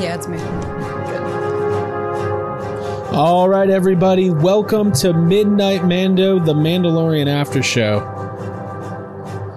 Yeah, 0.00 0.14
it's 0.14 0.26
me. 0.26 0.38
All 3.14 3.50
right, 3.50 3.68
everybody, 3.68 4.30
welcome 4.30 4.92
to 4.92 5.12
Midnight 5.12 5.84
Mando, 5.84 6.38
the 6.38 6.54
Mandalorian 6.54 7.26
After 7.26 7.62
Show. 7.62 8.00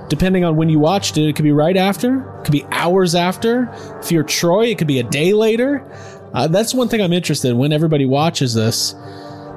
Depending 0.10 0.44
on 0.44 0.58
when 0.58 0.68
you 0.68 0.79
watched 0.79 1.18
it, 1.18 1.29
it 1.29 1.38
could 1.38 1.44
be 1.44 1.54
right 1.54 1.78
after, 1.78 2.40
it 2.40 2.44
could 2.44 2.52
be 2.52 2.66
hours 2.71 3.16
after. 3.16 3.74
If 4.02 4.12
you're 4.12 4.24
Troy, 4.24 4.66
it 4.66 4.78
could 4.78 4.88
be 4.88 5.00
a 5.00 5.04
day 5.04 5.32
later. 5.32 5.89
Uh, 6.34 6.50
that's 6.50 6.73
one 6.73 6.89
thing 6.89 7.00
I'm 7.00 7.14
interested 7.14 7.50
in 7.52 7.57
when 7.57 7.71
everybody 7.71 8.05
watches 8.05 8.54
this. 8.54 8.96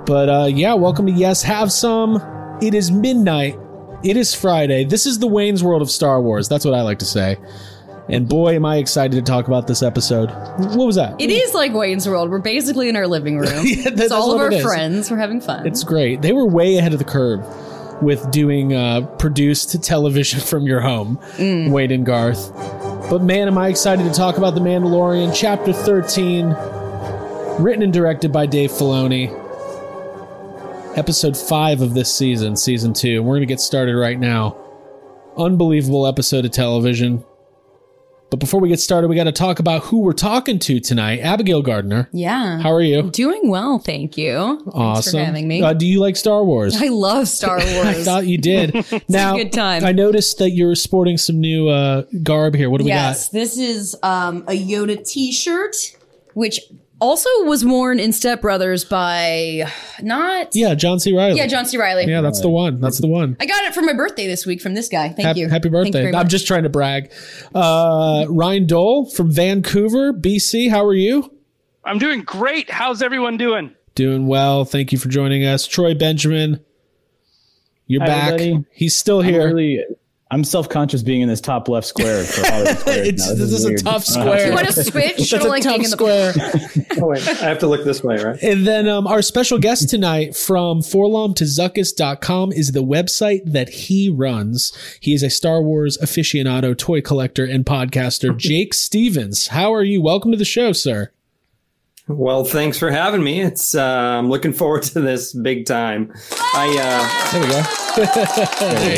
But 0.07 0.29
uh, 0.29 0.45
yeah, 0.45 0.75
welcome 0.75 1.07
to 1.07 1.12
Yes 1.12 1.43
Have 1.43 1.73
Some. 1.73 2.23
It 2.62 2.75
is 2.75 2.93
midnight. 2.93 3.59
It 4.05 4.16
is 4.16 4.37
Friday. 4.37 4.84
This 4.84 5.05
is 5.05 5.18
the 5.18 5.27
Wayne's 5.27 5.64
World 5.64 5.82
of 5.82 5.91
Star 5.91 6.23
Wars. 6.23 6.48
That's 6.48 6.64
what 6.64 6.75
I 6.75 6.82
like 6.82 7.00
to 7.00 7.05
say. 7.05 7.39
And 8.09 8.29
boy, 8.29 8.54
am 8.54 8.64
I 8.64 8.77
excited 8.77 9.16
to 9.16 9.22
talk 9.22 9.48
about 9.48 9.66
this 9.66 9.82
episode. 9.82 10.30
What 10.30 10.86
was 10.86 10.95
that? 10.96 11.20
It 11.20 11.30
is 11.30 11.54
like 11.54 11.72
Wayne's 11.72 12.08
World. 12.08 12.31
We're 12.31 12.39
basically 12.39 12.89
in 12.89 12.94
our 12.96 13.07
living 13.08 13.39
room. 13.39 13.50
Yeah, 13.64 13.90
that- 13.90 13.98
it's 13.98 14.12
all 14.12 14.32
of 14.32 14.40
our 14.40 14.53
it 14.53 14.62
friends. 14.62 15.11
We're 15.11 15.17
having 15.17 15.40
fun. 15.40 15.67
It's 15.67 15.82
great. 15.82 16.22
They 16.22 16.32
were 16.32 16.46
way 16.46 16.76
ahead 16.79 16.93
of 16.93 16.98
the 17.00 17.04
curve 17.04 17.45
with 18.03 18.31
doing 18.31 18.75
uh, 18.75 19.00
produced 19.18 19.82
television 19.82 20.39
from 20.50 20.67
your 20.67 20.81
home, 20.81 21.18
Wayne 21.39 21.90
and 21.90 22.07
Garth. 22.07 22.53
But 23.11 23.22
man, 23.22 23.48
am 23.48 23.58
I 23.58 23.68
excited 23.68 24.04
to 24.04 24.12
talk 24.12 24.36
about 24.39 24.54
The 24.54 24.61
Mandalorian, 24.61 25.32
Chapter 25.34 25.73
13, 25.73 26.50
written 27.62 27.82
and 27.82 27.93
directed 27.93 28.32
by 28.32 28.46
Dave 28.46 28.70
Filoni. 28.70 29.32
Episode 30.96 31.36
5 31.36 31.82
of 31.82 31.95
this 31.95 32.12
season, 32.14 32.56
Season 32.56 32.92
2. 32.95 33.17
And 33.17 33.25
we're 33.27 33.34
going 33.34 33.41
to 33.42 33.47
get 33.47 33.61
started 33.61 33.95
right 33.97 34.19
now. 34.19 34.56
Unbelievable 35.36 36.06
episode 36.06 36.45
of 36.47 36.53
television. 36.53 37.23
But 38.28 38.41
before 38.41 38.61
we 38.61 38.69
get 38.69 38.80
started, 38.80 39.06
we 39.06 39.14
got 39.14 39.25
to 39.25 39.33
talk 39.33 39.61
about 39.61 39.84
who 39.84 40.00
we're 40.00 40.12
talking 40.12 40.58
to 40.58 40.80
tonight. 40.80 41.20
Abigail 41.20 41.62
Gardner. 41.62 42.08
yeah. 42.12 42.58
How 42.61 42.72
are 42.72 42.80
you? 42.83 43.08
Doing 43.11 43.48
well, 43.48 43.78
thank 43.78 44.19
you. 44.19 44.34
awesome. 44.73 44.95
Thanks 44.95 45.11
for 45.12 45.19
having 45.19 45.47
me. 45.47 45.62
Uh, 45.62 45.73
do 45.73 45.87
you 45.87 46.01
like 46.01 46.17
Star 46.17 46.42
Wars? 46.45 46.77
I 46.81 46.89
love 46.89 47.28
Star 47.28 47.56
Wars. 47.75 47.86
I 47.86 47.95
thought 48.03 48.27
you 48.27 48.36
did. 48.39 48.84
now, 49.09 49.36
good 49.36 49.53
time. 49.53 49.84
I 49.84 49.92
noticed 49.92 50.39
that 50.39 50.51
you're 50.51 50.75
sporting 50.75 51.19
some 51.19 51.41
new 51.41 51.69
uh, 51.69 52.03
garb 52.25 52.56
here. 52.56 52.69
What 52.69 52.78
do 52.78 52.84
we 52.84 52.91
got? 52.91 52.97
yes, 52.97 53.28
this 53.28 53.56
is 53.59 53.97
um, 54.03 54.39
a 54.48 54.58
Yoda 54.58 55.06
T-shirt, 55.08 55.77
which 56.34 56.61
also 57.00 57.28
was 57.44 57.64
worn 57.64 57.98
in 57.98 58.12
Step 58.12 58.41
Brothers 58.41 58.84
by 58.84 59.70
not? 60.02 60.55
Yeah, 60.55 60.75
John 60.75 60.98
C. 61.00 61.16
Reilly. 61.16 61.36
yeah 61.36 61.47
John 61.47 61.66
C. 61.66 61.77
Reilly. 61.78 62.06
Yeah, 62.06 62.20
that's 62.20 62.41
the 62.41 62.48
one. 62.48 62.80
That's 62.80 62.98
the 63.00 63.06
one. 63.06 63.36
I 63.41 63.47
got 63.47 63.64
it 63.64 63.75
for 63.75 63.83
my 63.83 63.92
birthday 63.92 64.27
this 64.27 64.47
week 64.47 64.61
from 64.61 64.75
this 64.75 64.89
guy. 64.89 65.08
Thank 65.08 65.27
Happy, 65.27 65.41
you. 65.41 65.48
happy 65.48 65.69
Thank 65.69 65.86
you 65.86 65.92
birthday. 66.02 66.17
I'm 66.17 66.28
just 66.28 66.47
trying 66.47 66.62
to 66.64 66.69
brag. 66.69 67.12
Uh, 67.55 68.27
Ryan 68.28 68.67
Dole 68.67 69.06
from 69.11 69.30
Vancouver, 69.30 70.12
BC. 70.12 70.70
How 70.70 70.84
are 70.84 70.94
you? 70.94 71.33
I'm 71.84 71.98
doing 71.98 72.22
great. 72.22 72.70
How's 72.70 73.02
everyone 73.02 73.36
doing? 73.36 73.74
Doing 73.94 74.27
well. 74.27 74.64
Thank 74.64 74.92
you 74.92 74.98
for 74.98 75.08
joining 75.08 75.44
us. 75.44 75.67
Troy 75.67 75.94
Benjamin, 75.94 76.64
you're 77.86 78.02
Hi, 78.02 78.06
back. 78.06 78.33
everybody. 78.34 78.64
He's 78.72 78.97
still 78.97 79.20
I'm 79.20 79.27
here. 79.27 79.86
Really, 80.37 80.41
I'm 80.41 80.45
self-conscious 80.45 81.03
being 81.03 81.20
in 81.23 81.29
this 81.29 81.41
top 81.41 81.69
left 81.69 81.87
square 81.87 82.25
for 82.25 82.41
It's- 82.91 83.29
now. 83.29 83.34
this 83.34 83.53
is 83.53 83.65
a 83.65 83.75
tough 83.77 84.05
I 84.11 84.15
don't 84.15 84.27
know 84.27 84.33
how 84.33 84.37
square. 84.39 84.47
You 84.48 84.55
want 84.55 84.67
to 84.69 84.84
switch? 84.84 85.17
That's 85.17 85.31
Sort 85.31 85.42
a 85.42 85.48
like 85.48 85.62
tough 85.62 85.73
being 85.73 85.83
the 85.83 85.89
square. 85.89 86.34
Oh 86.98 87.09
wait, 87.09 87.29
I 87.29 87.33
have 87.48 87.59
to 87.59 87.67
look 87.67 87.84
this 87.84 88.03
way, 88.03 88.17
right? 88.17 88.42
And 88.42 88.67
then 88.67 88.89
um, 88.89 89.07
our 89.07 89.20
special 89.20 89.59
guest 89.59 89.91
tonight 89.91 90.34
from 90.34 90.81
forlomtozuckus.com 90.81 92.53
is 92.53 92.73
the 92.73 92.83
website 92.83 93.41
that 93.45 93.69
he 93.69 94.09
runs. 94.09 94.73
He 95.01 95.12
is 95.12 95.23
a 95.23 95.29
Star 95.29 95.61
Wars 95.62 95.98
aficionado, 95.98 96.77
toy 96.77 97.03
collector, 97.03 97.45
and 97.45 97.67
podcaster, 97.67 98.34
Jake 98.34 98.73
Stevens. 98.73 99.48
How 99.48 99.75
are 99.75 99.84
you? 99.84 100.01
Welcome 100.01 100.31
to 100.33 100.39
the 100.39 100.45
show, 100.47 100.73
sir. 100.73 101.11
Well, 102.09 102.45
thanks 102.45 102.79
for 102.79 102.91
having 102.91 103.23
me. 103.23 103.42
It's 103.42 103.75
uh, 103.75 103.83
I'm 103.83 104.31
looking 104.31 104.53
forward 104.55 104.84
to 104.84 105.01
this 105.01 105.34
big 105.34 105.67
time. 105.67 106.12
I 106.55 107.29
There 107.33 107.42
we 107.42 107.48
go. 107.48 107.62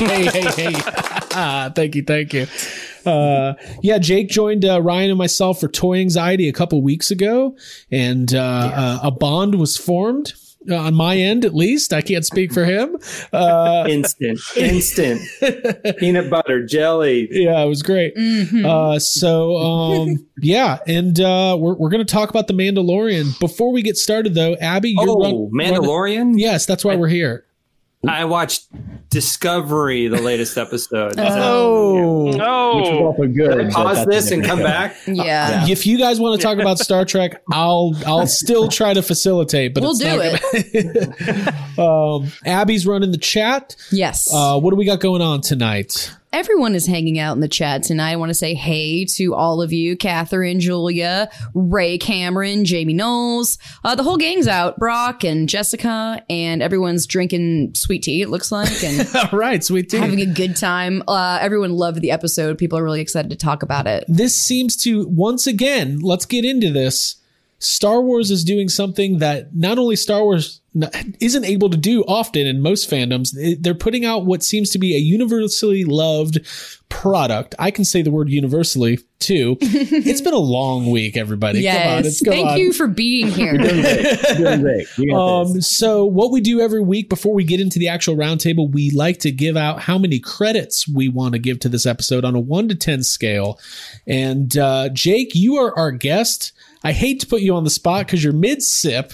hey, 0.06 0.26
hey, 0.26 0.70
hey. 0.70 0.82
Ah, 0.86 1.17
thank 1.74 1.94
you, 1.94 2.02
thank 2.02 2.32
you. 2.32 2.46
Uh, 3.06 3.54
yeah, 3.82 3.98
Jake 3.98 4.28
joined 4.28 4.64
uh, 4.64 4.80
Ryan 4.82 5.10
and 5.10 5.18
myself 5.18 5.60
for 5.60 5.68
Toy 5.68 5.98
Anxiety 5.98 6.48
a 6.48 6.52
couple 6.52 6.80
weeks 6.82 7.10
ago, 7.10 7.56
and 7.90 8.34
uh, 8.34 8.38
uh, 8.40 8.98
a 9.04 9.10
bond 9.10 9.54
was 9.58 9.76
formed 9.76 10.34
uh, 10.70 10.74
on 10.76 10.94
my 10.94 11.16
end, 11.16 11.44
at 11.46 11.54
least. 11.54 11.94
I 11.94 12.02
can't 12.02 12.26
speak 12.26 12.52
for 12.52 12.64
him. 12.66 12.96
Uh, 13.32 13.86
instant, 13.88 14.38
instant 14.56 15.22
peanut 15.98 16.28
butter 16.28 16.66
jelly. 16.66 17.28
yeah, 17.30 17.62
it 17.62 17.68
was 17.68 17.82
great. 17.82 18.12
Uh, 18.18 18.98
so, 18.98 19.56
um, 19.56 20.26
yeah, 20.42 20.78
and 20.86 21.18
uh, 21.20 21.56
we're, 21.58 21.74
we're 21.74 21.90
going 21.90 22.04
to 22.04 22.12
talk 22.12 22.28
about 22.28 22.46
The 22.48 22.54
Mandalorian. 22.54 23.38
Before 23.40 23.72
we 23.72 23.80
get 23.80 23.96
started, 23.96 24.34
though, 24.34 24.54
Abby, 24.56 24.90
you're 24.90 25.08
Oh, 25.08 25.20
run- 25.22 25.32
run- 25.32 25.50
Mandalorian. 25.82 26.34
yes, 26.36 26.66
that's 26.66 26.84
why 26.84 26.96
we're 26.96 27.08
here. 27.08 27.44
I 28.06 28.24
watched 28.26 28.66
Discovery, 29.10 30.06
the 30.08 30.20
latest 30.20 30.56
episode. 30.58 31.14
Oh. 31.18 32.24
Which 32.26 32.36
was 32.36 32.40
Oh, 32.40 33.04
awful 33.06 33.26
good. 33.26 33.58
Can 33.58 33.66
I 33.70 33.70
pause 33.72 34.06
this 34.06 34.30
and 34.30 34.44
come 34.44 34.58
show. 34.58 34.64
back? 34.64 34.96
Yeah. 35.06 35.66
If 35.68 35.86
you 35.86 35.98
guys 35.98 36.20
want 36.20 36.40
to 36.40 36.46
talk 36.46 36.58
about 36.58 36.78
Star 36.78 37.04
Trek, 37.04 37.42
I'll 37.50 37.94
I'll 38.06 38.26
still 38.42 38.68
try 38.68 38.94
to 38.94 39.02
facilitate, 39.02 39.74
but 39.74 39.82
We'll 39.82 39.92
it's 39.92 40.00
do 40.00 40.06
not 40.06 41.48
it. 41.54 41.78
Um, 41.78 42.30
Abby's 42.46 42.86
running 42.86 43.10
the 43.10 43.18
chat. 43.18 43.74
Yes. 43.90 44.28
Uh, 44.32 44.58
what 44.60 44.70
do 44.70 44.76
we 44.76 44.84
got 44.84 45.00
going 45.00 45.22
on 45.22 45.40
tonight? 45.40 46.12
Everyone 46.30 46.74
is 46.74 46.86
hanging 46.86 47.18
out 47.18 47.32
in 47.34 47.40
the 47.40 47.48
chat 47.48 47.82
tonight. 47.82 48.12
I 48.12 48.16
want 48.16 48.28
to 48.28 48.34
say 48.34 48.52
hey 48.52 49.06
to 49.16 49.34
all 49.34 49.62
of 49.62 49.72
you 49.72 49.96
Catherine, 49.96 50.60
Julia, 50.60 51.30
Ray 51.54 51.96
Cameron, 51.96 52.66
Jamie 52.66 52.92
Knowles. 52.92 53.56
Uh, 53.82 53.94
the 53.94 54.02
whole 54.02 54.18
gang's 54.18 54.46
out. 54.46 54.76
Brock 54.78 55.24
and 55.24 55.48
Jessica, 55.48 56.22
and 56.28 56.62
everyone's 56.62 57.06
drinking 57.06 57.72
sweet 57.74 58.02
tea, 58.02 58.20
it 58.20 58.28
looks 58.28 58.52
like, 58.52 58.84
and 58.84 59.08
All 59.32 59.38
right, 59.38 59.64
sweet 59.64 59.88
tea. 59.88 59.96
having 59.96 60.20
a 60.20 60.26
good 60.26 60.54
time. 60.54 61.02
Uh, 61.08 61.38
everyone 61.40 61.72
loved 61.72 62.02
the 62.02 62.10
episode. 62.10 62.58
People 62.58 62.78
are 62.78 62.84
really 62.84 63.00
excited 63.00 63.30
to 63.30 63.36
talk 63.36 63.62
about 63.62 63.86
it. 63.86 64.04
this 64.06 64.36
seems 64.36 64.76
to 64.84 65.08
once 65.08 65.46
again. 65.46 65.98
Let's 65.98 66.26
get 66.26 66.44
into 66.44 66.70
this. 66.70 67.17
Star 67.58 68.00
Wars 68.00 68.30
is 68.30 68.44
doing 68.44 68.68
something 68.68 69.18
that 69.18 69.54
not 69.54 69.78
only 69.78 69.96
Star 69.96 70.22
Wars 70.22 70.60
isn't 71.20 71.44
able 71.44 71.70
to 71.70 71.76
do 71.76 72.04
often 72.04 72.46
in 72.46 72.60
most 72.60 72.88
fandoms. 72.88 73.34
They're 73.60 73.74
putting 73.74 74.04
out 74.04 74.26
what 74.26 74.42
seems 74.42 74.70
to 74.70 74.78
be 74.78 74.94
a 74.94 74.98
universally 74.98 75.84
loved 75.84 76.40
product. 76.88 77.54
I 77.58 77.70
can 77.70 77.84
say 77.84 78.02
the 78.02 78.10
word 78.10 78.30
universally 78.30 78.98
too. 79.18 79.56
it's 79.60 80.20
been 80.20 80.34
a 80.34 80.38
long 80.38 80.90
week, 80.90 81.16
everybody. 81.16 81.62
Come 81.62 81.76
on, 81.76 82.04
yes. 82.04 82.06
it's 82.06 82.22
come 82.22 82.32
Thank 82.32 82.48
on. 82.50 82.58
you 82.58 82.72
for 82.72 82.86
being 82.86 83.28
here. 83.28 83.56
Doing 83.58 83.80
great. 83.82 84.36
Doing 84.36 84.60
great. 84.60 84.86
You 84.98 85.16
Um, 85.16 85.60
so 85.60 86.04
what 86.04 86.30
we 86.30 86.40
do 86.40 86.60
every 86.60 86.82
week 86.82 87.08
before 87.08 87.34
we 87.34 87.44
get 87.44 87.60
into 87.60 87.78
the 87.78 87.88
actual 87.88 88.16
roundtable, 88.16 88.70
we 88.70 88.90
like 88.90 89.18
to 89.20 89.30
give 89.30 89.56
out 89.56 89.80
how 89.80 89.98
many 89.98 90.18
credits 90.20 90.88
we 90.88 91.08
want 91.08 91.32
to 91.32 91.38
give 91.38 91.60
to 91.60 91.68
this 91.68 91.86
episode 91.86 92.24
on 92.24 92.34
a 92.34 92.40
one 92.40 92.68
to 92.68 92.74
ten 92.74 93.02
scale. 93.02 93.58
And 94.06 94.56
uh, 94.56 94.88
Jake, 94.90 95.34
you 95.34 95.56
are 95.56 95.76
our 95.76 95.90
guest. 95.90 96.52
I 96.84 96.92
hate 96.92 97.20
to 97.20 97.26
put 97.26 97.40
you 97.42 97.54
on 97.54 97.64
the 97.64 97.70
spot 97.70 98.06
because 98.06 98.22
you're 98.22 98.32
mid 98.32 98.62
sip, 98.62 99.12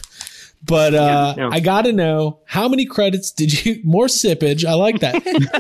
but 0.66 0.94
uh, 0.94 1.34
Yeah, 1.36 1.44
no. 1.44 1.50
I 1.52 1.60
got 1.60 1.82
to 1.82 1.92
know 1.92 2.40
how 2.46 2.68
many 2.68 2.86
credits 2.86 3.30
did 3.32 3.64
you? 3.64 3.80
More 3.84 4.06
sippage. 4.06 4.64
I 4.64 4.74
like 4.74 5.00
that. 5.00 5.14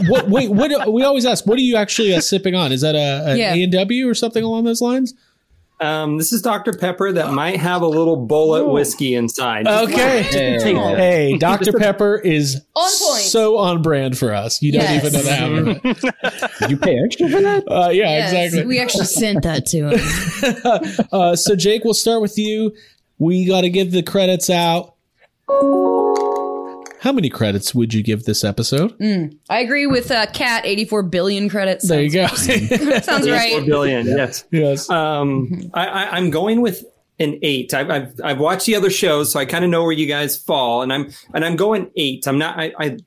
what? 0.08 0.28
Wait, 0.28 0.50
what? 0.50 0.92
We 0.92 1.02
always 1.02 1.26
ask, 1.26 1.46
what 1.46 1.58
are 1.58 1.62
you 1.62 1.76
actually 1.76 2.14
uh, 2.14 2.20
sipping 2.20 2.54
on? 2.54 2.72
Is 2.72 2.80
that 2.82 2.94
a, 2.94 3.32
a 3.32 3.36
Yeah. 3.36 3.54
A 3.54 3.62
and 3.64 3.72
W 3.72 4.08
or 4.08 4.14
something 4.14 4.42
along 4.42 4.64
those 4.64 4.80
lines? 4.80 5.14
Um, 5.80 6.18
this 6.18 6.32
is 6.32 6.40
Dr. 6.40 6.72
Pepper 6.72 7.10
that 7.12 7.32
might 7.32 7.56
have 7.58 7.82
a 7.82 7.86
little 7.86 8.28
Bulleit 8.28 8.72
whiskey 8.72 9.14
inside. 9.14 9.66
Okay. 9.66 10.22
Hey. 10.22 10.74
Hey, 10.94 11.36
Dr. 11.36 11.72
Pepper 11.72 12.16
is 12.16 12.62
On 12.76 12.82
point. 13.02 13.22
so 13.24 13.58
on 13.58 13.82
brand 13.82 14.16
for 14.16 14.32
us. 14.32 14.62
You 14.62 14.70
Yes. 14.72 15.02
don't 15.02 15.12
even 15.12 15.66
know 15.66 15.74
that. 15.74 16.52
Did 16.60 16.70
you 16.70 16.76
pay 16.76 16.96
extra 17.04 17.28
for 17.28 17.40
that? 17.40 17.64
Uh, 17.68 17.88
yeah, 17.90 18.04
Yes, 18.18 18.32
exactly. 18.32 18.66
We 18.66 18.78
actually 18.78 19.04
sent 19.06 19.42
that 19.42 19.66
to 19.66 19.88
him. 19.90 21.06
Uh, 21.12 21.34
so, 21.36 21.56
Jake, 21.56 21.84
we'll 21.84 21.92
start 21.92 22.22
with 22.22 22.38
you. 22.38 22.72
We 23.18 23.44
got 23.44 23.62
to 23.62 23.70
give 23.70 23.90
the 23.90 24.02
credits 24.04 24.48
out. 24.50 24.93
How 25.48 27.12
many 27.12 27.28
credits 27.28 27.74
would 27.74 27.92
you 27.92 28.02
give 28.02 28.24
this 28.24 28.44
episode? 28.44 28.94
I 29.50 29.60
agree 29.60 29.86
with 29.86 30.10
uh, 30.10 30.26
Cat. 30.32 30.64
Eighty-four 30.64 31.02
billion 31.02 31.48
credits. 31.50 31.86
There 31.86 32.00
you 32.00 32.10
go. 32.10 32.26
Sounds 32.28 33.30
right. 33.30 33.64
billion, 33.66 34.06
yes. 34.06 34.44
yes. 34.50 34.88
Um, 34.88 35.70
I, 35.74 35.86
I, 35.86 36.16
I'm 36.16 36.30
going 36.30 36.62
with 36.62 36.84
an 37.18 37.38
eight. 37.42 37.74
I've, 37.74 37.90
I've, 37.90 38.20
I've 38.24 38.38
watched 38.38 38.66
the 38.66 38.74
other 38.74 38.90
shows, 38.90 39.32
so 39.32 39.38
I 39.38 39.44
kind 39.44 39.64
of 39.64 39.70
know 39.70 39.82
where 39.82 39.92
you 39.92 40.06
guys 40.06 40.36
fall, 40.36 40.82
and 40.82 40.92
I'm 40.92 41.10
and 41.34 41.44
I'm 41.44 41.56
going 41.56 41.90
eight. 41.96 42.26
I'm 42.26 42.38
not. 42.38 42.58
I, 42.58 42.72
I 42.78 42.98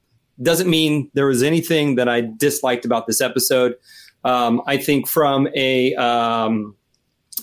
doesn't 0.42 0.70
mean 0.70 1.10
there 1.14 1.26
was 1.26 1.42
anything 1.42 1.96
that 1.96 2.08
I 2.08 2.22
disliked 2.22 2.86
about 2.86 3.08
this 3.08 3.20
episode. 3.20 3.76
Um, 4.24 4.62
I 4.68 4.78
think 4.78 5.08
from 5.08 5.48
a 5.56 5.96
um, 5.96 6.76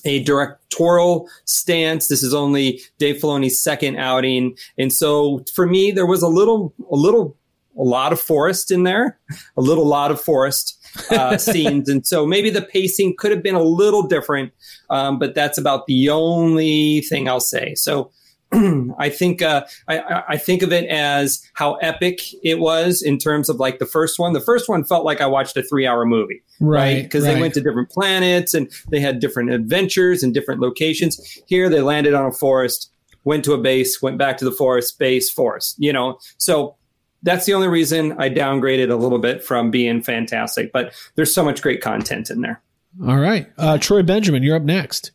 a 0.05 0.23
directorial 0.23 1.29
stance, 1.45 2.09
this 2.09 2.23
is 2.23 2.35
only 2.35 2.81
Dave 2.99 3.17
Filoni's 3.17 3.63
second 3.63 3.97
outing, 3.97 4.57
and 4.79 4.93
so 4.93 5.45
for 5.55 5.67
me, 5.67 5.91
there 5.91 6.07
was 6.07 6.23
a 6.23 6.29
little 6.29 6.75
a 6.91 6.97
little 6.97 7.37
a 7.77 7.83
lot 7.83 8.13
of 8.13 8.21
forest 8.21 8.71
in 8.71 8.85
there, 8.85 9.19
a 9.57 9.61
little 9.61 9.87
lot 9.87 10.11
of 10.11 10.21
forest 10.21 10.79
uh, 11.11 11.37
scenes, 11.39 11.89
and 11.89 12.07
so 12.07 12.27
maybe 12.27 12.51
the 12.51 12.63
pacing 12.63 13.15
could 13.19 13.31
have 13.31 13.43
been 13.43 13.55
a 13.55 13.63
little 13.63 14.03
different. 14.03 14.53
Um, 14.91 15.19
but 15.19 15.35
that's 15.35 15.59
about 15.59 15.87
the 15.87 16.09
only 16.11 17.01
thing 17.03 17.29
I'll 17.29 17.41
say. 17.41 17.75
So 17.75 18.11
I 18.99 19.09
think 19.09 19.43
uh, 19.43 19.65
I, 19.89 20.23
I, 20.29 20.37
think 20.37 20.63
of 20.63 20.73
it 20.73 20.89
as 20.89 21.43
how 21.55 21.75
epic 21.77 22.21
it 22.43 22.59
was 22.61 23.03
in 23.03 23.19
terms 23.19 23.49
of 23.49 23.57
like 23.57 23.79
the 23.79 23.87
first 23.87 24.19
one. 24.19 24.33
The 24.33 24.41
first 24.41 24.69
one 24.69 24.85
felt 24.85 25.05
like 25.05 25.21
I 25.21 25.27
watched 25.27 25.57
a 25.57 25.63
three-hour 25.63 26.05
movie, 26.05 26.43
right? 26.61 27.03
Because 27.03 27.25
right? 27.25 27.35
they 27.35 27.41
went 27.41 27.55
to 27.55 27.61
different 27.61 27.91
planets 27.91 28.55
and 28.55 28.71
they 28.91 29.01
had 29.01 29.19
different 29.19 29.51
adventures 29.51 30.23
and 30.23 30.33
different 30.33 30.61
locations. 30.61 31.21
Here, 31.47 31.69
they 31.69 31.81
landed 31.81 32.15
on 32.15 32.27
a 32.27 32.33
forest, 32.33 32.93
went 33.25 33.45
to 33.45 33.55
a 33.55 33.59
base, 33.59 34.01
went 34.01 34.19
back 34.19 34.37
to 34.39 34.45
the 34.45 34.53
forest, 34.53 34.99
base, 34.99 35.31
forest. 35.31 35.77
You 35.79 35.93
know, 35.93 36.19
so 36.39 36.77
that's 37.23 37.47
the 37.47 37.55
only 37.55 37.69
reason 37.69 38.13
I 38.19 38.31
downgraded 38.31 38.91
a 38.91 38.97
little 38.97 39.19
bit 39.19 39.43
from 39.43 39.71
being 39.71 40.03
fantastic. 40.03 40.71
But 40.73 40.95
there's 41.17 41.35
so 41.35 41.45
much 41.45 41.61
great 41.63 41.81
content 41.81 42.31
in 42.31 42.43
there. 42.43 42.63
All 43.05 43.19
right, 43.19 43.51
uh, 43.59 43.79
Troy 43.79 44.03
Benjamin, 44.03 44.45
you're 44.45 44.57
up 44.57 44.63
next. 44.63 45.11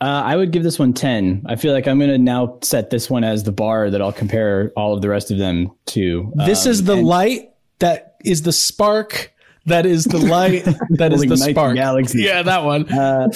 Uh, 0.00 0.22
I 0.24 0.34
would 0.36 0.50
give 0.50 0.62
this 0.62 0.78
one 0.78 0.94
10. 0.94 1.44
I 1.46 1.56
feel 1.56 1.74
like 1.74 1.86
I'm 1.86 1.98
going 1.98 2.10
to 2.10 2.18
now 2.18 2.58
set 2.62 2.88
this 2.88 3.10
one 3.10 3.22
as 3.22 3.44
the 3.44 3.52
bar 3.52 3.90
that 3.90 4.00
I'll 4.00 4.12
compare 4.12 4.72
all 4.74 4.94
of 4.94 5.02
the 5.02 5.10
rest 5.10 5.30
of 5.30 5.36
them 5.36 5.70
to. 5.86 6.32
This 6.46 6.64
um, 6.64 6.70
is 6.70 6.84
the 6.84 6.96
and- 6.96 7.06
light 7.06 7.50
that 7.80 8.16
is 8.24 8.42
the 8.42 8.52
spark. 8.52 9.32
That 9.66 9.84
is 9.84 10.04
the 10.04 10.18
light. 10.18 10.64
That 10.90 11.12
is 11.12 11.22
the 11.22 11.36
spark. 11.36 11.74
Galaxy. 11.74 12.22
Yeah, 12.22 12.42
that 12.42 12.64
one. 12.64 12.90
Uh, 12.90 13.28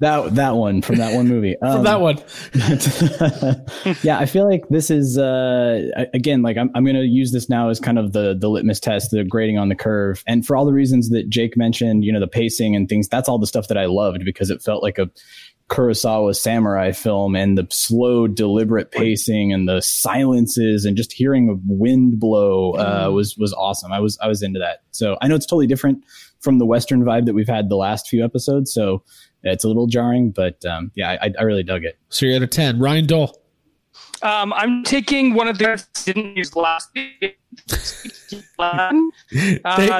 that 0.00 0.34
that 0.34 0.56
one 0.56 0.82
from 0.82 0.96
that 0.96 1.14
one 1.14 1.28
movie. 1.28 1.56
Um, 1.62 1.76
from 1.76 1.84
that 1.84 2.00
one. 2.00 2.18
yeah, 4.02 4.18
I 4.18 4.26
feel 4.26 4.48
like 4.48 4.68
this 4.68 4.90
is 4.90 5.16
uh, 5.16 6.06
again 6.12 6.42
like 6.42 6.56
I'm 6.56 6.70
I'm 6.74 6.84
going 6.84 6.96
to 6.96 7.04
use 7.04 7.32
this 7.32 7.48
now 7.48 7.70
as 7.70 7.80
kind 7.80 7.98
of 7.98 8.12
the 8.12 8.34
the 8.38 8.48
litmus 8.48 8.80
test, 8.80 9.12
the 9.12 9.24
grading 9.24 9.58
on 9.58 9.68
the 9.68 9.74
curve, 9.74 10.22
and 10.26 10.44
for 10.44 10.56
all 10.56 10.64
the 10.64 10.72
reasons 10.72 11.10
that 11.10 11.28
Jake 11.28 11.56
mentioned, 11.56 12.04
you 12.04 12.12
know, 12.12 12.20
the 12.20 12.28
pacing 12.28 12.76
and 12.76 12.88
things. 12.88 13.08
That's 13.08 13.28
all 13.28 13.38
the 13.38 13.46
stuff 13.46 13.68
that 13.68 13.78
I 13.78 13.86
loved 13.86 14.24
because 14.24 14.50
it 14.50 14.62
felt 14.62 14.82
like 14.82 14.98
a 14.98 15.10
Kurosawa 15.70 16.36
samurai 16.36 16.92
film 16.92 17.34
and 17.34 17.56
the 17.56 17.66
slow, 17.70 18.26
deliberate 18.26 18.90
pacing 18.90 19.52
and 19.52 19.66
the 19.68 19.80
silences 19.80 20.84
and 20.84 20.96
just 20.96 21.12
hearing 21.12 21.60
wind 21.66 22.20
blow 22.20 22.72
uh, 22.72 23.08
mm. 23.08 23.14
was 23.14 23.36
was 23.38 23.52
awesome. 23.54 23.90
I 23.92 24.00
was 24.00 24.18
I 24.20 24.28
was 24.28 24.42
into 24.42 24.58
that. 24.60 24.82
So 24.90 25.16
I 25.22 25.28
know 25.28 25.34
it's 25.34 25.46
totally 25.46 25.66
different 25.66 26.04
from 26.40 26.58
the 26.58 26.66
Western 26.66 27.02
vibe 27.02 27.24
that 27.26 27.34
we've 27.34 27.48
had 27.48 27.70
the 27.70 27.76
last 27.76 28.08
few 28.08 28.22
episodes. 28.22 28.74
So 28.74 29.02
it's 29.42 29.64
a 29.64 29.68
little 29.68 29.86
jarring, 29.86 30.30
but 30.30 30.62
um, 30.66 30.92
yeah, 30.94 31.16
I, 31.20 31.32
I 31.38 31.42
really 31.42 31.62
dug 31.62 31.84
it. 31.84 31.98
So 32.10 32.26
you're 32.26 32.36
at 32.36 32.42
a 32.42 32.46
ten, 32.46 32.78
Ryan 32.78 33.06
Dole. 33.06 33.40
Um, 34.22 34.52
I'm 34.52 34.84
taking 34.84 35.34
one 35.34 35.48
of 35.48 35.58
the 35.58 35.82
didn't 36.04 36.36
use 36.36 36.54
last 36.56 36.90
week. 36.94 37.38
uh, 38.58 38.92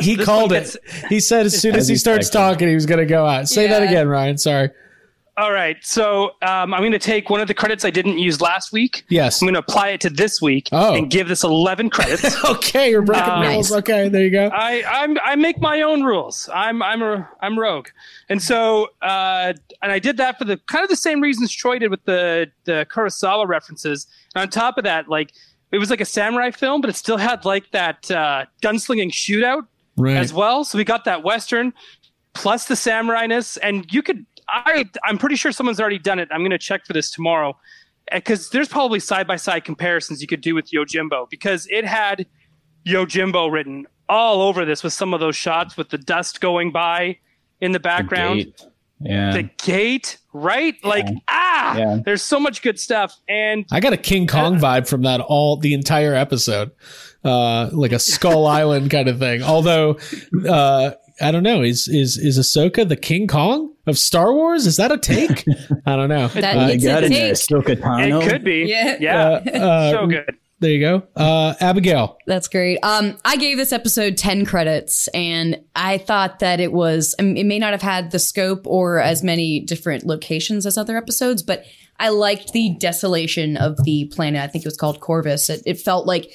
he 0.03 0.17
called 0.17 0.53
it. 0.53 0.77
He 1.09 1.21
said 1.21 1.47
as 1.47 1.59
soon 1.61 1.75
as, 1.75 1.83
as 1.83 1.89
he 1.89 1.97
starts 1.97 2.31
talking, 2.31 2.69
he 2.69 2.75
was 2.75 2.87
going 2.87 3.01
to 3.01 3.07
go 3.07 3.27
out. 3.27 3.49
Say 3.49 3.65
yeah. 3.65 3.79
that 3.79 3.89
again, 3.89 4.09
Ryan. 4.09 4.39
Sorry. 4.39 4.71
All 5.37 5.53
right. 5.53 5.77
So 5.85 6.27
um, 6.43 6.73
I'm 6.73 6.81
going 6.81 6.93
to 6.93 6.99
take 6.99 7.29
one 7.29 7.41
of 7.41 7.49
the 7.49 7.55
credits 7.55 7.85
I 7.85 7.91
didn't 7.91 8.19
use 8.19 8.41
last 8.41 8.73
week. 8.73 9.05
Yes. 9.09 9.43
I'm 9.43 9.47
going 9.47 9.55
to 9.55 9.61
apply 9.61 9.89
it 9.89 10.01
to 10.03 10.11
this 10.11 10.41
week 10.41 10.69
oh. 10.71 10.95
and 10.95 11.11
give 11.11 11.27
this 11.27 11.43
11 11.43 11.91
credits. 11.91 12.45
okay, 12.51 12.91
you're 12.91 13.03
breaking 13.03 13.29
um, 13.29 13.43
rules. 13.43 13.73
Okay, 13.73 14.09
there 14.09 14.23
you 14.23 14.31
go. 14.31 14.47
I 14.53 14.85
I'm, 14.87 15.19
I 15.25 15.35
make 15.35 15.61
my 15.61 15.83
own 15.83 16.05
rules. 16.05 16.49
I'm 16.55 16.83
I'm 16.83 17.03
a 17.03 17.29
I'm 17.41 17.59
rogue, 17.59 17.89
and 18.29 18.41
so 18.41 18.91
uh, 19.03 19.53
and 19.83 19.91
I 19.91 19.99
did 19.99 20.17
that 20.19 20.39
for 20.39 20.45
the 20.45 20.57
kind 20.69 20.85
of 20.85 20.91
the 20.91 20.97
same 20.97 21.21
reasons 21.21 21.53
Troy 21.53 21.79
did 21.81 21.91
with 21.91 22.05
the 22.05 22.51
the 22.65 22.87
Kurosawa 22.91 23.49
references. 23.49 24.07
And 24.35 24.43
on 24.43 24.51
top 24.51 24.79
of 24.79 24.85
that, 24.85 25.09
like 25.09 25.33
it 25.73 25.79
was 25.79 25.91
like 25.91 26.01
a 26.01 26.05
samurai 26.07 26.53
film, 26.53 26.81
but 26.81 26.91
it 26.91 26.97
still 26.97 27.17
had 27.17 27.45
like 27.45 27.71
that 27.73 28.09
uh, 28.11 28.45
gunslinging 28.63 29.11
shootout 29.11 29.67
right. 29.97 30.17
as 30.17 30.33
well. 30.33 30.65
So 30.65 30.79
we 30.79 30.85
got 30.85 31.05
that 31.07 31.25
western 31.25 31.73
plus 32.35 32.67
the 32.67 32.77
samurai 32.77 33.27
ness, 33.27 33.57
and 33.57 33.91
you 33.93 34.03
could 34.03 34.27
I 34.49 34.89
I'm 35.05 35.19
pretty 35.19 35.37
sure 35.37 35.53
someone's 35.53 35.81
already 35.81 35.99
done 35.99 36.19
it. 36.19 36.29
I'm 36.31 36.41
going 36.41 36.51
to 36.51 36.59
check 36.59 36.87
for 36.87 36.93
this 36.93 37.11
tomorrow 37.11 37.57
because 38.13 38.51
there's 38.51 38.69
probably 38.69 39.01
side 39.01 39.27
by 39.27 39.37
side 39.37 39.65
comparisons 39.65 40.21
you 40.21 40.27
could 40.27 40.41
do 40.41 40.55
with 40.55 40.71
Yojimbo 40.71 41.31
because 41.31 41.67
it 41.71 41.85
had 41.85 42.27
Yojimbo 42.87 43.51
written 43.51 43.87
all 44.09 44.43
over 44.43 44.65
this 44.65 44.83
with 44.83 44.93
some 44.93 45.15
of 45.15 45.21
those 45.21 45.37
shots 45.37 45.77
with 45.77 45.89
the 45.89 45.99
dust 45.99 46.41
going 46.41 46.71
by 46.71 47.19
in 47.61 47.73
the 47.73 47.81
background. 47.81 48.53
The 48.59 48.71
yeah. 49.01 49.33
The 49.33 49.43
gate, 49.63 50.19
right? 50.33 50.75
Yeah. 50.83 50.89
Like 50.89 51.07
ah, 51.29 51.77
yeah. 51.77 51.99
there's 52.05 52.23
so 52.23 52.39
much 52.39 52.63
good 52.63 52.79
stuff 52.79 53.19
and 53.29 53.67
I 53.71 53.81
got 53.81 53.93
a 53.93 53.99
King 53.99 54.27
Kong 54.27 54.57
uh, 54.57 54.61
vibe 54.61 54.89
from 54.89 55.03
that 55.03 55.21
all 55.21 55.57
the 55.57 55.75
entire 55.75 56.15
episode. 56.15 56.71
Uh 57.25 57.71
like 57.73 57.93
a 57.93 57.99
Skull 57.99 58.47
Island 58.47 58.91
kind 58.91 59.09
of 59.09 59.19
thing. 59.19 59.43
Although 59.43 59.99
uh 60.49 60.93
I 61.21 61.31
don't 61.31 61.43
know. 61.43 61.63
Is 61.63 61.89
is 61.89 62.17
is 62.19 62.39
Ahsoka 62.39 62.89
the 62.89 62.97
King 62.97 63.27
Kong 63.27 63.73
of 63.87 63.99
Star 63.99 64.33
Wars? 64.33 64.67
Is 64.67 64.77
that 64.79 64.91
a 64.91 64.99
take? 64.99 65.45
I 65.87 65.97
don't 65.97 66.09
know. 66.09 66.29
That 66.29 66.57
uh, 66.57 66.69
it's 66.73 66.85
a 66.85 67.09
take. 67.09 67.33
Ahsoka 67.33 67.77
Tano. 67.77 68.23
It 68.23 68.31
could 68.31 68.45
be. 68.45 68.65
Yeah. 68.67 68.97
Yeah. 68.99 69.25
Uh, 69.25 69.51
uh, 69.51 69.91
so 69.93 70.07
good. 70.07 70.37
There 70.61 70.71
you 70.71 70.81
go. 70.81 71.03
Uh, 71.15 71.55
Abigail. 71.61 72.17
That's 72.27 72.49
great. 72.49 72.79
Um, 72.83 73.19
I 73.25 73.37
gave 73.37 73.59
this 73.59 73.73
episode 73.73 74.17
10 74.17 74.47
credits 74.47 75.09
and 75.09 75.61
I 75.77 75.99
thought 75.99 76.39
that 76.39 76.59
it 76.59 76.73
was, 76.73 77.15
it 77.19 77.45
may 77.45 77.59
not 77.59 77.73
have 77.73 77.83
had 77.83 78.13
the 78.13 78.19
scope 78.19 78.67
or 78.67 78.99
as 78.99 79.23
many 79.23 79.61
different 79.61 80.07
locations 80.07 80.65
as 80.65 80.79
other 80.79 80.97
episodes, 80.97 81.43
but 81.43 81.65
I 81.99 82.09
liked 82.09 82.53
the 82.53 82.77
desolation 82.79 83.57
of 83.57 83.77
the 83.85 84.07
planet. 84.07 84.43
I 84.43 84.47
think 84.47 84.65
it 84.65 84.69
was 84.69 84.77
called 84.77 85.01
Corvus. 85.01 85.51
It, 85.51 85.63
it 85.67 85.81
felt 85.81 86.07
like 86.07 86.31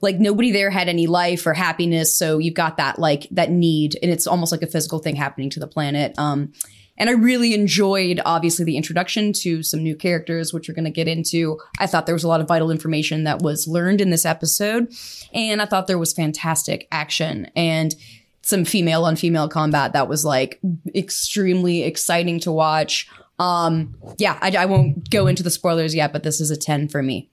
like 0.00 0.18
nobody 0.18 0.52
there 0.52 0.70
had 0.70 0.88
any 0.88 1.06
life 1.06 1.46
or 1.46 1.54
happiness. 1.54 2.16
So 2.16 2.38
you've 2.38 2.54
got 2.54 2.76
that 2.76 2.98
like 2.98 3.26
that 3.30 3.50
need, 3.50 3.98
and 4.02 4.10
it's 4.10 4.26
almost 4.26 4.52
like 4.52 4.62
a 4.62 4.66
physical 4.66 4.98
thing 4.98 5.16
happening 5.16 5.50
to 5.50 5.60
the 5.60 5.66
planet. 5.66 6.18
Um, 6.18 6.52
and 6.98 7.10
I 7.10 7.12
really 7.12 7.54
enjoyed, 7.54 8.20
obviously, 8.24 8.64
the 8.64 8.76
introduction 8.76 9.32
to 9.34 9.62
some 9.62 9.82
new 9.82 9.94
characters, 9.94 10.52
which 10.52 10.68
we're 10.68 10.74
going 10.74 10.86
to 10.86 10.90
get 10.90 11.08
into. 11.08 11.58
I 11.78 11.86
thought 11.86 12.06
there 12.06 12.14
was 12.14 12.24
a 12.24 12.28
lot 12.28 12.40
of 12.40 12.48
vital 12.48 12.70
information 12.70 13.24
that 13.24 13.42
was 13.42 13.68
learned 13.68 14.00
in 14.00 14.10
this 14.10 14.24
episode. 14.24 14.92
And 15.34 15.60
I 15.60 15.66
thought 15.66 15.86
there 15.86 15.98
was 15.98 16.14
fantastic 16.14 16.88
action 16.90 17.50
and 17.54 17.94
some 18.42 18.64
female 18.64 19.04
on 19.04 19.16
female 19.16 19.48
combat 19.48 19.92
that 19.92 20.08
was 20.08 20.24
like 20.24 20.60
extremely 20.94 21.82
exciting 21.82 22.40
to 22.40 22.52
watch. 22.52 23.08
Um, 23.38 23.94
yeah, 24.18 24.38
I, 24.40 24.50
I 24.56 24.66
won't 24.66 25.10
go 25.10 25.26
into 25.26 25.42
the 25.42 25.50
spoilers 25.50 25.94
yet, 25.94 26.12
but 26.12 26.22
this 26.22 26.40
is 26.40 26.50
a 26.50 26.56
10 26.56 26.88
for 26.88 27.02
me. 27.02 27.28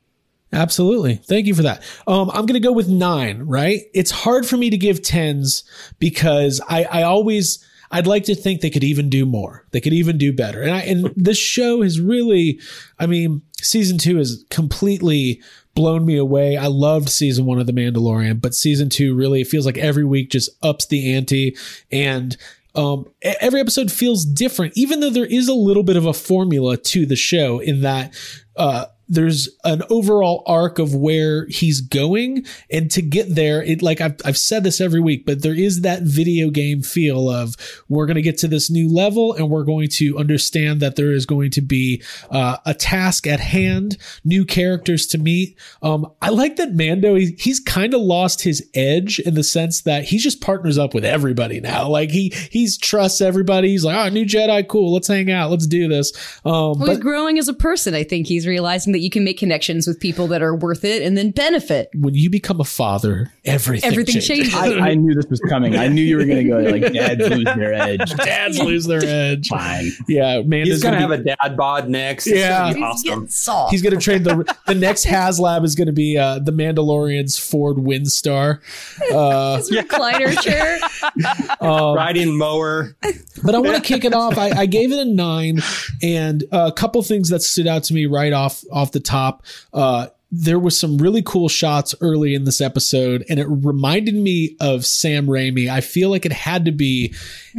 Absolutely. 0.53 1.15
Thank 1.15 1.47
you 1.47 1.55
for 1.55 1.63
that. 1.63 1.83
Um, 2.07 2.29
I'm 2.29 2.45
going 2.45 2.53
to 2.53 2.59
go 2.59 2.71
with 2.71 2.88
nine, 2.88 3.44
right? 3.44 3.81
It's 3.94 4.11
hard 4.11 4.45
for 4.45 4.55
me 4.55 4.69
to 4.69 4.77
give 4.77 5.01
tens 5.01 5.63
because 6.00 6.61
I, 6.69 6.83
I 6.83 7.03
always, 7.03 7.65
I'd 7.89 8.07
like 8.07 8.25
to 8.25 8.35
think 8.35 8.61
they 8.61 8.69
could 8.69 8.83
even 8.83 9.09
do 9.09 9.25
more. 9.25 9.65
They 9.71 9.81
could 9.81 9.94
even 9.94 10.17
do 10.17 10.31
better. 10.31 10.61
And 10.61 10.71
I, 10.71 10.81
and 10.81 11.11
this 11.15 11.39
show 11.39 11.81
has 11.81 12.00
really, 12.00 12.59
I 13.00 13.07
mean, 13.07 13.41
season 13.62 13.98
two 13.98 14.17
has 14.17 14.45
completely 14.51 15.41
blown 15.74 16.05
me 16.05 16.17
away. 16.17 16.55
I 16.55 16.67
loved 16.67 17.10
season 17.10 17.45
one 17.45 17.60
of 17.60 17.65
The 17.65 17.74
Mandalorian, 17.74 18.39
but 18.39 18.53
season 18.53 18.89
two 18.89 19.15
really 19.15 19.43
feels 19.43 19.65
like 19.65 19.77
every 19.79 20.05
week 20.05 20.29
just 20.29 20.51
ups 20.62 20.86
the 20.86 21.15
ante 21.15 21.57
and 21.91 22.38
um, 22.75 23.05
every 23.22 23.60
episode 23.60 23.91
feels 23.91 24.25
different, 24.25 24.74
even 24.75 25.00
though 25.00 25.10
there 25.10 25.25
is 25.25 25.48
a 25.48 25.53
little 25.53 25.83
bit 25.83 25.95
of 25.95 26.05
a 26.05 26.13
formula 26.13 26.77
to 26.77 27.05
the 27.05 27.15
show 27.15 27.60
in 27.60 27.81
that, 27.81 28.15
uh, 28.55 28.86
there's 29.13 29.50
an 29.63 29.84
overall 29.89 30.43
arc 30.46 30.79
of 30.79 30.96
where 30.96 31.46
he's 31.48 31.82
going. 31.82 32.46
And 32.72 32.89
to 32.91 33.01
get 33.01 33.36
there 33.36 33.62
it 33.63 33.82
like 33.82 34.01
I've, 34.01 34.15
I've 34.25 34.38
said 34.38 34.63
this 34.63 34.82
every 34.82 35.00
week 35.00 35.25
but 35.25 35.41
there 35.41 35.53
is 35.53 35.82
that 35.82 36.03
video 36.03 36.50
game 36.50 36.82
feel 36.82 37.29
of 37.29 37.55
we're 37.88 38.05
going 38.05 38.15
to 38.15 38.22
get 38.22 38.38
to 38.39 38.48
this 38.48 38.70
new 38.70 38.91
level 38.91 39.34
and 39.34 39.50
we're 39.50 39.63
going 39.63 39.89
to 39.89 40.17
understand 40.17 40.79
that 40.82 40.96
there 40.96 41.12
is 41.12 41.25
going 41.25 41.51
to 41.51 41.62
be 41.62 42.01
uh, 42.32 42.58
a 42.65 42.74
task 42.74 43.27
at 43.27 43.39
hand 43.39 43.98
new 44.24 44.46
characters 44.46 45.05
to 45.08 45.17
meet. 45.17 45.58
Um, 45.82 46.12
i 46.22 46.29
like 46.29 46.55
that 46.58 46.74
mando 46.74 47.15
he, 47.15 47.36
he's 47.39 47.60
kind 47.60 47.93
of 47.93 48.01
lost 48.01 48.41
his 48.41 48.67
edge 48.74 49.20
in 49.20 49.36
the 49.36 49.43
sense 49.43 49.82
that 49.82 50.05
he 50.05 50.17
just 50.17 50.41
partners 50.41 50.77
up 50.77 50.93
with 50.93 51.05
everybody 51.05 51.60
now. 51.60 51.88
Like 51.88 52.10
he 52.10 52.34
he's 52.51 52.77
trusts 52.77 53.22
everybody. 53.22 53.70
He's 53.70 53.86
like 53.86 53.96
oh 53.96 54.10
new 54.10 54.25
jedi 54.25 54.67
cool. 54.67 54.93
Let's 54.93 55.08
hang 55.08 55.32
out. 55.32 55.51
Let's 55.51 55.67
do 55.67 55.88
this. 55.88 56.12
Um, 56.46 56.53
well, 56.53 56.75
but, 56.75 56.89
he's 56.89 57.00
growing 57.00 57.39
as 57.39 57.48
a 57.48 57.53
person 57.53 57.93
i 57.93 58.03
think 58.03 58.27
he's 58.27 58.48
realizing 58.48 58.93
that 58.93 59.00
you 59.03 59.10
can 59.10 59.24
make 59.24 59.38
connections 59.38 59.86
with 59.86 60.00
people 60.00 60.27
that 60.27 60.41
are 60.41 60.55
worth 60.55 60.86
it 60.86 61.03
and 61.03 61.17
then 61.17 61.31
benefit. 61.31 61.89
When 61.93 62.13
you 62.13 62.29
become 62.29 62.62
a 62.62 62.63
father, 62.63 63.31
everything 63.43 63.91
everything 63.91 64.22
changes. 64.22 64.53
changes. 64.53 64.81
I, 64.81 64.91
I, 64.91 64.93
knew 64.95 65.13
this 65.13 65.27
was 65.29 65.41
coming. 65.41 65.75
I 65.75 65.89
knew 65.89 66.01
you 66.01 66.15
were 66.17 66.25
going 66.25 66.38
to 66.38 66.50
go 66.50 66.57
like 66.60 66.93
dads 66.93 67.27
lose 67.27 67.43
their 67.43 67.74
edge. 67.74 68.12
Dads 68.15 68.60
lose 68.60 68.86
their 68.86 69.03
edge. 69.03 69.50
Fine. 69.50 69.91
Yeah, 70.07 70.41
man. 70.41 70.65
He's 70.65 70.81
going 70.81 70.95
to 70.95 71.01
have 71.01 71.12
a 71.12 71.17
dad 71.17 71.57
bod 71.57 71.89
next. 71.89 72.27
Yeah, 72.27 72.74
he's 72.74 73.05
awesome. 73.05 73.67
He's 73.69 73.81
going 73.81 73.93
to 73.93 74.00
train 74.00 74.24
the 74.24 74.55
the 74.67 74.75
next 74.75 75.05
HasLab 75.05 75.65
is 75.65 75.75
going 75.75 75.88
to 75.88 75.93
be 75.93 76.17
uh, 76.17 76.39
the 76.39 76.53
Mandalorian's 76.53 77.38
Ford 77.38 77.77
Windstar. 77.77 78.60
Uh, 79.13 79.57
His 79.57 79.69
recliner 79.69 80.39
chair. 80.41 80.79
Um, 81.62 81.95
Riding 81.95 82.38
mower. 82.38 82.95
But 83.43 83.55
I 83.55 83.60
want 83.60 83.75
to 83.75 83.81
kick 83.81 84.05
it 84.05 84.13
off. 84.13 84.38
I, 84.38 84.50
I, 84.50 84.65
gave 84.65 84.91
it 84.91 85.00
a 85.00 85.05
nine, 85.05 85.60
and 86.01 86.43
a 86.51 86.72
couple 86.72 87.01
things 87.03 87.29
that 87.29 87.41
stood 87.41 87.67
out 87.67 87.83
to 87.86 87.93
me 87.93 88.05
right 88.05 88.33
off 88.33 88.63
off 88.72 88.82
the 88.91 88.99
top. 88.99 89.43
Uh, 89.73 90.07
there 90.35 90.57
was 90.57 90.79
some 90.79 90.97
really 90.97 91.21
cool 91.21 91.47
shots 91.47 91.93
early 92.01 92.33
in 92.33 92.43
this 92.43 92.59
episode, 92.59 93.23
and 93.29 93.39
it 93.39 93.45
reminded 93.47 94.15
me 94.15 94.55
of 94.59 94.83
Sam 94.83 95.27
Raimi. 95.27 95.69
I 95.69 95.81
feel 95.81 96.09
like 96.09 96.25
it 96.25 96.31
had 96.33 96.65
to 96.65 96.71
be. 96.71 97.13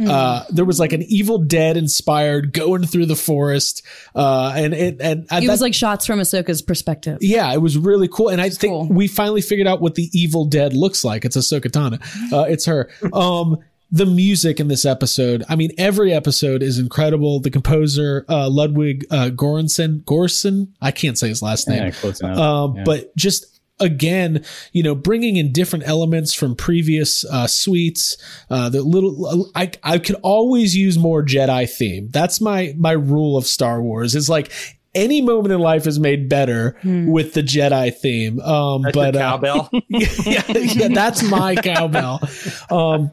Uh, 0.05 0.43
there 0.49 0.65
was 0.65 0.77
like 0.77 0.91
an 0.91 1.01
Evil 1.03 1.37
Dead 1.37 1.77
inspired 1.77 2.51
going 2.51 2.85
through 2.85 3.05
the 3.05 3.15
forest, 3.15 3.81
uh, 4.13 4.51
and 4.57 4.73
it 4.73 4.97
and 4.99 5.25
It 5.31 5.47
was 5.47 5.61
like 5.61 5.73
shots 5.73 6.05
from 6.05 6.19
Ahsoka's 6.19 6.61
perspective. 6.61 7.19
yeah, 7.21 7.53
it 7.53 7.61
was 7.61 7.77
really 7.77 8.09
cool, 8.09 8.27
and 8.27 8.41
I 8.41 8.49
think 8.49 8.71
cool. 8.71 8.89
we 8.89 9.07
finally 9.07 9.41
figured 9.41 9.67
out 9.67 9.79
what 9.79 9.95
the 9.95 10.09
Evil 10.11 10.43
Dead 10.43 10.73
looks 10.73 11.05
like. 11.05 11.23
It's 11.23 11.37
Ahsoka 11.37 11.71
Tano. 11.71 12.01
Uh, 12.35 12.41
it's 12.49 12.65
her. 12.65 12.89
Um, 13.13 13.59
the 13.95 14.05
music 14.05 14.59
in 14.59 14.67
this 14.67 14.85
episode, 14.85 15.43
I 15.47 15.55
mean, 15.55 15.71
every 15.77 16.11
episode 16.13 16.61
is 16.61 16.79
incredible. 16.79 17.39
The 17.39 17.49
composer 17.49 18.25
uh, 18.27 18.49
Ludwig 18.49 19.05
uh, 19.09 19.29
Göransson, 19.33 20.03
Gorson, 20.03 20.67
I 20.81 20.91
can't 20.91 21.17
say 21.17 21.29
his 21.29 21.41
last 21.41 21.69
name, 21.69 21.93
Yeah, 22.03 22.11
enough. 22.21 22.37
um, 22.37 22.75
Yeah. 22.75 22.83
but 22.83 23.15
just 23.15 23.45
again, 23.79 24.43
you 24.71 24.83
know, 24.83 24.95
bringing 24.95 25.37
in 25.37 25.51
different 25.51 25.87
elements 25.87 26.33
from 26.33 26.55
previous 26.55 27.25
uh, 27.25 27.47
suites. 27.47 28.17
Uh, 28.49 28.69
the 28.69 28.81
little, 28.81 29.49
I 29.55 29.71
I 29.83 29.97
could 29.99 30.15
always 30.23 30.75
use 30.75 30.97
more 30.97 31.23
Jedi 31.23 31.69
theme. 31.69 32.09
That's 32.11 32.39
my 32.41 32.73
my 32.77 32.91
rule 32.93 33.37
of 33.37 33.45
Star 33.45 33.81
Wars. 33.81 34.13
Is 34.15 34.29
like. 34.29 34.51
Any 34.95 35.21
moment 35.21 35.53
in 35.53 35.59
life 35.59 35.85
is 35.85 35.99
made 35.99 36.29
better 36.29 36.77
with 36.83 37.33
the 37.33 37.41
Jedi 37.43 37.93
theme. 37.93 38.39
Um, 38.39 38.83
That's 38.83 38.95
but 38.95 39.13
your 39.13 39.23
uh, 39.23 39.29
cowbell. 39.31 39.69
yeah, 39.89 40.43
yeah, 40.47 40.87
that's 40.87 41.21
my 41.23 41.55
cowbell. 41.63 42.21
Um, 42.69 43.11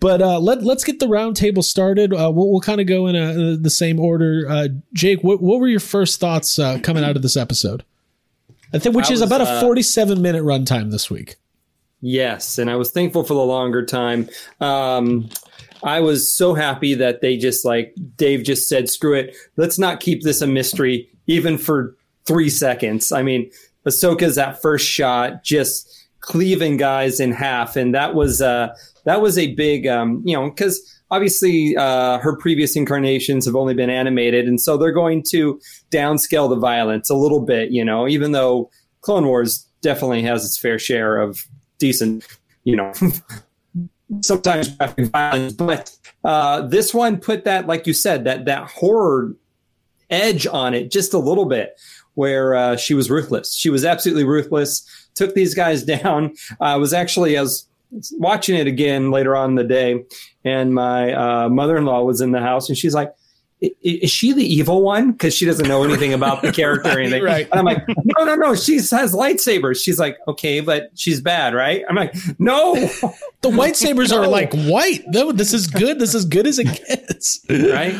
but 0.00 0.22
uh, 0.22 0.38
let 0.38 0.62
let's 0.62 0.84
get 0.84 1.00
the 1.00 1.06
roundtable 1.06 1.64
started. 1.64 2.12
Uh, 2.12 2.30
we'll 2.32 2.50
we'll 2.50 2.60
kind 2.60 2.80
of 2.80 2.86
go 2.86 3.08
in 3.08 3.16
a, 3.16 3.56
the 3.56 3.70
same 3.70 3.98
order. 3.98 4.46
Uh, 4.48 4.68
Jake, 4.92 5.22
what 5.24 5.42
what 5.42 5.60
were 5.60 5.68
your 5.68 5.80
first 5.80 6.20
thoughts 6.20 6.58
uh, 6.58 6.78
coming 6.82 7.04
out 7.04 7.16
of 7.16 7.22
this 7.22 7.36
episode? 7.36 7.84
I 8.72 8.78
think 8.78 8.96
which 8.96 9.10
I 9.10 9.14
is 9.14 9.20
was, 9.20 9.28
about 9.30 9.40
a 9.40 9.44
uh, 9.44 9.60
forty-seven 9.60 10.22
minute 10.22 10.42
runtime 10.42 10.90
this 10.90 11.10
week. 11.10 11.36
Yes, 12.00 12.58
and 12.58 12.68
I 12.70 12.76
was 12.76 12.90
thankful 12.90 13.24
for 13.24 13.34
the 13.34 13.40
longer 13.40 13.84
time. 13.84 14.28
Um, 14.60 15.30
I 15.82 16.00
was 16.00 16.30
so 16.30 16.54
happy 16.54 16.94
that 16.94 17.20
they 17.20 17.36
just 17.36 17.64
like 17.64 17.94
Dave 18.16 18.44
just 18.44 18.68
said, 18.68 18.90
"Screw 18.90 19.14
it, 19.14 19.34
let's 19.56 19.78
not 19.78 20.00
keep 20.00 20.22
this 20.22 20.42
a 20.42 20.46
mystery 20.46 21.08
even 21.26 21.58
for 21.58 21.96
three 22.26 22.50
seconds." 22.50 23.12
I 23.12 23.22
mean, 23.22 23.50
Ahsoka's 23.86 24.36
that 24.36 24.60
first 24.60 24.86
shot 24.86 25.44
just 25.44 25.90
cleaving 26.20 26.76
guys 26.76 27.20
in 27.20 27.32
half, 27.32 27.76
and 27.76 27.94
that 27.94 28.14
was 28.14 28.40
uh, 28.40 28.74
that 29.04 29.20
was 29.20 29.38
a 29.38 29.54
big, 29.54 29.86
um, 29.86 30.22
you 30.24 30.34
know, 30.34 30.48
because 30.48 30.80
obviously 31.10 31.76
uh, 31.76 32.18
her 32.18 32.36
previous 32.36 32.76
incarnations 32.76 33.44
have 33.44 33.54
only 33.54 33.74
been 33.74 33.90
animated, 33.90 34.48
and 34.48 34.60
so 34.60 34.76
they're 34.76 34.92
going 34.92 35.22
to 35.30 35.60
downscale 35.90 36.48
the 36.48 36.56
violence 36.56 37.10
a 37.10 37.14
little 37.14 37.40
bit, 37.40 37.70
you 37.70 37.84
know, 37.84 38.08
even 38.08 38.32
though 38.32 38.70
Clone 39.02 39.26
Wars 39.26 39.66
definitely 39.82 40.22
has 40.22 40.44
its 40.44 40.58
fair 40.58 40.78
share 40.78 41.20
of 41.20 41.46
decent, 41.78 42.26
you 42.64 42.74
know, 42.74 42.92
sometimes 44.22 44.68
graphic 44.70 45.06
violence, 45.08 45.52
but 45.52 45.94
uh, 46.24 46.62
this 46.62 46.94
one 46.94 47.18
put 47.18 47.44
that, 47.44 47.66
like 47.66 47.86
you 47.86 47.92
said, 47.92 48.24
that 48.24 48.46
that 48.46 48.64
horror 48.70 49.34
edge 50.14 50.46
on 50.46 50.74
it 50.74 50.90
just 50.90 51.12
a 51.14 51.18
little 51.18 51.44
bit, 51.46 51.78
where 52.14 52.54
uh, 52.54 52.76
she 52.76 52.94
was 52.94 53.10
ruthless. 53.10 53.54
She 53.54 53.70
was 53.70 53.84
absolutely 53.84 54.24
ruthless. 54.24 54.86
Took 55.14 55.34
these 55.34 55.54
guys 55.54 55.82
down. 55.96 56.34
I 56.60 56.76
was 56.76 56.92
actually 56.94 57.36
I 57.36 57.42
was 57.42 57.66
watching 58.18 58.56
it 58.56 58.66
again 58.66 59.10
later 59.10 59.36
on 59.36 59.50
in 59.50 59.56
the 59.56 59.64
day, 59.64 60.04
and 60.44 60.74
my 60.74 61.12
uh, 61.12 61.48
mother-in-law 61.48 62.02
was 62.04 62.20
in 62.20 62.32
the 62.32 62.40
house, 62.40 62.68
and 62.68 62.78
she's 62.78 62.94
like. 62.94 63.08
"I- 63.62 63.70
Is 63.82 64.10
she 64.10 64.32
the 64.34 64.44
evil 64.44 64.82
one? 64.82 65.12
Because 65.12 65.32
she 65.32 65.46
doesn't 65.46 65.66
know 65.68 65.84
anything 65.84 66.12
about 66.12 66.42
the 66.42 66.52
character 66.52 66.90
or 66.90 66.98
anything. 66.98 67.22
right. 67.32 67.48
And 67.50 67.60
I'm 67.60 67.64
like, 67.64 67.82
no, 67.88 68.24
no, 68.24 68.34
no. 68.34 68.54
She 68.54 68.74
has 68.76 69.14
lightsabers. 69.14 69.82
She's 69.82 69.98
like, 69.98 70.18
okay, 70.28 70.60
but 70.60 70.90
she's 70.96 71.20
bad, 71.22 71.54
right? 71.54 71.82
I'm 71.88 71.94
like, 71.96 72.14
no, 72.38 72.74
The 73.40 73.48
white 73.48 73.76
sabers 73.76 74.12
are 74.12 74.26
like 74.38 74.52
white. 74.52 75.04
No, 75.06 75.32
this 75.32 75.54
is 75.54 75.66
good. 75.68 75.98
This 75.98 76.14
is 76.14 76.24
good 76.26 76.46
as 76.46 76.58
it 76.58 76.66
gets. 76.86 77.40
right? 77.48 77.94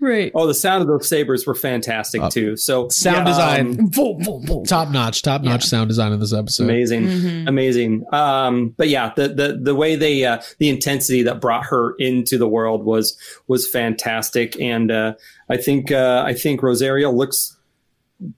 Right. 0.00 0.30
Oh, 0.34 0.46
the 0.46 0.54
sound 0.54 0.82
of 0.82 0.88
those 0.88 1.08
sabers 1.08 1.46
were 1.46 1.54
fantastic 1.54 2.20
too. 2.30 2.56
So 2.56 2.86
Uh, 2.86 2.90
Sound 2.90 3.26
yeah, 3.28 3.54
um, 3.58 3.76
design, 3.76 4.64
top 4.64 4.90
notch, 4.90 5.22
top 5.22 5.42
notch 5.42 5.64
sound 5.64 5.88
design 5.88 6.12
in 6.12 6.20
this 6.20 6.32
episode. 6.34 6.64
amazing, 6.64 7.46
amazing. 7.48 8.04
Um, 8.12 8.74
but 8.76 8.88
yeah, 8.88 9.12
the 9.16 9.28
the 9.28 9.58
the 9.60 9.74
way 9.74 9.96
they 9.96 10.24
uh, 10.24 10.42
the 10.58 10.68
intensity 10.68 11.22
that 11.22 11.40
brought 11.40 11.64
her 11.66 11.94
into 11.98 12.36
the 12.38 12.48
world 12.48 12.84
was 12.84 13.16
was 13.48 13.66
fantastic, 13.68 14.60
and 14.60 14.90
uh, 14.90 15.14
I 15.48 15.56
think 15.56 15.90
uh, 15.90 16.22
I 16.26 16.34
think 16.34 16.62
Rosario 16.62 17.10
looks 17.10 17.56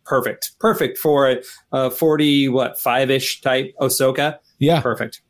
perfect, 0.04 0.52
perfect 0.58 0.98
for 0.98 1.28
a, 1.30 1.42
a 1.72 1.90
forty 1.90 2.48
what 2.48 2.78
five 2.80 3.10
ish 3.10 3.40
type 3.40 3.74
Ahsoka. 3.80 4.38
Yeah, 4.60 4.80
Perfect. 4.80 5.20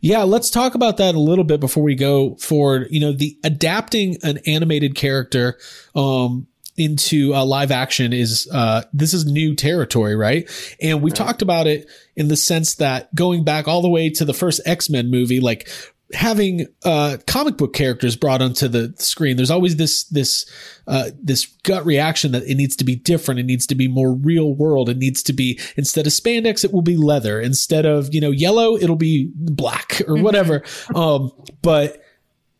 Yeah, 0.00 0.22
let's 0.22 0.50
talk 0.50 0.74
about 0.74 0.96
that 0.98 1.14
a 1.14 1.20
little 1.20 1.44
bit 1.44 1.60
before 1.60 1.82
we 1.82 1.94
go 1.94 2.34
forward. 2.36 2.88
You 2.90 3.00
know, 3.00 3.12
the 3.12 3.38
adapting 3.44 4.16
an 4.22 4.38
animated 4.46 4.94
character 4.94 5.58
um 5.94 6.46
into 6.74 7.34
uh, 7.34 7.44
live 7.44 7.70
action 7.70 8.14
is 8.14 8.48
uh 8.50 8.82
this 8.92 9.12
is 9.12 9.26
new 9.26 9.54
territory, 9.54 10.16
right? 10.16 10.48
And 10.80 11.02
we've 11.02 11.12
talked 11.12 11.42
about 11.42 11.66
it 11.66 11.86
in 12.16 12.28
the 12.28 12.36
sense 12.36 12.76
that 12.76 13.14
going 13.14 13.44
back 13.44 13.68
all 13.68 13.82
the 13.82 13.90
way 13.90 14.08
to 14.10 14.24
the 14.24 14.34
first 14.34 14.60
X-Men 14.64 15.10
movie 15.10 15.40
like 15.40 15.68
having 16.14 16.66
uh 16.84 17.16
comic 17.26 17.56
book 17.56 17.72
characters 17.72 18.16
brought 18.16 18.42
onto 18.42 18.68
the 18.68 18.92
screen 18.98 19.36
there's 19.36 19.50
always 19.50 19.76
this 19.76 20.04
this 20.04 20.44
uh 20.86 21.10
this 21.22 21.46
gut 21.62 21.86
reaction 21.86 22.32
that 22.32 22.42
it 22.42 22.54
needs 22.56 22.76
to 22.76 22.84
be 22.84 22.94
different 22.96 23.40
it 23.40 23.46
needs 23.46 23.66
to 23.66 23.74
be 23.74 23.88
more 23.88 24.12
real 24.12 24.54
world 24.54 24.88
it 24.88 24.98
needs 24.98 25.22
to 25.22 25.32
be 25.32 25.58
instead 25.76 26.06
of 26.06 26.12
spandex 26.12 26.64
it 26.64 26.72
will 26.72 26.82
be 26.82 26.96
leather 26.96 27.40
instead 27.40 27.86
of 27.86 28.12
you 28.12 28.20
know 28.20 28.30
yellow 28.30 28.76
it'll 28.76 28.96
be 28.96 29.30
black 29.36 30.02
or 30.08 30.16
whatever. 30.20 30.62
Um 30.94 31.30
but 31.62 32.01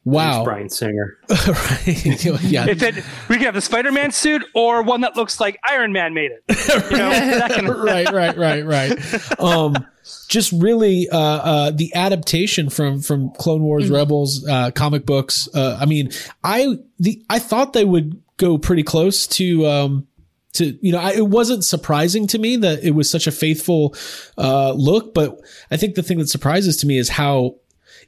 wow 0.05 0.45
Bryan 0.45 0.69
Singer. 0.69 1.19
right 1.29 2.43
yeah 2.43 2.67
If 2.69 2.83
it, 2.83 2.97
we 3.29 3.37
can 3.37 3.45
have 3.45 3.55
the 3.55 3.61
Spider-Man 3.61 4.11
suit 4.11 4.45
or 4.55 4.83
one 4.83 5.03
that 5.03 5.17
looks 5.17 5.41
like 5.41 5.59
Iron 5.69 5.93
Man 5.93 6.15
made 6.15 6.31
it. 6.33 6.43
You 6.91 6.99
know, 6.99 7.11
that 7.11 7.53
can, 7.53 7.67
right, 7.69 8.11
right, 8.13 8.37
right, 8.37 8.65
right. 8.65 9.39
Um, 9.41 9.87
just 10.29 10.53
really 10.53 11.09
uh, 11.11 11.19
uh, 11.19 11.71
the 11.71 11.95
adaptation 11.95 12.71
from 12.71 13.01
from 13.01 13.31
Clone 13.31 13.63
Wars, 13.63 13.91
Rebels, 13.91 14.47
uh, 14.49 14.71
comic 14.73 15.07
books. 15.07 15.49
Uh, 15.55 15.79
I 15.81 15.87
mean, 15.87 16.11
I 16.43 16.77
the 16.99 17.25
I 17.31 17.39
thought 17.39 17.73
they 17.73 17.85
would 17.85 18.21
go 18.37 18.59
pretty 18.59 18.83
close 18.83 19.27
to. 19.29 19.67
Um, 19.67 20.07
to 20.55 20.79
you 20.83 20.93
know, 20.93 20.99
I, 20.99 21.13
it 21.13 21.29
wasn't 21.29 21.65
surprising 21.65 22.27
to 22.29 22.39
me 22.39 22.57
that 22.57 22.85
it 22.85 22.91
was 22.91 23.11
such 23.11 23.27
a 23.27 23.33
faithful 23.33 23.95
uh, 24.37 24.73
look, 24.73 25.15
but 25.15 25.41
I 25.71 25.77
think 25.77 25.95
the 25.95 26.03
thing 26.03 26.19
that 26.19 26.29
surprises 26.29 26.77
to 26.79 26.87
me 26.87 26.99
is 26.99 27.09
how 27.09 27.57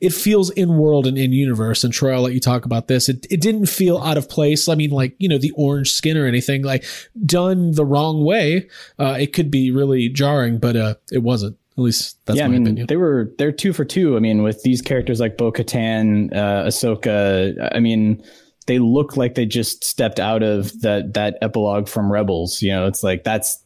it 0.00 0.12
feels 0.12 0.50
in 0.50 0.76
world 0.76 1.06
and 1.06 1.16
in 1.16 1.32
universe. 1.32 1.84
And 1.84 1.92
Troy, 1.92 2.14
I'll 2.14 2.22
let 2.22 2.34
you 2.34 2.40
talk 2.40 2.64
about 2.64 2.88
this. 2.88 3.08
It, 3.08 3.26
it 3.30 3.40
didn't 3.40 3.66
feel 3.66 3.98
out 3.98 4.16
of 4.16 4.28
place. 4.28 4.68
I 4.68 4.74
mean, 4.74 4.90
like, 4.90 5.14
you 5.18 5.28
know, 5.28 5.38
the 5.38 5.52
orange 5.56 5.92
skin 5.92 6.16
or 6.16 6.26
anything 6.26 6.62
like 6.62 6.84
done 7.24 7.72
the 7.72 7.84
wrong 7.84 8.24
way. 8.24 8.68
Uh, 8.98 9.16
it 9.18 9.32
could 9.32 9.50
be 9.50 9.70
really 9.70 10.08
jarring, 10.08 10.58
but, 10.58 10.76
uh, 10.76 10.94
it 11.12 11.22
wasn't. 11.22 11.56
At 11.76 11.82
least 11.82 12.24
that's 12.24 12.38
yeah, 12.38 12.44
I 12.44 12.48
mean, 12.48 12.62
opinion. 12.62 12.86
they 12.86 12.96
were 12.96 13.32
they're 13.36 13.50
two 13.50 13.72
for 13.72 13.84
two. 13.84 14.16
I 14.16 14.20
mean, 14.20 14.44
with 14.44 14.62
these 14.62 14.80
characters 14.80 15.18
like 15.18 15.36
Bo 15.36 15.50
Katan, 15.50 16.32
uh, 16.32 16.66
Ahsoka. 16.68 17.68
I 17.74 17.80
mean, 17.80 18.22
they 18.66 18.78
look 18.78 19.16
like 19.16 19.35
they 19.35 19.47
just 19.47 19.85
stepped 19.85 20.18
out 20.18 20.42
of 20.42 20.80
that 20.80 21.14
that 21.14 21.37
epilogue 21.42 21.88
from 21.88 22.11
Rebels. 22.11 22.62
You 22.62 22.73
know, 22.73 22.87
it's 22.87 23.02
like 23.02 23.25
that's 23.25 23.62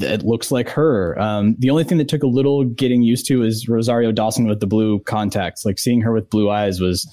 it 0.00 0.22
looks 0.22 0.50
like 0.50 0.68
her. 0.70 1.18
Um, 1.20 1.56
the 1.58 1.70
only 1.70 1.84
thing 1.84 1.98
that 1.98 2.08
took 2.08 2.22
a 2.22 2.28
little 2.28 2.64
getting 2.64 3.02
used 3.02 3.26
to 3.28 3.42
is 3.42 3.68
Rosario 3.68 4.12
Dawson 4.12 4.46
with 4.46 4.60
the 4.60 4.66
blue 4.66 5.00
contacts. 5.00 5.64
Like 5.64 5.78
seeing 5.78 6.00
her 6.00 6.12
with 6.12 6.30
blue 6.30 6.50
eyes 6.50 6.80
was 6.80 7.08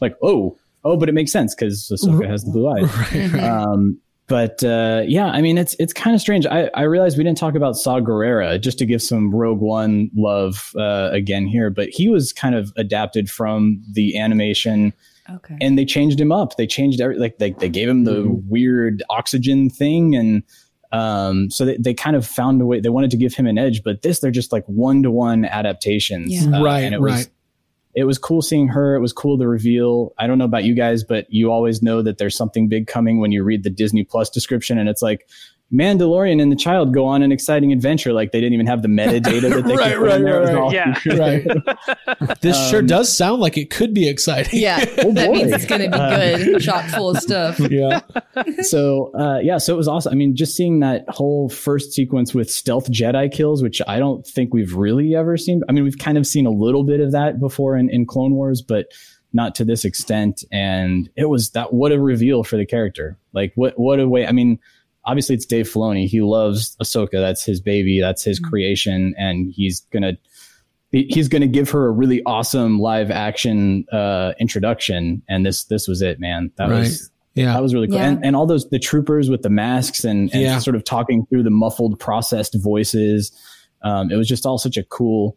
like, 0.00 0.16
oh, 0.22 0.58
oh, 0.84 0.96
but 0.96 1.08
it 1.08 1.12
makes 1.12 1.32
sense 1.32 1.54
because 1.54 1.90
Ahsoka 1.92 2.28
has 2.28 2.44
the 2.44 2.50
blue 2.50 2.68
eyes. 2.68 3.32
Um, 3.42 4.00
but 4.28 4.64
uh, 4.64 5.02
yeah, 5.06 5.26
I 5.26 5.42
mean, 5.42 5.58
it's 5.58 5.74
it's 5.78 5.92
kind 5.92 6.14
of 6.14 6.20
strange. 6.20 6.46
I, 6.46 6.70
I 6.74 6.82
realized 6.82 7.18
we 7.18 7.24
didn't 7.24 7.38
talk 7.38 7.54
about 7.54 7.76
Saw 7.76 8.00
Gerrera 8.00 8.58
just 8.58 8.78
to 8.78 8.86
give 8.86 9.02
some 9.02 9.34
Rogue 9.34 9.60
One 9.60 10.10
love 10.16 10.72
uh, 10.78 11.10
again 11.12 11.46
here, 11.46 11.68
but 11.68 11.90
he 11.90 12.08
was 12.08 12.32
kind 12.32 12.54
of 12.54 12.72
adapted 12.76 13.28
from 13.28 13.82
the 13.92 14.18
animation, 14.18 14.94
Okay. 15.30 15.56
and 15.60 15.78
they 15.78 15.84
changed 15.84 16.20
him 16.20 16.32
up. 16.32 16.56
They 16.56 16.66
changed 16.66 17.00
every 17.00 17.18
like 17.18 17.38
they 17.38 17.52
they 17.52 17.68
gave 17.68 17.88
him 17.88 18.04
the 18.04 18.26
weird 18.48 19.02
oxygen 19.08 19.70
thing, 19.70 20.16
and 20.16 20.42
um, 20.90 21.50
so 21.50 21.64
they, 21.64 21.76
they 21.78 21.94
kind 21.94 22.16
of 22.16 22.26
found 22.26 22.60
a 22.60 22.66
way. 22.66 22.80
They 22.80 22.88
wanted 22.88 23.10
to 23.12 23.16
give 23.16 23.34
him 23.34 23.46
an 23.46 23.56
edge, 23.56 23.82
but 23.82 24.02
this 24.02 24.18
they're 24.18 24.30
just 24.30 24.52
like 24.52 24.64
one 24.66 25.02
to 25.04 25.10
one 25.10 25.44
adaptations, 25.44 26.32
Yeah. 26.32 26.58
Uh, 26.58 26.62
Right, 26.62 26.80
and 26.80 26.94
it 26.94 27.00
right. 27.00 27.12
Was, 27.12 27.30
it 27.94 28.04
was 28.04 28.18
cool 28.18 28.42
seeing 28.42 28.68
her. 28.68 28.94
It 28.94 29.00
was 29.00 29.12
cool 29.12 29.36
the 29.36 29.46
reveal. 29.46 30.12
I 30.18 30.26
don't 30.26 30.38
know 30.38 30.44
about 30.44 30.64
you 30.64 30.74
guys, 30.74 31.04
but 31.04 31.26
you 31.30 31.52
always 31.52 31.82
know 31.82 32.02
that 32.02 32.18
there's 32.18 32.36
something 32.36 32.68
big 32.68 32.86
coming 32.86 33.20
when 33.20 33.32
you 33.32 33.44
read 33.44 33.64
the 33.64 33.70
Disney 33.70 34.02
Plus 34.04 34.30
description, 34.30 34.78
and 34.78 34.88
it's 34.88 35.02
like 35.02 35.28
Mandalorian 35.72 36.40
and 36.42 36.52
the 36.52 36.56
child 36.56 36.92
go 36.92 37.06
on 37.06 37.22
an 37.22 37.32
exciting 37.32 37.72
adventure. 37.72 38.12
Like 38.12 38.32
they 38.32 38.40
didn't 38.40 38.52
even 38.54 38.66
have 38.66 38.82
the 38.82 38.88
metadata 38.88 39.40
that 39.50 39.64
they 39.66 39.74
Right, 39.76 39.92
could 39.94 40.00
put 40.00 40.12
in 40.12 40.22
right, 40.22 40.22
there. 40.22 40.40
Right, 40.42 40.54
all- 40.54 40.72
Yeah. 40.74 40.98
right. 41.16 42.40
this 42.40 42.68
sure 42.70 42.82
does 42.82 43.14
sound 43.16 43.40
like 43.40 43.56
it 43.56 43.70
could 43.70 43.94
be 43.94 44.08
exciting. 44.08 44.60
Yeah, 44.60 44.84
that 44.84 45.14
boy. 45.14 45.32
means 45.32 45.52
it's 45.52 45.64
gonna 45.66 45.90
be 45.90 45.96
good. 45.96 46.60
Chock 46.60 46.84
full 46.90 47.10
of 47.10 47.16
stuff. 47.18 47.58
yeah. 47.60 48.00
so 48.62 49.10
uh, 49.18 49.38
yeah, 49.42 49.58
so 49.58 49.72
it 49.72 49.76
was 49.76 49.88
awesome. 49.88 50.12
I 50.12 50.16
mean, 50.16 50.36
just 50.36 50.56
seeing 50.56 50.80
that 50.80 51.04
whole 51.08 51.48
first 51.48 51.92
sequence 51.92 52.34
with 52.34 52.50
stealth 52.50 52.90
Jedi 52.90 53.32
kills, 53.32 53.62
which 53.62 53.80
I 53.88 53.98
don't 53.98 54.26
think 54.26 54.52
we've 54.52 54.74
really 54.74 55.14
ever 55.14 55.36
seen. 55.36 55.62
I 55.68 55.72
mean, 55.72 55.84
we've 55.84 55.98
kind 55.98 56.18
of 56.18 56.26
seen 56.26 56.46
a 56.46 56.50
little 56.50 56.84
bit 56.84 57.00
of 57.00 57.12
that 57.12 57.40
before 57.40 57.76
in, 57.76 57.88
in 57.90 58.06
Clone 58.06 58.32
Wars, 58.34 58.60
but 58.62 58.86
not 59.32 59.54
to 59.54 59.64
this 59.64 59.84
extent. 59.86 60.44
And 60.52 61.08
it 61.16 61.24
was 61.30 61.50
that 61.50 61.72
what 61.72 61.92
a 61.92 61.98
reveal 61.98 62.44
for 62.44 62.56
the 62.58 62.66
character. 62.66 63.16
Like 63.32 63.52
what 63.54 63.78
what 63.78 63.98
a 63.98 64.06
way. 64.08 64.26
I 64.26 64.32
mean, 64.32 64.58
obviously 65.04 65.34
it's 65.34 65.46
Dave 65.46 65.68
Filoni. 65.68 66.06
He 66.06 66.20
loves 66.20 66.76
Ahsoka. 66.82 67.12
That's 67.12 67.44
his 67.44 67.60
baby. 67.60 68.00
That's 68.00 68.22
his 68.22 68.38
creation, 68.38 69.14
and 69.18 69.52
he's 69.52 69.80
gonna 69.92 70.12
he's 70.90 71.26
going 71.28 71.40
to 71.40 71.48
give 71.48 71.70
her 71.70 71.86
a 71.86 71.90
really 71.90 72.22
awesome 72.26 72.78
live 72.78 73.10
action 73.10 73.86
uh, 73.92 74.32
introduction, 74.38 75.22
and 75.28 75.44
this 75.46 75.64
this 75.64 75.88
was 75.88 76.02
it, 76.02 76.20
man. 76.20 76.50
That 76.56 76.68
Right. 76.68 76.80
was 76.80 77.10
Yeah. 77.34 77.54
that 77.54 77.62
was 77.62 77.72
really 77.74 77.88
cool, 77.88 77.96
Yeah. 77.96 78.08
and 78.10 78.24
and 78.24 78.36
all 78.36 78.46
those 78.46 78.68
the 78.68 78.78
troopers 78.78 79.30
with 79.30 79.40
the 79.42 79.48
masks 79.50 80.04
and, 80.04 80.30
and 80.34 80.42
Yeah. 80.42 80.58
sort 80.58 80.76
of 80.76 80.84
talking 80.84 81.24
through 81.30 81.44
the 81.44 81.50
muffled, 81.50 81.98
processed 81.98 82.54
voices. 82.62 83.32
Um, 83.82 84.10
it 84.12 84.16
was 84.16 84.28
just 84.28 84.44
all 84.46 84.58
such 84.58 84.76
a 84.76 84.82
cool. 84.84 85.36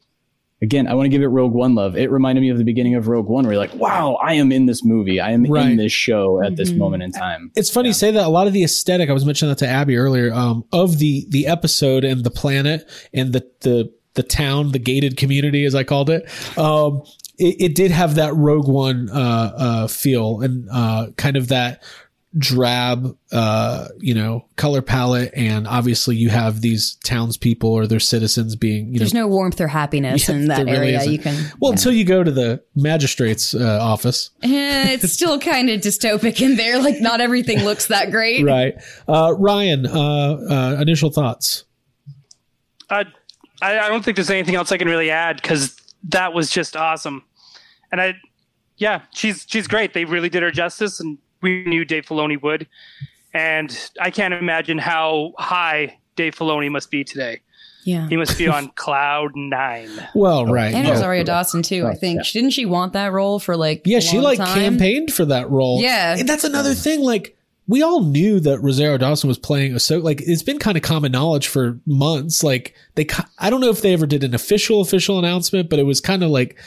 Again, 0.61 0.87
I 0.87 0.93
want 0.93 1.05
to 1.05 1.09
give 1.09 1.21
it 1.21 1.27
Rogue 1.27 1.51
One 1.53 1.75
love. 1.75 1.97
It 1.97 2.09
reminded 2.09 2.39
me 2.41 2.49
of 2.49 2.57
the 2.57 2.63
beginning 2.63 2.95
of 2.95 3.09
Rogue 3.09 3.27
One, 3.27 3.43
where 3.43 3.53
you're 3.53 3.61
like, 3.61 3.75
"Wow, 3.75 4.17
I 4.23 4.35
am 4.35 4.53
in 4.53 4.65
this 4.67 4.85
movie. 4.85 5.19
I 5.19 5.31
am 5.31 5.43
Right. 5.43 5.71
in 5.71 5.75
this 5.77 5.91
show 5.91 6.41
at 6.41 6.55
this 6.55 6.71
Mhm. 6.71 6.77
moment 6.77 7.03
in 7.03 7.11
time." 7.11 7.51
It's 7.57 7.69
funny 7.69 7.89
you 7.89 7.93
say 7.93 8.09
that 8.11 8.25
a 8.25 8.29
lot 8.29 8.47
of 8.47 8.53
the 8.53 8.63
aesthetic 8.63 9.09
I 9.09 9.13
was 9.13 9.25
mentioning 9.25 9.49
that 9.51 9.57
to 9.59 9.67
Abby 9.67 9.97
earlier 9.97 10.33
um, 10.33 10.63
of 10.71 10.99
the 10.99 11.25
the 11.29 11.45
episode 11.47 12.05
and 12.05 12.23
the 12.23 12.31
planet 12.31 12.89
and 13.13 13.33
the 13.33 13.45
the 13.61 13.91
the 14.13 14.23
town 14.23 14.71
the 14.71 14.79
gated 14.79 15.17
community 15.17 15.65
as 15.65 15.75
I 15.75 15.83
called 15.83 16.09
it 16.09 16.25
um, 16.57 17.01
it, 17.37 17.55
it 17.59 17.75
did 17.75 17.91
have 17.91 18.15
that 18.15 18.33
Rogue 18.33 18.69
One 18.69 19.09
uh, 19.11 19.51
uh, 19.57 19.87
feel 19.87 20.39
and 20.39 20.69
uh, 20.71 21.07
kind 21.17 21.35
of 21.35 21.49
that 21.49 21.83
drab 22.37 23.17
uh, 23.31 23.87
you 23.99 24.13
know 24.13 24.45
color 24.57 24.81
palette 24.81 25.31
and 25.35 25.67
obviously 25.67 26.15
you 26.17 26.29
have 26.29 26.59
these 26.61 26.95
townspeople 27.05 27.69
or 27.69 27.87
their 27.87 27.99
citizens 27.99 28.55
being 28.57 28.87
you 28.87 28.93
know 28.93 28.99
There's 28.99 29.13
know 29.13 29.21
no 29.21 29.27
warmth 29.29 29.61
or 29.61 29.67
happiness 29.67 30.27
Yeah, 30.27 30.35
in 30.35 30.47
that 30.49 30.65
there 30.65 30.81
really 30.81 30.87
area. 30.95 30.97
isn't. 30.99 31.11
You 31.13 31.19
can. 31.19 31.51
well 31.61 31.71
until 31.71 31.93
you 31.93 32.03
go 32.03 32.23
to 32.23 32.31
the 32.31 32.61
magistrate's 32.75 33.55
uh, 33.55 33.79
office 33.81 34.31
Eh, 34.43 34.91
it's 34.93 35.13
still 35.13 35.39
kind 35.51 35.69
of 35.69 35.79
dystopic 35.81 36.41
in 36.41 36.57
there. 36.57 36.79
Like 36.81 36.99
not 36.99 37.21
everything 37.21 37.63
looks 37.63 37.87
that 37.87 38.11
great. 38.11 38.43
right 38.43 38.75
uh, 39.07 39.33
Ryan 39.37 39.85
uh, 39.85 39.91
uh, 39.95 40.77
initial 40.81 41.09
thoughts 41.11 41.63
Uh, 42.89 43.05
I, 43.61 43.79
I 43.79 43.87
don't 43.87 44.03
think 44.03 44.17
there's 44.17 44.29
anything 44.29 44.55
else 44.55 44.71
I 44.73 44.77
can 44.77 44.87
really 44.89 45.09
add 45.09 45.41
because 45.41 45.77
that 46.09 46.33
was 46.33 46.51
just 46.51 46.75
awesome. 46.75 47.23
And 47.91 48.01
I, 48.01 48.15
yeah, 48.77 49.03
she's 49.11 49.45
she's 49.47 49.67
great. 49.67 49.93
They 49.93 50.03
really 50.03 50.27
did 50.27 50.43
her 50.43 50.51
justice, 50.51 50.99
and 50.99 51.17
we 51.45 51.63
knew 51.65 51.85
Dave 51.85 52.05
Filoni 52.07 52.41
would. 52.41 52.67
And 53.33 53.77
I 54.01 54.09
can't 54.09 54.33
imagine 54.33 54.77
how 54.79 55.33
high 55.37 55.99
Dave 56.15 56.35
Filoni 56.35 56.71
must 56.71 56.89
be 56.89 57.03
today. 57.03 57.41
Yeah. 57.83 58.07
He 58.09 58.17
must 58.17 58.37
be 58.37 58.47
on 58.47 58.69
cloud 58.75 59.31
nine. 59.35 59.89
well 60.15 60.45
right 60.47 60.73
And 60.73 60.87
yeah. 60.87 60.93
Rosario 60.93 61.23
Dawson 61.23 61.61
too. 61.61 61.85
I 61.85 61.93
think 61.93 62.25
didn't 62.25 62.49
she 62.51 62.65
want 62.65 62.93
that 62.93 63.11
role 63.11 63.37
for 63.39 63.55
like? 63.55 63.83
Yeah, 63.85 63.99
a 63.99 64.01
she 64.01 64.17
like 64.19 64.39
time? 64.39 64.57
campaigned 64.57 65.13
for 65.13 65.23
that 65.25 65.49
role. 65.51 65.81
Yeah. 65.81 66.15
and 66.17 66.27
that's 66.27 66.43
another 66.43 66.73
thing. 66.73 67.01
Like 67.01 67.37
we 67.67 67.83
all 67.83 68.01
knew 68.01 68.39
that 68.39 68.59
Rosario 68.59 68.97
Dawson 68.97 69.27
was 69.27 69.37
playing 69.37 69.75
a 69.75 69.79
so 69.79 69.99
like 69.99 70.21
it's 70.21 70.41
been 70.43 70.57
kind 70.57 70.77
of 70.77 70.83
common 70.83 71.11
knowledge 71.11 71.47
for 71.47 71.79
months. 71.85 72.43
Like 72.43 72.73
they, 72.95 73.05
I 73.37 73.51
don't 73.51 73.61
know 73.61 73.69
if 73.69 73.81
they 73.81 73.93
ever 73.93 74.07
did 74.07 74.23
an 74.23 74.33
official 74.33 74.81
official 74.81 75.19
announcement, 75.19 75.69
but 75.69 75.77
it 75.77 75.83
was 75.83 76.01
kind 76.01 76.23
of 76.23 76.31
like 76.31 76.57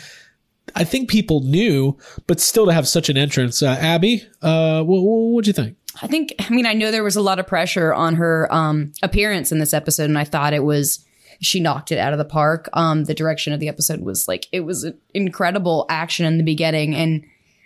I 0.74 0.84
think 0.84 1.08
people 1.08 1.40
knew, 1.40 1.96
but 2.26 2.40
still 2.40 2.66
to 2.66 2.72
have 2.72 2.88
such 2.88 3.08
an 3.08 3.16
entrance. 3.16 3.62
Uh, 3.62 3.76
Abby, 3.80 4.24
uh, 4.42 4.82
what 4.82 5.00
what'd 5.00 5.46
you 5.46 5.52
think? 5.52 5.76
I 6.02 6.06
think. 6.06 6.34
I 6.38 6.50
mean, 6.50 6.66
I 6.66 6.74
know 6.74 6.90
there 6.90 7.04
was 7.04 7.16
a 7.16 7.22
lot 7.22 7.38
of 7.38 7.46
pressure 7.46 7.92
on 7.92 8.14
her 8.16 8.52
um, 8.52 8.92
appearance 9.02 9.52
in 9.52 9.58
this 9.58 9.74
episode, 9.74 10.04
and 10.04 10.18
I 10.18 10.24
thought 10.24 10.52
it 10.52 10.64
was 10.64 11.04
she 11.40 11.60
knocked 11.60 11.92
it 11.92 11.98
out 11.98 12.12
of 12.12 12.18
the 12.18 12.24
park. 12.24 12.68
Um, 12.72 13.04
the 13.04 13.14
direction 13.14 13.52
of 13.52 13.60
the 13.60 13.68
episode 13.68 14.00
was 14.00 14.28
like 14.28 14.46
it 14.52 14.60
was 14.60 14.84
an 14.84 14.98
incredible 15.14 15.86
action 15.88 16.26
in 16.26 16.38
the 16.38 16.44
beginning, 16.44 16.94
and 16.94 17.24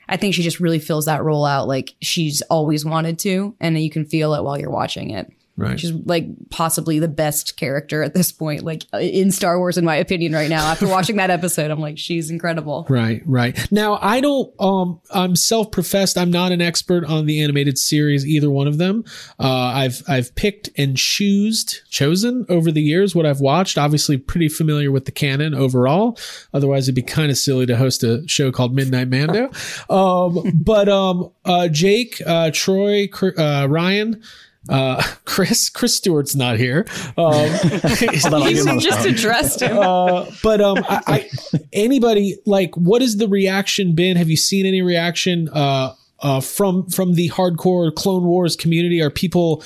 I 0.09 0.16
think 0.16 0.35
she 0.35 0.42
just 0.42 0.61
really 0.61 0.78
fills 0.78 1.06
that 1.06 1.23
role 1.23 1.44
out 1.44 1.68
like 1.68 1.94
she's 2.00 2.42
always 2.42 2.85
wanted 2.85 3.18
to, 3.21 3.54
and 3.61 3.78
you 3.78 3.90
can 3.90 4.04
feel 4.04 4.35
it 4.35 4.42
while 4.42 4.59
you're 4.59 4.71
watching 4.71 5.11
it. 5.11 5.30
Right. 5.54 5.78
She's 5.78 5.92
like 5.92 6.26
possibly 6.49 6.99
the 6.99 7.09
best 7.09 7.59
character 7.59 8.02
at 8.02 8.14
this 8.14 8.32
point, 8.32 8.62
like 8.62 8.85
in 8.94 9.30
Star 9.30 9.58
Wars, 9.58 9.76
in 9.76 9.84
my 9.84 9.97
opinion, 9.97 10.32
right 10.32 10.49
now. 10.49 10.67
After 10.67 10.88
watching 10.88 11.17
that 11.17 11.28
episode, 11.30 11.71
I'm 11.71 11.78
like, 11.80 11.99
she's 11.99 12.30
incredible. 12.30 12.86
Right, 12.93 13.23
right. 13.25 13.56
Now 13.73 13.99
I 14.02 14.21
don't 14.21 14.52
um 14.60 15.00
I'm 15.10 15.34
self-professed. 15.34 16.19
I'm 16.19 16.30
not 16.30 16.52
an 16.52 16.60
expert 16.60 17.04
on 17.06 17.26
the 17.26 17.43
animated 17.43 17.78
series 17.78 18.26
either 18.26 18.50
one 18.50 18.67
of 18.67 18.76
them. 18.78 19.04
Uh 19.38 19.49
I've 19.49 20.02
I've 20.08 20.34
picked 20.34 20.69
and 20.76 20.97
choosed 20.97 21.80
chosen 21.91 22.45
over 22.49 22.71
the 22.71 22.82
years 22.82 23.15
what 23.15 23.25
I've 23.25 23.41
watched. 23.41 23.78
Obviously 23.78 24.19
pretty 24.19 24.49
familiar 24.49 24.91
with 24.91 25.06
the 25.06 25.12
canon 25.12 25.54
overall. 25.54 26.19
Otherwise 26.52 26.84
it'd 26.84 26.95
be 26.95 27.02
kind 27.02 27.30
of 27.30 27.38
silly 27.38 27.65
to 27.67 27.76
host 27.76 28.04
a 28.04 28.26
show 28.28 28.52
called 28.52 28.75
Midnight 28.75 29.08
Mando. 29.08 29.50
um 29.91 30.52
but 30.54 30.88
um 30.88 31.30
uh 31.45 31.69
Jake, 31.69 32.21
uh 32.26 32.50
Troy, 32.52 33.08
uh 33.38 33.67
Ryan 33.71 34.23
uh, 34.68 35.02
Chris, 35.25 35.68
Chris 35.68 35.96
Stewart's 35.96 36.36
not 36.36 36.58
here. 36.58 36.86
Um, 36.88 37.14
Hold 37.16 38.34
on, 38.34 38.42
You 38.42 38.54
get 38.54 38.58
him 38.58 38.68
on 38.68 38.76
the 38.76 38.80
just 38.80 39.06
addressed 39.06 39.62
him. 39.62 39.78
uh, 39.78 40.26
but 40.42 40.60
um, 40.60 40.78
I, 40.88 41.02
I 41.06 41.30
anybody 41.72 42.36
like, 42.46 42.75
what 42.76 43.02
has 43.02 43.16
the 43.16 43.28
reaction 43.28 43.94
been? 43.94 44.16
Have 44.16 44.30
you 44.30 44.36
seen 44.36 44.66
any 44.66 44.82
reaction 44.82 45.48
uh, 45.48 45.94
uh, 46.20 46.40
from 46.40 46.88
from 46.88 47.14
the 47.14 47.28
hardcore 47.30 47.94
Clone 47.94 48.25
Wars 48.25 48.56
community? 48.56 49.00
Are 49.02 49.10
people 49.10 49.62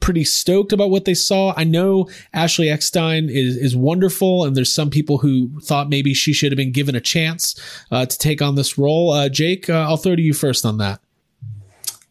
pretty 0.00 0.24
stoked 0.24 0.72
about 0.72 0.88
what 0.88 1.04
they 1.04 1.12
saw? 1.12 1.52
I 1.56 1.64
know 1.64 2.08
Ashley 2.32 2.70
Eckstein 2.70 3.28
is 3.28 3.56
is 3.56 3.76
wonderful, 3.76 4.44
and 4.44 4.56
there's 4.56 4.72
some 4.72 4.88
people 4.88 5.18
who 5.18 5.50
thought 5.60 5.90
maybe 5.90 6.14
she 6.14 6.32
should 6.32 6.50
have 6.52 6.56
been 6.56 6.72
given 6.72 6.94
a 6.94 7.00
chance 7.00 7.60
uh, 7.90 8.06
to 8.06 8.18
take 8.18 8.40
on 8.40 8.54
this 8.54 8.78
role. 8.78 9.10
Uh, 9.10 9.28
Jake, 9.28 9.68
uh, 9.68 9.74
I'll 9.74 9.98
throw 9.98 10.16
to 10.16 10.22
you 10.22 10.32
first 10.32 10.64
on 10.64 10.78
that. 10.78 11.00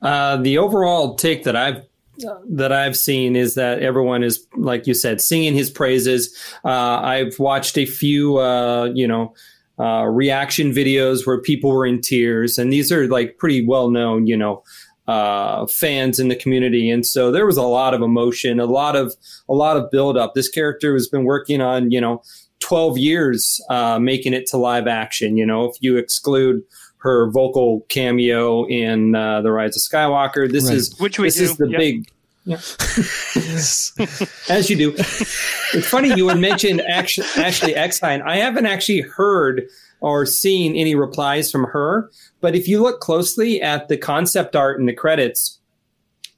Uh, 0.01 0.37
the 0.37 0.57
overall 0.57 1.15
take 1.15 1.43
that 1.43 1.55
I've 1.55 1.83
that 2.49 2.71
I've 2.71 2.97
seen 2.97 3.35
is 3.35 3.55
that 3.55 3.79
everyone 3.79 4.23
is, 4.23 4.47
like 4.55 4.87
you 4.87 4.93
said, 4.93 5.21
singing 5.21 5.53
his 5.53 5.69
praises. 5.69 6.35
Uh, 6.63 6.99
I've 7.01 7.37
watched 7.39 7.77
a 7.77 7.85
few, 7.85 8.37
uh, 8.37 8.91
you 8.93 9.07
know, 9.07 9.33
uh, 9.79 10.05
reaction 10.05 10.71
videos 10.71 11.25
where 11.25 11.39
people 11.39 11.71
were 11.71 11.85
in 11.85 12.01
tears, 12.01 12.57
and 12.57 12.71
these 12.71 12.91
are 12.91 13.07
like 13.07 13.37
pretty 13.37 13.65
well 13.65 13.89
known, 13.89 14.27
you 14.27 14.35
know, 14.35 14.63
uh, 15.07 15.65
fans 15.67 16.19
in 16.19 16.27
the 16.27 16.35
community, 16.35 16.89
and 16.89 17.05
so 17.05 17.31
there 17.31 17.45
was 17.45 17.57
a 17.57 17.63
lot 17.63 17.93
of 17.93 18.01
emotion, 18.01 18.59
a 18.59 18.65
lot 18.65 18.95
of 18.95 19.15
a 19.47 19.53
lot 19.53 19.77
of 19.77 19.89
build 19.89 20.17
up. 20.17 20.33
This 20.33 20.49
character 20.49 20.93
has 20.93 21.07
been 21.07 21.23
working 21.23 21.61
on, 21.61 21.91
you 21.91 22.01
know, 22.01 22.21
twelve 22.59 22.97
years 22.97 23.59
uh, 23.69 23.97
making 23.99 24.33
it 24.33 24.45
to 24.47 24.57
live 24.57 24.85
action. 24.85 25.37
You 25.37 25.45
know, 25.45 25.65
if 25.65 25.77
you 25.79 25.97
exclude 25.97 26.61
her 26.99 27.29
vocal 27.31 27.81
cameo 27.89 28.65
in 28.67 29.15
uh, 29.15 29.41
the 29.41 29.51
Rise 29.51 29.75
of 29.75 29.81
Skywalker, 29.81 30.49
this 30.51 30.65
Right. 30.65 30.73
is 30.75 30.97
Which 30.99 31.17
we 31.19 31.27
this 31.27 31.37
do, 31.37 31.43
is 31.43 31.57
the 31.57 31.67
yep. 31.69 31.79
big. 31.79 32.07
As 34.49 34.69
you 34.69 34.75
do. 34.75 34.93
It's 34.97 35.87
funny 35.87 36.13
you 36.15 36.25
would 36.25 36.39
mention 36.39 36.79
Ashley, 36.81 37.25
Ashley 37.37 37.75
Eckstein. 37.75 38.21
I 38.23 38.37
haven't 38.37 38.65
actually 38.65 39.01
heard 39.01 39.67
or 40.01 40.25
seen 40.25 40.75
any 40.75 40.95
replies 40.95 41.51
from 41.51 41.65
her, 41.65 42.09
but 42.41 42.55
if 42.55 42.67
you 42.67 42.81
look 42.81 43.01
closely 43.01 43.61
at 43.61 43.87
the 43.89 43.97
concept 43.97 44.55
art 44.55 44.79
and 44.79 44.87
the 44.89 44.93
credits, 44.93 45.59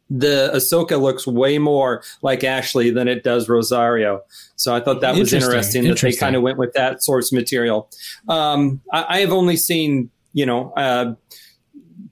the 0.09 0.51
Ahsoka 0.53 0.99
looks 0.99 1.25
way 1.25 1.57
more 1.57 2.03
like 2.21 2.43
Ashley 2.43 2.89
than 2.89 3.07
it 3.07 3.23
does 3.23 3.47
Rosario. 3.47 4.21
So 4.57 4.75
I 4.75 4.81
thought 4.81 4.99
that 5.01 5.15
was 5.15 5.31
Interesting, 5.31 5.85
interesting, 5.85 5.87
that 5.87 6.01
they 6.01 6.13
kind 6.17 6.35
of 6.35 6.41
went 6.41 6.57
with 6.57 6.73
that 6.73 7.01
source 7.03 7.31
material. 7.31 7.89
Um, 8.27 8.81
I, 8.91 9.05
I 9.07 9.19
have 9.19 9.31
only 9.31 9.55
seen, 9.55 10.09
you 10.33 10.45
know, 10.45 10.71
uh, 10.73 11.13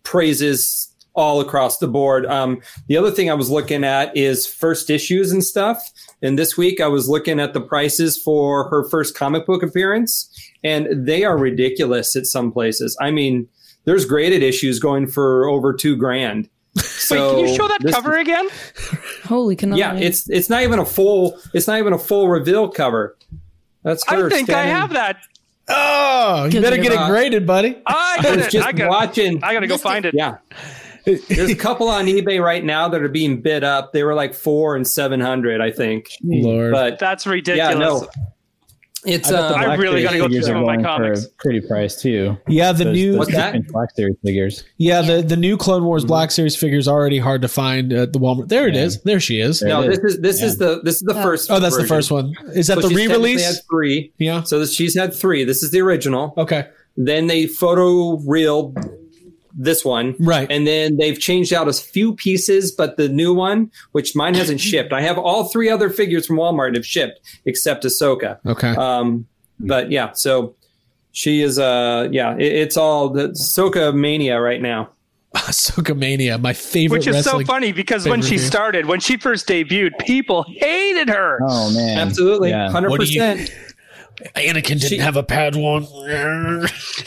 praises 0.03 0.93
all 1.13 1.41
across 1.41 1.79
the 1.79 1.87
board. 1.87 2.25
Um, 2.27 2.61
the 2.87 2.95
other 2.95 3.11
thing 3.11 3.29
I 3.29 3.33
was 3.33 3.49
looking 3.49 3.83
at 3.83 4.15
is 4.15 4.45
first 4.45 4.89
issues 4.89 5.31
and 5.31 5.43
stuff. 5.43 5.91
And 6.21 6.39
this 6.39 6.57
week 6.57 6.79
I 6.79 6.87
was 6.87 7.09
looking 7.09 7.39
at 7.39 7.53
the 7.53 7.61
prices 7.61 8.17
for 8.17 8.69
her 8.69 8.87
first 8.89 9.15
comic 9.15 9.45
book 9.45 9.63
appearance, 9.63 10.29
and 10.63 11.05
they 11.05 11.23
are 11.23 11.37
ridiculous 11.37 12.15
at 12.15 12.25
some 12.25 12.51
places. 12.51 12.97
I 13.01 13.11
mean, 13.11 13.47
there's 13.85 14.05
graded 14.05 14.43
issues 14.43 14.79
going 14.79 15.07
for 15.07 15.47
over 15.47 15.73
two 15.73 15.95
grand. 15.95 16.49
So 16.75 17.15
Wait, 17.35 17.41
can 17.43 17.49
you 17.49 17.55
show 17.55 17.67
that 17.67 17.81
this- 17.81 17.95
cover 17.95 18.17
again? 18.17 18.47
Holy 19.23 19.55
cannoli. 19.55 19.77
Yeah, 19.77 19.95
it's 19.95 20.29
it's 20.29 20.49
not 20.49 20.63
even 20.63 20.79
a 20.79 20.85
full 20.85 21.37
it's 21.53 21.67
not 21.67 21.79
even 21.79 21.93
a 21.93 21.99
full 21.99 22.29
reveal 22.29 22.69
cover. 22.69 23.17
That's 23.83 24.07
her 24.07 24.27
I 24.27 24.29
think 24.29 24.49
I 24.49 24.65
have 24.65 24.91
that. 24.91 25.17
Oh, 25.69 26.45
you 26.51 26.61
better 26.61 26.77
get 26.77 26.91
it 26.91 27.07
graded, 27.07 27.45
buddy. 27.45 27.77
I 27.85 28.17
I 28.19 28.23
got 28.23 28.37
was 28.37 28.45
it. 28.47 28.51
just 28.51 28.67
I 28.67 28.71
got 28.71 28.89
watching. 28.89 29.43
I 29.43 29.53
gotta 29.53 29.67
go 29.67 29.77
find 29.77 30.05
it. 30.05 30.13
Yeah, 30.15 30.37
There's 31.05 31.49
a 31.51 31.55
couple 31.55 31.87
on 31.89 32.05
eBay 32.05 32.43
right 32.43 32.63
now 32.63 32.87
that 32.89 33.01
are 33.01 33.07
being 33.09 33.41
bid 33.41 33.63
up. 33.63 33.93
They 33.93 34.03
were 34.03 34.13
like 34.15 34.33
four 34.33 34.75
and 34.75 34.87
seven 34.87 35.19
hundred, 35.19 35.61
I 35.61 35.71
think. 35.71 36.09
Lord. 36.23 36.71
But 36.71 36.99
That's 36.99 37.25
yeah, 37.25 37.31
ridiculous. 37.31 37.79
no, 37.79 38.07
it's 39.05 39.29
I 39.29 39.31
bet 39.31 39.39
um, 39.51 39.53
I 39.59 39.65
Black 39.65 39.79
really 39.79 39.91
Series 40.01 40.03
gotta 40.05 40.17
go 40.17 40.27
through 40.27 40.41
some 40.43 40.57
of 40.57 40.65
my 40.65 40.81
comics. 40.81 41.25
A 41.25 41.29
pretty 41.37 41.61
price 41.61 42.01
too. 42.01 42.37
yeah, 42.47 42.71
the 42.71 42.83
Those- 42.85 42.93
new 42.93 43.11
those 43.11 43.19
What's 43.19 43.31
that? 43.33 43.67
Black 43.67 43.91
Series 43.95 44.15
figures. 44.25 44.63
yeah 44.77 45.01
the 45.01 45.21
the 45.21 45.37
new 45.37 45.55
Clone 45.57 45.83
Wars 45.85 46.03
Black 46.05 46.31
Series 46.31 46.55
figures 46.55 46.85
is 46.85 46.87
already 46.87 47.17
hard 47.19 47.41
to 47.43 47.47
find 47.47 47.93
at 47.93 48.13
the 48.13 48.19
Walmart. 48.19 48.49
There 48.49 48.67
it 48.67 48.75
Yeah. 48.75 48.83
is. 48.83 49.01
There 49.03 49.19
she 49.19 49.39
is. 49.39 49.59
There 49.61 49.69
no. 49.69 49.81
it 49.83 49.87
This 49.89 49.99
is. 49.99 50.03
is 50.15 50.21
this 50.21 50.41
is 50.41 50.57
the 50.57 50.81
this 50.83 50.95
is 50.97 51.01
the 51.03 51.13
first. 51.15 51.49
Oh, 51.51 51.59
that's 51.59 51.77
the 51.77 51.87
first 51.87 52.11
one. 52.11 52.33
Is 52.53 52.67
that 52.67 52.81
So 52.81 52.89
the 52.89 52.95
re-release? 52.95 53.45
Had 53.45 53.55
three. 53.69 54.11
Yeah. 54.17 54.43
So 54.43 54.59
this, 54.59 54.73
she's 54.73 54.97
had 54.97 55.13
three. 55.13 55.43
This 55.43 55.63
is 55.63 55.71
the 55.71 55.79
original. 55.81 56.33
Okay. 56.37 56.67
Then 56.97 57.27
they 57.27 57.47
photo 57.47 58.17
reel 58.27 58.73
this 59.53 59.83
one. 59.85 60.15
Right. 60.19 60.49
And 60.51 60.65
then 60.67 60.97
they've 60.97 61.19
changed 61.19 61.53
out 61.53 61.67
a 61.67 61.73
few 61.73 62.13
pieces, 62.13 62.71
but 62.71 62.97
the 62.97 63.09
new 63.09 63.33
one, 63.33 63.71
which 63.91 64.15
mine 64.15 64.33
hasn't 64.35 64.59
shipped. 64.61 64.93
I 64.93 65.01
have 65.01 65.17
all 65.17 65.45
three 65.45 65.69
other 65.69 65.89
figures 65.89 66.25
from 66.25 66.37
Walmart 66.37 66.75
have 66.75 66.85
shipped 66.85 67.19
except 67.45 67.83
Ahsoka. 67.83 68.37
Okay. 68.45 68.75
Um, 68.75 69.27
but 69.59 69.91
yeah, 69.91 70.11
so 70.13 70.55
she 71.11 71.41
is 71.41 71.57
uh 71.59 72.07
yeah, 72.11 72.35
it, 72.35 72.43
it's 72.53 72.77
all 72.77 73.09
the 73.09 73.29
Ahsoka 73.29 73.93
mania 73.95 74.39
right 74.39 74.61
now. 74.61 74.89
Ahsoka 75.35 75.95
Mania, 75.95 76.39
my 76.39 76.53
favorite 76.53 76.99
Which 76.99 77.07
is 77.07 77.23
so 77.23 77.43
funny 77.43 77.71
because 77.71 78.07
when 78.07 78.21
she 78.23 78.29
pay-per-view. 78.31 78.47
started, 78.47 78.85
when 78.87 78.99
she 78.99 79.15
first 79.15 79.47
debuted, 79.47 79.91
people 79.99 80.43
hated 80.47 81.07
her. 81.09 81.39
Oh 81.47 81.71
man, 81.71 81.99
Absolutely. 81.99 82.49
Yeah. 82.49 82.71
Hundred 82.71 82.89
What 82.89 82.99
do 83.01 83.05
you- 83.05 83.21
percent. 83.21 83.51
Anakin 84.35 84.63
didn't 84.63 84.81
She- 84.81 84.97
have 84.97 85.15
a 85.17 85.23
Padawan. 85.23 85.85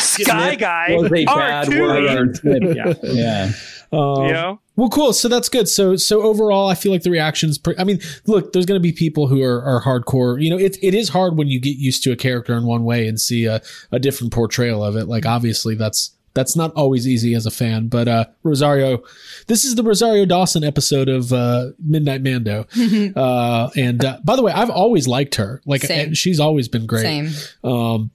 Sky 0.00 0.54
Guy, 0.54 0.96
was 0.96 1.06
a 1.06 1.24
bad 1.24 1.68
R2, 1.68 2.42
word. 2.44 2.76
Yeah. 2.76 2.94
yeah. 3.02 3.52
Um, 3.92 4.24
you 4.26 4.32
know? 4.32 4.60
Well, 4.76 4.88
cool. 4.88 5.12
So 5.12 5.28
that's 5.28 5.50
good. 5.50 5.68
So, 5.68 5.96
so 5.96 6.22
overall, 6.22 6.68
I 6.68 6.74
feel 6.74 6.92
like 6.92 7.02
the 7.02 7.10
reactions. 7.10 7.58
Pre- 7.58 7.76
I 7.78 7.84
mean, 7.84 8.00
look, 8.26 8.52
there's 8.54 8.64
going 8.64 8.80
to 8.80 8.82
be 8.82 8.92
people 8.92 9.26
who 9.26 9.42
are, 9.42 9.62
are 9.62 9.82
hardcore. 9.82 10.42
You 10.42 10.48
know, 10.48 10.58
it 10.58 10.78
it 10.82 10.94
is 10.94 11.10
hard 11.10 11.36
when 11.36 11.48
you 11.48 11.60
get 11.60 11.76
used 11.76 12.02
to 12.04 12.12
a 12.12 12.16
character 12.16 12.54
in 12.56 12.64
one 12.64 12.84
way 12.84 13.06
and 13.06 13.20
see 13.20 13.44
a, 13.44 13.60
a 13.90 13.98
different 13.98 14.32
portrayal 14.32 14.82
of 14.82 14.96
it. 14.96 15.08
Like, 15.08 15.26
obviously, 15.26 15.74
that's 15.74 16.16
that's 16.34 16.56
not 16.56 16.72
always 16.74 17.06
easy 17.06 17.34
as 17.34 17.46
a 17.46 17.50
fan. 17.50 17.88
But 17.88 18.08
uh, 18.08 18.24
Rosario, 18.42 19.02
this 19.46 19.64
is 19.64 19.74
the 19.74 19.82
Rosario 19.82 20.24
Dawson 20.24 20.64
episode 20.64 21.08
of 21.08 21.32
uh, 21.32 21.70
Midnight 21.84 22.22
Mando. 22.22 22.66
uh, 23.16 23.70
and 23.76 24.04
uh, 24.04 24.18
by 24.24 24.36
the 24.36 24.42
way, 24.42 24.52
I've 24.52 24.70
always 24.70 25.06
liked 25.08 25.36
her. 25.36 25.60
Like, 25.66 25.82
Same. 25.82 26.14
she's 26.14 26.40
always 26.40 26.68
been 26.68 26.86
great. 26.86 27.02
Same. 27.02 27.30
Um, 27.64 28.10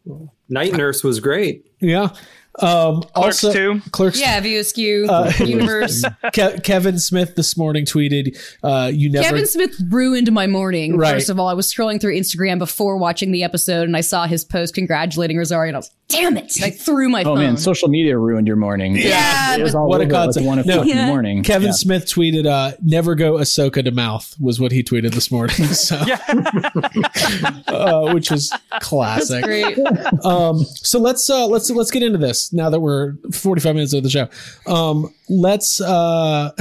Night 0.49 0.73
Nurse 0.73 1.03
was 1.03 1.19
great. 1.19 1.71
yeah. 1.79 2.09
Um, 2.59 3.03
Clerks 3.13 3.43
also, 3.43 3.53
too. 3.53 3.81
Clerks 3.91 4.19
Yeah, 4.19 4.39
View 4.39 4.59
Askew, 4.59 5.05
Uh, 5.09 5.31
Universe. 5.39 6.03
Ke- 6.33 6.63
Kevin 6.63 6.97
Smith 6.99 7.35
this 7.35 7.55
morning 7.55 7.85
tweeted, 7.85 8.35
uh, 8.63 8.89
"You 8.93 9.11
never." 9.11 9.25
Kevin 9.27 9.45
Smith 9.45 9.75
ruined 9.89 10.31
my 10.31 10.47
morning. 10.47 10.97
Right. 10.97 11.13
First 11.13 11.29
of 11.29 11.39
all, 11.39 11.47
I 11.47 11.53
was 11.53 11.71
scrolling 11.71 12.01
through 12.01 12.15
Instagram 12.17 12.57
before 12.59 12.97
watching 12.97 13.31
the 13.31 13.43
episode 13.43 13.83
and 13.83 13.95
I 13.95 14.01
saw 14.01 14.25
his 14.25 14.43
post 14.43 14.73
congratulating 14.73 15.37
Rosario 15.37 15.67
and 15.69 15.75
I 15.77 15.79
was, 15.79 15.91
damn 16.07 16.35
it. 16.37 16.51
I 16.63 16.69
threw 16.71 17.09
my 17.09 17.21
Oh 17.21 17.25
phone. 17.25 17.39
man, 17.39 17.57
social 17.57 17.89
media 17.89 18.17
ruined 18.17 18.47
your 18.47 18.55
morning. 18.55 18.95
Yeah, 18.95 19.55
it 19.55 19.61
was 19.61 19.73
but- 19.73 19.79
all 19.79 19.87
What 19.89 20.01
a 20.01 20.05
over 20.05 20.13
at, 20.13 20.17
like 20.17 20.25
concept. 20.25 20.45
one 20.47 20.59
o'clock 20.59 20.75
No. 20.77 20.81
in 20.81 20.87
the 20.87 20.93
Yeah. 20.95 21.07
morning. 21.07 21.43
Kevin 21.43 21.67
Yeah. 21.67 21.71
Smith 21.73 22.05
tweeted, 22.05 22.45
uh, 22.47 22.71
"Never 22.83 23.13
go 23.15 23.33
Ahsoka 23.33 23.83
to 23.83 23.91
mouth" 23.91 24.35
was 24.39 24.59
what 24.59 24.71
he 24.71 24.81
tweeted 24.83 25.13
this 25.13 25.29
morning. 25.31 25.55
So, 25.77 25.95
uh, 27.67 28.13
which 28.13 28.31
was 28.31 28.51
classic. 28.81 29.43
Great. 29.43 29.77
Um, 30.23 30.63
so 30.63 30.99
let's 30.99 31.29
uh, 31.29 31.45
let's 31.47 31.69
let's 31.69 31.91
get 31.91 32.03
into 32.03 32.17
this 32.17 32.46
now 32.53 32.69
that 32.69 32.79
we're 32.79 33.13
45 33.31 33.75
minutes 33.75 33.93
of 33.93 34.03
the 34.03 34.09
show. 34.09 34.27
Um, 34.65 35.13
let's 35.29 35.81
uh, 35.81 36.51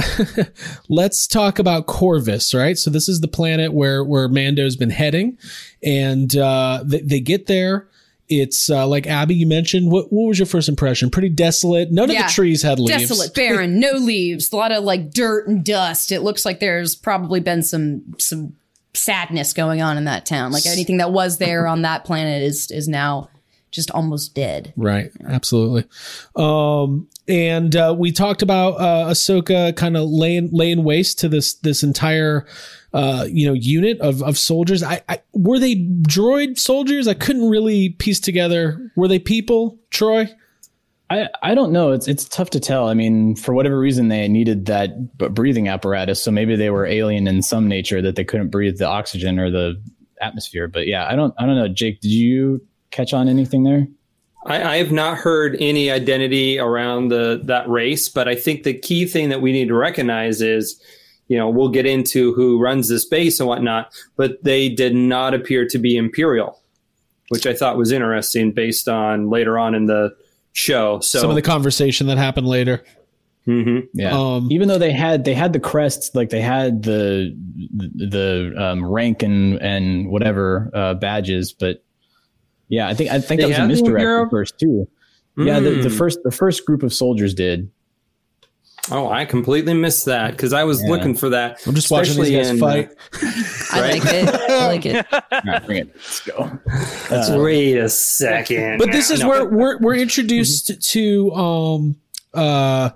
let's 0.89 1.27
talk 1.27 1.59
about 1.59 1.87
Corvus, 1.87 2.53
right? 2.53 2.77
So 2.77 2.89
this 2.89 3.09
is 3.09 3.21
the 3.21 3.27
planet 3.27 3.73
where 3.73 4.03
where 4.03 4.27
Mando's 4.27 4.75
been 4.75 4.89
heading, 4.89 5.37
and 5.83 6.35
uh, 6.35 6.83
they, 6.85 7.01
they 7.01 7.19
get 7.19 7.47
there. 7.47 7.87
It's 8.29 8.69
uh, 8.69 8.85
like 8.85 9.07
Abby, 9.07 9.35
you 9.35 9.47
mentioned. 9.47 9.91
What 9.91 10.11
what 10.11 10.27
was 10.27 10.39
your 10.39 10.45
first 10.45 10.67
impression? 10.67 11.09
Pretty 11.09 11.29
desolate. 11.29 11.91
None 11.91 12.09
of 12.09 12.17
the 12.17 12.23
trees 12.29 12.61
had 12.61 12.79
leaves. 12.79 13.07
Desolate, 13.07 13.33
barren, 13.33 13.79
no 13.79 13.91
leaves, 13.93 14.51
a 14.51 14.55
lot 14.55 14.71
of 14.71 14.83
like 14.83 15.11
dirt 15.11 15.47
and 15.47 15.63
dust. 15.63 16.11
It 16.11 16.21
looks 16.21 16.45
like 16.45 16.59
there's 16.59 16.95
probably 16.95 17.39
been 17.39 17.63
some 17.63 18.03
some 18.17 18.55
sadness 18.93 19.53
going 19.53 19.81
on 19.81 19.97
in 19.97 20.05
that 20.05 20.25
town. 20.25 20.51
Like 20.51 20.65
anything 20.65 20.97
that 20.97 21.11
was 21.11 21.37
there 21.37 21.67
on 21.67 21.83
that 21.83 22.03
planet 22.03 22.43
is 22.43 22.69
is 22.69 22.87
now 22.87 23.29
just 23.71 23.91
almost 23.91 24.33
dead. 24.33 24.73
Right. 24.75 25.11
Absolutely. 25.27 25.85
Um, 26.35 27.07
and 27.27 27.75
uh, 27.75 27.95
we 27.97 28.11
talked 28.11 28.41
about 28.41 28.75
uh, 28.75 29.11
Ahsoka 29.11 29.75
kind 29.75 29.97
of 29.97 30.09
laying 30.09 30.49
laying 30.51 30.83
waste 30.83 31.19
to 31.19 31.29
this 31.29 31.55
this 31.55 31.83
entire 31.83 32.45
uh, 32.93 33.25
you 33.29 33.45
know 33.45 33.53
unit 33.53 33.99
of 33.99 34.23
of 34.23 34.37
soldiers. 34.37 34.83
I, 34.83 35.01
I 35.09 35.21
were 35.33 35.59
they 35.59 35.75
droid 35.75 36.57
soldiers? 36.57 37.07
I 37.07 37.13
couldn't 37.13 37.49
really 37.49 37.89
piece 37.89 38.19
together. 38.19 38.91
Were 38.95 39.07
they 39.07 39.19
people? 39.19 39.77
Troy. 39.89 40.29
I, 41.09 41.29
I 41.41 41.55
don't 41.55 41.71
know. 41.71 41.91
It's 41.91 42.07
it's 42.07 42.25
tough 42.25 42.49
to 42.51 42.59
tell. 42.59 42.89
I 42.89 42.93
mean, 42.93 43.35
for 43.35 43.53
whatever 43.53 43.79
reason, 43.79 44.09
they 44.09 44.27
needed 44.27 44.65
that 44.65 45.17
breathing 45.17 45.69
apparatus, 45.69 46.21
so 46.21 46.31
maybe 46.31 46.55
they 46.55 46.69
were 46.69 46.85
alien 46.85 47.27
in 47.27 47.41
some 47.41 47.67
nature 47.67 48.01
that 48.01 48.15
they 48.17 48.25
couldn't 48.25 48.49
breathe 48.49 48.77
the 48.77 48.87
oxygen 48.87 49.39
or 49.39 49.49
the 49.49 49.81
atmosphere. 50.19 50.67
But 50.67 50.87
yeah, 50.87 51.07
I 51.07 51.15
don't 51.15 51.33
I 51.37 51.45
don't 51.45 51.55
know. 51.55 51.69
Jake, 51.69 52.01
did 52.01 52.11
you 52.11 52.61
catch 52.97 53.13
on 53.13 53.29
anything 53.29 53.63
there? 53.63 53.87
I, 54.45 54.63
I 54.63 54.77
have 54.77 54.91
not 54.91 55.17
heard 55.17 55.55
any 55.59 55.91
identity 55.91 56.57
around 56.57 57.09
the 57.09 57.41
that 57.45 57.69
race, 57.69 58.09
but 58.09 58.27
I 58.27 58.35
think 58.35 58.63
the 58.63 58.73
key 58.73 59.05
thing 59.05 59.29
that 59.29 59.41
we 59.41 59.51
need 59.51 59.67
to 59.67 59.75
recognize 59.75 60.41
is, 60.41 60.81
you 61.27 61.37
know, 61.37 61.49
we'll 61.49 61.69
get 61.69 61.85
into 61.85 62.33
who 62.33 62.59
runs 62.59 62.87
this 62.87 63.05
base 63.05 63.39
and 63.39 63.47
whatnot, 63.47 63.93
but 64.15 64.43
they 64.43 64.69
did 64.69 64.95
not 64.95 65.33
appear 65.33 65.67
to 65.67 65.77
be 65.77 65.97
imperial, 65.97 66.61
which 67.29 67.45
I 67.45 67.53
thought 67.53 67.77
was 67.77 67.91
interesting 67.91 68.51
based 68.53 68.87
on 68.87 69.29
later 69.29 69.59
on 69.59 69.75
in 69.75 69.85
the 69.85 70.15
show. 70.53 70.99
So 71.01 71.19
Some 71.19 71.29
of 71.29 71.35
the 71.35 71.41
conversation 71.41 72.07
that 72.07 72.17
happened 72.17 72.47
later. 72.47 72.83
Mhm. 73.47 73.87
Yeah. 73.93 74.17
Um, 74.17 74.49
Even 74.51 74.67
though 74.67 74.77
they 74.77 74.91
had 74.91 75.23
they 75.23 75.33
had 75.33 75.53
the 75.53 75.59
crests, 75.59 76.13
like 76.15 76.29
they 76.29 76.41
had 76.41 76.83
the 76.83 77.35
the, 77.75 78.05
the 78.07 78.53
um, 78.61 78.85
rank 78.85 79.23
and 79.23 79.61
and 79.61 80.09
whatever 80.09 80.69
uh, 80.73 80.93
badges, 80.95 81.53
but 81.53 81.83
yeah, 82.69 82.87
I 82.87 82.93
think 82.93 83.09
I 83.11 83.19
think 83.19 83.41
They 83.41 83.43
that 83.43 83.47
was 83.49 83.57
a 83.57 83.61
had 83.61 83.67
misdirect 83.69 84.01
hero? 84.01 84.23
at 84.25 84.29
first 84.29 84.59
too. 84.59 84.87
Yeah, 85.37 85.59
the, 85.59 85.69
the 85.69 85.89
Mm. 85.89 85.97
first 85.97 86.19
the 86.23 86.31
first 86.31 86.65
group 86.65 86.81
of 86.83 86.93
soldiers 86.93 87.33
did. 87.33 87.69
Oh, 88.89 89.09
I 89.09 89.25
completely 89.25 89.73
missed 89.73 90.05
that 90.05 90.31
because 90.31 90.53
I 90.53 90.63
was 90.63 90.81
Yeah. 90.81 90.91
looking 90.91 91.13
for 91.13 91.27
that. 91.29 91.59
I'm 91.67 91.75
just 91.75 91.91
watching 91.91 92.15
these 92.23 92.31
guys 92.31 92.49
in, 92.51 92.57
fight. 92.57 92.89
I 93.73 93.81
Right. 93.81 94.01
like 94.03 94.13
it. 94.13 94.29
I 94.29 94.67
like 94.67 94.85
it. 94.85 95.05
All 95.13 95.41
right, 95.45 95.65
bring 95.65 95.77
it. 95.79 95.91
Let's 95.93 96.19
go. 96.21 96.59
uh, 97.11 97.37
wait 97.43 97.75
a 97.77 97.89
second. 97.89 98.77
But 98.77 98.91
this 98.93 99.11
is 99.11 99.19
No. 99.21 99.27
where 99.29 99.45
we're 99.45 99.77
we're 99.79 99.95
introduced 99.97 100.81
to 100.91 101.31
um 101.33 101.95
uh 102.33 102.91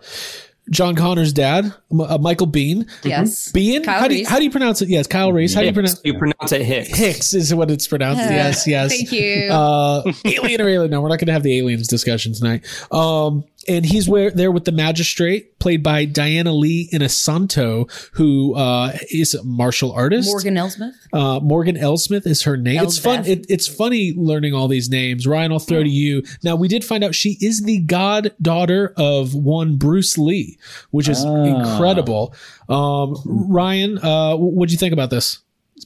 John 0.72 0.96
Connor's 0.96 1.34
dad, 1.34 1.66
M- 1.92 2.02
uh, 2.02 2.18
Michael 2.18 2.48
Biehn. 2.48 2.90
Yes. 3.04 3.52
Biehn? 3.52 3.84
Kyle 3.84 4.00
how 4.00 4.08
do 4.08 4.16
you, 4.16 4.22
Reese. 4.22 4.30
how 4.30 4.38
do 4.38 4.44
you 4.46 4.50
pronounce 4.52 4.82
it? 4.82 4.90
Yes, 4.90 5.06
Kyle 5.06 5.32
Reese. 5.32 5.54
How 5.54 5.62
do 5.62 5.68
you 5.68 5.74
pronounce 5.74 6.02
you 6.04 6.18
pronounce 6.18 6.52
it 6.52 6.62
Hicks. 6.62 6.98
Hicks 6.98 7.34
is 7.34 7.54
what 7.54 7.70
it's 7.70 7.88
pronounced. 7.88 8.22
yes, 8.30 8.66
yes. 8.66 8.90
Thank 8.90 9.12
you. 9.12 9.52
Uh, 9.52 10.12
alien 10.26 10.62
or 10.62 10.70
alien? 10.70 10.90
No, 10.92 11.02
we're 11.02 11.10
not 11.10 11.20
going 11.20 11.28
to 11.28 11.34
have 11.34 11.44
the 11.44 11.58
aliens 11.60 11.88
discussion 11.88 12.34
tonight. 12.34 12.66
Um, 12.92 13.44
and 13.68 13.86
he's 13.86 14.08
where 14.10 14.32
there 14.32 14.52
with 14.52 14.66
the 14.66 14.72
magistrate, 14.72 15.60
played 15.60 15.84
by 15.84 16.06
Diana 16.06 16.54
Lee 16.54 16.90
Inosanto, 16.92 17.90
who 18.14 18.56
uh, 18.56 18.94
is 19.10 19.34
a 19.34 19.44
martial 19.44 19.92
artist. 19.92 20.28
Morgan 20.30 20.58
Elsbeth. 20.58 20.94
Uh, 21.14 21.40
Morgan 21.42 21.78
Elsbeth 21.78 22.26
is 22.26 22.44
her 22.44 22.58
name. 22.58 22.82
It's 22.84 22.98
fun. 22.98 23.26
It, 23.26 23.46
it's 23.50 23.68
funny 23.68 24.14
learning 24.16 24.54
all 24.54 24.68
these 24.68 24.90
names. 24.90 25.28
Ryan, 25.28 25.52
I'll 25.52 25.60
throw 25.60 25.84
to 25.84 25.90
you. 25.90 26.24
Now, 26.44 26.56
we 26.56 26.68
did 26.68 26.84
find 26.84 27.04
out 27.04 27.14
she 27.16 27.38
is 27.42 27.64
the 27.64 27.80
goddaughter 27.80 28.94
of 28.98 29.34
one 29.36 29.76
Bruce 29.78 30.18
Lee, 30.18 30.58
which 30.92 31.08
is 31.08 31.24
Ah. 31.26 31.44
incredible. 31.44 32.34
Um, 32.70 33.16
Ryan, 33.26 33.98
uh, 34.00 34.36
what 34.36 34.70
do 34.70 34.72
you 34.74 34.78
think 34.78 34.94
about 34.94 35.10
this? 35.10 35.40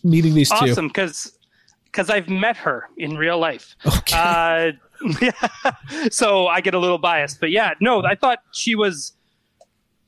Meeting 0.04 0.34
these 0.34 0.50
two. 0.50 0.56
Awesome, 0.56 0.88
because 0.88 1.32
because 1.86 2.10
I've 2.10 2.28
met 2.28 2.58
her 2.58 2.90
in 2.98 3.16
real 3.16 3.38
life. 3.40 3.76
Okay. 3.86 4.78
So 6.12 6.48
I 6.48 6.62
get 6.62 6.74
a 6.74 6.80
little 6.80 6.98
biased, 6.98 7.40
but 7.40 7.52
yeah, 7.52 7.74
no, 7.80 8.04
I 8.04 8.16
thought 8.16 8.40
she 8.52 8.76
was 8.76 9.14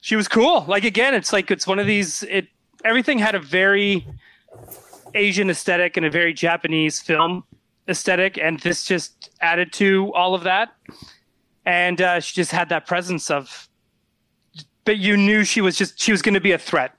she 0.02 0.15
was 0.15 0.28
cool. 0.28 0.65
Like 0.67 0.84
again, 0.84 1.13
it's 1.13 1.34
like 1.34 1.52
it's 1.52 1.67
one 1.67 1.80
of 1.80 1.88
these. 1.88 2.23
It 2.23 2.47
everything 2.86 3.19
had 3.19 3.36
a 3.36 3.39
very 3.39 4.08
Asian 5.13 5.50
aesthetic 5.50 5.97
and 5.97 6.06
a 6.06 6.10
very 6.10 6.34
Japanese 6.34 7.00
film 7.00 7.43
aesthetic, 7.88 8.38
and 8.38 8.60
this 8.60 8.86
just 8.86 9.30
added 9.41 9.73
to 9.73 10.12
all 10.13 10.34
of 10.34 10.43
that. 10.43 10.76
And 11.65 12.02
uh, 12.02 12.19
she 12.19 12.36
just 12.36 12.52
had 12.52 12.69
that 12.69 12.88
presence 12.88 13.30
of, 13.30 13.67
but 14.86 14.97
you 14.97 15.17
knew 15.17 15.43
she 15.43 15.62
was 15.62 15.78
just 15.78 16.00
she 16.00 16.12
was 16.12 16.21
going 16.21 16.36
to 16.36 16.41
be 16.41 16.52
a 16.52 16.58
threat, 16.58 16.93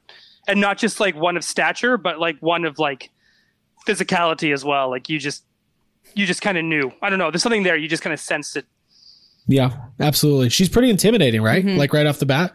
and 0.46 0.61
not 0.61 0.79
just 0.79 1.01
like 1.01 1.16
one 1.16 1.37
of 1.37 1.44
stature, 1.44 1.96
but 1.96 2.18
like 2.18 2.37
one 2.40 2.64
of 2.64 2.79
like 2.79 3.11
physicality 3.87 4.53
as 4.53 4.64
well. 4.64 4.90
Like 4.90 5.09
you 5.09 5.18
just 5.18 5.44
you 6.14 6.26
just 6.26 6.42
kind 6.42 6.58
of 6.58 6.64
knew. 6.64 6.92
I 7.02 7.10
don't 7.10 7.18
know. 7.18 7.30
There's 7.30 7.42
something 7.42 7.62
there. 7.62 7.76
You 7.76 7.88
just 7.88 8.02
kind 8.02 8.14
of 8.14 8.20
sensed 8.20 8.56
it. 8.56 8.66
Yeah, 9.50 9.70
absolutely. 9.98 10.50
She's 10.50 10.68
pretty 10.68 10.90
intimidating, 10.90 11.40
right? 11.40 11.64
Mm-hmm. 11.64 11.78
Like 11.78 11.94
right 11.94 12.06
off 12.06 12.18
the 12.18 12.26
bat. 12.26 12.52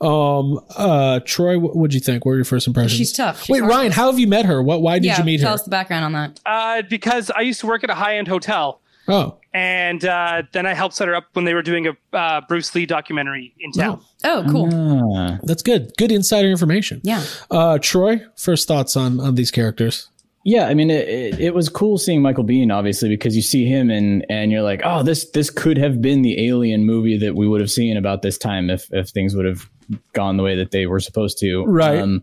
Um, 0.00 0.60
uh, 0.76 1.18
Troy, 1.24 1.58
what 1.58 1.74
would 1.74 1.92
you 1.92 1.98
think? 1.98 2.24
What 2.24 2.30
were 2.30 2.36
your 2.36 2.44
first 2.44 2.68
impressions? 2.68 2.96
She's 2.96 3.12
tough. 3.12 3.42
She's 3.42 3.54
Wait, 3.54 3.62
Ryan, 3.62 3.90
how 3.90 4.06
have 4.10 4.20
you 4.20 4.28
met 4.28 4.46
her? 4.46 4.62
What? 4.62 4.80
Why 4.80 5.00
did 5.00 5.06
yeah, 5.06 5.18
you 5.18 5.24
meet 5.24 5.38
tell 5.38 5.48
her? 5.48 5.48
Tell 5.48 5.54
us 5.54 5.64
the 5.64 5.70
background 5.70 6.04
on 6.04 6.12
that. 6.12 6.40
Uh, 6.46 6.82
because 6.88 7.30
I 7.30 7.40
used 7.40 7.60
to 7.60 7.66
work 7.66 7.82
at 7.82 7.90
a 7.90 7.96
high 7.96 8.18
end 8.18 8.28
hotel, 8.28 8.80
oh, 9.08 9.38
and 9.52 10.04
uh, 10.04 10.44
then 10.52 10.66
I 10.66 10.74
helped 10.74 10.94
set 10.94 11.08
her 11.08 11.16
up 11.16 11.24
when 11.32 11.46
they 11.46 11.54
were 11.54 11.62
doing 11.62 11.88
a 11.88 12.16
uh, 12.16 12.42
Bruce 12.46 12.72
Lee 12.76 12.86
documentary 12.86 13.52
in 13.58 13.72
town. 13.72 14.00
Oh, 14.22 14.46
cool. 14.48 14.70
Ah. 14.72 15.38
that's 15.42 15.62
good. 15.62 15.96
Good 15.96 16.12
insider 16.12 16.48
information. 16.48 17.00
Yeah. 17.02 17.24
Uh, 17.50 17.78
Troy, 17.78 18.20
first 18.36 18.68
thoughts 18.68 18.96
on 18.96 19.18
on 19.18 19.34
these 19.34 19.50
characters? 19.50 20.10
Yeah, 20.48 20.68
I 20.68 20.74
mean, 20.74 20.90
it, 20.90 21.08
it, 21.08 21.40
it 21.40 21.54
was 21.56 21.68
cool 21.68 21.98
seeing 21.98 22.22
Michael 22.22 22.44
Biehn, 22.44 22.72
obviously, 22.72 23.08
because 23.08 23.34
you 23.34 23.42
see 23.42 23.64
him 23.66 23.90
and 23.90 24.24
and 24.30 24.52
you're 24.52 24.62
like, 24.62 24.80
oh, 24.84 25.02
this 25.02 25.28
this 25.32 25.50
could 25.50 25.76
have 25.76 26.00
been 26.00 26.22
the 26.22 26.46
Alien 26.46 26.84
movie 26.86 27.18
that 27.18 27.34
we 27.34 27.48
would 27.48 27.60
have 27.60 27.70
seen 27.70 27.96
about 27.96 28.22
this 28.22 28.38
time 28.38 28.70
if 28.70 28.86
if 28.92 29.08
things 29.08 29.34
would 29.34 29.44
have 29.44 29.68
gone 30.12 30.36
the 30.36 30.44
way 30.44 30.54
that 30.54 30.70
they 30.70 30.86
were 30.86 31.00
supposed 31.00 31.38
to. 31.40 31.64
Right. 31.64 31.98
Um, 31.98 32.22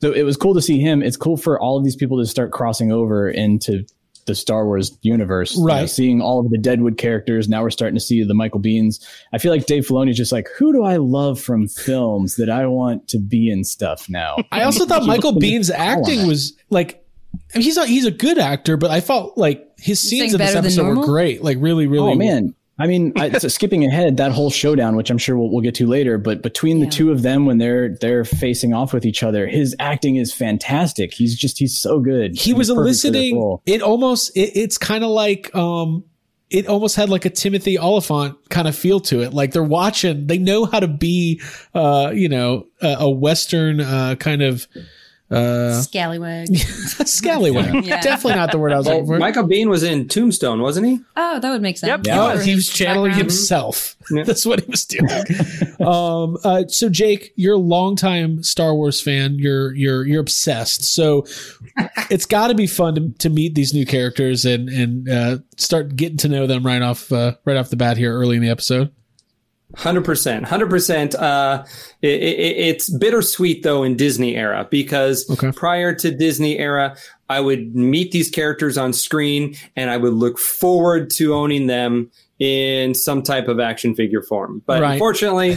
so 0.00 0.10
it 0.10 0.24
was 0.24 0.36
cool 0.36 0.54
to 0.54 0.60
see 0.62 0.80
him. 0.80 1.00
It's 1.00 1.16
cool 1.16 1.36
for 1.36 1.60
all 1.60 1.78
of 1.78 1.84
these 1.84 1.94
people 1.94 2.18
to 2.18 2.26
start 2.26 2.50
crossing 2.50 2.90
over 2.90 3.30
into 3.30 3.84
the 4.26 4.34
Star 4.34 4.64
Wars 4.66 4.98
universe. 5.02 5.54
You 5.54 5.60
know, 5.60 5.66
Right. 5.66 5.90
seeing 5.90 6.20
all 6.20 6.40
of 6.40 6.50
the 6.50 6.58
Deadwood 6.58 6.98
characters. 6.98 7.48
Now 7.48 7.62
we're 7.62 7.70
starting 7.70 7.94
to 7.96 8.00
see 8.00 8.22
the 8.24 8.34
Michael 8.34 8.60
Biehns. 8.60 9.04
I 9.32 9.38
feel 9.38 9.52
like 9.52 9.66
Dave 9.66 9.86
Filoni 9.86 10.10
is 10.10 10.16
just 10.16 10.32
like, 10.32 10.48
who 10.58 10.72
do 10.72 10.82
I 10.82 10.96
love 10.96 11.40
from 11.40 11.68
films 11.68 12.34
that 12.36 12.50
I 12.50 12.66
want 12.66 13.06
to 13.08 13.18
be 13.18 13.48
in 13.50 13.62
stuff 13.64 14.08
now? 14.08 14.36
I 14.50 14.62
also 14.62 14.86
thought 14.86 15.04
Michael 15.06 15.34
Biehn's 15.34 15.70
acting 15.70 16.26
was 16.26 16.56
like. 16.70 16.99
I 17.54 17.58
mean, 17.58 17.64
he's 17.64 17.76
a 17.76 17.86
he's 17.86 18.06
a 18.06 18.10
good 18.10 18.38
actor, 18.38 18.76
but 18.76 18.90
I 18.90 19.00
felt 19.00 19.36
like 19.36 19.68
his 19.78 20.00
scenes 20.00 20.32
think 20.32 20.34
in 20.34 20.38
this 20.38 20.54
episode 20.54 20.96
were 20.96 21.04
great. 21.04 21.42
Like 21.42 21.58
really, 21.60 21.86
really. 21.86 22.12
Oh 22.12 22.14
man. 22.14 22.54
I 22.78 22.86
mean, 22.86 23.12
I, 23.16 23.30
so 23.36 23.48
skipping 23.48 23.84
ahead, 23.84 24.16
that 24.16 24.32
whole 24.32 24.50
showdown, 24.50 24.96
which 24.96 25.10
I'm 25.10 25.18
sure 25.18 25.36
we'll, 25.36 25.50
we'll 25.50 25.60
get 25.60 25.74
to 25.76 25.86
later, 25.86 26.16
but 26.16 26.40
between 26.40 26.80
the 26.80 26.86
two 26.86 27.12
of 27.12 27.20
them 27.20 27.44
when 27.44 27.58
they're 27.58 27.90
they're 27.90 28.24
facing 28.24 28.72
off 28.72 28.94
with 28.94 29.04
each 29.04 29.22
other, 29.22 29.46
his 29.46 29.76
acting 29.78 30.16
is 30.16 30.32
fantastic. 30.32 31.12
He's 31.12 31.36
just 31.36 31.58
he's 31.58 31.76
so 31.76 32.00
good. 32.00 32.38
he 32.38 32.52
And 32.52 32.58
was 32.58 32.68
he's 32.68 32.74
perfect 32.76 32.84
for 32.84 32.88
this 32.88 33.04
eliciting 33.04 33.58
it 33.66 33.82
almost 33.82 34.34
it, 34.34 34.52
it's 34.54 34.78
kind 34.78 35.04
of 35.04 35.10
like 35.10 35.54
um 35.54 36.04
it 36.48 36.66
almost 36.66 36.96
had 36.96 37.08
like 37.10 37.24
a 37.24 37.30
timothy 37.30 37.78
olyphant 37.78 38.36
kind 38.48 38.66
of 38.66 38.74
feel 38.74 38.98
to 38.98 39.20
it 39.20 39.32
like 39.32 39.52
they're 39.52 39.62
watching 39.62 40.26
they 40.26 40.36
know 40.38 40.64
how 40.64 40.80
to 40.80 40.88
be 40.88 41.40
uh 41.74 42.10
you 42.12 42.28
know 42.28 42.66
a, 42.82 42.96
a 43.00 43.10
western 43.10 43.80
uh 43.80 44.16
kind 44.16 44.42
of 44.42 44.66
uh 45.30 45.80
Scallywag. 45.80 46.56
scallywag 46.56 47.84
Yeah. 47.84 48.00
definitely 48.00 48.34
not 48.34 48.50
the 48.50 48.58
word 48.58 48.72
i 48.72 48.76
was 48.78 48.86
Well, 48.86 48.96
looking 48.96 49.06
for 49.14 49.18
Michael 49.18 49.44
Biehn 49.44 49.68
was 49.68 49.82
in 49.82 50.08
Tombstone, 50.08 50.60
wasn't 50.60 50.86
he? 50.86 50.98
Oh, 51.16 51.38
that 51.38 51.50
would 51.50 51.62
make 51.62 51.78
sense. 51.78 52.04
Yep. 52.06 52.16
Oh, 52.18 52.36
For 52.36 52.42
he 52.42 52.54
was 52.54 52.68
channeling 52.68 53.10
background. 53.10 53.30
himself. 53.30 53.96
Yeah. 54.10 54.22
That's 54.26 54.44
what 54.44 54.60
he 54.60 54.70
was 54.70 54.84
doing. 54.86 55.08
um, 55.86 56.36
uh, 56.44 56.64
so 56.68 56.88
Jake, 56.88 57.32
you're 57.36 57.54
a 57.54 57.58
longtime 57.58 58.42
Star 58.42 58.74
Wars 58.74 59.00
fan. 59.00 59.36
You're 59.38 59.72
you're 59.74 60.04
you're 60.06 60.20
obsessed. 60.20 60.82
So 60.84 61.26
it's 62.10 62.26
got 62.26 62.48
to 62.48 62.54
be 62.54 62.66
fun 62.66 62.94
to, 62.96 63.10
to 63.18 63.30
meet 63.30 63.54
these 63.54 63.72
new 63.72 63.86
characters 63.86 64.44
and 64.44 64.68
and 64.68 65.08
uh, 65.08 65.38
start 65.56 65.94
getting 65.96 66.16
to 66.18 66.28
know 66.28 66.46
them 66.46 66.64
right 66.66 66.82
off 66.82 67.12
uh, 67.12 67.34
right 67.44 67.56
off 67.56 67.70
the 67.70 67.76
bat 67.76 67.96
here 67.96 68.12
early 68.12 68.36
in 68.36 68.42
the 68.42 68.48
episode. 68.50 68.92
Hundred 69.76 70.04
percent, 70.04 70.46
hundred 70.46 70.68
percent. 70.68 71.14
Uh, 71.14 71.64
it, 72.02 72.20
it, 72.22 72.56
it's 72.58 72.90
bittersweet 72.90 73.62
though 73.62 73.82
in 73.84 73.96
Disney 73.96 74.34
era 74.36 74.66
because 74.70 75.28
Okay. 75.30 75.52
prior 75.52 75.94
to 75.94 76.10
Disney 76.10 76.58
era, 76.58 76.96
I 77.28 77.40
would 77.40 77.74
meet 77.76 78.10
these 78.10 78.30
characters 78.30 78.76
on 78.76 78.92
screen 78.92 79.54
and 79.76 79.88
I 79.88 79.96
would 79.96 80.14
look 80.14 80.38
forward 80.38 81.10
to 81.16 81.34
owning 81.34 81.68
them 81.68 82.10
in 82.40 82.94
some 82.94 83.22
type 83.22 83.46
of 83.48 83.60
action 83.60 83.94
figure 83.94 84.22
form. 84.22 84.62
But 84.66 84.82
Right. 84.82 84.94
unfortunately, 84.94 85.56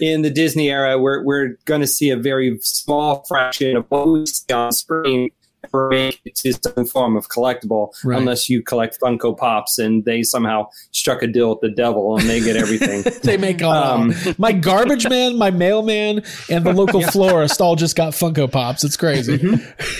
in 0.00 0.22
the 0.22 0.30
Disney 0.30 0.70
era, 0.70 0.98
we're 0.98 1.22
we're 1.24 1.56
going 1.64 1.80
to 1.80 1.86
see 1.86 2.10
a 2.10 2.16
very 2.16 2.58
small 2.60 3.24
fraction 3.26 3.76
of 3.78 3.86
what 3.88 4.08
we 4.08 4.26
see 4.26 4.52
on 4.52 4.72
screen 4.72 5.30
ever 5.64 5.88
make 5.90 6.20
it 6.24 6.34
to 6.36 6.52
some 6.52 6.84
form 6.86 7.16
of 7.16 7.28
collectible, 7.28 7.90
Right. 8.04 8.18
unless 8.18 8.48
you 8.48 8.62
collect 8.62 9.00
Funko 9.00 9.36
Pops 9.36 9.78
and 9.78 10.04
they 10.04 10.22
somehow 10.22 10.68
struck 10.92 11.22
a 11.22 11.26
deal 11.26 11.50
with 11.50 11.60
the 11.60 11.70
devil 11.70 12.16
and 12.18 12.28
they 12.28 12.40
get 12.40 12.56
everything. 12.56 13.04
They 13.24 13.36
make 13.36 13.62
all 13.62 13.72
Um, 13.74 14.14
my 14.38 14.52
garbage 14.52 15.08
man, 15.08 15.36
my 15.38 15.50
mailman, 15.50 16.22
and 16.50 16.64
the 16.64 16.72
local 16.72 17.00
florist 17.14 17.60
all 17.60 17.74
just 17.76 17.96
got 17.96 18.12
Funko 18.12 18.50
Pops. 18.50 18.84
It's 18.84 18.96
crazy. 18.96 19.40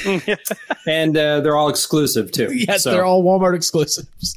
and 0.87 1.16
uh, 1.16 1.40
they're 1.40 1.57
all 1.57 1.68
exclusive 1.68 2.31
too. 2.31 2.50
Yes, 2.53 2.83
So, 2.83 2.90
they're 2.92 3.05
all 3.05 3.22
Walmart 3.22 3.55
exclusives. 3.55 4.37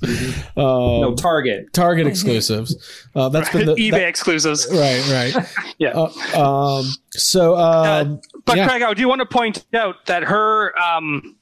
Uh, 0.56 0.62
no 0.62 1.16
Target. 1.16 1.74
Target 1.74 2.08
exclusives. 2.08 2.76
Uh, 3.16 3.30
that's 3.30 3.50
been 3.52 3.66
the 3.66 3.76
eBay 3.76 3.92
that- 3.92 4.08
exclusives. 4.08 4.68
right, 4.72 5.34
right. 5.36 5.46
Yeah. 5.80 5.90
Uh, 6.36 6.80
um, 6.80 6.86
so, 7.18 7.58
um, 7.58 8.22
But 8.46 8.58
yeah. 8.58 8.68
Craig, 8.68 8.82
I 8.84 8.94
do 8.94 9.08
want 9.08 9.20
to 9.20 9.26
point 9.26 9.66
out 9.74 10.06
that 10.06 10.24
her 10.24 10.78
um, 10.80 11.36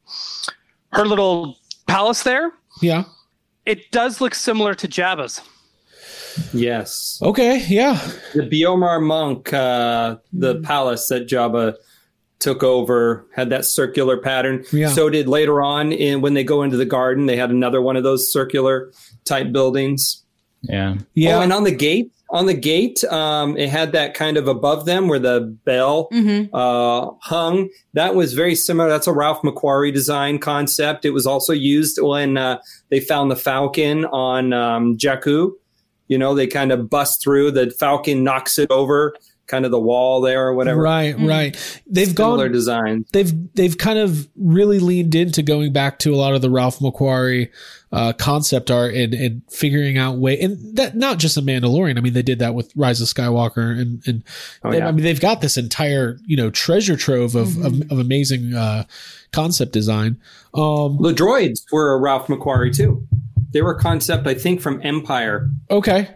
her 0.92 1.06
little 1.06 1.58
palace 1.88 2.24
there, 2.24 2.52
yeah. 2.82 3.04
it 3.66 3.92
does 3.92 4.22
look 4.22 4.34
similar 4.34 4.74
to 4.76 4.88
Jabba's. 4.88 5.42
Yes, 6.54 7.20
Okay, 7.22 7.66
yeah. 7.70 7.94
the 8.34 8.42
B'omarr 8.42 9.02
monk, 9.02 9.54
uh, 9.54 10.18
the 10.34 10.60
palace 10.62 11.08
that 11.08 11.28
Jabba 11.28 11.76
took 12.40 12.62
over 12.62 13.26
had 13.34 13.50
that 13.52 13.66
circular 13.66 14.18
pattern. 14.18 14.66
Yeah. 14.72 14.90
So 14.90 15.10
did 15.10 15.28
later 15.28 15.62
on 15.62 15.94
in 15.94 16.22
when 16.22 16.34
they 16.34 16.44
go 16.44 16.64
into 16.64 16.76
the 16.78 16.86
garden, 16.86 17.26
they 17.26 17.38
had 17.38 17.52
another 17.52 17.82
one 17.82 17.96
of 17.96 18.04
those 18.04 18.32
circular 18.32 18.92
type 19.24 19.52
buildings. 19.54 20.24
Yeah. 20.62 20.98
Yeah. 21.14 21.38
Oh, 21.38 21.42
and 21.42 21.54
on 21.54 21.64
the 21.64 21.72
gate, 21.72 22.12
on 22.30 22.48
the 22.48 22.54
gate, 22.54 23.04
um, 23.06 23.56
it 23.58 23.70
had 23.70 23.92
that 23.92 24.14
kind 24.14 24.38
of 24.38 24.48
above 24.48 24.86
them 24.86 25.08
where 25.08 25.20
the 25.20 25.42
bell 25.64 26.10
Mm-hmm. 26.12 26.54
uh, 26.56 27.12
hung. 27.22 27.70
That 27.94 28.16
was 28.16 28.34
very 28.34 28.56
similar. 28.56 28.90
That's 28.90 29.08
a 29.08 29.14
Ralph 29.14 29.42
McQuarrie 29.42 29.94
design 29.94 30.40
concept. 30.40 31.06
It 31.06 31.12
was 31.12 31.28
also 31.28 31.54
used 31.54 32.00
when 32.02 32.38
uh, 32.38 32.60
they 32.90 33.00
found 33.00 33.30
the 33.30 33.36
Falcon 33.36 34.06
on 34.06 34.54
um, 34.54 34.98
Jakku. 34.98 35.52
You 36.08 36.18
know, 36.18 36.36
they 36.36 36.48
kind 36.48 36.72
of 36.72 36.90
bust 36.90 37.22
through. 37.22 37.52
The 37.52 37.72
Falcon 37.72 38.24
knocks 38.24 38.60
it 38.60 38.70
over, 38.72 39.16
kind 39.48 39.64
of 39.66 39.72
the 39.72 39.80
wall 39.80 40.22
there 40.22 40.48
or 40.48 40.54
whatever. 40.56 40.82
Right, 40.82 41.16
right. 41.20 41.82
They've 41.88 42.08
Similar 42.16 42.46
gone 42.46 42.52
design. 42.52 43.06
they've 43.14 43.32
they've 43.54 43.78
kind 43.78 44.00
of 44.00 44.28
really 44.36 44.80
leaned 44.80 45.14
into 45.16 45.44
going 45.44 45.72
back 45.74 46.00
to 46.00 46.14
a 46.14 46.18
lot 46.18 46.34
of 46.34 46.42
the 46.42 46.50
Ralph 46.50 46.80
McQuarrie 46.80 47.50
uh, 47.92 48.12
concept 48.14 48.72
art 48.72 48.94
and, 48.96 49.14
and 49.14 49.42
figuring 49.50 49.98
out 49.98 50.18
way 50.18 50.40
and 50.40 50.76
that 50.78 50.96
not 50.98 51.20
just 51.20 51.38
a 51.38 51.42
Mandalorian. 51.42 51.98
I 51.98 52.02
mean, 52.02 52.14
they 52.14 52.24
did 52.24 52.40
that 52.40 52.56
with 52.56 52.72
Rise 52.76 53.00
of 53.02 53.08
Skywalker 53.08 53.80
and 53.80 54.02
and 54.08 54.24
Oh, 54.64 54.72
they- 54.72 54.80
yeah. 54.80 54.88
I 54.88 54.92
mean 54.92 55.04
they've 55.04 55.22
got 55.22 55.42
this 55.42 55.58
entire 55.58 56.18
you 56.26 56.36
know 56.38 56.50
treasure 56.50 56.98
trove 56.98 57.36
of 57.36 57.56
of, 57.64 57.82
of 57.92 58.00
amazing 58.00 58.54
uh, 58.56 58.86
concept 59.32 59.72
design. 59.74 60.20
Um, 60.54 60.98
The 61.02 61.14
droids 61.14 61.62
were 61.72 61.94
a 61.94 62.00
Ralph 62.00 62.28
McQuarrie 62.28 62.76
too. 62.76 63.08
They 63.52 63.62
were 63.62 63.72
a 63.76 63.80
concept, 63.80 64.28
I 64.28 64.34
think, 64.34 64.60
from 64.60 64.82
Empire. 64.84 65.50
okay, 65.72 66.10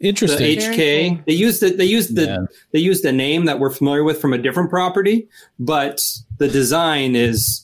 The 0.00 0.08
interesting. 0.08 0.58
HK. 0.58 1.08
Cool. 1.08 1.18
They 1.26 1.32
used 1.32 1.62
the, 1.62 1.70
they 1.70 1.84
used 1.84 2.14
the 2.16 2.24
Yeah. 2.24 2.38
they 2.72 2.80
used 2.80 3.04
a 3.04 3.12
name 3.12 3.46
that 3.46 3.58
we're 3.58 3.70
familiar 3.70 4.04
with 4.04 4.20
from 4.20 4.32
a 4.32 4.38
different 4.38 4.68
property, 4.70 5.28
but 5.58 6.00
the 6.38 6.48
design 6.48 7.16
is 7.16 7.62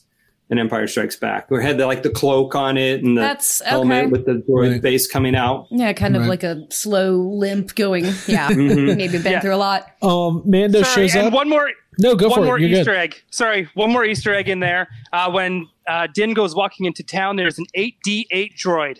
an 0.49 0.59
Empire 0.59 0.85
Strikes 0.87 1.15
Back. 1.15 1.49
We 1.49 1.63
had 1.63 1.77
the, 1.77 1.87
like 1.87 2.03
the 2.03 2.09
cloak 2.09 2.53
on 2.53 2.77
it 2.77 3.03
and 3.03 3.17
the 3.17 3.21
That's 3.21 3.61
helmet 3.61 4.11
with 4.11 4.25
the 4.25 4.43
droid 4.47 4.71
Right. 4.73 4.81
base 4.81 5.07
coming 5.07 5.35
out. 5.35 5.67
Yeah, 5.71 5.93
kind 5.93 6.15
of 6.15 6.23
Right. 6.23 6.29
like 6.29 6.43
a 6.43 6.65
slow 6.69 7.15
limp 7.17 7.73
going. 7.75 8.05
Yeah, 8.27 8.49
Mhm. 8.51 8.97
maybe 8.97 9.17
been 9.19 9.31
Yeah. 9.33 9.39
through 9.39 9.55
a 9.55 9.57
lot. 9.57 9.87
Um, 10.01 10.41
Mando 10.45 10.83
Sorry, 10.83 11.07
shows 11.07 11.15
and 11.15 11.27
up. 11.27 11.33
one 11.33 11.49
more 11.49 11.69
no, 11.99 12.15
go 12.15 12.27
one 12.29 12.39
for 12.39 12.45
more 12.45 12.57
it. 12.57 12.61
You're 12.61 12.79
Easter 12.79 12.91
good. 12.93 12.99
egg. 12.99 13.21
Sorry, 13.29 13.67
one 13.75 13.91
more 13.91 14.03
Easter 14.03 14.33
egg 14.33 14.49
in 14.49 14.59
there. 14.59 14.87
Uh, 15.11 15.31
when 15.31 15.67
uh, 15.87 16.07
Din 16.13 16.33
goes 16.33 16.55
walking 16.55 16.85
into 16.87 17.03
town, 17.03 17.35
there's 17.35 17.57
an 17.59 17.65
8D8 17.75 18.55
droid 18.55 18.97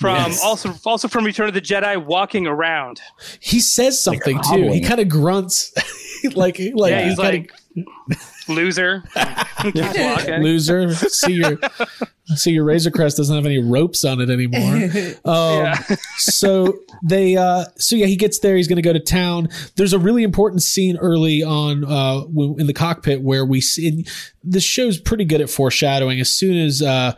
from 0.00 0.16
Yes. 0.16 0.42
also 0.42 0.74
also 0.86 1.06
from 1.08 1.24
Return 1.24 1.46
of 1.48 1.54
the 1.54 1.60
Jedi 1.60 2.02
walking 2.02 2.46
around. 2.46 3.00
He 3.38 3.60
says 3.60 4.02
something 4.02 4.40
too. 4.50 4.70
He 4.72 4.80
kind 4.80 5.00
of 5.00 5.08
grunts, 5.08 5.72
like 6.34 6.58
like 6.74 6.90
yeah, 6.90 7.02
he 7.02 7.08
he's 7.10 7.18
kind 7.18 7.48
like 7.48 7.52
loser. 8.48 9.04
Loser. 10.40 10.94
See 10.94 11.34
your 11.34 11.58
see 12.36 12.52
your 12.52 12.64
Razor 12.64 12.90
Crest 12.90 13.16
doesn't 13.18 13.34
have 13.34 13.44
any 13.46 13.58
ropes 13.58 14.04
on 14.04 14.20
it 14.20 14.30
anymore. 14.30 14.60
Um, 15.24 15.64
Yeah. 15.64 15.82
so 16.16 16.78
they 17.04 17.36
uh 17.36 17.64
so 17.76 17.96
yeah 17.96 18.06
he 18.06 18.16
gets 18.16 18.38
there 18.40 18.56
he's 18.56 18.68
going 18.68 18.76
to 18.76 18.82
go 18.82 18.92
to 18.92 19.00
town 19.00 19.48
there's 19.76 19.92
a 19.92 19.98
really 19.98 20.22
important 20.22 20.62
scene 20.62 20.96
early 20.98 21.42
on 21.42 21.84
uh 21.84 22.20
w- 22.22 22.56
in 22.58 22.66
the 22.66 22.72
cockpit 22.72 23.22
where 23.22 23.44
we 23.44 23.60
see 23.60 23.88
and 23.88 24.08
this 24.42 24.62
show's 24.64 24.98
pretty 24.98 25.24
good 25.24 25.40
at 25.40 25.48
foreshadowing 25.50 26.20
as 26.20 26.30
soon 26.32 26.56
as 26.56 26.82
uh 26.82 27.12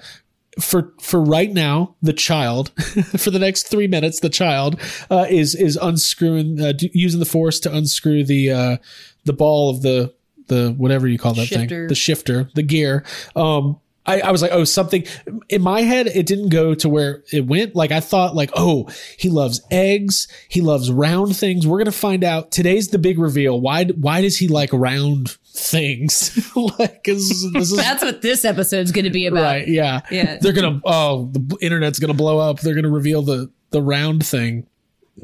for 0.61 0.93
for 1.01 1.23
right 1.23 1.51
now 1.53 1.95
the 2.03 2.13
child 2.13 2.71
for 3.17 3.31
the 3.31 3.39
next 3.39 3.69
three 3.69 3.87
minutes 3.87 4.21
the 4.21 4.29
child 4.29 4.79
uh 5.11 5.27
is 5.31 5.55
is 5.55 5.77
unscrewing 5.81 6.61
uh, 6.61 6.73
d- 6.73 6.91
using 6.93 7.21
the 7.21 7.27
force 7.27 7.59
to 7.59 7.75
unscrew 7.75 8.23
the 8.23 8.51
uh 8.51 8.77
the 9.25 9.33
ball 9.33 9.71
of 9.71 9.81
the 9.83 10.13
the 10.49 10.75
whatever 10.77 11.09
you 11.09 11.19
call 11.19 11.33
that 11.35 11.47
Shifter. 11.47 11.67
thing 11.69 11.89
the 11.89 11.95
shifter 11.95 12.51
the 12.55 12.63
gear 12.63 13.03
um 13.35 13.81
I, 14.05 14.21
I 14.21 14.31
was 14.33 14.43
like, 14.43 14.51
oh, 14.53 14.65
something 14.65 15.05
in 15.49 15.63
my 15.63 15.83
head, 15.83 16.09
it 16.09 16.27
didn't 16.27 16.49
go 16.49 16.75
to 16.75 16.89
where 16.89 17.23
it 17.33 17.47
went. 17.47 17.77
Like 17.77 17.93
I 17.93 18.01
thought, 18.01 18.35
like, 18.35 18.51
oh, 18.55 18.89
he 19.17 19.29
loves 19.29 19.61
eggs. 19.71 20.27
He 20.49 20.61
loves 20.61 20.91
round 20.91 21.37
things. 21.37 21.67
We're 21.67 21.79
gonna 21.79 21.93
find 21.93 22.25
out. 22.25 22.51
Today's 22.51 22.89
the 22.89 22.99
big 22.99 23.19
reveal. 23.19 23.61
Why? 23.61 23.85
Why 23.85 24.21
does 24.21 24.37
he 24.39 24.49
like 24.49 24.71
round 24.73 25.31
things? 25.55 26.37
like, 26.79 27.05
this 27.05 27.19
is, 27.31 27.77
That's 27.77 28.03
what 28.03 28.23
this 28.23 28.45
episode's 28.45 28.91
going 28.93 29.05
to 29.05 29.11
be 29.11 29.27
about. 29.27 29.43
right. 29.43 29.69
Yeah. 29.69 30.01
Yeah. 30.11 30.39
They're 30.41 30.53
gonna. 30.53 30.81
Oh, 30.85 31.27
the 31.33 31.59
internet's 31.61 31.99
gonna 31.99 32.15
blow 32.15 32.39
up. 32.39 32.61
They're 32.61 32.75
gonna 32.75 32.91
reveal 32.91 33.23
the 33.23 33.51
the 33.71 33.83
round 33.83 34.27
thing 34.27 34.67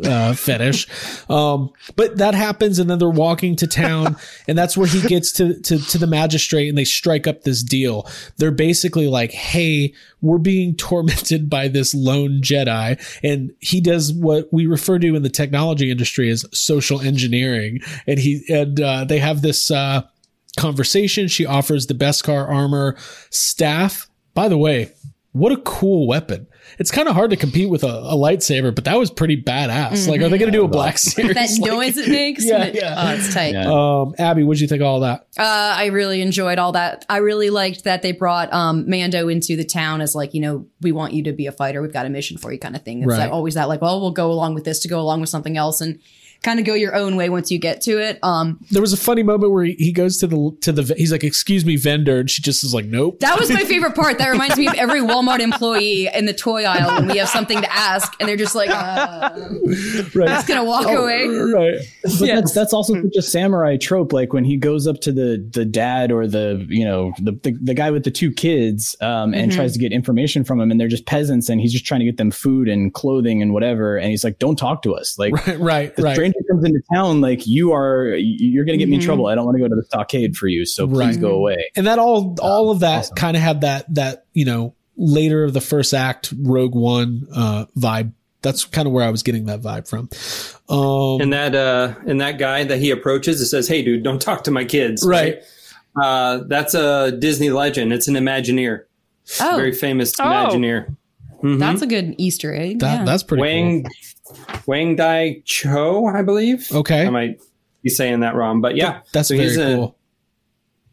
uh 0.04 0.34
fetish. 0.34 0.86
Um 1.30 1.70
but 1.96 2.18
that 2.18 2.34
happens 2.34 2.78
and 2.78 2.88
then 2.90 2.98
they're 2.98 3.08
walking 3.08 3.56
to 3.56 3.66
town 3.66 4.16
and 4.48 4.56
that's 4.56 4.76
where 4.76 4.86
he 4.86 5.00
gets 5.02 5.32
to, 5.32 5.60
to 5.62 5.78
to 5.78 5.98
the 5.98 6.06
magistrate 6.06 6.68
and 6.68 6.76
they 6.76 6.84
strike 6.84 7.26
up 7.26 7.42
this 7.42 7.62
deal. 7.62 8.08
They're 8.36 8.50
basically 8.50 9.08
like 9.08 9.32
hey 9.32 9.94
we're 10.20 10.38
being 10.38 10.76
tormented 10.76 11.48
by 11.48 11.68
this 11.68 11.94
lone 11.94 12.40
jedi 12.42 13.00
and 13.22 13.52
he 13.60 13.80
does 13.80 14.12
what 14.12 14.48
we 14.52 14.66
refer 14.66 14.98
to 14.98 15.14
in 15.14 15.22
the 15.22 15.30
technology 15.30 15.90
industry 15.90 16.30
as 16.30 16.44
social 16.52 17.00
engineering. 17.00 17.80
And 18.06 18.18
he 18.18 18.44
and 18.48 18.80
uh, 18.80 19.04
they 19.04 19.18
have 19.18 19.42
this 19.42 19.70
uh 19.70 20.02
conversation. 20.56 21.28
She 21.28 21.46
offers 21.46 21.86
the 21.86 21.94
beskar 21.94 22.48
armor 22.48 22.96
staff. 23.30 24.08
By 24.34 24.48
the 24.48 24.58
way 24.58 24.92
what 25.32 25.52
a 25.52 25.58
cool 25.58 26.06
weapon 26.06 26.46
it's 26.78 26.90
kind 26.90 27.08
of 27.08 27.14
hard 27.14 27.30
to 27.30 27.36
compete 27.36 27.68
with 27.70 27.84
a, 27.84 27.86
a 27.88 28.14
lightsaber, 28.14 28.74
but 28.74 28.84
that 28.84 28.98
was 28.98 29.10
pretty 29.10 29.40
badass. 29.42 30.08
Like, 30.08 30.20
are 30.20 30.28
they 30.28 30.38
going 30.38 30.50
to 30.52 30.58
do 30.58 30.64
a 30.64 30.68
Black 30.68 30.98
Series? 30.98 31.34
That 31.34 31.50
Like- 31.60 31.70
noise 31.72 31.96
it 31.96 32.08
makes. 32.08 32.44
Yeah, 32.44 32.58
when 32.58 32.68
it- 32.68 32.74
yeah. 32.74 32.94
Oh, 32.96 33.14
it's 33.14 33.32
tight. 33.34 33.54
Yeah. 33.54 33.70
Um, 33.70 34.14
Abby, 34.18 34.42
what 34.44 34.54
did 34.54 34.62
you 34.62 34.68
think 34.68 34.80
of 34.82 34.86
all 34.86 35.00
that? 35.00 35.26
Uh, 35.38 35.42
I 35.76 35.86
really 35.86 36.20
enjoyed 36.22 36.58
all 36.58 36.72
that. 36.72 37.04
I 37.08 37.18
really 37.18 37.50
liked 37.50 37.84
that 37.84 38.02
they 38.02 38.12
brought 38.12 38.52
um, 38.52 38.88
Mando 38.88 39.28
into 39.28 39.56
the 39.56 39.64
town 39.64 40.00
as 40.00 40.14
like, 40.14 40.34
you 40.34 40.40
know, 40.40 40.66
we 40.80 40.92
want 40.92 41.12
you 41.12 41.22
to 41.24 41.32
be 41.32 41.46
a 41.46 41.52
fighter. 41.52 41.80
We've 41.82 41.92
got 41.92 42.06
a 42.06 42.10
mission 42.10 42.38
for 42.38 42.52
you, 42.52 42.58
kind 42.58 42.76
of 42.76 42.82
thing. 42.82 42.98
It's 43.02 43.08
Right. 43.08 43.18
like 43.18 43.32
always 43.32 43.54
that 43.54 43.68
like, 43.68 43.80
well, 43.82 44.00
we'll 44.00 44.10
go 44.10 44.30
along 44.32 44.54
with 44.54 44.64
this 44.64 44.80
to 44.80 44.88
go 44.88 45.00
along 45.00 45.20
with 45.20 45.30
something 45.30 45.56
else 45.56 45.80
and 45.80 45.98
kind 46.42 46.60
of 46.60 46.66
go 46.66 46.74
your 46.74 46.94
own 46.94 47.16
way 47.16 47.28
once 47.28 47.50
you 47.50 47.58
get 47.58 47.80
to 47.82 47.98
it. 48.00 48.18
Um, 48.22 48.58
There 48.70 48.80
was 48.82 48.92
a 48.92 48.96
funny 48.96 49.22
moment 49.22 49.52
where 49.52 49.64
he, 49.64 49.72
he 49.74 49.92
goes 49.92 50.18
to 50.18 50.26
the 50.26 50.56
to 50.60 50.72
the 50.72 50.94
he's 50.94 51.10
like, 51.12 51.24
"Excuse 51.24 51.64
me, 51.64 51.76
vendor," 51.76 52.18
and 52.20 52.30
she 52.30 52.42
just 52.42 52.62
is 52.64 52.72
like, 52.74 52.84
"Nope." 52.86 53.20
that 53.20 53.38
was 53.38 53.50
my 53.50 53.64
favorite 53.64 53.94
part. 53.94 54.18
That 54.18 54.28
reminds 54.28 54.56
me 54.56 54.66
of 54.68 54.74
every 54.74 55.00
Walmart 55.00 55.40
employee 55.40 56.08
in 56.14 56.26
the 56.26 56.32
toy 56.32 56.64
aisle 56.64 56.96
when 57.00 57.08
we 57.08 57.18
have 57.18 57.28
something 57.28 57.60
to 57.60 57.72
ask 57.72 58.14
and 58.20 58.28
they're 58.28 58.36
just 58.36 58.54
like, 58.54 58.70
uh, 58.70 59.30
right, 60.14 60.28
just 60.28 60.46
gonna 60.48 60.64
walk 60.64 60.86
away. 60.86 61.26
right. 61.26 61.78
But 62.18 62.26
that's 62.26 62.52
that's 62.52 62.72
also 62.72 62.94
such 62.94 63.16
a 63.16 63.22
samurai 63.22 63.76
trope. 63.76 64.12
Like 64.12 64.32
when 64.32 64.44
he 64.44 64.56
goes 64.56 64.86
up 64.86 65.00
to 65.02 65.12
the 65.12 65.44
the 65.52 65.64
dad 65.64 66.10
or 66.12 66.26
the 66.26 66.64
you 66.68 66.84
know 66.84 67.12
the 67.18 67.32
the, 67.42 67.56
the 67.60 67.74
guy 67.74 67.90
with 67.90 68.04
the 68.04 68.10
two 68.10 68.30
kids 68.30 68.96
um, 69.00 69.34
and 69.34 69.52
tries 69.52 69.72
to 69.74 69.78
get 69.78 69.92
information 69.92 70.44
from 70.44 70.60
him, 70.60 70.70
and 70.70 70.80
they're 70.80 70.88
just 70.88 71.06
peasants, 71.06 71.48
and 71.48 71.60
he's 71.60 71.72
just 71.72 71.84
trying 71.84 72.00
to 72.00 72.06
get 72.06 72.16
them 72.16 72.30
food 72.30 72.68
and 72.68 72.94
clothing 72.94 73.42
and 73.42 73.52
whatever, 73.52 73.96
and 73.96 74.10
he's 74.10 74.24
like, 74.24 74.38
"Don't 74.38 74.56
talk 74.56 74.82
to 74.82 74.94
us." 74.94 75.18
Like 75.18 75.32
Right, 75.46 75.58
right, 75.58 75.96
the 75.96 76.02
right. 76.02 76.16
Stranger 76.32 76.48
comes 76.50 76.64
into 76.64 76.80
town, 76.92 77.20
like 77.20 77.46
you 77.46 77.72
are, 77.72 78.14
you're 78.16 78.64
going 78.64 78.78
to 78.78 78.82
get 78.82 78.88
me 78.88 78.96
in 78.96 79.00
Mhm. 79.00 79.04
trouble. 79.04 79.26
I 79.26 79.34
don't 79.34 79.44
want 79.44 79.56
to 79.56 79.60
go 79.60 79.68
to 79.68 79.74
the 79.74 79.84
stockade 79.84 80.36
for 80.36 80.48
you, 80.48 80.64
so 80.66 80.86
please 80.86 80.96
Right. 81.16 81.20
go 81.20 81.30
away. 81.32 81.70
and 81.76 81.86
that 81.86 81.98
all 81.98 82.36
all 82.40 82.70
of 82.70 82.80
that 82.80 82.98
awesome. 83.00 83.14
kind 83.16 83.36
of 83.36 83.42
had 83.42 83.60
that 83.62 83.92
that 83.94 84.24
you 84.34 84.44
know 84.44 84.74
later 84.96 85.44
of 85.44 85.52
the 85.52 85.60
first 85.60 85.94
act 85.94 86.32
Rogue 86.40 86.74
One 86.74 87.26
uh, 87.34 87.66
vibe. 87.76 88.12
That's 88.42 88.64
kind 88.64 88.86
of 88.86 88.92
where 88.92 89.04
I 89.04 89.10
was 89.10 89.22
getting 89.24 89.46
that 89.46 89.60
vibe 89.62 89.88
from. 89.88 90.08
Um, 90.68 91.20
and 91.20 91.32
that 91.32 91.54
uh 91.54 91.94
and 92.06 92.20
that 92.20 92.38
guy 92.38 92.62
that 92.64 92.78
he 92.78 92.90
approaches 92.90 93.40
it 93.40 93.46
says 93.46 93.66
hey 93.68 93.82
dude 93.82 94.02
don't 94.04 94.20
talk 94.22 94.44
to 94.44 94.50
my 94.50 94.64
kids 94.64 95.04
Right. 95.04 95.42
uh 96.00 96.40
that's 96.46 96.74
a 96.74 97.10
disney 97.12 97.50
legend 97.50 97.92
it's 97.92 98.06
an 98.06 98.14
imagineer 98.14 98.82
Oh, 99.40 99.56
very 99.56 99.72
famous 99.72 100.12
Oh. 100.20 100.24
imagineer 100.24 100.94
Mhm. 101.42 101.58
that's 101.58 101.82
a 101.82 101.86
good 101.86 102.14
Easter 102.18 102.54
egg. 102.54 102.80
that 102.80 102.98
yeah. 103.00 103.04
that's 103.04 103.22
pretty 103.22 103.40
wang 103.40 103.86
wang 104.66 104.96
dai 104.96 105.42
cho 105.44 106.06
i 106.06 106.22
believe. 106.22 106.68
Okay, 106.72 107.06
i 107.06 107.10
might 107.10 107.40
be 107.82 107.90
saying 107.90 108.20
that 108.20 108.34
wrong 108.34 108.60
but 108.60 108.76
yeah 108.76 109.00
that's 109.12 109.28
so 109.28 109.34
very 109.36 109.48
he's 109.48 109.56
a, 109.56 109.74
cool. 109.76 109.96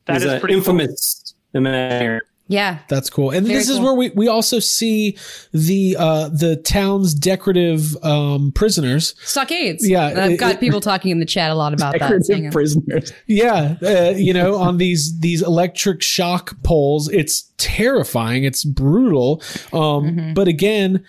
That 0.06 0.14
he's 0.14 0.24
is 0.24 0.34
a 0.34 0.40
pretty 0.40 0.54
cool. 0.54 0.60
infamous 0.60 1.34
imagineer 1.54 2.22
yeah. 2.48 2.78
That's 2.90 3.10
cool. 3.10 3.32
And 3.32 3.44
Very 3.48 3.58
this 3.58 3.70
is 3.70 3.78
cool. 3.78 3.86
where 3.86 3.94
we, 3.96 4.10
we 4.12 4.28
also 4.28 4.60
see 4.60 5.18
the 5.52 5.96
uh 5.98 6.30
the 6.30 6.58
town's 6.58 7.16
decorative 7.16 7.98
um 8.06 8.52
prisoners. 8.52 9.16
Stockades. 9.24 9.90
Yeah, 9.90 10.06
I've 10.16 10.32
it- 10.34 10.38
got 10.40 10.52
it- 10.52 10.60
people 10.60 10.80
talking 10.80 11.10
in 11.10 11.20
the 11.20 11.26
chat 11.26 11.50
a 11.50 11.56
lot 11.56 11.74
about 11.74 11.94
that. 11.98 12.22
Decorative 12.22 12.52
prisoners. 12.54 13.12
Yeah, 13.26 13.78
uh, 13.82 14.14
you 14.16 14.32
know, 14.32 14.58
on 14.58 14.78
these 14.78 15.20
these 15.22 15.42
electric 15.42 16.04
shock 16.04 16.56
poles. 16.62 17.10
It's 17.10 17.52
terrifying. 17.58 18.44
It's 18.44 18.64
brutal. 18.64 19.42
Um 19.74 20.06
Mm-hmm. 20.06 20.34
but 20.36 20.48
again, 20.48 21.04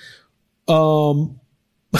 um 0.68 1.38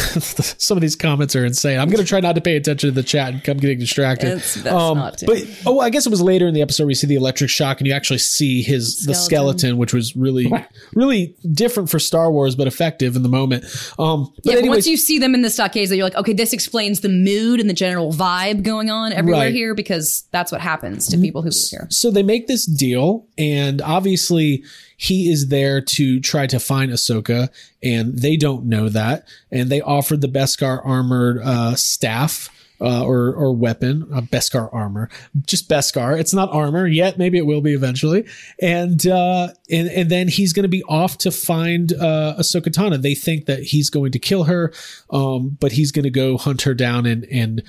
some 0.59 0.77
of 0.77 0.83
these 0.83 0.97
comments 0.97 1.35
are 1.37 1.45
insane. 1.45 1.79
I'm 1.79 1.89
going 1.89 2.03
to 2.03 2.09
try 2.09 2.21
not 2.21 2.35
to 2.35 2.41
pay 2.41 2.57
attention 2.57 2.89
to 2.91 2.95
the 2.95 3.03
chat 3.03 3.33
and 3.33 3.43
come 3.43 3.57
getting 3.57 3.79
distracted. 3.79 4.39
It's 4.39 4.57
best 4.57 4.67
um, 4.75 4.99
not 4.99 5.19
to. 5.19 5.27
But 5.27 5.45
oh, 5.65 5.81
I 5.81 5.91
guess 5.91 6.07
it 6.07 6.11
was 6.11 6.21
later 6.21 6.47
in 6.47 6.55
the 6.55 6.63
episode 6.63 6.87
we 6.87 6.95
see 6.95 7.07
the 7.07 7.15
electric 7.15 7.51
shock 7.51 7.79
and 7.81 7.87
you 7.87 7.93
actually 7.95 8.19
see 8.19 8.63
his 8.63 9.05
the 9.07 9.15
Skeleton. 9.15 9.59
skeleton, 9.59 9.77
which 9.79 9.95
was 9.95 10.15
really 10.17 10.53
really 10.95 11.37
different 11.53 11.89
for 11.91 11.99
Star 11.99 12.31
Wars, 12.31 12.57
but 12.57 12.67
effective 12.67 13.17
in 13.17 13.23
the 13.23 13.29
moment. 13.29 13.65
Um, 13.99 14.33
but 14.45 14.55
yeah, 14.55 14.61
but 14.61 14.69
once 14.69 14.87
you 14.87 14.97
see 14.97 15.19
them 15.19 15.35
in 15.35 15.43
the 15.43 15.51
stockades, 15.51 15.91
you're 15.93 16.05
like, 16.05 16.17
okay, 16.17 16.33
this 16.33 16.53
explains 16.53 17.01
the 17.01 17.09
mood 17.09 17.61
and 17.61 17.71
the 17.71 17.75
general 17.75 18.13
vibe 18.13 18.63
going 18.63 18.91
on 18.91 19.13
everywhere 19.13 19.47
Right. 19.47 19.55
here 19.55 19.75
because 19.75 20.25
that's 20.31 20.51
what 20.53 20.61
happens 20.61 21.07
to 21.09 21.17
people 21.19 21.43
who 21.43 21.49
live 21.51 21.71
here. 21.71 21.87
so 21.91 22.11
they 22.11 22.23
make 22.23 22.47
this 22.49 22.67
deal, 22.67 23.27
and 23.39 23.81
obviously 23.83 24.65
he 24.97 25.31
is 25.31 25.49
there 25.49 25.81
to 25.81 26.21
try 26.21 26.47
to 26.47 26.59
find 26.59 26.91
Ahsoka, 26.91 27.49
and 27.83 28.19
they 28.19 28.37
don't 28.37 28.65
know 28.67 28.89
that, 28.89 29.29
and 29.51 29.71
they 29.71 29.81
offered 29.81 30.21
the 30.21 30.29
Beskar 30.29 30.85
armored 30.85 31.41
uh, 31.43 31.75
staff. 31.75 32.51
Uh, 32.79 33.03
or 33.07 33.33
or 33.33 33.57
weapon, 33.57 34.07
uh, 34.13 34.21
Beskar 34.21 34.69
armor, 34.71 35.09
just 35.47 35.67
Beskar. 35.67 36.21
It's 36.21 36.35
not 36.35 36.53
armor 36.53 36.87
yet. 36.87 37.17
Maybe 37.17 37.39
it 37.39 37.47
will 37.47 37.63
be 37.63 37.73
eventually. 37.73 38.27
And 38.61 39.07
uh, 39.07 39.49
and 39.71 39.89
and 39.89 40.11
then 40.11 40.29
he's 40.29 40.53
going 40.53 40.65
to 40.65 40.69
be 40.69 40.83
off 40.83 41.17
to 41.21 41.31
find 41.31 41.95
uh, 41.95 42.35
Ahsoka 42.39 42.67
Tano. 42.67 43.01
They 43.01 43.15
think 43.15 43.47
that 43.47 43.63
he's 43.63 43.89
going 43.89 44.13
to 44.13 44.19
kill 44.19 44.45
her, 44.45 44.75
um, 45.09 45.57
but 45.59 45.73
he's 45.73 45.91
going 45.91 46.03
to 46.03 46.11
go 46.11 46.37
hunt 46.37 46.61
her 46.63 46.75
down 46.75 47.07
and 47.07 47.25
and 47.25 47.63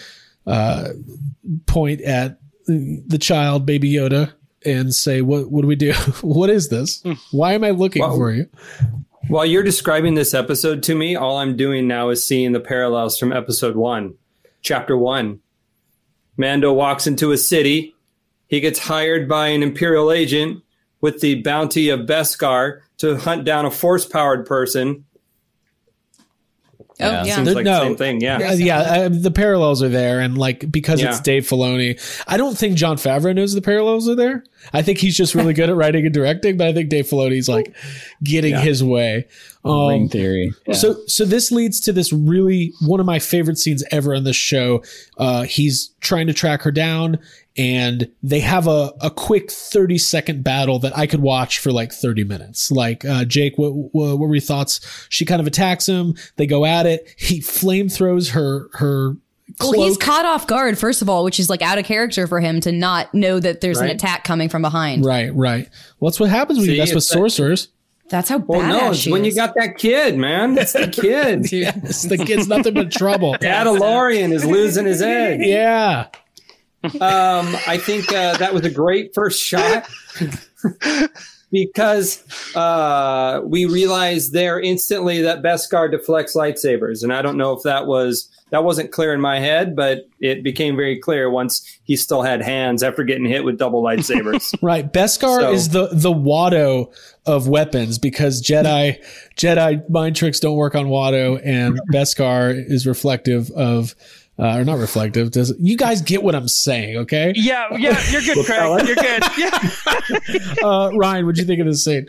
uh, 0.46 0.90
point 1.68 2.02
at 2.02 2.40
the 2.68 3.18
child, 3.20 3.66
Baby 3.66 3.94
Yoda, 3.94 4.34
and 4.68 4.94
say, 4.94 5.22
"What? 5.22 5.50
What 5.50 5.62
do 5.62 5.68
we 5.68 5.76
do? 5.76 5.94
what 6.22 6.50
is 6.50 6.70
this? 6.70 7.02
Hmm. 7.02 7.14
Why 7.32 7.54
am 7.54 7.64
I 7.64 7.72
looking 7.72 8.02
Well- 8.02 8.16
for 8.16 8.32
you?" 8.32 8.48
While 9.30 9.46
you're 9.46 9.64
describing 9.64 10.14
this 10.14 10.34
episode 10.34 10.84
to 10.84 10.96
me, 10.96 11.16
all 11.18 11.38
I'm 11.38 11.58
doing 11.58 11.86
now 11.86 12.10
is 12.10 12.26
seeing 12.26 12.54
the 12.54 12.62
parallels 12.62 13.20
from 13.20 13.34
episode 13.34 13.76
one, 13.76 14.14
chapter 14.62 14.98
one. 14.98 15.42
Mando 16.38 16.72
walks 16.72 17.08
into 17.08 17.34
a 17.34 17.38
city. 17.38 17.94
He 18.48 18.62
gets 18.62 18.80
hired 18.80 19.28
by 19.28 19.48
an 19.50 19.64
Imperial 19.64 20.14
agent 20.14 20.64
with 21.02 21.20
the 21.20 21.42
bounty 21.42 21.90
of 21.90 22.02
Beskar 22.02 22.80
to 23.00 23.18
hunt 23.18 23.44
down 23.44 23.66
a 23.66 23.72
force 23.72 24.06
powered 24.06 24.46
person. 24.46 25.04
Oh, 27.00 27.06
Yeah, 27.12 27.24
yeah. 27.26 27.36
Seems 27.36 27.54
like 27.54 27.66
no. 27.66 27.80
the 27.80 27.86
same 27.86 27.96
thing. 27.96 28.22
Yeah. 28.22 28.38
Uh, 28.38 28.54
yeah, 28.54 28.80
uh, 28.80 29.10
the 29.10 29.30
parallels 29.32 29.84
are 29.84 29.90
there, 29.90 30.20
and 30.20 30.38
like 30.38 30.72
because 30.72 31.02
it's 31.02 31.20
Dave 31.20 31.44
Filoni, 31.48 32.00
I 32.28 32.38
don't 32.38 32.58
think 32.58 32.76
Jon 32.76 32.98
Favreau 32.98 33.36
knows 33.36 33.54
the 33.54 33.62
parallels 33.62 34.10
are 34.10 34.16
there. 34.16 34.44
I 34.74 34.82
think 34.82 34.98
he's 34.98 35.16
just 35.16 35.36
really 35.36 35.54
good 35.54 35.70
at 35.70 35.76
writing 35.76 36.06
and 36.06 36.14
directing, 36.14 36.58
but 36.58 36.68
I 36.68 36.74
think 36.74 36.90
Dave 36.90 37.06
Filoni's 37.06 37.48
like 37.48 37.74
getting 38.24 38.52
Yeah. 38.52 38.62
his 38.62 38.84
way. 38.84 39.28
Um, 39.64 39.88
Ring 39.90 40.10
theory. 40.10 40.52
Yeah. 40.66 40.74
So 40.74 40.98
so 41.08 41.26
this 41.26 41.52
leads 41.52 41.80
to 41.82 41.94
this 41.94 42.12
really 42.14 42.74
one 42.82 43.00
of 43.00 43.06
my 43.06 43.20
favorite 43.20 43.58
scenes 43.60 43.84
ever 43.92 44.16
on 44.16 44.24
this 44.24 44.36
show. 44.36 44.82
Uh, 45.18 45.44
he's 45.44 45.92
trying 46.00 46.28
to 46.28 46.34
track 46.34 46.62
her 46.64 46.72
down, 46.72 47.20
and 47.58 48.10
they 48.22 48.40
have 48.40 48.68
a, 48.68 48.94
a 49.02 49.10
quick 49.10 49.52
thirty 49.52 49.98
second 49.98 50.44
battle 50.44 50.80
that 50.80 50.98
I 50.98 51.08
could 51.08 51.22
watch 51.22 51.60
for 51.60 51.72
like 51.72 51.92
thirty 51.92 52.24
minutes. 52.24 52.72
Like 52.72 53.04
uh, 53.06 53.26
Jake, 53.26 53.58
what, 53.58 53.70
what 53.72 54.18
what 54.18 54.20
were 54.20 54.36
your 54.36 54.42
thoughts? 54.42 54.80
She 55.10 55.26
kind 55.26 55.42
of 55.42 55.48
attacks 55.48 55.88
him. 55.88 56.16
They 56.36 56.46
go 56.48 56.66
at 56.66 56.86
it. 56.86 57.14
He 57.18 57.42
flame 57.42 57.90
throws 57.90 58.30
her 58.32 58.68
her. 58.74 59.16
Well, 59.62 59.72
he's 59.74 59.98
caught 59.98 60.26
off 60.26 60.46
guard, 60.46 60.78
first 60.78 61.02
of 61.02 61.10
all, 61.10 61.24
which 61.24 61.40
is 61.40 61.50
like 61.50 61.62
out 61.62 61.78
of 61.80 61.86
character 61.86 62.28
for 62.28 62.40
him 62.40 62.60
to 62.62 62.72
not 62.72 63.14
know 63.14 63.40
that 63.40 63.62
there's 63.62 63.80
an 63.80 63.88
attack 63.90 64.24
coming 64.24 64.50
from 64.50 64.62
behind. 64.62 65.06
Right, 65.06 65.34
right. 65.34 65.70
Well, 66.00 66.12
that's 66.12 66.20
what 66.20 66.30
happens 66.30 66.60
when 66.60 66.70
you 66.70 66.78
mess 66.78 66.90
with 66.90 66.98
it's 66.98 67.08
that- 67.10 67.14
sorcerers. 67.14 67.70
That's 68.10 68.30
how 68.30 68.38
Well, 68.38 68.62
badass 68.62 68.70
no, 68.70 68.90
it's 68.92 69.00
she 69.00 69.12
when 69.12 69.26
you 69.26 69.36
got 69.36 69.54
that 69.56 69.78
kid, 69.78 70.18
man. 70.18 70.58
It's 70.58 70.72
the 70.74 70.88
kid. 71.02 71.52
Yes, 71.52 72.04
the 72.04 72.18
kid's 72.18 72.48
nothing 72.48 72.74
but 72.74 72.90
trouble. 72.92 73.34
Dadalorian 73.42 74.32
is 74.32 74.46
losing 74.46 74.86
his 74.86 75.02
head. 75.02 75.42
Yeah. 75.42 76.08
Um, 76.96 77.56
I 77.68 77.78
think 77.78 78.12
uh, 78.12 78.38
that 78.38 78.54
was 78.54 78.66
a 78.66 78.70
great 78.70 79.14
first 79.14 79.42
shot 79.42 79.88
because 81.52 82.24
uh, 82.56 83.42
we 83.46 83.66
realized 83.66 84.34
there 84.34 84.60
instantly 84.60 85.22
that 85.22 85.42
Beskar 85.42 85.90
deflects 85.90 86.36
lightsabers, 86.36 87.04
and 87.04 87.14
I 87.14 87.22
don't 87.22 87.38
know 87.38 87.54
if 87.54 87.64
that 87.64 87.88
was 87.88 88.30
that 88.50 88.64
wasn't 88.64 88.92
clear 88.94 89.14
in 89.14 89.20
my 89.20 89.40
head, 89.40 89.76
but 89.76 90.08
it 90.22 90.42
became 90.42 90.78
very 90.78 90.98
clear 90.98 91.30
once 91.30 91.80
he 91.84 91.98
still 91.98 92.22
had 92.22 92.42
hands 92.42 92.82
after 92.82 93.04
getting 93.04 93.26
hit 93.26 93.44
with 93.44 93.58
double 93.58 93.84
lightsabers. 93.84 94.56
Right. 94.62 94.92
Beskar 94.92 95.40
So- 95.42 95.52
is 95.52 95.70
the 95.70 95.90
the 95.92 96.12
Watto 96.12 96.94
of 97.26 97.48
weapons 97.48 97.98
because 98.00 98.42
Jedi 98.42 99.04
Jedi 99.36 99.88
mind 99.90 100.16
tricks 100.16 100.40
don't 100.40 100.56
work 100.56 100.76
on 100.76 100.86
Watto 100.88 101.42
and 101.44 101.80
Beskar 101.94 102.54
is 102.56 102.88
reflective 102.88 103.52
of 103.52 103.96
uh, 104.40 104.58
or 104.58 104.64
not 104.64 104.78
reflective. 104.78 105.32
Does 105.32 105.54
you 105.60 105.76
guys 105.78 106.02
get 106.02 106.24
what 106.24 106.36
I'm 106.36 106.48
saying? 106.48 106.98
Okay. 106.98 107.34
Yeah, 107.36 107.76
yeah, 107.76 108.00
you're 108.10 108.22
good, 108.22 108.46
Craig. 108.46 108.88
You're 108.88 108.96
good. 108.96 109.24
Yeah. 109.38 110.54
Uh, 110.64 110.92
Ryan, 110.94 111.26
what'd 111.26 111.38
you 111.38 111.46
think 111.46 111.60
of 111.60 111.68
this 111.68 111.84
scene? 111.84 112.08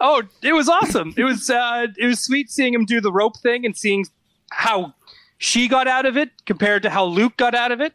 Oh, 0.00 0.22
it 0.42 0.52
was 0.52 0.68
awesome. 0.68 1.14
It 1.16 1.22
was 1.24 1.50
uh, 1.50 1.86
it 1.96 2.06
was 2.06 2.20
sweet 2.20 2.50
seeing 2.50 2.74
him 2.74 2.84
do 2.84 3.00
the 3.00 3.12
rope 3.12 3.38
thing 3.38 3.64
and 3.64 3.76
seeing 3.76 4.06
how 4.50 4.94
she 5.38 5.68
got 5.68 5.86
out 5.86 6.04
of 6.04 6.16
it 6.16 6.30
compared 6.46 6.82
to 6.82 6.90
how 6.90 7.04
Luke 7.04 7.36
got 7.36 7.54
out 7.54 7.70
of 7.70 7.80
it. 7.80 7.92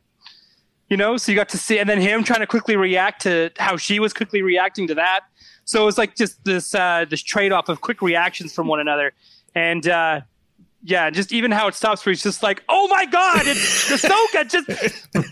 You 0.90 0.96
know, 0.96 1.18
so 1.18 1.32
you 1.32 1.36
got 1.36 1.50
to 1.50 1.58
see, 1.58 1.80
and 1.80 1.90
then 1.90 2.00
him 2.00 2.24
trying 2.24 2.40
to 2.40 2.48
quickly 2.48 2.78
react 2.78 3.24
to 3.24 3.52
how 3.58 3.76
she 3.76 4.00
was 4.00 4.14
quickly 4.14 4.42
reacting 4.42 4.88
to 4.88 4.96
that. 4.96 5.22
So 5.66 5.82
it 5.82 5.86
was 5.86 5.98
like 5.98 6.16
just 6.16 6.44
this 6.46 6.74
uh, 6.74 7.06
this 7.10 7.22
trade 7.22 7.52
off 7.52 7.68
of 7.68 7.82
quick 7.82 8.02
reactions 8.02 8.54
from 8.54 8.68
one 8.68 8.80
another, 8.80 9.12
and 9.54 9.86
uh, 9.88 10.22
yeah, 10.84 11.10
just 11.10 11.32
even 11.34 11.52
how 11.52 11.68
it 11.68 11.76
stops 11.76 12.06
where 12.06 12.12
he's 12.12 12.24
just 12.24 12.44
like, 12.44 12.64
"Oh 12.70 12.88
my 12.88 13.06
god, 13.06 13.42
it's 13.46 13.90
Ahsoka!" 13.92 14.50
Just 14.50 14.70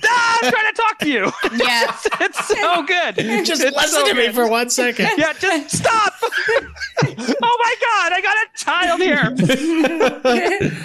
ah, 0.07 0.39
I'm 0.43 0.51
trying 0.51 0.73
to 0.73 0.73
talk 0.75 0.99
to 0.99 1.09
you. 1.09 1.31
Yeah. 1.65 1.83
it's, 1.89 2.07
it's 2.19 2.47
so 2.47 2.83
good. 2.83 3.15
Just 3.45 3.61
It's 3.63 3.75
listen 3.75 4.01
so 4.01 4.07
to 4.07 4.13
me 4.13 4.29
for 4.31 4.49
one 4.49 4.69
second. 4.69 5.09
Yeah, 5.17 5.31
just 5.39 5.77
stop! 5.77 6.13
oh 6.21 7.57
my 7.63 7.75
god, 7.81 8.13
I 8.13 8.19
got 8.21 8.37
a 8.37 8.47
child 8.57 9.01
here. 9.01 9.33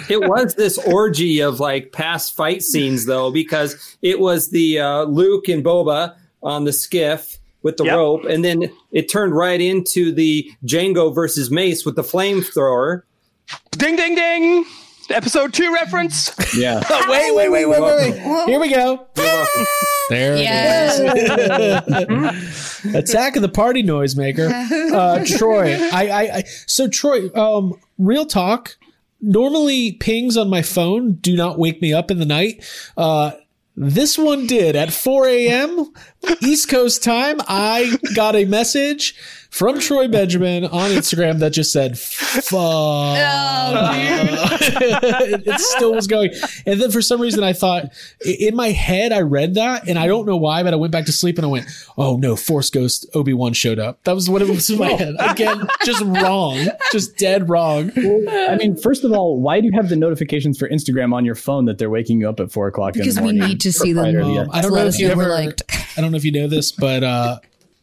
it 0.09 0.27
was 0.29 0.55
this 0.55 0.77
orgy 0.77 1.41
of 1.41 1.59
like 1.59 1.91
past 1.91 2.35
fight 2.35 2.63
scenes 2.63 3.05
though, 3.05 3.31
because 3.31 3.97
it 4.01 4.19
was 4.19 4.49
the 4.51 4.79
uh, 4.79 5.03
Luke 5.03 5.47
and 5.49 5.63
Boba 5.63 6.15
on 6.43 6.63
the 6.63 6.73
skiff 6.73 7.37
with 7.63 7.77
the 7.77 7.83
Yep. 7.85 7.95
rope, 7.95 8.25
and 8.25 8.43
then 8.45 8.71
it 8.91 9.11
turned 9.11 9.35
right 9.35 9.59
into 9.61 10.11
the 10.11 10.49
Jango 10.65 11.13
versus 11.13 11.51
Mace 11.51 11.85
with 11.85 11.95
the 11.95 12.01
flamethrower. 12.03 13.03
Ding, 13.71 13.95
ding, 13.95 14.15
ding. 14.15 14.65
Episode 15.09 15.53
two 15.53 15.73
reference. 15.73 16.31
Yeah. 16.55 16.81
Oh, 16.89 17.05
wait, 17.09 17.35
wait, 17.35 17.49
wait, 17.49 17.65
wait, 17.65 17.81
wait, 17.81 18.13
wait. 18.25 18.45
Here 18.47 18.59
we 18.59 18.69
go. 18.69 19.07
There 20.09 20.37
Yes. 20.37 20.99
it 20.99 22.85
is. 22.85 22.95
Attack 22.95 23.35
of 23.35 23.41
the 23.41 23.49
party 23.49 23.83
noisemaker. 23.83 24.49
Uh, 24.93 25.25
Troy. 25.37 25.73
I, 25.91 26.07
I, 26.07 26.21
I 26.37 26.43
so 26.65 26.87
Troy, 26.87 27.29
um, 27.35 27.73
real 27.97 28.25
talk. 28.25 28.77
Normally 29.21 29.91
pings 29.93 30.35
on 30.37 30.49
my 30.49 30.61
phone 30.61 31.13
do 31.13 31.35
not 31.35 31.59
wake 31.59 31.81
me 31.81 31.93
up 31.93 32.09
in 32.09 32.17
the 32.19 32.25
night. 32.25 32.63
Uh, 32.97 33.31
this 33.75 34.17
one 34.17 34.47
did 34.47 34.75
at 34.75 34.91
4 34.91 35.27
a.m. 35.27 35.93
East 36.41 36.69
Coast 36.69 37.03
time. 37.03 37.39
I 37.47 37.95
got 38.15 38.35
a 38.35 38.45
message 38.45 39.15
from 39.51 39.79
Troy 39.79 40.07
Benjamin 40.07 40.63
on 40.65 40.89
Instagram 40.91 41.39
that 41.39 41.51
just 41.51 41.71
said, 41.73 41.99
fuck. 41.99 43.17
it, 44.01 45.43
it 45.47 45.59
still 45.59 45.93
was 45.93 46.07
going. 46.07 46.31
And 46.65 46.81
then 46.81 46.89
for 46.89 47.01
some 47.01 47.21
reason, 47.21 47.43
I 47.43 47.53
thought 47.53 47.91
in 48.25 48.55
my 48.55 48.69
head, 48.69 49.11
I 49.11 49.21
read 49.21 49.55
that 49.55 49.87
and 49.87 49.99
I 49.99 50.07
don't 50.07 50.25
know 50.25 50.37
why, 50.37 50.63
but 50.63 50.73
I 50.73 50.77
went 50.77 50.91
back 50.91 51.05
to 51.07 51.11
sleep 51.11 51.37
and 51.37 51.45
I 51.45 51.49
went, 51.49 51.65
oh 51.97 52.15
no, 52.17 52.35
Force 52.35 52.69
Ghost 52.69 53.05
Obi 53.13 53.33
Wan 53.33 53.53
showed 53.53 53.77
up. 53.77 54.01
That 54.05 54.15
was 54.15 54.29
what 54.29 54.41
it 54.41 54.47
was 54.47 54.69
in 54.69 54.79
my 54.79 54.91
head. 54.91 55.15
Again, 55.19 55.67
just 55.85 56.01
wrong, 56.03 56.67
just 56.91 57.17
dead 57.17 57.49
wrong. 57.49 57.91
I 57.97 58.55
mean, 58.57 58.75
first 58.77 59.03
of 59.03 59.11
all, 59.11 59.39
why 59.41 59.59
do 59.59 59.67
you 59.67 59.73
have 59.73 59.89
the 59.89 59.95
notifications 59.97 60.57
for 60.57 60.69
Instagram 60.69 61.13
on 61.13 61.25
your 61.25 61.35
phone 61.35 61.65
that 61.65 61.77
they're 61.77 61.89
waking 61.89 62.19
you 62.21 62.29
up 62.29 62.39
at 62.39 62.51
four 62.51 62.67
o'clock 62.67 62.95
in 62.95 63.01
Because 63.01 63.15
the 63.15 63.21
we 63.21 63.33
morning? 63.33 63.49
need 63.49 63.61
to 63.61 63.71
see 63.73 63.93
them. 63.93 64.05
Um, 64.05 64.13
the- 64.13 64.47
I 64.51 64.61
don't 64.61 64.73
know 64.73 64.85
if 64.85 64.97
you 64.97 65.09
ever, 65.09 65.27
liked. 65.27 65.61
I 65.97 66.01
don't 66.01 66.11
know 66.11 66.17
if 66.17 66.23
you 66.25 66.31
know 66.31 66.47
this, 66.47 66.71
but 66.71 67.03
uh, 67.03 67.39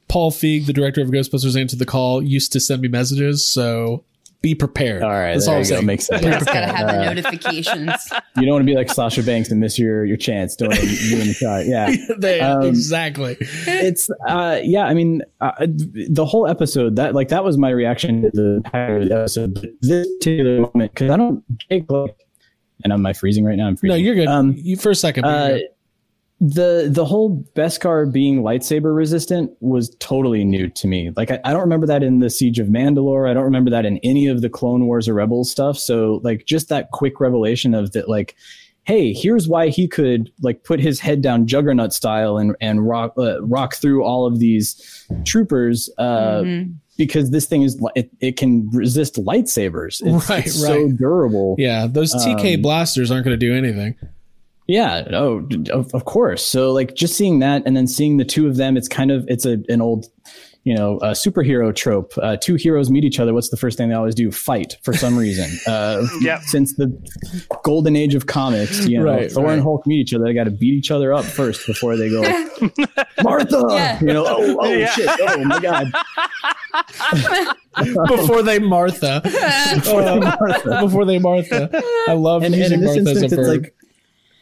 Paul 0.08 0.30
Feig, 0.30 0.66
the 0.66 0.72
director 0.72 1.00
of 1.02 1.08
Ghostbusters 1.08 1.60
Answer 1.60 1.76
the 1.76 1.86
Call, 1.86 2.22
used 2.22 2.52
to 2.52 2.60
send 2.60 2.80
me 2.82 2.88
messages. 2.88 3.44
So 3.44 4.04
be 4.40 4.54
prepared. 4.54 5.02
All 5.02 5.10
right, 5.10 5.32
That's 5.34 5.46
there 5.46 5.54
all 5.54 5.58
I'm 5.58 5.64
saying. 5.64 5.84
Makes 5.86 6.06
sense. 6.06 6.24
It's 6.24 6.44
got 6.44 6.60
to 6.60 6.66
have 6.68 6.86
the 6.86 7.04
notifications. 7.14 7.92
You 8.36 8.44
don't 8.44 8.52
want 8.52 8.62
to 8.62 8.66
be 8.72 8.76
like 8.76 8.88
Sasha 8.88 9.24
Banks 9.24 9.50
and 9.50 9.58
miss 9.58 9.80
your 9.80 10.04
your 10.04 10.16
chance 10.16 10.54
doing 10.54 10.70
doing 10.70 11.26
the 11.26 11.34
shot. 11.36 11.66
Yeah. 11.66 11.92
There, 12.18 12.44
Um, 12.48 12.62
exactly. 12.68 13.36
it's 13.40 14.08
uh 14.28 14.60
yeah 14.62 14.84
i 14.84 14.94
mean 14.94 15.22
uh, 15.40 15.50
the 15.58 16.24
whole 16.24 16.46
episode 16.46 16.94
that 16.96 17.14
like 17.16 17.28
that 17.28 17.42
was 17.42 17.58
my 17.58 17.70
reaction 17.70 18.22
to 18.22 18.30
the 18.32 18.54
entire 18.64 19.00
episode 19.00 19.54
but 19.54 19.64
this 19.80 20.06
particular 20.18 20.60
moment 20.60 20.92
because 20.92 21.10
i 21.10 21.16
don't 21.16 21.42
Jake, 21.68 21.90
like, 21.90 22.16
and 22.84 22.92
am 22.92 23.04
i 23.06 23.12
freezing 23.12 23.44
right 23.44 23.56
now 23.56 23.66
i'm 23.66 23.76
freezing 23.76 23.96
No, 23.98 24.00
you're 24.04 24.14
good. 24.14 24.28
um 24.28 24.54
you 24.56 24.76
for 24.76 24.90
a 24.90 24.94
second. 24.94 25.22
but 25.22 25.28
you're 25.30 25.36
uh, 25.40 25.48
good. 25.58 25.62
The 26.40 26.88
the 26.90 27.04
whole 27.04 27.44
Beskar 27.56 28.10
being 28.12 28.42
lightsaber 28.42 28.94
resistant 28.94 29.50
was 29.60 29.94
totally 29.98 30.44
new 30.44 30.68
to 30.68 30.86
me. 30.86 31.10
Like 31.16 31.30
I, 31.32 31.40
I 31.44 31.52
don't 31.52 31.62
remember 31.62 31.86
that 31.88 32.02
in 32.04 32.20
the 32.20 32.30
Siege 32.30 32.58
of 32.60 32.68
Mandalore. 32.68 33.28
I 33.28 33.34
don't 33.34 33.44
remember 33.44 33.70
that 33.70 33.84
in 33.84 33.98
any 34.04 34.28
of 34.28 34.40
the 34.40 34.48
Clone 34.48 34.86
Wars 34.86 35.08
or 35.08 35.14
Rebels 35.14 35.50
stuff. 35.50 35.76
So 35.78 36.20
like 36.22 36.44
just 36.46 36.68
that 36.68 36.90
quick 36.92 37.18
revelation 37.20 37.74
of 37.74 37.90
that 37.92 38.08
like, 38.08 38.36
hey, 38.84 39.12
here's 39.12 39.48
why 39.48 39.68
he 39.68 39.88
could 39.88 40.30
like 40.40 40.62
put 40.62 40.78
his 40.78 41.00
head 41.00 41.22
down 41.22 41.46
Juggernaut 41.48 41.92
style 41.92 42.38
and 42.38 42.54
and 42.60 42.86
rock 42.88 43.14
uh, 43.18 43.42
rock 43.42 43.74
through 43.74 44.04
all 44.04 44.24
of 44.26 44.38
these 44.38 45.06
troopers. 45.24 45.90
Uh, 45.98 46.42
Mhm. 46.42 46.74
Because 46.96 47.30
this 47.30 47.46
thing 47.46 47.62
is 47.62 47.80
it, 47.94 48.10
it 48.18 48.36
can 48.36 48.68
resist 48.72 49.14
lightsabers. 49.24 50.02
It's, 50.04 50.28
Right, 50.28 50.44
it's 50.46 50.60
so 50.60 50.88
durable. 50.90 51.54
yeah, 51.56 51.86
those 51.86 52.12
TK 52.12 52.56
um, 52.56 52.62
blasters 52.62 53.12
aren't 53.12 53.24
going 53.24 53.38
to 53.38 53.46
do 53.46 53.54
anything. 53.54 53.94
Yeah, 54.68 55.08
oh, 55.12 55.48
of, 55.72 55.92
of 55.94 56.04
course. 56.04 56.46
So 56.46 56.72
like 56.72 56.94
just 56.94 57.16
seeing 57.16 57.38
that 57.40 57.62
and 57.66 57.74
then 57.76 57.86
seeing 57.86 58.18
the 58.18 58.24
two 58.24 58.46
of 58.46 58.56
them, 58.56 58.76
it's 58.76 58.86
kind 58.88 59.10
of 59.10 59.24
it's 59.26 59.46
a 59.46 59.56
an 59.70 59.80
old, 59.80 60.04
you 60.64 60.74
know, 60.76 60.98
uh, 60.98 61.14
superhero 61.14 61.74
trope. 61.74 62.12
Uh, 62.22 62.36
two 62.36 62.56
heroes 62.56 62.90
meet 62.90 63.02
each 63.02 63.18
other. 63.18 63.32
What's 63.32 63.48
the 63.48 63.56
first 63.56 63.78
thing 63.78 63.88
they 63.88 63.94
always 63.94 64.14
do? 64.14 64.30
Fight 64.30 64.76
for 64.82 64.92
some 64.92 65.16
reason. 65.16 65.50
Uh, 65.66 66.06
Yep. 66.20 66.42
Since 66.42 66.74
the 66.76 66.92
golden 67.64 67.96
age 67.96 68.14
of 68.14 68.26
comics, 68.26 68.86
you 68.86 68.98
know, 68.98 69.04
Right, 69.06 69.32
Thor 69.32 69.44
right. 69.44 69.54
and 69.54 69.62
Hulk 69.62 69.86
meet 69.86 70.00
each 70.00 70.12
other. 70.12 70.24
They 70.24 70.34
got 70.34 70.44
to 70.44 70.50
beat 70.50 70.74
each 70.74 70.90
other 70.90 71.14
up 71.14 71.24
first 71.24 71.66
before 71.66 71.96
they 71.96 72.10
go. 72.10 72.20
Martha, 73.22 73.62
Yeah. 73.70 73.98
you 74.00 74.06
know, 74.08 74.26
oh, 74.28 74.58
oh 74.60 74.66
Yeah. 74.70 74.86
shit, 74.90 75.08
oh 75.20 75.44
my 75.44 75.60
god, 75.60 75.90
Before 78.08 78.42
they 78.42 78.58
Martha. 78.58 79.20
Before, 79.24 80.02
Uh, 80.02 80.80
before 80.84 81.04
they 81.04 81.18
Martha. 81.18 81.70
I 82.08 82.12
love 82.12 82.42
and, 82.42 82.54
and 82.54 82.62
using 82.62 82.80
in 82.80 82.84
this 82.84 82.96
Martha 82.96 83.00
as 83.00 83.06
a 83.06 83.10
instance, 83.24 83.32
it's 83.32 83.48
verb. 83.48 83.62
like, 83.62 83.74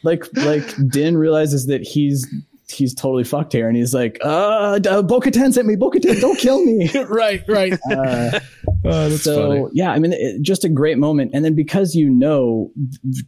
like, 0.07 0.23
like 0.37 0.65
Din 0.89 1.17
realizes 1.17 1.67
that 1.67 1.81
he's 1.81 2.25
he's 2.69 2.93
totally 2.93 3.23
fucked 3.23 3.53
here, 3.53 3.67
and 3.67 3.77
he's 3.77 3.93
like, 3.93 4.17
uh, 4.23 4.79
uh 4.89 5.01
Bo-Katan 5.01 5.53
sent 5.53 5.67
me. 5.67 5.75
Bo-Katan, 5.75 6.19
don't 6.19 6.37
kill 6.37 6.63
me. 6.63 6.89
right, 7.09 7.43
right. 7.47 7.77
Uh, 7.91 8.39
Oh, 8.85 9.09
that's 9.09 9.23
so 9.23 9.47
funny. 9.49 9.65
yeah, 9.73 9.91
I 9.91 9.99
mean, 9.99 10.13
it, 10.13 10.41
just 10.41 10.63
a 10.63 10.69
great 10.69 10.97
moment. 10.97 11.31
And 11.33 11.43
then 11.43 11.55
because 11.55 11.93
you 11.93 12.09
know, 12.09 12.71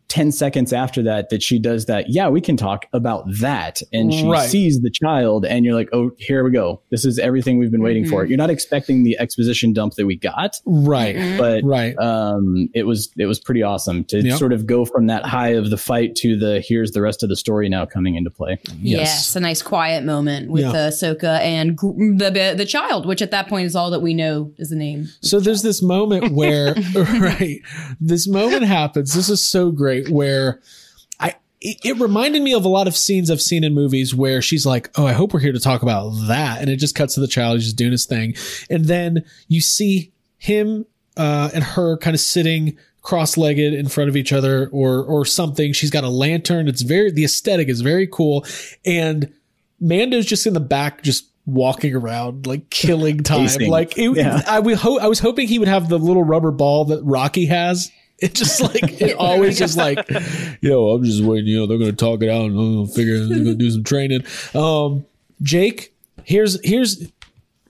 ten 0.08 0.32
seconds 0.32 0.72
after 0.72 1.04
that, 1.04 1.30
that 1.32 1.44
she 1.44 1.60
does 1.60 1.86
that. 1.88 2.06
Yeah, 2.08 2.30
we 2.30 2.40
can 2.40 2.56
talk 2.56 2.86
about 2.94 3.26
that. 3.42 3.82
And 3.92 4.14
she 4.14 4.26
Right. 4.26 4.48
sees 4.50 4.80
the 4.82 4.92
child, 4.92 5.46
and 5.46 5.66
you're 5.66 5.74
like, 5.74 5.90
oh, 5.92 6.12
here 6.18 6.46
we 6.46 6.52
go. 6.52 6.82
This 6.92 7.04
is 7.04 7.20
everything 7.20 7.58
we've 7.58 7.72
been 7.72 7.82
waiting 7.82 8.06
for. 8.06 8.24
You're 8.26 8.38
not 8.38 8.50
expecting 8.52 9.04
the 9.04 9.18
exposition 9.20 9.74
dump 9.74 9.96
that 9.96 10.06
we 10.06 10.16
got, 10.16 10.56
Right, 10.66 11.18
but 11.38 11.64
right. 11.66 11.98
um, 11.98 12.70
it 12.74 12.84
was 12.84 13.10
it 13.18 13.26
was 13.26 13.40
pretty 13.40 13.64
awesome 13.64 14.06
to 14.06 14.22
Yep. 14.22 14.38
sort 14.38 14.54
of 14.54 14.66
go 14.66 14.86
from 14.86 15.08
that 15.08 15.26
high 15.26 15.50
of 15.50 15.72
the 15.72 15.78
fight 15.78 16.16
to 16.18 16.38
the 16.38 16.64
here's 16.66 16.92
the 16.92 17.02
rest 17.02 17.22
of 17.24 17.28
the 17.28 17.36
story 17.36 17.68
now 17.68 17.86
coming 17.86 18.16
into 18.16 18.30
play. 18.30 18.60
Yes. 18.80 19.29
A 19.36 19.40
nice 19.40 19.62
quiet 19.62 20.04
moment 20.04 20.50
with 20.52 20.64
Yeah. 20.64 20.70
uh, 20.72 20.90
Ahsoka 20.92 21.40
and 21.40 21.76
gr- 21.78 21.94
the 22.16 22.54
the 22.58 22.66
child, 22.66 23.06
which 23.06 23.22
at 23.22 23.32
that 23.32 23.48
point 23.48 23.66
is 23.66 23.76
all 23.76 23.90
that 23.92 24.02
we 24.02 24.14
know 24.14 24.54
is 24.58 24.70
the 24.70 24.76
name. 24.76 25.10
So 25.22 25.40
there's 25.40 25.62
this 25.62 25.82
moment 25.82 26.34
where, 26.34 26.74
right, 26.96 27.60
this 28.00 28.28
moment 28.28 28.64
happens. 28.64 29.14
This 29.14 29.30
is 29.30 29.46
so 29.46 29.72
great 29.72 30.10
where 30.10 30.62
I, 31.20 31.36
it, 31.62 31.78
it 31.84 32.00
reminded 32.00 32.42
me 32.42 32.54
of 32.54 32.66
a 32.66 32.70
lot 32.70 32.88
of 32.88 32.96
scenes 32.96 33.30
I've 33.32 33.42
seen 33.42 33.64
in 33.64 33.74
movies 33.74 34.14
where 34.16 34.42
she's 34.42 34.66
like, 34.66 34.90
Oh, 34.98 35.06
I 35.06 35.14
hope 35.14 35.34
we're 35.34 35.40
here 35.40 35.52
to 35.54 35.60
talk 35.60 35.82
about 35.82 36.10
that. 36.28 36.62
And 36.62 36.70
it 36.70 36.78
just 36.78 36.96
cuts 36.96 37.16
to 37.16 37.20
the 37.20 37.28
child. 37.28 37.58
He's 37.58 37.66
just 37.66 37.78
doing 37.78 37.92
his 37.92 38.06
thing. 38.06 38.36
And 38.70 38.86
then 38.86 39.24
you 39.48 39.62
see 39.62 40.12
him, 40.38 40.86
uh, 41.18 41.50
and 41.54 41.64
her 41.64 41.98
kind 41.98 42.14
of 42.14 42.22
sitting 42.22 42.78
cross-legged 43.02 43.74
in 43.74 43.88
front 43.88 44.10
of 44.10 44.16
each 44.18 44.32
other 44.34 44.68
or, 44.72 45.04
or 45.04 45.26
something. 45.26 45.74
She's 45.74 45.89
got 45.89 46.04
a 46.04 46.10
lantern. 46.10 46.68
It's 46.68 46.82
very, 46.82 47.12
the 47.12 47.24
aesthetic 47.24 47.68
is 47.70 47.82
very 47.82 48.08
cool. 48.08 48.45
And 48.86 49.34
Mando's 49.80 50.26
just 50.26 50.45
in 50.45 50.54
the 50.54 50.60
back, 50.60 51.02
just 51.04 51.26
walking 51.45 51.95
around, 51.95 52.45
like 52.45 52.70
killing 52.70 53.18
time. 53.24 53.41
Pacing. 53.47 53.70
Like 53.70 53.97
it, 53.97 54.16
Yeah. 54.16 54.41
I, 54.47 54.60
we 54.60 54.74
ho- 54.74 55.00
I 55.00 55.08
was 55.08 55.20
hoping 55.20 55.47
he 55.47 55.60
would 55.60 55.68
have 55.68 55.89
the 55.89 55.97
little 55.97 56.24
rubber 56.24 56.52
ball 56.52 56.86
that 56.86 57.02
Rocky 57.04 57.45
has. 57.47 57.91
It 58.22 58.34
just 58.36 58.60
like 58.60 59.00
it 59.02 59.16
always 59.16 59.58
just 59.58 59.78
like, 59.78 60.06
yo, 60.62 60.89
I'm 60.89 61.06
just 61.06 61.24
waiting. 61.24 61.47
You 61.47 61.60
know, 61.60 61.68
they're 61.68 61.78
gonna 61.78 61.93
talk 61.93 62.22
it 62.22 62.28
out 62.28 62.47
and 62.47 62.60
I'm 62.60 62.76
gonna 62.76 62.88
figure 62.88 63.18
they're 63.26 63.38
gonna 63.38 63.54
do 63.56 63.72
some 63.72 63.86
training. 63.86 64.26
Um, 64.54 65.06
Jake, 65.41 65.93
here's 66.26 66.60
here's 66.68 67.10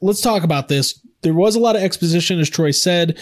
let's 0.01 0.21
talk 0.21 0.41
about 0.41 0.67
this. 0.67 0.99
There 1.21 1.36
was 1.36 1.55
a 1.55 1.59
lot 1.59 1.75
of 1.75 1.84
exposition, 1.84 2.39
as 2.39 2.49
Troy 2.49 2.71
said. 2.71 3.19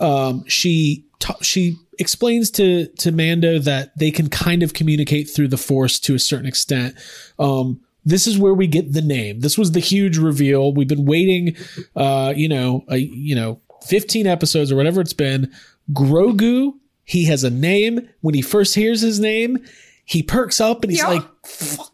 Um, 0.00 0.44
she 0.46 1.04
ta- 1.18 1.38
she 1.42 1.76
explains 1.98 2.50
to 2.52 2.86
to 2.98 3.12
Mando 3.12 3.58
that 3.58 3.96
they 3.98 4.10
can 4.10 4.28
kind 4.28 4.62
of 4.62 4.74
communicate 4.74 5.28
through 5.30 5.48
the 5.48 5.56
Force 5.58 6.00
to 6.00 6.14
a 6.14 6.18
certain 6.18 6.46
extent. 6.46 6.94
Um, 7.38 7.80
this 8.04 8.26
is 8.26 8.38
where 8.38 8.54
we 8.54 8.66
get 8.66 8.92
the 8.94 9.02
name. 9.02 9.40
This 9.40 9.58
was 9.58 9.72
the 9.72 9.80
huge 9.80 10.16
reveal. 10.16 10.72
We've 10.72 10.88
been 10.88 11.04
waiting, 11.04 11.54
uh, 11.94 12.32
you 12.34 12.48
know, 12.48 12.82
a, 12.88 12.96
you 12.96 13.34
know, 13.34 13.60
15 13.86 14.26
episodes 14.26 14.72
or 14.72 14.76
whatever 14.76 15.02
it's 15.02 15.12
been. 15.12 15.52
Grogu, 15.92 16.72
he 17.04 17.24
has 17.26 17.44
a 17.44 17.50
name. 17.50 18.08
When 18.22 18.34
he 18.34 18.40
first 18.40 18.74
hears 18.74 19.02
his 19.02 19.20
name, 19.20 19.58
he 20.06 20.22
perks 20.22 20.62
up 20.62 20.82
and 20.82 20.90
he's 20.90 21.00
Yeah. 21.02 21.08
like, 21.08 21.24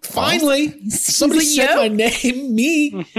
finally, 0.03 0.81
somebody 0.91 1.41
like, 1.41 1.49
said 1.69 1.77
my 1.77 1.89
name, 1.89 2.55
me. 2.55 3.07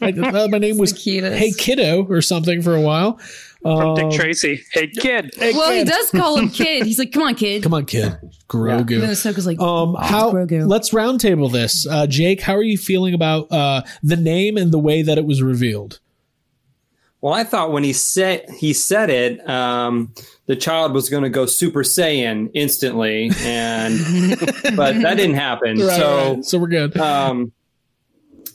I 0.00 0.12
thought 0.12 0.50
my 0.50 0.58
name 0.58 0.78
was. 0.78 0.92
Hey 1.04 1.52
Kiddo 1.56 2.06
or 2.08 2.22
something 2.22 2.62
for 2.62 2.74
a 2.76 2.80
while. 2.80 3.18
From 3.62 3.94
Dick 3.94 4.04
Um, 4.06 4.10
Tracy. 4.10 4.62
Hey, 4.72 4.86
kid. 4.88 5.32
hey, 5.36 5.52
well, 5.52 5.70
he 5.72 5.84
does 5.84 6.10
call 6.10 6.38
him 6.38 6.48
kid. 6.48 6.86
He's 6.86 6.98
like, 6.98 7.12
"Come 7.12 7.24
on, 7.24 7.34
kid." 7.34 7.62
Come 7.62 7.74
on, 7.74 7.84
kid. 7.84 8.16
Grogu. 8.48 8.94
And 8.94 9.02
then 9.02 9.10
Ahsoka's 9.10 9.46
like, 9.46 9.60
Um, 9.60 9.94
how? 10.00 10.32
Grogu. 10.32 10.66
Let's 10.66 10.90
roundtable 10.90 11.52
this. 11.52 11.86
Uh, 11.86 12.06
Jake, 12.06 12.40
how 12.40 12.54
are 12.56 12.62
you 12.62 12.78
feeling 12.78 13.12
about 13.12 13.52
uh, 13.52 13.82
the 14.02 14.16
name 14.16 14.56
and 14.56 14.72
the 14.72 14.78
way 14.78 15.02
that 15.02 15.18
it 15.18 15.26
was 15.26 15.42
revealed? 15.42 16.00
Well, 17.20 17.34
I 17.34 17.44
thought 17.44 17.70
when 17.70 17.84
he 17.84 17.92
said 17.92 18.48
he 18.48 18.72
said 18.72 19.10
it, 19.10 19.46
um, 19.46 20.14
the 20.46 20.56
child 20.56 20.94
was 20.94 21.10
going 21.10 21.24
to 21.24 21.28
go 21.28 21.44
Super 21.44 21.82
Saiyan 21.82 22.50
instantly, 22.54 23.30
and 23.42 23.98
but 24.74 25.02
that 25.02 25.16
didn't 25.18 25.34
happen. 25.36 25.78
Right, 25.80 25.96
so, 25.98 26.34
right. 26.36 26.44
so 26.46 26.58
we're 26.58 26.68
good. 26.68 26.96
um, 26.96 27.52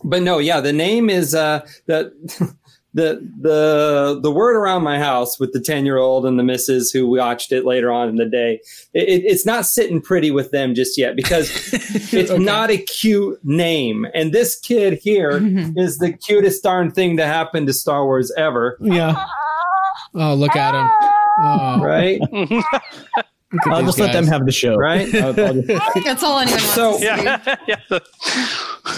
but 0.03 0.23
no, 0.23 0.39
yeah, 0.39 0.61
the 0.61 0.73
name 0.73 1.11
is 1.11 1.35
uh, 1.35 1.63
the 1.85 2.11
the 2.95 3.19
the 3.41 4.19
the 4.23 4.31
word 4.31 4.55
around 4.55 4.81
my 4.83 4.97
house 4.97 5.37
with 5.39 5.51
the 5.53 5.59
ten 5.59 5.85
year 5.85 5.97
old 5.97 6.25
and 6.25 6.39
the 6.39 6.43
missus 6.43 6.89
who 6.91 7.05
watched 7.07 7.51
it 7.51 7.65
later 7.65 7.91
on 7.91 8.07
in 8.09 8.15
the 8.15 8.25
day. 8.25 8.61
It, 8.93 9.09
it- 9.09 9.25
it's 9.25 9.45
not 9.45 9.65
sitting 9.65 10.01
pretty 10.01 10.31
with 10.31 10.49
them 10.51 10.73
just 10.73 10.97
yet 10.97 11.15
because 11.15 11.49
it's 12.13 12.31
Okay. 12.31 12.43
not 12.43 12.71
a 12.71 12.77
cute 12.77 13.37
name, 13.43 14.07
and 14.15 14.31
this 14.33 14.57
kid 14.59 14.93
here 15.03 15.33
mm-hmm. 15.41 15.77
is 15.77 15.97
the 15.97 16.13
cutest 16.13 16.63
darn 16.63 16.89
thing 16.89 17.17
to 17.17 17.25
happen 17.27 17.65
to 17.67 17.73
Star 17.73 18.05
Wars 18.05 18.31
ever. 18.37 18.77
yeah. 18.81 19.23
Oh, 20.17 20.33
look 20.33 20.55
at 20.55 20.73
him. 20.73 20.89
Oh, 21.43 21.81
Right, 21.83 22.21
look 22.31 22.49
at 22.73 23.25
I'll 23.67 23.77
these 23.79 23.87
just 23.87 23.99
let 23.99 24.13
them 24.13 24.27
have 24.27 24.45
the 24.45 24.51
show. 24.51 24.75
right. 24.75 25.13
I'll- 25.15 25.39
I'll 25.39 25.53
just- 25.61 25.67
That's 26.05 26.23
all 26.23 26.39
anyone 26.39 26.59
wants. 26.59 26.73
So- 26.73 26.93
to 26.93 26.99
see. 26.99 27.05
Yeah. 27.05 27.55
yeah. 27.67 27.99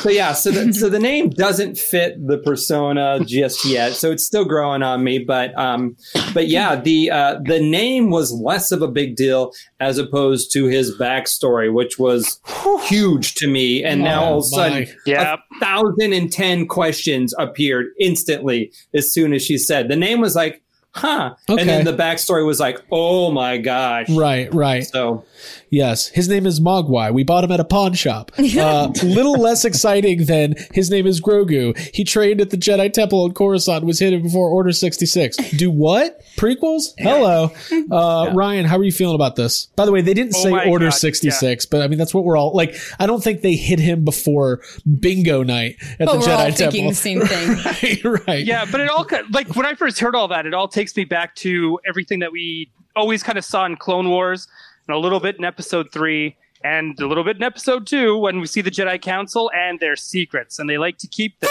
So 0.03 0.09
yeah, 0.09 0.33
so 0.33 0.51
the, 0.51 0.73
so 0.73 0.89
the 0.89 0.99
name 0.99 1.29
doesn't 1.29 1.77
fit 1.77 2.15
the 2.27 2.37
persona 2.37 3.19
just 3.25 3.65
yet, 3.65 3.93
so 3.93 4.11
it's 4.11 4.25
still 4.25 4.43
growing 4.45 4.83
on 4.83 5.03
me. 5.03 5.19
But 5.19 5.57
um, 5.57 5.95
but 6.33 6.47
yeah, 6.49 6.75
the 6.75 7.09
uh, 7.09 7.39
the 7.45 7.59
name 7.61 8.09
was 8.09 8.31
less 8.31 8.71
of 8.71 8.81
a 8.81 8.87
big 8.87 9.15
deal 9.15 9.53
as 9.79 9.97
opposed 9.97 10.51
to 10.53 10.65
his 10.65 10.95
backstory, 10.99 11.73
which 11.73 11.97
was 11.97 12.39
huge 12.87 13.35
to 13.35 13.47
me. 13.47 13.83
And 13.83 14.01
now 14.03 14.23
all 14.25 14.37
of 14.39 14.43
a 14.43 14.47
sudden, 14.47 14.79
my. 14.83 14.87
Yeah. 15.05 15.35
a 15.35 15.59
thousand 15.59 16.13
and 16.13 16.31
ten 16.31 16.67
questions 16.67 17.33
appeared 17.39 17.87
instantly 17.99 18.71
as 18.93 19.11
soon 19.13 19.33
as 19.33 19.43
she 19.45 19.57
said 19.57 19.87
the 19.87 19.95
name 19.95 20.19
was 20.19 20.35
like, 20.35 20.61
huh, 20.97 21.35
Okay. 21.49 21.61
and 21.61 21.69
then 21.69 21.85
the 21.85 21.93
backstory 21.93 22.45
was 22.45 22.59
like, 22.59 22.81
oh 22.91 23.31
my 23.31 23.57
gosh, 23.57 24.09
Right, 24.09 24.53
right. 24.53 24.85
So 24.85 25.23
Yes, 25.69 26.07
his 26.07 26.29
name 26.29 26.45
is 26.45 26.59
Mogwai. 26.59 27.13
We 27.13 27.23
bought 27.23 27.43
him 27.43 27.51
at 27.51 27.59
a 27.59 27.65
pawn 27.65 27.93
shop. 27.93 28.31
Uh, 28.57 28.87
little 29.03 29.33
less 29.39 29.65
exciting 29.65 30.25
than 30.25 30.55
his 30.73 30.89
name 30.89 31.05
is 31.05 31.21
Grogu. 31.21 31.77
He 31.93 32.03
trained 32.03 32.41
at 32.41 32.49
the 32.49 32.57
Jedi 32.57 32.91
Temple 32.91 33.23
on 33.23 33.33
Coruscant. 33.33 33.85
Was 33.85 33.99
hidden 33.99 34.23
before 34.23 34.49
Order 34.49 34.71
sixty 34.71 35.05
six. 35.05 35.37
Do 35.51 35.69
what? 35.69 36.21
Prequels? 36.37 36.93
Hello, 36.97 37.51
uh, 37.91 38.31
Ryan. 38.33 38.65
How 38.65 38.77
are 38.77 38.83
you 38.83 38.91
feeling 38.91 39.15
about 39.15 39.35
this? 39.35 39.67
By 39.75 39.85
the 39.85 39.91
way, 39.91 40.01
they 40.01 40.13
didn't 40.13 40.35
Oh 40.35 40.43
say 40.43 40.51
my 40.51 40.65
Order 40.65 40.85
God, 40.87 40.93
sixty 40.95 41.29
six, 41.29 41.65
but 41.65 41.81
I 41.81 41.87
mean 41.87 41.97
that's 41.99 42.13
what 42.13 42.23
we're 42.23 42.37
all 42.37 42.53
like. 42.53 42.75
I 42.99 43.05
don't 43.05 43.23
think 43.23 43.41
they 43.41 43.55
hit 43.55 43.79
him 43.79 44.03
before 44.05 44.61
Bingo 44.99 45.43
Night 45.43 45.75
at 45.99 46.05
But 46.07 46.13
the 46.13 46.19
we're 46.19 46.25
Jedi 46.25 46.29
all 46.37 46.51
Temple. 46.51 46.55
thinking 46.55 46.87
the 46.87 46.95
same 46.95 47.21
thing. 47.21 48.03
right, 48.13 48.27
right. 48.27 48.45
Yeah, 48.45 48.65
but 48.71 48.79
it 48.81 48.89
all 48.89 49.03
ki- 49.05 49.17
like 49.31 49.55
when 49.55 49.65
I 49.65 49.75
first 49.75 49.99
heard 49.99 50.15
all 50.15 50.27
that, 50.29 50.45
it 50.45 50.53
all 50.53 50.67
takes 50.67 50.95
me 50.95 51.03
back 51.05 51.35
to 51.35 51.79
everything 51.87 52.19
that 52.19 52.31
we 52.31 52.71
always 52.95 53.21
kind 53.21 53.37
of 53.37 53.45
saw 53.45 53.65
in 53.65 53.75
Clone 53.75 54.09
Wars, 54.09 54.47
and 54.87 54.95
a 54.95 54.99
little 54.99 55.19
bit 55.19 55.37
in 55.37 55.43
Episode 55.45 55.91
Three, 55.91 56.37
and 56.63 56.99
a 56.99 57.07
little 57.07 57.23
bit 57.23 57.37
in 57.37 57.43
Episode 57.43 57.85
Two 57.87 58.17
when 58.17 58.39
we 58.39 58.47
see 58.47 58.61
the 58.61 58.71
Jedi 58.71 59.01
Council 59.01 59.51
and 59.55 59.79
their 59.79 59.95
secrets, 59.95 60.59
and 60.59 60.69
they 60.69 60.77
like 60.77 60.97
to 60.99 61.07
keep 61.07 61.39
them. 61.39 61.49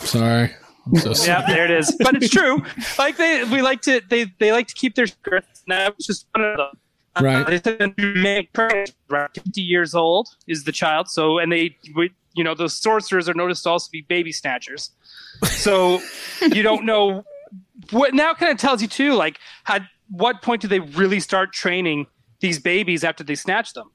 Sorry. 0.00 0.54
So 1.00 1.12
yeah, 1.26 1.44
there 1.46 1.64
it 1.64 1.70
is. 1.70 1.94
But 2.00 2.16
it's 2.22 2.30
true. 2.30 2.62
Like 2.98 3.16
they, 3.16 3.44
we 3.44 3.60
like 3.62 3.82
to, 3.82 4.00
they, 4.08 4.26
they 4.38 4.52
like 4.52 4.68
to 4.68 4.74
keep 4.74 4.94
their 4.94 5.06
secrets. 5.08 5.62
And 5.66 5.72
that 5.76 5.96
was 5.96 6.06
just 6.06 6.26
one 6.34 6.44
of 6.44 6.56
them. 6.56 6.66
Uh, 7.16 7.22
Right. 7.22 7.46
they 7.46 7.58
said 7.60 7.96
to 7.96 8.14
make 8.14 8.52
parents, 8.52 8.92
right, 9.08 9.30
50 9.34 9.62
years 9.62 9.94
old 9.94 10.28
is 10.46 10.64
the 10.64 10.70
child. 10.72 11.08
So, 11.08 11.38
and 11.38 11.50
they, 11.50 11.74
we, 11.94 12.12
you 12.34 12.44
know, 12.44 12.54
those 12.54 12.74
sorcerers 12.74 13.26
are 13.26 13.32
noticed 13.34 13.62
to 13.62 13.70
also 13.70 13.88
be 13.90 14.02
baby 14.02 14.32
snatchers. 14.32 14.90
So 15.44 16.00
you 16.52 16.62
don't 16.62 16.84
know 16.84 17.24
what 17.90 18.12
now 18.12 18.34
kind 18.34 18.52
of 18.52 18.58
tells 18.58 18.82
you 18.82 18.88
too, 18.88 19.14
like, 19.14 19.38
at 19.66 19.80
what 20.10 20.42
point 20.42 20.60
do 20.60 20.68
they 20.68 20.80
really 20.80 21.18
start 21.18 21.54
training 21.54 22.06
these 22.40 22.58
babies 22.58 23.04
after 23.04 23.22
they 23.24 23.34
snatch 23.34 23.72
them? 23.72 23.90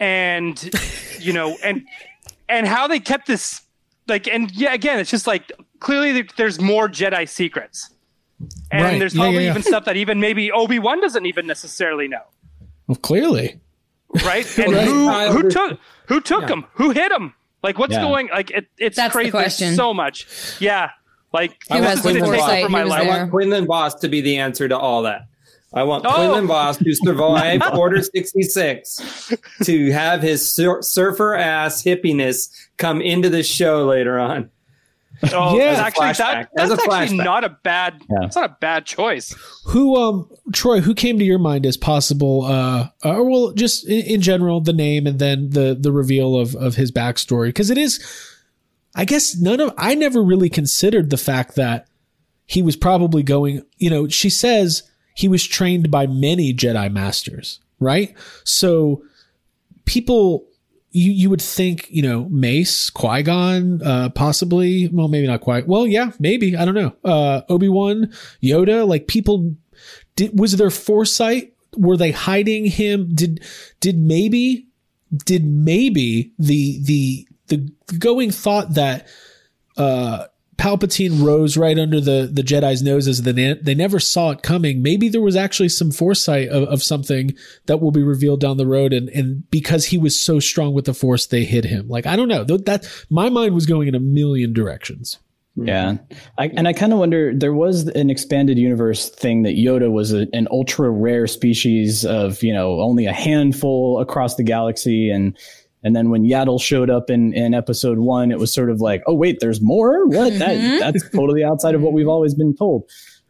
And, 0.00 0.70
you 1.18 1.32
know, 1.32 1.56
and, 1.64 1.84
and 2.48 2.66
how 2.66 2.86
they 2.86 3.00
kept 3.00 3.26
this 3.26 3.62
like 4.06 4.26
and 4.26 4.50
yeah 4.52 4.72
again 4.72 4.98
it's 4.98 5.10
just 5.10 5.26
like 5.26 5.52
clearly 5.80 6.26
there's 6.38 6.58
more 6.58 6.88
jedi 6.88 7.28
secrets 7.28 7.90
and 8.72 8.82
Right. 8.84 8.98
there's 8.98 9.14
Yeah, 9.14 9.20
probably 9.24 9.34
yeah, 9.40 9.44
yeah. 9.44 9.50
even 9.50 9.62
stuff 9.62 9.84
that 9.84 9.96
even 9.98 10.18
maybe 10.18 10.50
obi-wan 10.50 10.98
doesn't 11.02 11.26
even 11.26 11.46
necessarily 11.46 12.08
know 12.08 12.22
Well, 12.86 12.96
clearly. 12.96 13.60
right 14.24 14.46
and 14.60 14.72
Right. 14.72 14.84
who, 14.86 15.10
who 15.42 15.50
took 15.50 15.78
who 16.06 16.20
took 16.22 16.42
Yeah. 16.48 16.54
him 16.54 16.64
who 16.72 16.88
hit 16.92 17.10
them 17.10 17.34
like 17.62 17.78
what's 17.78 17.92
Yeah. 17.92 18.00
going 18.00 18.28
like 18.28 18.50
it, 18.50 18.68
it's 18.78 18.96
That's 18.96 19.12
crazy 19.12 19.28
There's 19.30 19.42
question. 19.44 19.74
so 19.74 19.92
much 19.92 20.26
yeah 20.58 20.88
like 21.34 21.50
Who 21.70 21.76
this 21.80 21.84
has 21.86 21.98
is 21.98 22.04
the 22.04 22.12
gonna 22.14 22.24
foresight? 22.24 22.70
my 22.70 22.78
Who 22.78 22.84
was 22.84 22.90
life. 22.90 23.00
I 23.02 23.04
there? 23.04 23.18
want 23.18 23.30
Quinlan 23.30 23.66
Vos 23.66 23.94
to 23.96 24.08
be 24.08 24.22
the 24.22 24.38
answer 24.38 24.66
to 24.68 24.78
all 24.78 25.02
that. 25.02 25.26
I 25.74 25.82
want 25.82 26.04
Oh. 26.06 26.14
Quinlan 26.14 26.46
Vos 26.46 26.78
to 26.78 26.94
survive 26.94 27.60
Order 27.74 28.02
66 28.02 29.34
to 29.64 29.90
have 29.92 30.22
his 30.22 30.50
sur- 30.50 30.80
surfer 30.82 31.34
ass 31.34 31.82
hippiness 31.82 32.48
come 32.78 33.00
into 33.02 33.28
the 33.28 33.42
show 33.42 33.84
later 33.86 34.18
on. 34.18 34.50
oh 35.32 35.58
Yeah. 35.58 35.74
that's 35.74 35.80
actually 36.00 36.12
that, 36.24 36.48
that's 36.54 36.72
actually 36.88 37.16
not 37.18 37.44
a 37.44 37.50
bad 37.64 38.00
Yeah. 38.08 38.26
it's 38.26 38.36
not 38.36 38.50
a 38.50 38.56
bad 38.60 38.86
choice 38.86 39.34
Who, 39.66 39.96
um, 39.96 40.30
Troy, 40.52 40.80
who 40.80 40.94
came 40.94 41.18
to 41.18 41.24
your 41.24 41.38
mind 41.40 41.66
as 41.66 41.76
possible, 41.76 42.44
uh, 42.44 42.88
or 43.04 43.28
well, 43.28 43.52
just 43.52 43.86
in, 43.88 44.06
in 44.06 44.20
general, 44.22 44.60
the 44.60 44.72
name 44.72 45.06
and 45.06 45.18
then 45.18 45.50
the, 45.50 45.76
the 45.78 45.92
reveal 45.92 46.36
of, 46.36 46.54
of 46.54 46.76
his 46.76 46.90
backstory? 46.92 47.54
Cause 47.54 47.68
it 47.68 47.76
is, 47.78 48.02
I 48.94 49.04
guess 49.04 49.36
none 49.36 49.60
of, 49.60 49.74
I 49.76 49.94
never 49.94 50.22
really 50.22 50.48
considered 50.48 51.10
the 51.10 51.16
fact 51.18 51.56
that 51.56 51.86
he 52.46 52.62
was 52.62 52.76
probably 52.76 53.22
going, 53.22 53.62
you 53.76 53.90
know, 53.90 54.08
she 54.08 54.30
says 54.30 54.87
he 55.18 55.26
was 55.26 55.44
trained 55.44 55.90
by 55.90 56.06
many 56.06 56.54
Jedi 56.54 56.92
masters, 56.92 57.58
right? 57.80 58.14
So 58.44 59.02
people, 59.84 60.46
you, 60.92 61.10
you 61.10 61.28
would 61.28 61.42
think, 61.42 61.88
you 61.90 62.02
know, 62.02 62.28
Mace, 62.28 62.88
Qui 62.88 63.24
Gon, 63.24 63.82
uh, 63.82 64.10
possibly, 64.10 64.86
well, 64.92 65.08
maybe 65.08 65.26
not 65.26 65.40
quite. 65.40 65.66
Well, 65.66 65.88
yeah, 65.88 66.12
maybe. 66.20 66.56
I 66.56 66.64
don't 66.64 66.76
know. 66.76 66.94
Uh, 67.04 67.40
Obi 67.48 67.68
Wan, 67.68 68.12
Yoda, 68.40 68.86
like 68.86 69.08
people, 69.08 69.56
did, 70.14 70.38
was 70.38 70.56
there 70.56 70.70
foresight? 70.70 71.52
Were 71.76 71.96
they 71.96 72.12
hiding 72.12 72.66
him? 72.66 73.12
Did, 73.12 73.42
did 73.80 73.98
maybe, 73.98 74.68
did 75.24 75.44
maybe 75.44 76.30
the, 76.38 76.78
the, 76.84 77.28
the 77.48 77.96
going 77.98 78.30
thought 78.30 78.74
that, 78.74 79.08
uh, 79.76 80.26
Palpatine 80.58 81.24
rose 81.24 81.56
right 81.56 81.78
under 81.78 82.00
the, 82.00 82.28
the 82.30 82.42
Jedi's 82.42 82.82
noses. 82.82 83.22
They, 83.22 83.54
they 83.54 83.74
never 83.74 84.00
saw 84.00 84.30
it 84.32 84.42
coming. 84.42 84.82
Maybe 84.82 85.08
there 85.08 85.20
was 85.20 85.36
actually 85.36 85.68
some 85.68 85.92
foresight 85.92 86.48
of, 86.48 86.64
of 86.64 86.82
something 86.82 87.34
that 87.66 87.80
will 87.80 87.92
be 87.92 88.02
revealed 88.02 88.40
down 88.40 88.56
the 88.56 88.66
road. 88.66 88.92
And, 88.92 89.08
and 89.10 89.48
because 89.50 89.86
he 89.86 89.98
was 89.98 90.20
so 90.20 90.40
strong 90.40 90.74
with 90.74 90.84
the 90.84 90.94
Force, 90.94 91.26
they 91.26 91.44
hid 91.44 91.64
him. 91.64 91.88
Like, 91.88 92.06
I 92.06 92.16
don't 92.16 92.28
know. 92.28 92.44
Th- 92.44 92.64
That 92.64 92.86
my 93.08 93.28
mind 93.28 93.54
was 93.54 93.66
going 93.66 93.88
in 93.88 93.94
a 93.94 94.00
million 94.00 94.52
directions. 94.52 95.18
Yeah, 95.60 95.96
I, 96.36 96.46
and 96.48 96.68
I 96.68 96.72
kind 96.72 96.92
of 96.92 97.00
wonder. 97.00 97.32
There 97.34 97.52
was 97.52 97.88
an 97.88 98.10
expanded 98.10 98.58
universe 98.58 99.08
thing 99.10 99.42
that 99.42 99.56
Yoda 99.56 99.90
was 99.90 100.12
a, 100.12 100.28
an 100.32 100.46
ultra 100.52 100.88
rare 100.88 101.26
species 101.26 102.04
of 102.04 102.44
you 102.44 102.52
know 102.52 102.80
only 102.80 103.06
a 103.06 103.12
handful 103.12 104.00
across 104.00 104.36
the 104.36 104.44
galaxy, 104.44 105.10
and 105.10 105.36
and 105.82 105.94
then 105.94 106.10
when 106.10 106.24
Yaddle 106.24 106.60
showed 106.60 106.90
up 106.90 107.10
in 107.10 107.32
in 107.34 107.54
Episode 107.54 107.98
One, 107.98 108.30
it 108.30 108.38
was 108.38 108.52
sort 108.52 108.70
of 108.70 108.80
like, 108.80 109.02
oh 109.06 109.14
wait, 109.14 109.38
there's 109.40 109.60
more. 109.60 110.06
What 110.06 110.38
that 110.38 110.80
that's 110.80 111.08
totally 111.10 111.44
outside 111.44 111.74
of 111.74 111.82
what 111.82 111.92
we've 111.92 112.08
always 112.08 112.34
been 112.34 112.54
told. 112.56 112.88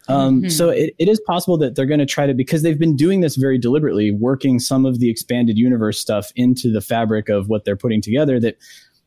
Um, 0.09 0.49
So 0.49 0.71
it, 0.71 0.95
it 0.99 1.09
is 1.09 1.21
possible 1.27 1.59
that 1.59 1.77
they're 1.77 1.87
going 1.87 2.01
to 2.01 2.07
try 2.07 2.27
to 2.27 2.33
because 2.33 2.63
they've 2.63 2.79
been 2.79 2.97
doing 2.97 3.21
this 3.21 3.37
very 3.37 3.59
deliberately, 3.59 4.11
working 4.11 4.59
some 4.59 4.87
of 4.87 5.01
the 5.01 5.11
expanded 5.11 5.59
universe 5.59 6.01
stuff 6.01 6.33
into 6.35 6.73
the 6.73 6.81
fabric 6.81 7.29
of 7.29 7.49
what 7.49 7.67
they're 7.67 7.77
putting 7.77 8.01
together. 8.01 8.41
That 8.41 8.57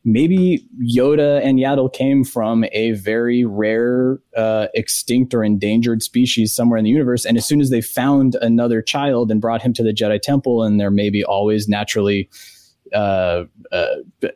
maybe 0.04 0.64
Yoda 0.80 1.44
and 1.44 1.58
Yaddle 1.58 1.92
came 1.92 2.22
from 2.24 2.64
a 2.72 2.92
very 2.92 3.44
rare, 3.44 4.20
uh, 4.36 4.68
extinct 4.74 5.34
or 5.34 5.42
endangered 5.42 6.02
species 6.04 6.54
somewhere 6.54 6.78
in 6.78 6.84
the 6.84 6.90
universe. 6.90 7.24
And 7.24 7.36
as 7.36 7.44
soon 7.44 7.60
as 7.60 7.70
they 7.70 7.80
found 7.80 8.36
another 8.36 8.80
child 8.82 9.32
and 9.32 9.40
brought 9.40 9.62
him 9.62 9.72
to 9.74 9.82
the 9.82 9.92
Jedi 9.92 10.20
Temple, 10.20 10.62
and 10.62 10.78
they're 10.78 10.90
maybe 10.90 11.24
always 11.24 11.68
naturally 11.68 12.28
uh, 12.94 13.44
uh, 13.70 13.86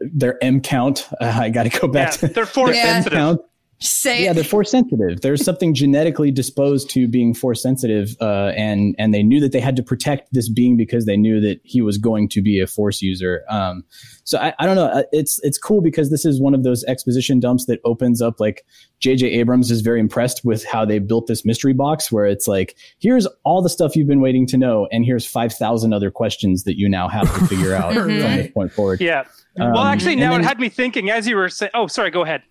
their 0.01 0.43
M 0.43 0.61
count. 0.61 1.09
Uh, 1.21 1.39
I 1.43 1.51
got 1.51 1.65
to 1.65 1.81
go 1.81 1.89
back 1.89 2.13
Yeah, 2.21 2.29
to 2.29 2.35
they're 2.35 2.47
force 2.47 2.77
sensitive. 2.77 3.17
count. 3.17 3.41
Say 3.79 4.25
Yeah, 4.25 4.33
they're 4.33 4.43
force 4.43 4.71
sensitive. 4.71 5.21
There's 5.21 5.45
something 5.45 5.75
genetically 5.75 6.31
disposed 6.31 6.89
to 6.91 7.07
being 7.07 7.35
force 7.35 7.63
sensitive, 7.63 8.17
uh, 8.23 8.53
and 8.57 8.95
and 8.99 9.13
they 9.13 9.23
knew 9.23 9.39
that 9.41 9.53
they 9.53 9.61
had 9.61 9.77
to 9.77 9.83
protect 9.83 10.33
this 10.33 10.49
being 10.49 10.79
because 10.79 11.05
they 11.05 11.17
knew 11.17 11.41
that 11.43 11.61
he 11.63 11.83
was 11.83 11.99
going 11.99 12.29
to 12.31 12.41
be 12.41 12.59
a 12.59 12.67
force 12.67 13.03
user. 13.03 13.43
Um, 13.51 13.85
so 14.25 14.39
I, 14.39 14.55
I 14.59 14.65
don't 14.65 14.77
know. 14.77 14.87
Uh, 14.87 15.03
It's 15.13 15.39
it's 15.43 15.59
cool 15.59 15.83
because 15.83 16.11
this 16.11 16.25
is 16.25 16.41
one 16.41 16.55
of 16.55 16.63
those 16.63 16.85
exposition 16.85 17.39
dumps 17.39 17.67
that 17.67 17.81
opens 17.85 18.23
up 18.23 18.41
like 18.41 18.65
J.J. 19.01 19.27
Abrams 19.33 19.71
is 19.71 19.83
very 19.83 20.01
impressed 20.01 20.43
with 20.43 20.65
how 20.65 20.87
they 20.87 20.99
built 20.99 21.27
this 21.27 21.45
mystery 21.45 21.75
box, 21.75 22.11
where 22.11 22.25
it's 22.25 22.49
like 22.49 22.77
here's 22.99 23.27
all 23.45 23.61
the 23.61 23.69
stuff 23.69 23.95
you've 23.95 24.09
been 24.09 24.23
waiting 24.23 24.47
to 24.47 24.57
know, 24.57 24.89
and 24.91 25.05
here's 25.05 25.27
five 25.27 25.53
thousand 25.53 25.93
other 25.93 26.11
questions 26.11 26.65
that 26.65 26.79
you 26.79 26.89
now 26.89 27.09
have 27.09 27.31
to 27.39 27.47
figure 27.47 27.75
out 27.75 27.93
from 27.95 28.09
this 28.09 28.51
point 28.53 28.73
forward. 28.73 29.03
Yeah. 29.03 29.25
well, 29.57 29.77
Um, 29.77 29.87
actually, 29.87 30.13
and 30.13 30.21
now 30.21 30.31
then- 30.33 30.41
it 30.41 30.45
had 30.45 30.59
me 30.59 30.71
thinking 30.71 31.11
as 31.11 31.29
you 31.29 31.37
were 31.37 31.51
saying. 31.51 31.73
Oh, 31.75 31.89
sorry. 31.89 32.11
Go 32.11 32.23
ahead. 32.23 32.43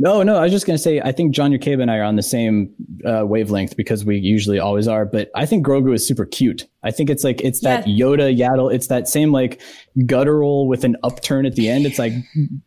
No, 0.00 0.22
no, 0.22 0.36
I 0.36 0.42
was 0.42 0.52
just 0.52 0.64
going 0.64 0.76
to 0.76 0.82
say, 0.82 1.00
I 1.00 1.10
think 1.10 1.34
John 1.34 1.50
Yerkeba 1.50 1.82
and 1.82 1.90
I 1.90 1.96
are 1.96 2.04
on 2.04 2.14
the 2.14 2.22
same 2.22 2.72
uh, 3.04 3.26
wavelength 3.26 3.76
because 3.76 4.04
we 4.04 4.16
usually 4.16 4.60
always 4.60 4.86
are. 4.86 5.04
But 5.04 5.28
I 5.34 5.44
think 5.44 5.66
Grogu 5.66 5.92
is 5.92 6.06
super 6.06 6.24
cute. 6.24 6.68
I 6.84 6.92
think 6.92 7.10
it's 7.10 7.24
like, 7.24 7.40
it's 7.40 7.62
that 7.62 7.84
Yoda 7.86 8.32
Yaddle. 8.38 8.72
It's 8.72 8.86
that 8.86 9.08
same 9.08 9.32
like 9.32 9.60
guttural 10.06 10.68
with 10.68 10.84
an 10.84 10.96
upturn 11.02 11.46
at 11.46 11.56
the 11.56 11.68
end. 11.68 11.84
It's 11.84 11.98
like 11.98 12.12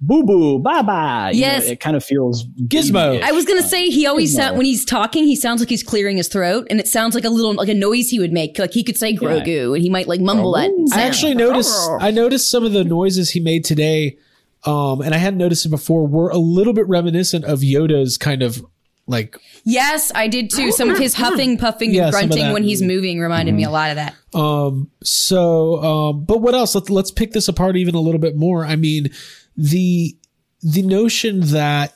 boo 0.01 0.23
boo, 0.23 0.59
bye 0.59 0.82
bye. 0.82 1.32
Yes. 1.34 1.67
it 1.69 1.79
kind 1.79 1.95
of 1.95 2.03
feels 2.03 2.45
Gizmo. 2.67 3.21
I 3.21 3.32
was 3.32 3.45
gonna 3.45 3.61
say 3.63 3.89
he 3.89 4.05
always 4.05 4.36
No. 4.36 4.43
sound 4.43 4.57
when 4.57 4.65
he's 4.65 4.84
talking, 4.84 5.23
he 5.23 5.38
sounds 5.38 5.61
like 5.61 5.69
he's 5.69 5.84
clearing 5.84 6.17
his 6.17 6.27
throat, 6.27 6.67
and 6.69 6.82
it 6.82 6.88
sounds 6.89 7.15
like 7.15 7.23
a 7.23 7.29
little 7.29 7.53
like 7.53 7.69
a 7.69 7.73
noise 7.73 8.09
he 8.09 8.19
would 8.19 8.34
make. 8.34 8.59
Like 8.59 8.73
he 8.73 8.84
could 8.84 8.97
say 8.97 9.15
Grogu, 9.15 9.73
and 9.73 9.82
he 9.82 9.89
might 9.89 10.07
like 10.09 10.19
mumble 10.19 10.51
that. 10.51 10.69
I 10.93 11.03
actually 11.03 11.34
noticed 11.36 11.73
I 12.01 12.11
noticed 12.11 12.51
some 12.51 12.65
of 12.65 12.73
the 12.73 12.84
noises 12.84 13.29
he 13.29 13.39
made 13.39 13.63
today, 13.63 14.17
um, 14.66 15.01
and 15.01 15.14
I 15.14 15.18
hadn't 15.18 15.39
noticed 15.39 15.66
it 15.66 15.70
before, 15.70 16.07
were 16.07 16.30
a 16.30 16.38
little 16.38 16.74
bit 16.74 16.88
reminiscent 16.88 17.45
of 17.45 17.59
Yoda's 17.59 18.18
kind 18.18 18.43
of 18.43 18.64
like 19.07 19.38
Yes, 19.64 20.12
I 20.16 20.28
did 20.28 20.49
too. 20.49 20.72
Some 20.72 20.89
of 20.89 20.97
his 20.97 21.14
huffing, 21.14 21.57
puffing, 21.57 21.93
Yeah, 21.93 22.05
and 22.05 22.12
grunting 22.12 22.51
when 22.53 22.64
he's 22.64 22.82
moving 22.82 23.20
reminded 23.20 23.53
me 23.53 23.64
a 23.64 23.70
lot 23.70 23.89
of 23.91 23.95
that. 23.97 24.16
Um, 24.34 24.89
so, 25.03 25.84
um, 25.84 26.26
but 26.26 26.41
what 26.41 26.55
else? 26.55 26.74
Let's 26.74 26.89
let's 26.89 27.12
pick 27.12 27.32
this 27.32 27.47
apart 27.47 27.76
even 27.76 27.93
a 27.95 27.99
little 27.99 28.20
bit 28.20 28.36
more. 28.36 28.66
I 28.66 28.76
mean, 28.76 29.09
the 29.55 30.18
the 30.62 30.82
notion 30.82 31.41
that 31.47 31.93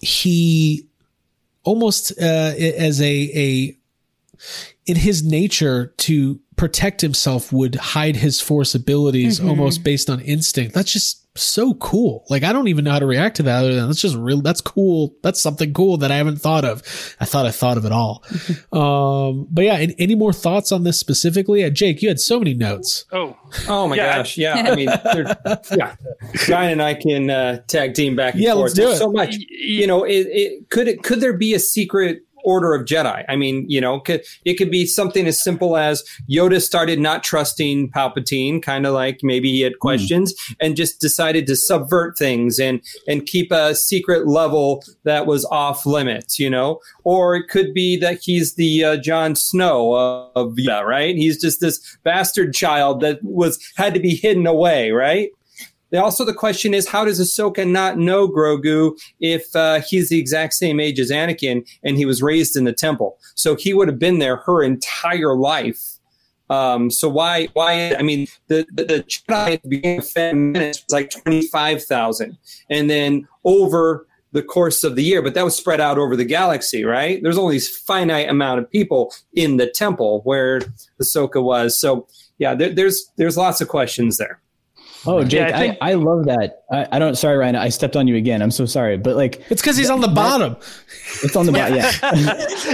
he 0.00 0.88
almost 1.64 2.12
uh, 2.20 2.54
as 2.56 3.00
a 3.00 3.30
a 3.34 3.76
in 4.86 4.96
his 4.96 5.22
nature 5.22 5.92
to 5.98 6.40
protect 6.58 7.00
himself 7.00 7.52
would 7.52 7.76
hide 7.76 8.16
his 8.16 8.40
force 8.40 8.74
abilities 8.74 9.40
almost 9.40 9.82
based 9.84 10.10
on 10.10 10.20
instinct. 10.20 10.74
That's 10.74 10.92
just 10.92 11.24
so 11.38 11.72
cool. 11.74 12.24
Like 12.28 12.42
I 12.42 12.52
don't 12.52 12.66
even 12.66 12.84
know 12.84 12.90
how 12.90 12.98
to 12.98 13.06
react 13.06 13.36
to 13.36 13.44
that. 13.44 13.60
Other 13.60 13.74
than 13.76 13.86
that's 13.86 14.00
just 14.02 14.16
real. 14.16 14.40
That's 14.42 14.60
cool. 14.60 15.14
That's 15.22 15.40
something 15.40 15.72
cool 15.72 15.96
that 15.98 16.10
I 16.10 16.16
haven't 16.16 16.40
thought 16.40 16.64
of. 16.64 16.82
I 17.20 17.24
thought 17.26 17.46
I 17.46 17.52
thought 17.52 17.76
of 17.78 17.84
it 17.84 17.92
all. 17.92 18.24
um, 18.72 19.46
but 19.50 19.62
yeah, 19.64 19.74
any, 19.74 19.94
any 19.98 20.14
more 20.16 20.32
thoughts 20.32 20.72
on 20.72 20.82
this 20.82 20.98
specifically? 20.98 21.62
Uh, 21.64 21.70
Jake, 21.70 22.02
you 22.02 22.08
had 22.08 22.18
so 22.18 22.40
many 22.40 22.54
notes. 22.54 23.04
Oh, 23.12 23.36
Oh 23.68 23.86
my 23.86 23.94
Yeah. 23.96 24.16
gosh, 24.18 24.36
yeah. 24.36 24.54
I 24.54 24.74
mean, 24.74 24.88
yeah. 25.78 25.94
Ryan 26.48 26.72
and 26.72 26.82
I 26.82 26.94
can 26.94 27.30
uh, 27.30 27.62
tag 27.68 27.94
team 27.94 28.16
back 28.16 28.34
and 28.34 28.42
Yeah, 28.42 28.54
forth. 28.54 28.62
let's 28.64 28.74
do 28.74 28.82
There's 28.82 28.96
it. 28.96 28.98
So 28.98 29.12
much, 29.12 29.36
you 29.48 29.86
know. 29.86 30.02
It, 30.04 30.26
it 30.28 30.70
could 30.70 30.88
it 30.88 31.04
could 31.04 31.20
there 31.20 31.32
be 31.36 31.54
a 31.54 31.60
secret 31.60 32.22
order 32.44 32.74
of 32.74 32.86
Jedi? 32.86 33.24
I 33.28 33.36
mean, 33.36 33.64
you 33.68 33.80
know, 33.80 34.02
it 34.44 34.54
could 34.54 34.70
be 34.70 34.86
something 34.86 35.26
as 35.26 35.42
simple 35.42 35.76
as 35.76 36.04
Yoda 36.28 36.60
started 36.60 36.98
not 36.98 37.22
trusting 37.22 37.90
Palpatine, 37.90 38.62
kind 38.62 38.86
of 38.86 38.94
like 38.94 39.20
maybe 39.22 39.50
he 39.50 39.60
had 39.60 39.78
questions, 39.78 40.34
and 40.60 40.76
just 40.76 41.00
decided 41.00 41.46
to 41.46 41.56
subvert 41.56 42.18
things 42.18 42.58
and 42.58 42.80
and 43.06 43.26
keep 43.26 43.50
a 43.52 43.74
secret 43.74 44.26
level 44.26 44.82
that 45.04 45.26
was 45.26 45.44
off 45.46 45.86
limits, 45.86 46.38
you 46.38 46.50
know. 46.50 46.80
Or 47.04 47.36
it 47.36 47.48
could 47.48 47.74
be 47.74 47.96
that 47.98 48.20
he's 48.22 48.54
the 48.54 48.84
uh, 48.84 48.96
Jon 48.96 49.34
Snow 49.34 49.94
of, 49.94 50.30
of 50.34 50.56
Yoda, 50.56 50.84
right? 50.84 51.16
He's 51.16 51.40
just 51.40 51.60
this 51.60 51.98
bastard 52.04 52.54
child 52.54 53.00
that 53.00 53.22
was 53.22 53.58
had 53.76 53.94
to 53.94 54.00
be 54.00 54.14
hidden 54.14 54.46
away, 54.46 54.90
right? 54.90 55.30
Also, 55.94 56.24
the 56.24 56.34
question 56.34 56.74
is, 56.74 56.86
how 56.86 57.04
does 57.04 57.20
Ahsoka 57.20 57.66
not 57.66 57.96
know 57.96 58.28
Grogu 58.28 58.98
if 59.20 59.54
uh, 59.56 59.80
he's 59.80 60.10
the 60.10 60.18
exact 60.18 60.52
same 60.54 60.80
age 60.80 61.00
as 61.00 61.10
Anakin 61.10 61.66
and 61.82 61.96
he 61.96 62.04
was 62.04 62.22
raised 62.22 62.56
in 62.56 62.64
the 62.64 62.72
temple? 62.72 63.18
So 63.34 63.56
he 63.56 63.72
would 63.72 63.88
have 63.88 63.98
been 63.98 64.18
there 64.18 64.36
her 64.38 64.62
entire 64.62 65.34
life. 65.34 65.98
Um, 66.50 66.90
so 66.90 67.08
why, 67.08 67.48
why, 67.52 67.94
I 67.94 68.02
mean, 68.02 68.26
the, 68.48 68.66
the, 68.72 68.84
the 68.84 69.02
Jedi 69.02 69.54
at 69.54 69.62
the 69.62 69.68
beginning 69.68 69.98
of 69.98 70.34
Menace 70.34 70.82
was 70.86 70.92
like 70.92 71.10
25,000. 71.10 72.36
And 72.70 72.88
then 72.88 73.28
over 73.44 74.06
the 74.32 74.42
course 74.42 74.84
of 74.84 74.94
the 74.94 75.02
year, 75.02 75.22
but 75.22 75.34
that 75.34 75.44
was 75.44 75.56
spread 75.56 75.80
out 75.80 75.98
over 75.98 76.16
the 76.16 76.24
galaxy, 76.24 76.84
right? 76.84 77.22
There's 77.22 77.38
only 77.38 77.56
this 77.56 77.76
finite 77.78 78.28
amount 78.28 78.60
of 78.60 78.70
people 78.70 79.12
in 79.34 79.56
the 79.56 79.66
temple 79.66 80.20
where 80.24 80.60
Ahsoka 81.00 81.42
was. 81.42 81.78
So 81.78 82.06
yeah, 82.38 82.54
there, 82.54 82.70
there's, 82.70 83.10
there's 83.16 83.36
lots 83.36 83.60
of 83.60 83.68
questions 83.68 84.18
there. 84.18 84.40
Oh, 85.06 85.22
Jake, 85.24 85.42
I 85.42 85.56
I, 85.56 85.58
think- 85.58 85.78
I, 85.80 85.94
love 85.94 86.24
that. 86.26 86.64
I, 86.70 86.86
I 86.92 86.98
don't. 86.98 87.14
Sorry, 87.16 87.36
Ryan. 87.36 87.56
I 87.56 87.68
stepped 87.68 87.96
on 87.96 88.08
you 88.08 88.16
again. 88.16 88.42
I'm 88.42 88.50
so 88.50 88.66
sorry. 88.66 88.96
But 88.98 89.16
like, 89.16 89.42
It's 89.50 89.62
because 89.62 89.76
he's 89.76 89.90
on 89.90 90.00
the 90.00 90.08
bottom. 90.08 90.56
it's 91.22 91.36
on 91.36 91.46
the 91.46 91.52
bottom. 91.60 91.76
Yeah. 91.76 91.90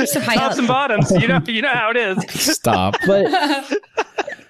So 0.06 0.20
high 0.20 0.34
tops 0.36 0.54
up. 0.54 0.58
and 0.58 0.68
bottoms. 0.68 1.10
You 1.12 1.28
know, 1.28 1.40
you 1.46 1.62
know 1.62 1.72
how 1.72 1.90
it 1.90 1.96
is. 1.96 2.18
Stop. 2.56 2.96
but 3.06 3.26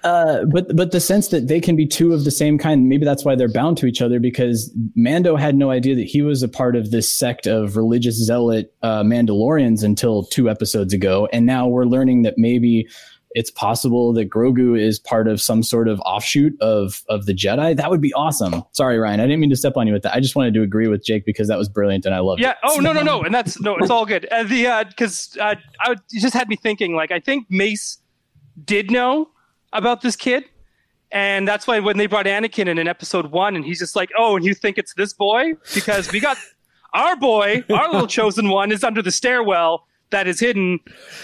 uh, 0.03 0.45
but 0.45 0.75
but 0.75 0.91
the 0.91 0.99
sense 0.99 1.29
that 1.29 1.47
they 1.47 1.59
can 1.59 1.75
be 1.75 1.85
two 1.85 2.13
of 2.13 2.23
the 2.23 2.31
same 2.31 2.57
kind, 2.57 2.87
maybe 2.87 3.05
that's 3.05 3.25
why 3.25 3.35
they're 3.35 3.51
bound 3.51 3.77
to 3.79 3.85
each 3.87 4.01
other. 4.01 4.19
Because 4.19 4.71
Mando 4.95 5.35
had 5.35 5.55
no 5.55 5.69
idea 5.71 5.95
that 5.95 6.05
he 6.05 6.21
was 6.21 6.43
a 6.43 6.47
part 6.47 6.75
of 6.75 6.91
this 6.91 7.13
sect 7.13 7.47
of 7.47 7.75
religious 7.75 8.15
zealot 8.15 8.73
uh, 8.83 9.03
Mandalorians 9.03 9.83
until 9.83 10.23
two 10.23 10.49
episodes 10.49 10.93
ago, 10.93 11.27
and 11.33 11.45
now 11.45 11.67
we're 11.67 11.85
learning 11.85 12.21
that 12.23 12.35
maybe 12.37 12.87
it's 13.35 13.51
possible 13.51 14.13
that 14.13 14.29
Grogu 14.29 14.79
is 14.81 14.97
part 14.97 15.27
of 15.27 15.39
some 15.41 15.61
sort 15.61 15.87
of 15.87 15.99
offshoot 15.99 16.59
of 16.61 17.03
of 17.09 17.25
the 17.27 17.33
Jedi. 17.33 17.75
That 17.75 17.91
would 17.91 18.01
be 18.01 18.13
awesome. 18.13 18.63
Sorry, 18.71 18.97
Ryan, 18.97 19.19
I 19.19 19.23
didn't 19.25 19.41
mean 19.41 19.49
to 19.51 19.55
step 19.55 19.77
on 19.77 19.85
you 19.85 19.93
with 19.93 20.03
that. 20.03 20.15
I 20.15 20.19
just 20.21 20.35
wanted 20.35 20.53
to 20.55 20.61
agree 20.63 20.87
with 20.87 21.03
Jake 21.05 21.25
because 21.25 21.47
that 21.49 21.57
was 21.57 21.69
brilliant 21.69 22.05
and 22.05 22.15
I 22.15 22.19
love 22.19 22.39
Yeah. 22.39 22.51
it. 22.51 22.57
Yeah. 22.63 22.69
Oh 22.71 22.79
no, 22.79 22.93
no, 22.93 23.03
no. 23.03 23.21
And 23.21 23.35
that's 23.35 23.59
no. 23.61 23.75
It's 23.77 23.89
all 23.91 24.05
good. 24.05 24.25
Uh, 24.31 24.43
the 24.43 24.65
uh, 24.67 24.83
because 24.85 25.37
uh, 25.39 25.55
I 25.81 25.89
would, 25.89 25.99
just 26.11 26.33
had 26.33 26.47
me 26.49 26.55
thinking. 26.55 26.95
Like 26.95 27.11
I 27.11 27.19
think 27.19 27.45
Mace 27.49 27.99
did 28.63 28.89
know 28.89 29.29
about 29.73 30.01
this 30.01 30.15
kid, 30.15 30.45
and 31.11 31.45
that's 31.47 31.67
why 31.67 31.79
when 31.81 31.97
they 31.97 32.07
brought 32.07 32.25
Anakin 32.25 32.67
in 32.67 32.77
in 32.77 32.87
Episode 32.87 33.27
One, 33.33 33.55
and 33.57 33.65
he's 33.65 33.79
just 33.79 33.95
like, 33.97 34.09
"Oh, 34.17 34.37
and 34.37 34.45
you 34.45 34.53
think 34.53 34.77
it's 34.77 34.93
this 34.93 35.11
boy 35.13 35.53
because 35.73 36.09
we 36.11 36.21
got 36.21 36.37
our 36.93 37.17
boy, 37.17 37.63
our 37.69 37.91
little 37.91 38.07
chosen 38.07 38.47
one, 38.49 38.71
is 38.71 38.83
under 38.83 39.01
the 39.01 39.11
stairwell." 39.11 39.85
That 40.11 40.27
is 40.27 40.39
hidden, 40.39 40.79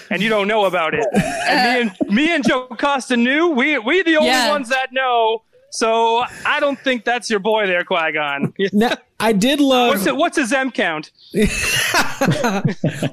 and 0.10 0.22
you 0.22 0.30
don't 0.30 0.48
know 0.48 0.66
about 0.66 0.94
it. 0.94 1.06
And 1.48 1.90
me 1.92 1.92
and 2.10 2.16
me 2.16 2.36
and 2.36 2.46
Joe 2.48 2.68
Costa 2.68 3.16
knew. 3.16 3.50
We 3.50 3.78
we 3.78 4.02
the 4.04 4.18
only 4.18 4.30
Yeah. 4.30 4.50
ones 4.50 4.70
that 4.70 4.92
know. 4.92 5.44
So 5.74 6.24
I 6.46 6.60
don't 6.60 6.78
think 6.80 7.06
that's 7.06 7.30
your 7.30 7.40
boy 7.40 7.66
there, 7.68 7.84
Qui 7.86 8.12
Gon. 8.12 8.54
Now, 8.74 8.98
I 9.22 9.32
did 9.32 9.62
love 9.62 9.90
What's 9.90 10.06
it, 10.06 10.16
what's 10.18 10.36
his 10.38 10.52
M 10.52 10.70
count? 10.72 11.12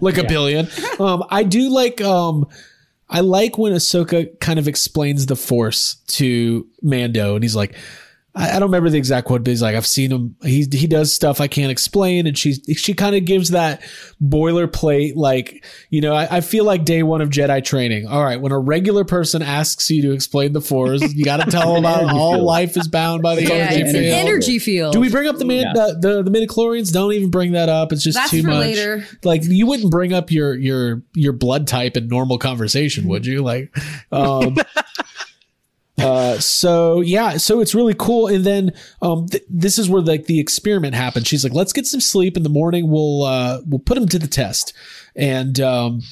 like 0.01 0.19
a 0.19 0.25
billion. 0.27 0.69
Um, 0.99 1.25
I 1.31 1.43
do 1.45 1.69
like 1.71 2.01
um, 2.01 2.47
I 3.09 3.21
like 3.21 3.59
when 3.59 3.73
Ahsoka 3.73 4.39
kind 4.41 4.59
of 4.59 4.67
explains 4.69 5.27
the 5.27 5.37
Force 5.37 5.97
to 6.09 6.67
Mando, 6.83 7.35
and 7.35 7.45
he's 7.45 7.57
like, 7.57 7.75
I, 8.39 8.51
I 8.51 8.53
don't 8.61 8.69
remember 8.69 8.89
the 8.89 8.99
exact 8.99 9.27
quote, 9.27 9.43
but 9.43 9.51
he's 9.51 9.61
like, 9.63 9.75
I've 9.75 9.87
seen 9.87 10.13
him. 10.13 10.37
He 10.43 10.65
he 10.73 10.87
does 10.87 11.13
stuff 11.13 11.41
I 11.41 11.49
can't 11.49 11.71
explain, 11.73 12.27
and 12.29 12.39
she 12.39 12.55
she 12.75 12.95
kind 12.95 13.17
of 13.17 13.25
gives 13.25 13.51
that 13.51 13.83
boilerplate, 14.23 15.15
like 15.17 15.65
you 15.91 16.01
know, 16.01 16.15
I, 16.15 16.37
I 16.37 16.41
feel 16.41 16.65
like 16.65 16.85
day 16.85 17.03
one 17.03 17.21
of 17.21 17.31
Jedi 17.31 17.65
training. 17.65 18.07
All 18.07 18.23
right, 18.23 18.41
when 18.41 18.53
a 18.53 18.59
regular 18.59 19.05
person 19.05 19.43
asks 19.43 19.91
you 19.91 20.03
to 20.03 20.13
explain 20.13 20.53
the 20.53 20.61
Force, 20.61 21.03
you 21.15 21.25
got 21.25 21.39
to 21.45 21.51
tell 21.51 21.75
them 21.75 21.85
about 21.85 22.03
Energy 22.05 22.19
all 22.19 22.35
field. 22.35 22.45
life 22.47 22.77
is 22.77 22.89
bound 22.89 23.23
by 23.23 23.35
the 23.35 23.43
Yeah, 23.45 23.55
energy 23.55 23.81
it's 23.83 23.93
field. 23.93 24.05
an 24.05 24.11
energy 24.13 24.59
field. 24.59 24.93
Do 24.93 25.01
we 25.01 25.11
bring 25.11 25.27
up 25.29 25.37
the 25.39 25.45
man 25.45 25.63
Yeah. 25.63 25.73
the, 25.75 25.99
the 26.01 26.31
the 26.31 26.31
midichlorians? 26.31 26.93
Don't 26.93 27.13
even 27.13 27.31
bring 27.31 27.53
that 27.53 27.69
up. 27.69 27.93
It's 27.93 28.03
just 28.05 28.17
That's 28.17 28.31
too 28.31 28.43
for 28.43 28.49
much. 28.51 28.61
later. 28.61 29.05
Like 29.25 29.43
you 29.45 29.67
wouldn't 29.67 29.91
bring 29.91 30.13
up 30.13 30.31
your 30.31 30.55
your 30.55 31.03
your 31.15 31.33
blood 31.33 31.67
type 31.67 31.97
in 31.97 32.09
normal 32.09 32.39
conversation, 32.39 33.09
would 33.09 33.27
you? 33.27 33.43
Like, 33.43 33.75
um, 34.13 34.57
uh, 35.99 36.39
so 36.39 37.01
yeah, 37.01 37.37
so 37.37 37.61
it's 37.61 37.75
really 37.75 37.95
cool. 37.95 38.29
And 38.29 38.45
then 38.45 38.73
um, 39.03 39.27
th- 39.27 39.45
this 39.49 39.79
is 39.79 39.89
where 39.89 40.03
like 40.03 40.27
the 40.27 40.41
experiment 40.41 40.95
happens. 40.95 41.27
She's 41.27 41.45
like, 41.45 41.53
let's 41.53 41.73
get 41.73 41.87
some 41.87 42.01
sleep 42.01 42.37
in 42.37 42.43
the 42.43 42.49
morning. 42.49 42.91
We'll 42.91 43.25
uh, 43.25 43.61
we'll 43.67 43.81
put 43.81 43.99
him 43.99 44.09
to 44.09 44.19
the 44.19 44.29
test, 44.29 44.73
and 45.17 45.61
um, 45.61 46.03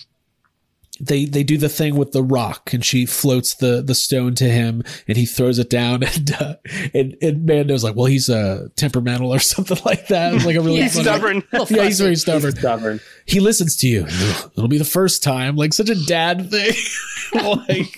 they 1.01 1.25
they 1.25 1.43
do 1.43 1.59
the 1.59 1.69
thing 1.69 1.95
with 1.97 2.13
the 2.13 2.23
rock 2.23 2.73
and 2.73 2.85
she 2.85 3.05
floats 3.07 3.55
the 3.55 3.83
the 3.83 3.95
stone 3.95 4.35
to 4.37 4.45
him 4.49 4.83
and 5.07 5.17
he 5.17 5.27
throws 5.27 5.59
it 5.59 5.69
down 5.71 6.03
and 6.03 6.33
uh, 6.41 6.55
and, 6.95 7.17
and 7.21 7.45
Mando's 7.45 7.85
like 7.85 7.95
well 7.97 8.07
he's 8.07 8.29
uh 8.31 8.69
temperamental 8.77 9.33
or 9.33 9.39
something 9.41 9.79
like 9.85 10.09
that. 10.09 10.35
It's 10.35 10.45
like 10.47 10.57
a 10.57 10.61
really 10.61 10.79
Yeah, 10.79 10.89
funny, 10.89 11.03
Stubborn. 11.05 11.43
yeah 11.71 11.85
he's 11.85 12.01
very 12.01 12.17
stubborn. 12.17 12.53
Stubborn. 12.57 13.01
he 13.27 13.41
listens 13.41 13.77
to 13.77 13.89
you. 13.89 14.07
It'll 14.57 14.69
be 14.69 14.79
the 14.79 14.85
first 14.85 15.23
time. 15.23 15.57
Like 15.57 15.73
such 15.75 15.91
a 15.91 16.05
dad 16.07 16.51
thing. 16.51 16.73
Like 17.35 17.95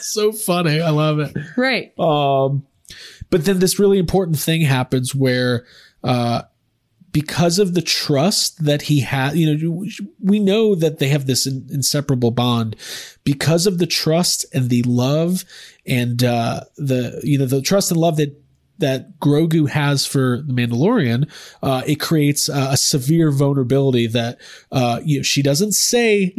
so 0.00 0.30
funny. 0.30 0.80
I 0.80 0.90
love 0.90 1.18
it. 1.20 1.34
Right. 1.56 1.98
um, 1.98 2.66
but 3.30 3.44
then 3.44 3.58
this 3.58 3.78
really 3.78 3.98
important 3.98 4.38
thing 4.38 4.60
happens 4.60 5.14
where, 5.14 5.64
uh, 6.04 6.42
because 7.18 7.58
of 7.58 7.74
the 7.74 7.82
trust 7.82 8.64
that 8.64 8.82
he 8.82 9.00
had, 9.00 9.34
you 9.34 9.52
know, 9.52 9.84
we 10.22 10.38
know 10.38 10.76
that 10.76 11.00
they 11.00 11.08
have 11.08 11.26
this 11.26 11.48
in, 11.48 11.66
inseparable 11.68 12.30
bond. 12.30 12.76
Because 13.24 13.66
of 13.66 13.78
the 13.78 13.88
trust 13.88 14.46
and 14.54 14.70
the 14.70 14.84
love 14.84 15.44
and, 15.84 16.22
uh, 16.22 16.60
the, 16.76 17.20
you 17.24 17.36
know, 17.36 17.44
the 17.46 17.60
trust 17.60 17.90
and 17.90 17.98
love 17.98 18.18
that, 18.18 18.40
that 18.78 19.18
Grogu 19.18 19.68
has 19.68 20.06
for 20.06 20.44
the 20.46 20.52
Mandalorian, 20.52 21.28
uh, 21.60 21.82
it 21.88 21.96
creates 21.96 22.48
uh, 22.48 22.68
a 22.70 22.76
severe 22.76 23.32
vulnerability 23.32 24.06
that, 24.06 24.38
uh, 24.70 25.00
you 25.04 25.16
know, 25.18 25.22
she 25.24 25.42
doesn't 25.42 25.72
say 25.72 26.32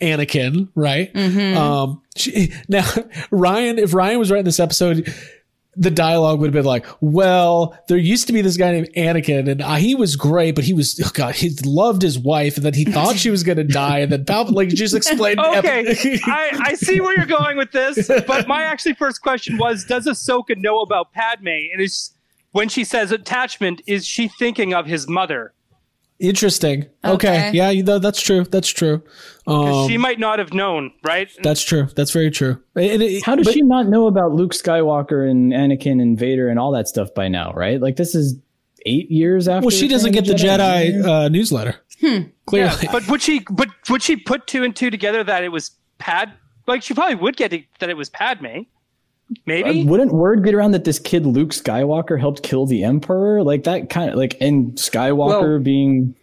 Anakin, 0.00 0.68
right? 0.74 1.14
Um, 1.56 2.02
she, 2.16 2.52
now 2.68 2.84
Ryan, 3.30 3.78
if 3.78 3.94
Ryan 3.94 4.18
was 4.18 4.32
writing 4.32 4.46
this 4.46 4.58
episode, 4.58 5.14
the 5.76 5.90
dialogue 5.90 6.40
would 6.40 6.46
have 6.46 6.54
been 6.54 6.64
like, 6.64 6.86
well, 7.00 7.78
there 7.88 7.96
used 7.96 8.26
to 8.26 8.32
be 8.32 8.42
this 8.42 8.56
guy 8.56 8.72
named 8.72 8.90
Anakin 8.96 9.50
and 9.50 9.62
uh, 9.62 9.74
he 9.74 9.94
was 9.94 10.16
great, 10.16 10.54
but 10.54 10.64
he 10.64 10.72
was, 10.72 11.00
oh 11.04 11.10
God, 11.12 11.34
he 11.34 11.50
loved 11.64 12.02
his 12.02 12.18
wife 12.18 12.56
and 12.56 12.64
then 12.64 12.74
he 12.74 12.84
thought 12.84 13.16
she 13.16 13.30
was 13.30 13.42
going 13.42 13.56
to 13.56 13.64
die. 13.64 13.98
And 13.98 14.12
then 14.12 14.24
Palpatine, 14.24 14.52
like, 14.52 14.68
just 14.68 14.94
explained. 14.94 15.40
Okay, 15.40 16.18
I, 16.24 16.50
I 16.64 16.74
see 16.74 17.00
where 17.00 17.16
you're 17.16 17.26
going 17.26 17.56
with 17.56 17.72
this, 17.72 18.08
but 18.26 18.46
my 18.48 18.62
actually 18.62 18.94
first 18.94 19.22
question 19.22 19.58
was: 19.58 19.84
Does 19.84 20.06
Ahsoka 20.06 20.56
know 20.56 20.80
about 20.80 21.12
Padme? 21.12 21.48
And 21.48 21.80
is 21.80 22.10
when 22.52 22.68
she 22.68 22.84
says 22.84 23.10
attachment, 23.10 23.82
is 23.86 24.06
she 24.06 24.28
thinking 24.28 24.74
of 24.74 24.86
his 24.86 25.08
mother? 25.08 25.54
Interesting. 26.20 26.86
Okay. 27.04 27.14
Okay. 27.14 27.50
Yeah, 27.52 27.70
you 27.70 27.82
know, 27.82 27.98
that's 27.98 28.20
true. 28.20 28.44
That's 28.44 28.68
true. 28.68 29.02
Um, 29.46 29.88
she 29.88 29.98
might 29.98 30.18
not 30.18 30.38
have 30.38 30.54
known, 30.54 30.92
right? 31.02 31.28
that's 31.42 31.62
true. 31.62 31.88
That's 31.96 32.12
very 32.12 32.30
true. 32.30 32.62
And 32.76 33.02
it- 33.02 33.24
How 33.24 33.34
does 33.34 33.46
but- 33.46 33.54
she 33.54 33.62
not 33.62 33.88
know 33.88 34.06
about 34.06 34.32
Luke 34.32 34.52
Skywalker 34.52 35.28
and 35.28 35.52
Anakin 35.52 36.00
and 36.00 36.18
Vader 36.18 36.48
and 36.48 36.58
all 36.58 36.72
that 36.72 36.88
stuff 36.88 37.12
by 37.14 37.28
now, 37.28 37.52
right? 37.52 37.80
Like 37.80 37.96
this 37.96 38.14
is 38.14 38.36
eight 38.86 39.10
years 39.10 39.48
after. 39.48 39.66
Well, 39.66 39.70
she 39.76 39.88
doesn't 39.88 40.12
get 40.12 40.26
the 40.26 40.34
Jedi 40.34 41.04
uh, 41.04 41.28
newsletter. 41.28 41.76
Clearly. 42.00 42.30
Yeah, 42.82 42.92
but 42.92 43.08
would 43.08 43.22
she? 43.22 43.40
But 43.50 43.68
would 43.88 44.02
she 44.02 44.16
put 44.16 44.46
two 44.46 44.62
and 44.62 44.74
two 44.76 44.90
together 44.90 45.24
that 45.24 45.42
it 45.42 45.48
was 45.48 45.70
Pad? 45.98 46.32
Like 46.66 46.82
she 46.82 46.94
probably 46.94 47.14
would 47.16 47.36
get 47.36 47.52
it, 47.52 47.64
that 47.80 47.88
it 47.90 47.96
was 47.96 48.08
Padme. 48.10 48.62
Maybe. 49.46 49.82
Uh, 49.82 49.84
wouldn't 49.86 50.12
word 50.12 50.44
get 50.44 50.54
around 50.54 50.72
that 50.72 50.84
this 50.84 50.98
kid 50.98 51.26
Luke 51.26 51.50
Skywalker 51.50 52.18
helped 52.20 52.42
kill 52.42 52.66
the 52.66 52.84
Emperor? 52.84 53.42
Like 53.42 53.64
that 53.64 53.90
kind 53.90 54.10
of 54.10 54.16
like 54.16 54.36
and 54.40 54.72
Skywalker 54.72 55.40
Well- 55.54 55.58
being 55.60 56.14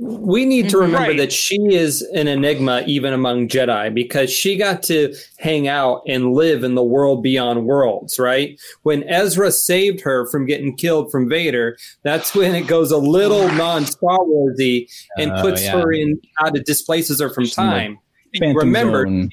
we 0.00 0.44
need 0.44 0.68
to 0.68 0.78
remember 0.78 1.08
Right. 1.08 1.16
that 1.18 1.32
she 1.32 1.56
is 1.74 2.02
an 2.14 2.28
enigma 2.28 2.84
even 2.86 3.12
among 3.12 3.48
Jedi 3.48 3.92
because 3.92 4.30
she 4.30 4.54
got 4.56 4.80
to 4.84 5.12
hang 5.38 5.66
out 5.66 6.02
and 6.06 6.34
live 6.34 6.62
in 6.62 6.76
the 6.76 6.84
world 6.84 7.20
beyond 7.20 7.66
worlds, 7.66 8.16
right? 8.16 8.56
When 8.84 9.02
Ezra 9.08 9.50
saved 9.50 10.00
her 10.02 10.24
from 10.26 10.46
getting 10.46 10.76
killed 10.76 11.10
from 11.10 11.28
Vader, 11.28 11.76
that's 12.04 12.32
when 12.32 12.54
it 12.54 12.68
goes 12.68 12.92
a 12.92 12.96
little 12.96 13.48
non 13.54 13.86
Star 13.86 14.20
Warsy 14.20 14.88
and 15.18 15.32
Oh, 15.32 15.42
puts 15.42 15.64
yeah. 15.64 15.72
her 15.80 15.90
in 15.92 16.20
out 16.40 16.56
of 16.56 16.62
displaces 16.64 17.20
her 17.20 17.28
from 17.30 17.46
She's 17.46 17.56
time. 17.56 17.98
Phantom 18.38 18.56
remember, 18.56 19.04
Zone. 19.04 19.30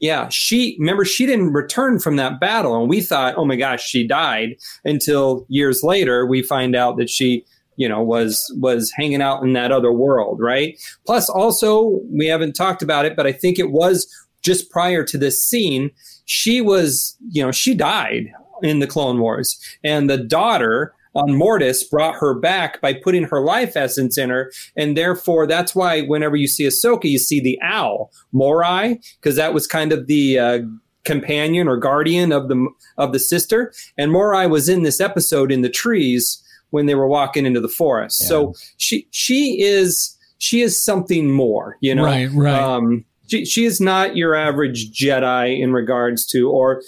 Yeah, 0.00 0.28
she 0.30 0.76
remember 0.78 1.04
she 1.04 1.26
didn't 1.26 1.52
return 1.52 1.98
from 1.98 2.16
that 2.16 2.40
battle, 2.40 2.80
and 2.80 2.88
we 2.88 3.02
thought, 3.02 3.34
oh 3.36 3.44
my 3.44 3.56
gosh, 3.56 3.86
she 3.86 4.06
died. 4.06 4.56
Until 4.84 5.46
years 5.48 5.82
later, 5.82 6.26
we 6.26 6.42
find 6.42 6.74
out 6.74 6.96
that 6.96 7.10
she, 7.10 7.44
you 7.76 7.88
know, 7.88 8.02
was 8.02 8.50
was 8.58 8.90
hanging 8.90 9.20
out 9.20 9.42
in 9.42 9.52
that 9.52 9.72
other 9.72 9.92
world, 9.92 10.40
right? 10.40 10.80
Plus, 11.06 11.28
also 11.28 12.00
we 12.10 12.26
haven't 12.26 12.54
talked 12.54 12.82
about 12.82 13.04
it, 13.04 13.14
but 13.14 13.26
I 13.26 13.32
think 13.32 13.58
it 13.58 13.70
was 13.70 14.08
just 14.42 14.70
prior 14.70 15.04
to 15.04 15.18
this 15.18 15.42
scene. 15.42 15.90
She 16.24 16.62
was, 16.62 17.16
you 17.28 17.44
know, 17.44 17.52
she 17.52 17.74
died 17.74 18.32
in 18.62 18.78
the 18.78 18.86
Clone 18.86 19.20
Wars, 19.20 19.60
and 19.84 20.08
the 20.08 20.18
daughter 20.18 20.94
on 21.14 21.34
Mortis 21.34 21.84
brought 21.84 22.16
her 22.16 22.34
back 22.34 22.80
by 22.80 22.94
putting 22.94 23.24
her 23.24 23.40
life 23.40 23.76
essence 23.76 24.16
in 24.16 24.30
her, 24.30 24.52
and 24.76 24.96
therefore 24.96 25.46
that's 25.46 25.74
why 25.74 26.02
whenever 26.02 26.36
you 26.36 26.46
see 26.46 26.66
Ahsoka, 26.66 27.04
you 27.04 27.18
see 27.18 27.40
the 27.40 27.58
owl 27.62 28.10
Morai, 28.32 29.00
because 29.20 29.36
that 29.36 29.54
was 29.54 29.66
kind 29.66 29.92
of 29.92 30.06
the 30.06 30.38
uh, 30.38 30.58
companion 31.04 31.66
or 31.68 31.76
guardian 31.76 32.32
of 32.32 32.48
the 32.48 32.68
of 32.96 33.12
the 33.12 33.18
sister, 33.18 33.72
and 33.96 34.12
Morai 34.12 34.46
was 34.46 34.68
in 34.68 34.82
this 34.82 35.00
episode 35.00 35.50
in 35.50 35.62
the 35.62 35.68
trees 35.68 36.42
when 36.70 36.86
they 36.86 36.94
were 36.94 37.08
walking 37.08 37.46
into 37.46 37.60
the 37.60 37.68
forest. 37.68 38.26
So 38.26 38.54
she 38.76 39.06
she 39.10 39.60
is 39.60 40.16
she 40.38 40.62
is 40.62 40.82
something 40.82 41.30
more, 41.30 41.76
you 41.80 41.94
know. 41.94 42.04
Right, 42.04 42.30
right. 42.32 42.60
Um, 42.60 43.04
she, 43.28 43.44
she 43.44 43.64
is 43.64 43.80
not 43.80 44.16
your 44.16 44.34
average 44.34 44.90
Jedi 44.90 45.60
in 45.60 45.72
regards 45.72 46.26
to 46.26 46.50
or 46.50 46.82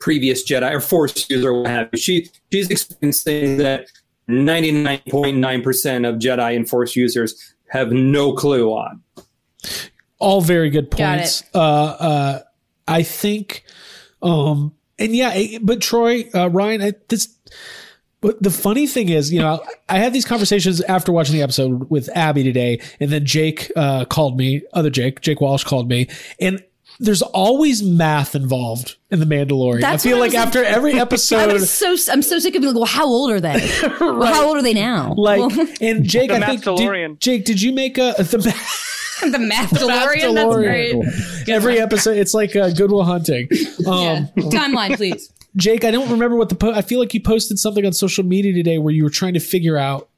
previous 0.00 0.42
Jedi 0.48 0.72
or 0.72 0.80
Force 0.80 1.28
user 1.30 1.50
or 1.50 1.62
what 1.62 1.70
have 1.70 1.88
you. 1.92 1.98
She 1.98 2.30
she's 2.50 2.68
experienced 2.70 3.24
things 3.24 3.58
that 3.58 3.86
ninety 4.26 4.72
nine 4.72 5.02
point 5.08 5.36
nine 5.36 5.62
percent 5.62 6.06
of 6.06 6.16
Jedi 6.16 6.56
and 6.56 6.68
Force 6.68 6.96
users 6.96 7.54
have 7.68 7.92
no 7.92 8.32
clue 8.32 8.70
on. 8.70 9.02
all 10.20 10.40
very 10.40 10.70
good 10.70 10.90
points. 10.90 11.42
Uh, 11.54 11.58
uh, 11.58 12.40
I 12.86 13.02
think, 13.02 13.64
um, 14.22 14.74
and 14.98 15.16
yeah, 15.16 15.58
but 15.62 15.80
Troy, 15.80 16.28
uh, 16.34 16.50
Ryan, 16.50 16.82
I, 16.82 16.92
this, 17.08 17.34
but 18.20 18.40
the 18.42 18.50
funny 18.50 18.86
thing 18.86 19.08
is, 19.08 19.32
you 19.32 19.40
know, 19.40 19.64
I 19.88 19.98
had 19.98 20.12
these 20.12 20.26
conversations 20.26 20.80
after 20.82 21.10
watching 21.10 21.34
the 21.34 21.42
episode 21.42 21.88
with 21.90 22.08
Abby 22.14 22.42
today, 22.42 22.80
and 23.00 23.10
then 23.10 23.24
Jake, 23.24 23.72
uh, 23.76 24.04
called 24.04 24.36
me, 24.36 24.62
other 24.72 24.90
Jake, 24.90 25.20
Jake 25.22 25.40
Walsh 25.40 25.64
called 25.64 25.88
me, 25.88 26.08
and 26.38 26.62
there's 27.02 27.22
always 27.22 27.82
math 27.82 28.34
involved 28.34 28.96
in 29.10 29.20
the 29.20 29.26
Mandalorian. 29.26 29.80
That's 29.80 30.04
I 30.04 30.08
feel 30.10 30.18
I 30.18 30.20
like 30.20 30.32
was 30.32 30.34
after 30.46 30.62
every 30.62 30.92
episode, 31.00 31.36
I 31.36 31.42
episode, 31.54 31.88
was 31.90 31.96
so 32.04 32.12
I'm 32.12 32.22
so 32.22 32.38
sick 32.38 32.54
of 32.54 32.60
being 32.62 32.74
like, 32.74 32.78
well, 32.80 32.84
how 32.86 33.06
old 33.06 33.30
are 33.32 33.40
they? 33.40 33.70
Well, 34.00 34.26
how 34.26 34.46
old 34.46 34.58
are 34.58 34.62
they 34.62 34.74
now? 34.74 35.14
like, 35.16 35.40
Well, 35.40 35.50
and 35.80 36.04
Jake, 36.04 36.28
The 36.30 36.36
I 36.36 36.56
think, 36.56 36.62
did, 36.62 37.20
Jake, 37.20 37.44
did 37.46 37.60
you 37.62 37.72
make 37.72 37.96
a 37.98 38.14
the? 38.18 38.38
math? 38.44 38.86
the 39.32 39.38
math 39.38 39.70
DeLorean. 39.70 40.34
That's 40.34 40.54
DeLorean. 40.54 41.02
great. 41.02 41.48
Every 41.48 41.78
episode, 41.80 42.16
it's 42.16 42.32
like 42.34 42.54
uh, 42.56 42.70
Goodwill 42.70 43.04
Hunting. 43.04 43.48
Um, 43.86 43.94
Yeah. 43.94 44.26
Timeline, 44.36 44.96
please. 44.96 45.32
Jake, 45.56 45.84
I 45.84 45.90
don't 45.90 46.08
remember 46.10 46.36
what 46.36 46.48
the 46.48 46.54
po- 46.54 46.72
I 46.72 46.80
feel 46.82 47.00
like 47.00 47.12
you 47.12 47.20
posted 47.22 47.58
something 47.58 47.84
on 47.84 47.92
social 47.92 48.24
media 48.24 48.52
today 48.52 48.78
where 48.78 48.92
you 48.94 49.04
were 49.04 49.10
trying 49.10 49.34
to 49.34 49.40
figure 49.40 49.76
out 49.76 50.08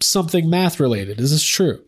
something 0.00 0.50
math 0.50 0.80
related. 0.80 1.20
Is 1.20 1.30
this 1.30 1.44
true? 1.44 1.82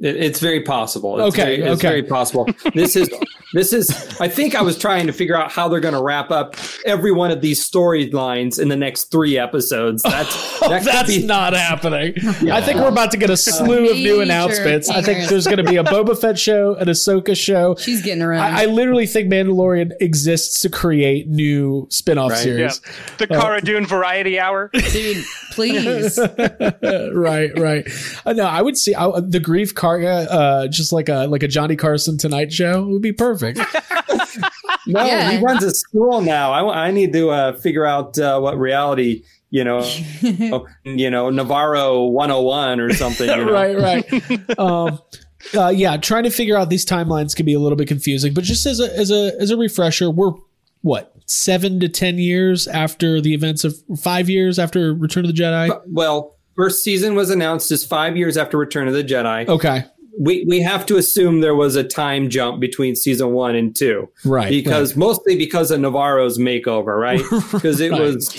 It, 0.00 0.16
it's 0.16 0.40
very 0.40 0.62
possible. 0.62 1.18
It's 1.20 1.34
Okay, 1.36 1.58
very, 1.60 1.72
it's 1.72 1.82
very 1.82 2.02
possible. 2.02 2.48
This 2.74 2.96
is 2.96 3.10
this 3.52 3.72
is. 3.72 3.90
I 4.20 4.28
think 4.28 4.54
I 4.54 4.62
was 4.62 4.78
trying 4.78 5.06
to 5.06 5.12
figure 5.12 5.36
out 5.36 5.50
how 5.52 5.68
they're 5.68 5.80
going 5.80 5.94
to 5.94 6.02
wrap 6.02 6.30
up 6.30 6.56
every 6.84 7.12
one 7.12 7.30
of 7.30 7.40
these 7.40 7.68
storylines 7.68 8.60
in 8.60 8.68
the 8.68 8.76
next 8.76 9.04
three 9.10 9.38
episodes. 9.38 10.02
That's 10.02 10.60
that 10.60 10.82
could 10.82 10.92
That's 10.92 11.08
be- 11.16 11.26
not 11.26 11.52
happening. 11.52 12.14
I 12.50 12.60
think 12.60 12.78
we're 12.80 12.88
about 12.88 13.10
to 13.12 13.16
get 13.16 13.30
a 13.30 13.36
slew 13.36 13.90
of 13.90 13.96
new 13.96 14.18
Major 14.18 14.22
announcements. 14.22 14.88
I 14.88 15.02
think 15.02 15.28
there's 15.28 15.44
going 15.46 15.58
to 15.58 15.64
be 15.64 15.76
a 15.76 15.84
Boba 15.84 16.18
Fett 16.18 16.38
show, 16.38 16.74
an 16.76 16.88
Ahsoka 16.88 17.36
show. 17.36 17.76
She's 17.76 18.02
getting 18.02 18.22
around. 18.22 18.42
I, 18.42 18.62
I 18.62 18.66
literally 18.66 19.06
think 19.06 19.30
Mandalorian 19.32 19.92
exists 20.00 20.60
to 20.60 20.68
create 20.70 21.28
new 21.28 21.86
spin-off 21.90 22.30
Right. 22.30 22.38
Yeah. 22.38 22.42
series. 22.42 22.80
The 23.18 23.26
Cara 23.26 23.60
Dune 23.60 23.86
Variety 23.86 24.38
Hour. 24.38 24.70
Dude, 24.92 25.24
please. 25.50 26.18
right, 26.82 27.58
right. 27.58 27.88
Uh, 28.24 28.32
no, 28.32 28.44
I 28.46 28.62
would 28.62 28.76
see 28.76 28.94
I, 28.94 29.06
the 29.20 29.38
Greef 29.40 29.72
Karga, 29.74 30.26
uh, 30.30 30.68
just 30.68 30.92
like 30.92 31.08
a 31.08 31.26
like 31.26 31.42
a 31.42 31.48
Johnny 31.48 31.76
Carson 31.76 32.16
Tonight 32.18 32.52
show 32.52 32.86
would 32.86 33.02
be 33.02 33.12
perfect. 33.12 33.41
No, 34.86 35.04
Yeah. 35.04 35.30
he 35.30 35.38
runs 35.44 35.62
a 35.62 35.70
school 35.70 36.20
now. 36.20 36.52
I, 36.52 36.86
I 36.86 36.90
need 36.90 37.12
to 37.12 37.30
uh, 37.30 37.52
figure 37.54 37.86
out 37.86 38.18
uh, 38.18 38.40
what 38.40 38.58
reality, 38.58 39.22
you 39.50 39.62
know, 39.64 39.78
oh, 40.24 40.66
you 40.84 41.08
know, 41.10 41.30
Navarro 41.30 42.04
101 42.04 42.80
or 42.80 42.92
something. 42.92 43.28
You 43.28 43.36
know? 43.44 43.52
right, 43.52 43.76
right. 43.78 44.58
um, 44.58 44.98
uh, 45.56 45.68
yeah, 45.68 45.96
trying 45.96 46.24
to 46.24 46.30
figure 46.30 46.56
out 46.56 46.68
these 46.70 46.84
timelines 46.86 47.34
can 47.36 47.46
be 47.46 47.52
a 47.54 47.58
little 47.60 47.76
bit 47.76 47.88
confusing, 47.88 48.32
but 48.34 48.44
just 48.44 48.64
as 48.66 48.80
a 48.80 48.96
as 48.98 49.10
a 49.10 49.32
as 49.40 49.50
a 49.50 49.56
refresher, 49.56 50.10
we're 50.10 50.32
what 50.82 51.14
seven 51.26 51.78
to 51.80 51.88
ten 51.88 52.18
years 52.18 52.66
after 52.68 53.20
the 53.20 53.34
events 53.34 53.64
of 53.64 53.74
five 54.00 54.28
years 54.30 54.58
after 54.58 54.94
Return 54.94 55.24
of 55.24 55.34
the 55.34 55.40
Jedi. 55.42 55.80
Well, 55.86 56.36
first 56.56 56.82
season 56.84 57.14
was 57.14 57.30
announced 57.30 57.70
as 57.72 57.84
five 57.84 58.16
years 58.16 58.36
after 58.36 58.56
Return 58.56 58.86
of 58.88 58.94
the 58.94 59.02
Jedi. 59.04 59.48
Okay, 59.48 59.84
We 60.18 60.44
we 60.46 60.60
have 60.60 60.84
to 60.86 60.96
assume 60.96 61.40
there 61.40 61.54
was 61.54 61.74
a 61.76 61.84
time 61.84 62.28
jump 62.28 62.60
between 62.60 62.96
season 62.96 63.32
one 63.32 63.54
and 63.54 63.74
two, 63.74 64.10
right. 64.24 64.50
because 64.50 64.94
mostly 64.96 65.36
because 65.36 65.70
of 65.70 65.80
Navarro's 65.80 66.38
makeover, 66.38 66.98
right? 67.00 67.22
Because 67.52 67.80
it 67.80 67.92
Right. 67.92 68.00
was 68.00 68.38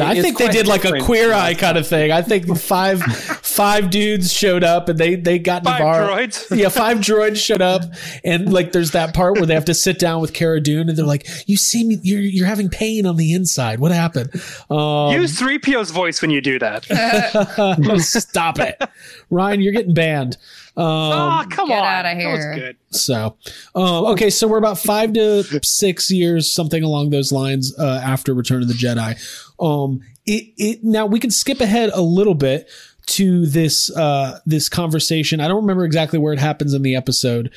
I 0.00 0.20
think 0.20 0.38
they 0.38 0.48
did 0.48 0.66
like 0.66 0.84
a 0.84 1.00
queer 1.00 1.32
eye 1.32 1.54
kind 1.54 1.76
of 1.78 1.86
thing. 1.86 2.10
I 2.12 2.22
think 2.22 2.56
five 2.58 3.02
five 3.02 3.90
dudes 3.90 4.32
showed 4.32 4.64
up 4.64 4.88
and 4.88 4.98
they 4.98 5.16
they 5.16 5.38
got 5.38 5.64
Five 5.64 5.80
Navarro. 5.80 6.06
droids. 6.14 6.56
Yeah, 6.58 6.68
five 6.68 6.98
droids 6.98 7.36
showed 7.36 7.62
up 7.62 7.82
and 8.24 8.52
like 8.52 8.72
there's 8.72 8.92
that 8.92 9.14
part 9.14 9.34
where 9.34 9.46
they 9.46 9.54
have 9.54 9.66
to 9.66 9.74
sit 9.74 9.98
down 9.98 10.20
with 10.20 10.32
Cara 10.32 10.60
Dune 10.60 10.88
and 10.88 10.96
they're 10.98 11.04
like, 11.06 11.26
"You 11.46 11.56
seem 11.56 12.00
you're 12.02 12.20
you're 12.20 12.46
having 12.46 12.68
pain 12.68 13.06
on 13.06 13.16
the 13.16 13.32
inside. 13.32 13.80
What 13.80 13.92
happened?" 13.92 14.30
Um, 14.70 15.12
Use 15.12 15.38
3PO's 15.38 15.90
voice 15.90 16.20
when 16.22 16.30
you 16.30 16.40
do 16.40 16.58
that. 16.58 16.84
stop 18.00 18.58
it, 18.58 18.82
Ryan. 19.30 19.60
You're 19.60 19.72
getting 19.72 19.94
banned. 19.94 20.36
Um, 20.76 20.84
oh, 20.86 21.44
come 21.50 21.68
get 21.68 21.80
on. 21.80 21.84
out 21.84 22.06
of 22.06 22.16
here. 22.16 22.30
was 22.30 22.44
good. 22.56 22.76
So, 22.90 23.36
um, 23.74 24.04
okay, 24.12 24.30
so 24.30 24.46
we're 24.46 24.58
about 24.58 24.78
five 24.78 25.12
to 25.14 25.42
six 25.64 26.08
years, 26.08 26.48
something 26.48 26.84
along 26.84 27.10
those 27.10 27.32
lines, 27.32 27.76
uh, 27.76 28.00
after 28.04 28.32
Return 28.32 28.62
of 28.62 28.68
the 28.68 28.74
Jedi. 28.74 29.18
Um, 29.60 30.00
it, 30.26 30.52
it 30.56 30.84
now 30.84 31.06
we 31.06 31.20
can 31.20 31.30
skip 31.30 31.60
ahead 31.60 31.90
a 31.92 32.02
little 32.02 32.34
bit 32.34 32.68
to 33.06 33.46
this 33.46 33.94
uh, 33.96 34.38
this 34.46 34.68
conversation. 34.68 35.40
I 35.40 35.48
don't 35.48 35.62
remember 35.62 35.84
exactly 35.84 36.18
where 36.18 36.32
it 36.32 36.38
happens 36.38 36.74
in 36.74 36.82
the 36.82 36.94
episode, 36.94 37.52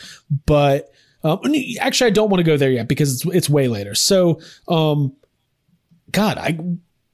but 0.45 0.91
um, 1.23 1.39
actually, 1.79 2.07
I 2.07 2.13
don't 2.13 2.29
want 2.29 2.39
to 2.39 2.45
go 2.45 2.57
there 2.57 2.71
yet 2.71 2.87
because 2.87 3.13
it's 3.13 3.35
it's 3.35 3.49
way 3.49 3.67
later. 3.67 3.93
So, 3.93 4.39
um, 4.67 5.13
God, 6.11 6.37
I 6.37 6.57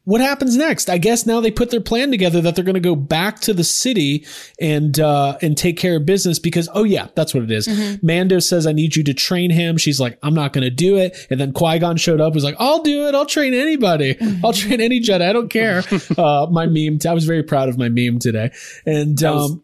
what 0.08 0.22
happens 0.22 0.56
next? 0.56 0.90
I 0.90 1.00
guess 1.00 1.26
now 1.26 1.42
they 1.42 1.52
put 1.52 1.70
their 1.70 1.82
plan 1.82 2.12
together 2.12 2.40
that 2.40 2.56
they're 2.56 2.64
going 2.64 2.76
to 2.76 2.80
go 2.80 2.96
back 2.96 3.42
to 3.42 3.54
the 3.54 3.66
city 3.66 4.26
and 4.58 4.98
uh, 5.02 5.38
and 5.42 5.58
take 5.58 5.76
care 5.76 5.98
of 5.98 6.06
business 6.06 6.40
because 6.40 6.70
oh 6.74 6.86
yeah, 6.86 7.10
that's 7.14 7.34
what 7.34 7.44
it 7.44 7.52
is. 7.52 7.68
Mando 8.02 8.40
says 8.40 8.66
I 8.66 8.72
need 8.72 8.96
you 8.96 9.04
to 9.04 9.14
train 9.14 9.52
him. 9.52 9.78
She's 9.78 10.00
like 10.00 10.18
I'm 10.24 10.34
not 10.34 10.54
going 10.54 10.64
to 10.64 10.70
do 10.70 10.96
it. 10.96 11.28
And 11.30 11.42
then 11.42 11.52
Qui 11.52 11.80
Gon 11.80 11.98
showed 11.98 12.22
up 12.22 12.34
was 12.34 12.46
like 12.46 12.56
I'll 12.58 12.82
do 12.84 13.06
it. 13.10 13.16
I'll 13.16 13.26
train 13.26 13.54
anybody. 13.54 14.16
I'll 14.46 14.54
train 14.54 14.80
any 14.80 15.02
Jedi. 15.02 15.28
I 15.28 15.34
don't 15.34 15.50
care. 15.50 15.84
Uh, 16.18 16.48
my 16.50 16.66
meme. 16.66 16.98
I 17.08 17.14
was 17.14 17.26
very 17.26 17.44
proud 17.44 17.70
of 17.70 17.78
my 17.78 17.90
meme 17.90 18.20
today. 18.20 18.52
And 18.86 19.22
um, 19.24 19.64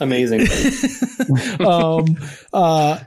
Amazing. 0.00 0.46
um, 1.66 2.16
uh, 2.52 2.98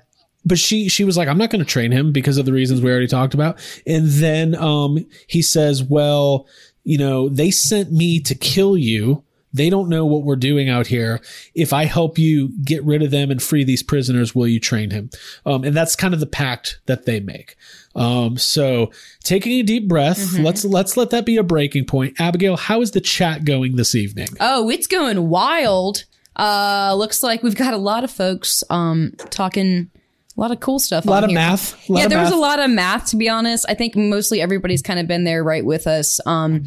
but 0.45 0.57
she 0.57 0.89
she 0.89 1.03
was 1.03 1.17
like, 1.17 1.27
I'm 1.27 1.37
not 1.37 1.49
going 1.49 1.63
to 1.63 1.69
train 1.69 1.91
him 1.91 2.11
because 2.11 2.37
of 2.37 2.45
the 2.45 2.53
reasons 2.53 2.81
we 2.81 2.89
already 2.89 3.07
talked 3.07 3.33
about. 3.33 3.59
And 3.85 4.07
then 4.07 4.55
um, 4.55 5.05
he 5.27 5.41
says, 5.41 5.83
Well, 5.83 6.47
you 6.89 6.97
know, 6.97 7.29
they 7.29 7.51
sent 7.51 7.91
me 7.91 8.19
to 8.19 8.33
kill 8.33 8.75
you. 8.75 9.23
They 9.53 9.69
don't 9.69 9.89
know 9.89 10.07
what 10.07 10.23
we're 10.23 10.35
doing 10.35 10.69
out 10.69 10.87
here. 10.87 11.21
If 11.53 11.71
I 11.71 11.85
help 11.85 12.17
you 12.17 12.49
get 12.63 12.83
rid 12.83 13.03
of 13.03 13.11
them 13.11 13.29
and 13.29 13.39
free 13.39 13.63
these 13.63 13.83
prisoners, 13.83 14.33
will 14.33 14.47
you 14.47 14.59
train 14.59 14.89
him? 14.89 15.11
Um, 15.45 15.63
and 15.63 15.77
that's 15.77 15.95
kind 15.95 16.15
of 16.15 16.19
the 16.19 16.25
pact 16.25 16.79
that 16.87 17.05
they 17.05 17.19
make. 17.19 17.55
Um, 17.93 18.37
so 18.37 18.89
taking 19.23 19.51
a 19.59 19.61
deep 19.61 19.87
breath, 19.87 20.35
let's 20.39 20.65
let's 20.65 20.97
let 20.97 21.11
that 21.11 21.27
be 21.27 21.37
a 21.37 21.43
breaking 21.43 21.85
point. 21.85 22.19
Abigail, 22.19 22.57
how 22.57 22.81
is 22.81 22.89
the 22.89 23.01
chat 23.01 23.45
going 23.45 23.75
this 23.75 23.93
evening? 23.93 24.29
Oh, 24.39 24.71
it's 24.71 24.87
going 24.87 25.29
wild. 25.29 26.05
Uh, 26.35 26.95
looks 26.97 27.21
like 27.21 27.43
we've 27.43 27.55
got 27.55 27.75
a 27.75 27.77
lot 27.77 28.03
of 28.03 28.09
folks 28.09 28.63
um 28.71 29.13
talking 29.29 29.91
a 30.39 30.41
lot 30.41 30.51
of 30.51 30.61
cool 30.61 30.79
stuff. 30.79 31.05
A 31.05 31.09
lot 31.09 31.25
of 31.25 31.29
here. 31.29 31.37
math. 31.37 31.89
lot 31.89 31.99
yeah, 31.99 32.05
of 32.05 32.11
there 32.11 32.21
was 32.21 32.31
a 32.31 32.37
lot 32.37 32.59
of 32.59 32.69
math 32.69 33.07
to 33.07 33.17
be 33.17 33.27
honest. 33.27 33.65
I 33.67 33.73
think 33.73 33.97
mostly 33.97 34.39
everybody's 34.39 34.81
kind 34.81 34.97
of 34.97 35.05
been 35.05 35.25
there 35.25 35.43
right 35.43 35.65
with 35.65 35.85
us. 35.85 36.25
Um, 36.25 36.63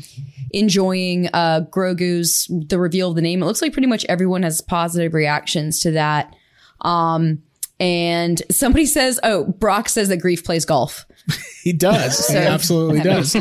enjoying 0.51 1.29
uh 1.33 1.62
Grogu's 1.70 2.47
the 2.51 2.79
reveal 2.79 3.09
of 3.09 3.16
the 3.16 3.23
name. 3.23 3.43
It 3.43 3.47
looks 3.47 3.62
like 3.62 3.73
pretty 3.73 3.89
much 3.89 4.05
everyone 4.11 4.43
has 4.43 4.61
positive 4.61 5.14
reactions 5.14 5.81
to 5.81 5.93
that. 5.93 6.37
Um, 6.83 7.43
and 7.81 8.43
somebody 8.51 8.85
says, 8.99 9.18
"Oh, 9.23 9.45
Brock 9.45 9.89
says 9.89 10.11
that 10.11 10.20
Greef 10.20 10.45
plays 10.45 10.66
golf." 10.66 11.07
He 11.62 11.73
does. 11.73 12.27
he 12.27 12.37
absolutely 12.37 13.03
does. 13.03 13.35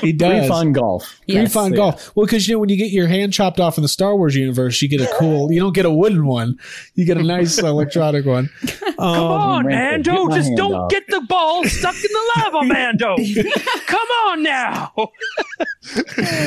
He 0.00 0.10
does. 0.10 0.38
Free 0.38 0.48
fun 0.48 0.72
golf. 0.72 1.04
Free 1.06 1.34
Yes. 1.34 1.52
fun 1.52 1.72
golf. 1.72 2.10
Well, 2.16 2.24
because 2.24 2.48
you 2.48 2.54
know 2.54 2.58
when 2.60 2.70
you 2.70 2.76
get 2.78 2.90
your 2.90 3.06
hand 3.06 3.34
chopped 3.34 3.60
off 3.60 3.76
in 3.76 3.82
the 3.82 3.88
Star 3.88 4.16
Wars 4.16 4.34
universe, 4.34 4.80
you 4.80 4.88
get 4.88 5.02
a 5.02 5.12
cool. 5.18 5.52
You 5.52 5.60
don't 5.60 5.74
get 5.74 5.84
a 5.84 5.90
wooden 5.90 6.24
one. 6.24 6.58
You 6.94 7.04
get 7.04 7.18
a 7.18 7.22
nice 7.22 7.58
electronic 7.62 8.24
one. 8.24 8.48
Come 8.78 8.98
on, 8.98 9.66
Mando. 9.66 10.26
Just 10.30 10.52
don't 10.56 10.72
off. 10.72 10.90
get 10.90 11.06
the 11.08 11.20
ball 11.28 11.64
stuck 11.64 11.94
in 11.96 12.00
the 12.10 12.32
lava, 12.38 12.64
Mando. 12.72 13.14
Come 13.86 14.08
on 14.28 14.42
now. 14.42 14.92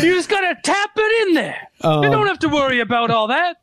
you 0.02 0.14
just 0.16 0.30
got 0.30 0.42
to 0.42 0.58
tap 0.64 0.90
it 0.98 1.28
in 1.28 1.34
there. 1.36 1.68
Um, 1.82 2.04
you 2.04 2.10
don't 2.10 2.26
have 2.26 2.40
to 2.40 2.50
worry 2.50 2.80
about 2.80 3.12
all 3.12 3.28
that. 3.28 3.58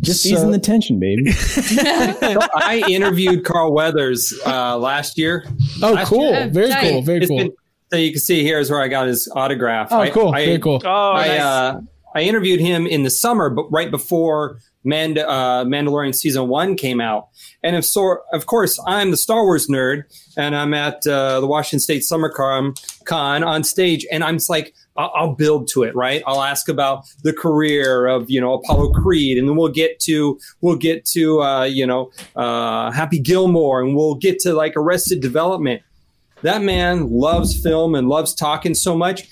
Just 0.00 0.22
So- 0.22 0.30
easing 0.30 0.50
the 0.50 0.58
tension, 0.58 0.98
baby. 0.98 1.24
I 1.32 2.82
interviewed 2.88 3.44
Carl 3.44 3.72
Weathers 3.72 4.32
uh, 4.46 4.78
last 4.78 5.18
year. 5.18 5.44
Oh, 5.82 5.92
Last 5.92 6.08
cool. 6.08 6.30
year. 6.30 6.48
Very 6.48 6.68
Tight. 6.70 6.90
cool. 6.90 7.02
Very 7.02 7.18
It's 7.18 7.28
cool. 7.28 7.38
been- 7.38 7.52
so 7.90 7.96
you 7.96 8.10
can 8.12 8.20
see 8.20 8.42
here 8.42 8.58
is 8.58 8.70
where 8.70 8.82
I 8.82 8.88
got 8.88 9.06
his 9.06 9.30
autograph. 9.34 9.88
Oh, 9.90 10.00
I- 10.00 10.10
cool. 10.10 10.28
I, 10.34 10.44
Very 10.44 10.58
cool. 10.58 10.80
Oh, 10.84 11.12
I, 11.12 11.26
nice. 11.28 11.40
uh, 11.40 11.80
I 12.14 12.20
interviewed 12.22 12.60
him 12.60 12.86
in 12.86 13.02
the 13.02 13.10
summer, 13.10 13.48
but 13.48 13.64
right 13.72 13.90
before 13.90 14.58
Mand- 14.84 15.18
uh, 15.18 15.64
Mandalorian 15.66 16.14
season 16.14 16.48
one 16.48 16.76
came 16.76 17.00
out. 17.00 17.28
And 17.62 17.76
of, 17.76 17.84
so, 17.86 18.18
of 18.32 18.44
course, 18.46 18.78
I'm 18.86 19.10
the 19.10 19.16
Star 19.16 19.42
Wars 19.42 19.68
nerd, 19.68 20.02
and 20.36 20.54
I'm 20.54 20.74
at 20.74 21.06
uh, 21.06 21.40
the 21.40 21.46
Washington 21.46 21.80
State 21.80 22.04
Summer 22.04 22.28
Con, 22.28 22.74
Con 23.04 23.42
on 23.42 23.64
stage, 23.64 24.06
and 24.12 24.22
I'm 24.22 24.36
just 24.36 24.50
like, 24.50 24.74
I'll, 24.98 25.12
I'll 25.14 25.34
build 25.34 25.68
to 25.68 25.84
it, 25.84 25.94
right? 25.94 26.22
I'll 26.26 26.42
ask 26.42 26.68
about 26.68 27.04
the 27.22 27.32
career 27.32 28.06
of 28.06 28.28
you 28.28 28.40
know 28.40 28.54
Apollo 28.54 28.92
Creed, 28.92 29.38
and 29.38 29.48
then 29.48 29.56
we'll 29.56 29.68
get 29.72 30.00
to 30.00 30.38
we'll 30.60 30.76
get 30.76 31.06
to 31.06 31.40
uh, 31.40 31.64
you 31.64 31.86
know 31.86 32.10
uh, 32.36 32.90
Happy 32.90 33.18
Gilmore, 33.18 33.80
and 33.80 33.96
we'll 33.96 34.16
get 34.16 34.40
to 34.40 34.52
like 34.52 34.74
Arrested 34.76 35.20
Development. 35.20 35.80
That 36.42 36.62
man 36.62 37.10
loves 37.10 37.60
film 37.60 37.94
and 37.94 38.08
loves 38.08 38.34
talking 38.34 38.74
so 38.74 38.96
much 38.96 39.28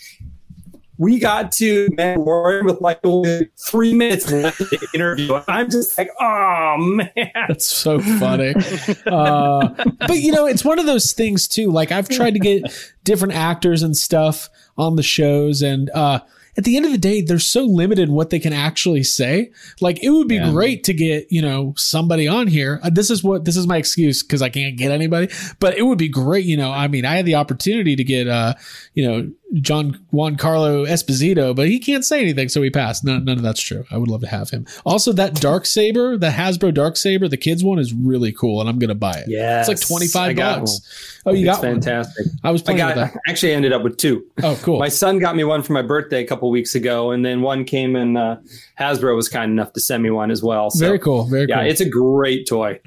we 0.98 1.18
got 1.18 1.52
to 1.52 1.88
Mandalorian 1.90 2.64
with 2.64 2.80
like 2.80 3.00
only 3.04 3.50
three 3.56 3.94
minutes 3.94 4.30
left 4.32 4.60
of 4.60 4.70
the 4.70 4.88
interview. 4.94 5.40
I'm 5.46 5.70
just 5.70 5.96
like, 5.98 6.10
oh 6.20 6.76
man. 6.78 7.30
That's 7.48 7.66
so 7.66 8.00
funny. 8.00 8.54
uh, 9.06 9.68
but 9.98 10.18
you 10.18 10.32
know, 10.32 10.46
it's 10.46 10.64
one 10.64 10.78
of 10.78 10.86
those 10.86 11.12
things 11.12 11.46
too. 11.48 11.70
Like 11.70 11.92
I've 11.92 12.08
tried 12.08 12.34
to 12.34 12.40
get 12.40 12.62
different 13.04 13.34
actors 13.34 13.82
and 13.82 13.96
stuff 13.96 14.48
on 14.78 14.96
the 14.96 15.02
shows, 15.02 15.62
and 15.62 15.90
uh, 15.90 16.20
at 16.58 16.64
the 16.64 16.76
end 16.76 16.86
of 16.86 16.92
the 16.92 16.98
day, 16.98 17.20
they're 17.20 17.38
so 17.38 17.64
limited 17.64 18.08
in 18.08 18.14
what 18.14 18.30
they 18.30 18.38
can 18.38 18.52
actually 18.54 19.02
say. 19.02 19.52
Like 19.80 20.02
it 20.02 20.08
would 20.10 20.28
be 20.28 20.36
Yeah. 20.36 20.50
great 20.50 20.84
to 20.84 20.94
get 20.94 21.26
you 21.30 21.42
know 21.42 21.74
somebody 21.76 22.26
on 22.26 22.46
here. 22.46 22.80
Uh, 22.82 22.90
this 22.90 23.10
is 23.10 23.22
what 23.22 23.44
this 23.44 23.56
is 23.56 23.66
my 23.66 23.76
excuse 23.76 24.22
because 24.22 24.40
I 24.42 24.48
can't 24.48 24.76
get 24.76 24.90
anybody. 24.90 25.28
But 25.60 25.76
it 25.76 25.82
would 25.82 25.98
be 25.98 26.08
great. 26.08 26.46
You 26.46 26.56
know, 26.56 26.72
I 26.72 26.88
mean, 26.88 27.04
I 27.04 27.16
had 27.16 27.26
the 27.26 27.34
opportunity 27.34 27.96
to 27.96 28.04
get 28.04 28.26
uh, 28.28 28.54
you 28.94 29.06
know 29.06 29.30
John 29.54 30.04
Juan 30.10 30.36
Carlo 30.36 30.84
Esposito, 30.84 31.54
but 31.54 31.68
he 31.68 31.78
can't 31.78 32.04
say 32.04 32.20
anything, 32.20 32.48
so 32.48 32.60
he 32.62 32.68
passed. 32.70 33.04
None, 33.04 33.24
none 33.24 33.36
of 33.36 33.42
that's 33.44 33.60
true. 33.62 33.84
I 33.92 33.96
would 33.96 34.08
love 34.10 34.20
to 34.22 34.26
have 34.26 34.50
him. 34.50 34.66
Also, 34.84 35.12
that 35.12 35.34
dark 35.40 35.66
saber, 35.66 36.16
the 36.18 36.30
Hasbro 36.30 36.74
dark 36.74 36.96
saber, 36.96 37.28
the 37.28 37.36
kids 37.36 37.62
one 37.62 37.78
is 37.78 37.94
really 37.94 38.32
cool, 38.32 38.60
and 38.60 38.68
I'm 38.68 38.78
gonna 38.80 38.96
buy 38.96 39.12
it. 39.12 39.26
Yeah, 39.28 39.60
it's 39.60 39.68
like 39.68 39.80
twenty 39.80 40.08
five 40.08 40.30
I 40.38 40.58
bucks. 40.58 41.20
Oh, 41.24 41.32
you 41.32 41.48
it's 41.48 41.56
got 41.58 41.64
one? 41.64 41.74
fantastic. 41.80 42.26
I 42.44 42.50
was 42.50 42.62
I 42.68 42.76
got 42.76 42.96
that. 42.96 43.16
actually 43.28 43.52
ended 43.52 43.72
up 43.72 43.82
with 43.82 43.96
two. 43.96 44.24
Oh, 44.42 44.58
cool. 44.62 44.78
My 44.80 44.88
son 44.88 45.18
got 45.20 45.36
me 45.36 45.44
one 45.44 45.62
for 45.62 45.72
my 45.72 45.82
birthday 45.82 46.22
a 46.22 46.26
couple 46.26 46.50
weeks 46.50 46.74
ago, 46.74 47.12
and 47.12 47.24
then 47.24 47.40
one 47.40 47.64
came 47.64 47.94
and 47.96 48.18
uh, 48.18 48.36
Hasbro 48.78 49.14
was 49.16 49.28
kind 49.28 49.50
enough 49.52 49.72
to 49.74 49.80
send 49.80 50.02
me 50.02 50.10
one 50.10 50.30
as 50.30 50.42
well. 50.42 50.70
So, 50.70 50.84
very 50.84 50.98
cool. 50.98 51.24
Very 51.24 51.46
Yeah, 51.48 51.60
cool. 51.62 51.70
it's 51.70 51.80
a 51.80 51.88
great 51.88 52.46
toy. 52.48 52.80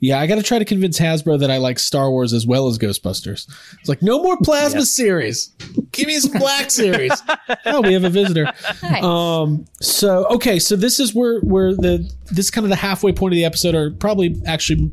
yeah, 0.00 0.18
I 0.20 0.26
got 0.26 0.36
to 0.36 0.42
try 0.42 0.58
to 0.58 0.64
convince 0.64 0.98
Hasbro 0.98 1.38
that 1.40 1.50
I 1.50 1.58
like 1.58 1.78
Star 1.78 2.10
Wars 2.10 2.32
as 2.32 2.46
well 2.46 2.66
as 2.68 2.78
Ghostbusters. 2.78 3.48
It's 3.80 3.88
like 3.88 4.02
no 4.02 4.20
more 4.22 4.36
plasma 4.38 4.84
series. 4.84 5.50
Give 5.96 6.06
me 6.06 6.18
some 6.18 6.38
black 6.38 6.70
series. 6.70 7.12
oh, 7.66 7.82
we 7.82 7.92
have 7.92 8.04
a 8.04 8.10
visitor. 8.10 8.52
Nice. 8.82 9.02
Um. 9.02 9.66
So 9.80 10.26
okay. 10.28 10.58
So 10.58 10.76
this 10.76 11.00
is 11.00 11.14
where 11.14 11.40
where 11.40 11.74
the 11.74 12.10
this 12.26 12.46
is 12.46 12.50
kind 12.50 12.64
of 12.64 12.70
the 12.70 12.76
halfway 12.76 13.12
point 13.12 13.32
of 13.32 13.36
the 13.36 13.44
episode, 13.44 13.74
or 13.74 13.90
probably 13.90 14.40
actually. 14.46 14.90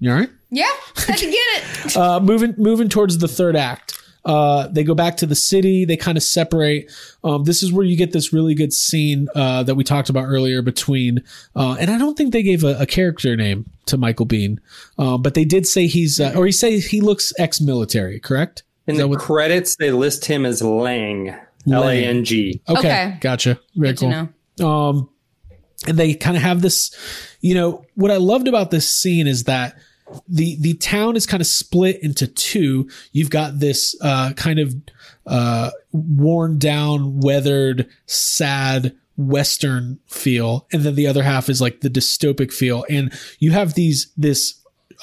You 0.00 0.10
all 0.10 0.18
right? 0.18 0.30
yeah, 0.54 0.70
I 1.08 1.16
can 1.16 1.30
get 1.30 1.86
it. 1.86 1.96
uh, 1.96 2.20
moving 2.20 2.54
moving 2.56 2.88
towards 2.88 3.18
the 3.18 3.28
third 3.28 3.56
act. 3.56 4.00
Uh, 4.24 4.68
they 4.68 4.84
go 4.84 4.94
back 4.94 5.18
to 5.18 5.26
the 5.26 5.34
city. 5.34 5.84
They 5.84 5.96
kind 5.96 6.16
of 6.16 6.22
separate. 6.22 6.90
Um, 7.22 7.44
this 7.44 7.62
is 7.62 7.72
where 7.72 7.84
you 7.84 7.96
get 7.96 8.12
this 8.12 8.32
really 8.32 8.54
good 8.54 8.72
scene 8.72 9.28
uh, 9.34 9.64
that 9.64 9.74
we 9.74 9.84
talked 9.84 10.08
about 10.08 10.24
earlier 10.24 10.62
between. 10.62 11.22
Uh, 11.54 11.76
and 11.78 11.90
I 11.90 11.98
don't 11.98 12.16
think 12.16 12.32
they 12.32 12.42
gave 12.42 12.64
a, 12.64 12.76
a 12.78 12.86
character 12.86 13.36
name 13.36 13.66
to 13.86 13.98
Michael 13.98 14.26
Biehn, 14.26 14.58
uh, 14.98 15.18
but 15.18 15.34
they 15.34 15.44
did 15.44 15.66
say 15.66 15.86
he's 15.86 16.20
uh, 16.20 16.32
or 16.36 16.46
he 16.46 16.52
say 16.52 16.78
he 16.78 17.00
looks 17.00 17.32
ex-military. 17.38 18.20
Correct? 18.20 18.62
In 18.86 18.96
the 18.96 19.08
what- 19.08 19.18
credits, 19.20 19.76
they 19.76 19.90
list 19.90 20.24
him 20.26 20.44
as 20.44 20.62
Lang, 20.62 21.34
L 21.70 21.88
A 21.88 21.94
N 22.04 22.24
G. 22.24 22.60
okay, 22.68 22.78
Okay. 22.78 23.18
gotcha. 23.20 23.58
Very 23.74 23.92
Good 23.94 23.98
to 23.98 24.04
cool. 24.04 24.10
know. 24.60 24.68
Um, 24.68 25.08
and 25.86 25.98
they 25.98 26.14
kind 26.14 26.36
of 26.36 26.42
have 26.42 26.62
this, 26.62 26.94
you 27.40 27.54
know, 27.54 27.84
what 27.94 28.10
I 28.10 28.16
loved 28.16 28.48
about 28.48 28.70
this 28.70 28.88
scene 28.88 29.26
is 29.26 29.44
that 29.44 29.76
the 30.28 30.56
the 30.60 30.74
town 30.74 31.16
is 31.16 31.26
kind 31.26 31.40
of 31.40 31.46
split 31.46 32.02
into 32.02 32.26
two. 32.26 32.88
You've 33.12 33.30
got 33.30 33.58
this 33.58 33.96
uh, 34.02 34.32
kind 34.34 34.58
of 34.58 34.74
uh, 35.26 35.70
worn 35.92 36.58
down, 36.58 37.20
weathered, 37.20 37.88
sad 38.06 38.94
Western 39.16 39.98
feel, 40.06 40.66
and 40.72 40.82
then 40.82 40.94
the 40.94 41.06
other 41.06 41.22
half 41.22 41.48
is 41.48 41.60
like 41.60 41.80
the 41.80 41.88
dystopic 41.90 42.52
feel. 42.52 42.84
And 42.90 43.12
you 43.38 43.52
have 43.52 43.74
these 43.74 44.12
this 44.16 44.54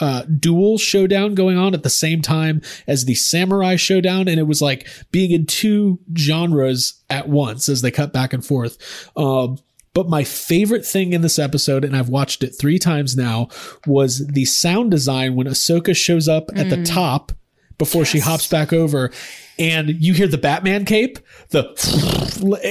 uh, 0.02 0.24
dual 0.24 0.78
showdown 0.78 1.36
going 1.36 1.58
on 1.58 1.74
at 1.74 1.84
the 1.84 1.90
same 1.90 2.22
time 2.22 2.62
as 2.88 3.06
the 3.06 3.16
samurai 3.16 3.76
showdown, 3.76 4.28
and 4.28 4.40
it 4.40 4.48
was 4.48 4.62
like 4.62 4.88
being 5.12 5.32
in 5.32 5.46
two 5.46 6.00
genres 6.18 7.02
at 7.10 7.30
once 7.30 7.70
as 7.70 7.82
they 7.82 7.92
cut 7.92 8.12
back 8.12 8.34
and 8.34 8.46
forth. 8.46 8.78
Um, 9.16 9.60
but 9.94 10.10
my 10.10 10.24
favorite 10.24 10.86
thing 10.86 11.14
in 11.14 11.22
this 11.22 11.38
episode, 11.38 11.84
and 11.84 11.96
I've 11.96 12.10
watched 12.10 12.44
it 12.44 12.56
three 12.60 12.80
times 12.80 13.16
now, 13.16 13.50
was 13.86 14.26
the 14.26 14.46
sound 14.46 14.92
design 14.92 15.36
when 15.36 15.48
Ahsoka 15.48 15.96
shows 15.96 16.28
up 16.28 16.50
at 16.56 16.70
the 16.70 16.84
top 16.84 17.34
before 17.78 18.06
she 18.06 18.20
hops 18.20 18.48
back 18.48 18.72
over. 18.72 19.12
And 19.60 19.90
you 19.90 20.14
hear 20.14 20.28
the 20.28 20.38
Batman 20.38 20.86
cape, 20.86 21.20
the 21.50 21.64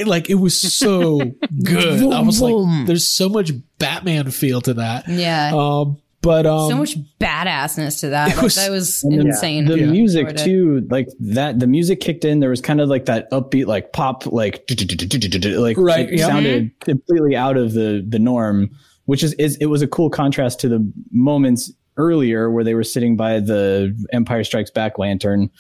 like 0.07 0.31
it 0.31 0.37
was 0.37 0.59
so 0.59 1.19
good. 1.63 2.13
I 2.13 2.21
was 2.21 2.41
like, 2.41 2.87
there's 2.87 3.07
so 3.07 3.29
much 3.29 3.53
Batman 3.79 4.31
feel 4.31 4.61
to 4.63 4.75
that. 4.75 5.07
Yeah. 5.07 5.53
Um, 5.55 6.01
but 6.23 6.45
um, 6.47 6.71
so 6.71 6.77
much 6.77 6.97
badassness 7.19 8.01
to 8.01 8.11
that. 8.11 8.29
Like, 8.35 8.43
was- 8.43 8.55
that 8.57 8.71
was 8.71 9.03
And 9.05 9.15
insane. 9.23 9.65
The 9.67 9.79
Yeah. 9.79 9.87
music 9.87 10.29
Enjoyed 10.29 10.41
it. 10.41 10.45
too, 10.45 10.87
like 10.91 11.09
that. 11.21 11.59
The 11.61 11.67
music 11.67 12.01
kicked 12.01 12.25
in. 12.25 12.41
There 12.41 12.51
was 12.51 12.61
kind 12.61 12.81
of 12.81 12.89
like 12.89 13.07
that 13.07 13.31
upbeat, 13.31 13.67
like 13.67 13.93
pop, 13.93 14.27
like 14.27 14.65
like 14.69 15.77
Right, 15.79 16.11
It 16.11 16.19
yeah. 16.19 16.27
sounded 16.27 16.79
completely 16.81 17.37
out 17.37 17.57
of 17.57 17.73
the 17.73 18.05
the 18.07 18.19
norm, 18.19 18.71
which 19.07 19.23
is, 19.23 19.33
is 19.35 19.57
it 19.57 19.67
was 19.67 19.83
a 19.83 19.87
cool 19.87 20.11
contrast 20.11 20.61
to 20.61 20.69
the 20.69 20.93
moments 21.11 21.73
earlier 21.97 22.51
where 22.51 22.65
they 22.65 22.75
were 22.75 22.85
sitting 22.85 23.17
by 23.17 23.41
the 23.41 23.95
Empire 24.13 24.45
Strikes 24.45 24.71
Back 24.71 24.99
lantern, 24.99 25.51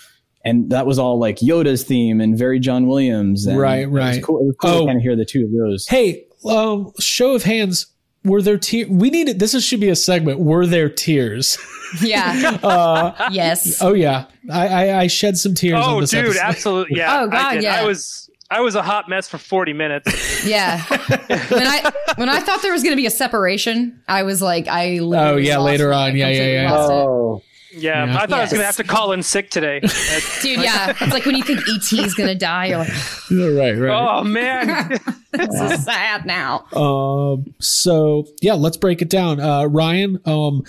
and 0.44 0.70
that 0.70 0.86
was 0.86 0.98
all 0.98 1.18
like 1.18 1.36
Yoda's 1.36 1.84
theme 1.84 2.20
and 2.20 2.36
very 2.38 2.58
John 2.60 2.86
Williams. 2.86 3.46
And 3.46 3.58
Right, 3.58 3.80
It 3.82 3.90
was 3.90 4.00
right. 4.00 4.22
cool, 4.22 4.38
it 4.40 4.46
was 4.46 4.56
cool 4.60 4.70
Oh. 4.70 4.80
to 4.80 4.86
kind 4.86 4.96
of 4.98 5.02
hear 5.02 5.16
the 5.16 5.24
two 5.24 5.44
of 5.44 5.52
those. 5.52 5.86
hey, 5.88 6.24
um, 6.48 6.92
show 6.98 7.34
of 7.34 7.42
hands. 7.42 7.86
Were 8.24 8.42
there 8.42 8.58
tears? 8.58 8.88
We 8.88 9.10
need 9.10 9.28
it. 9.28 9.38
This 9.38 9.54
is, 9.54 9.64
should 9.64 9.80
be 9.80 9.88
a 9.88 9.96
segment. 9.96 10.40
Were 10.40 10.66
there 10.66 10.88
tears? 10.88 11.56
yeah. 12.02 12.58
Uh, 12.62 13.28
yes. 13.32 13.82
oh 13.82 13.94
yeah, 13.94 14.26
I, 14.52 14.68
I, 14.68 14.98
I 15.00 15.06
shed 15.08 15.36
some 15.38 15.54
tears. 15.54 15.74
on 15.74 15.94
Oh, 15.94 16.00
this 16.00 16.10
dude, 16.10 16.26
episode. 16.26 16.40
absolutely. 16.42 16.98
Yeah. 16.98 17.20
Oh, 17.22 17.26
God, 17.28 17.34
I 17.46 17.54
did. 17.54 17.62
yeah. 17.64 17.80
I 17.80 17.84
was 17.84 18.30
I 18.50 18.60
was 18.60 18.74
a 18.74 18.82
hot 18.82 19.08
mess 19.08 19.28
for 19.28 19.38
40 19.38 19.72
minutes. 19.72 20.44
Yeah. 20.46 20.82
when 20.86 21.66
I 21.66 21.92
when 22.16 22.28
I 22.28 22.40
thought 22.40 22.62
there 22.62 22.72
was 22.72 22.82
going 22.82 22.92
to 22.92 22.96
be 22.96 23.06
a 23.06 23.10
separation, 23.10 24.02
I 24.08 24.22
was 24.24 24.40
like, 24.42 24.66
I. 24.68 24.98
Oh, 24.98 25.36
yeah, 25.36 25.56
lost 25.58 25.66
later 25.66 25.92
on. 25.92 26.10
I 26.10 26.14
Yeah, 26.14 26.28
yeah, 26.28 26.62
yeah. 26.62 26.72
lost 26.72 27.42
it. 27.44 27.49
Yeah, 27.72 28.04
Yeah. 28.06 28.16
I 28.16 28.26
thought 28.26 28.32
I 28.32 28.42
was 28.42 28.52
gonna 28.52 28.64
have 28.64 28.76
to 28.76 28.84
call 28.84 29.12
in 29.12 29.22
sick 29.22 29.50
today. 29.50 29.80
Dude, 30.42 30.60
yeah. 30.60 30.94
It's 31.00 31.12
like 31.12 31.24
when 31.24 31.36
you 31.36 31.42
think 31.42 31.60
ET 31.68 31.92
is 31.92 32.14
going 32.14 32.28
to 32.28 32.34
die, 32.34 32.66
you're 32.66 32.78
like, 32.78 32.88
right, 33.30 33.72
right. 33.72 34.18
oh 34.18 34.24
man, 34.24 34.98
this 35.32 35.60
is 35.60 35.84
sad 35.84 36.26
now. 36.26 36.64
Um, 36.72 37.54
so 37.60 38.26
yeah, 38.42 38.54
let's 38.54 38.76
break 38.76 39.02
it 39.02 39.08
down. 39.10 39.40
Uh, 39.40 39.64
Ryan, 39.64 40.18
um, 40.24 40.62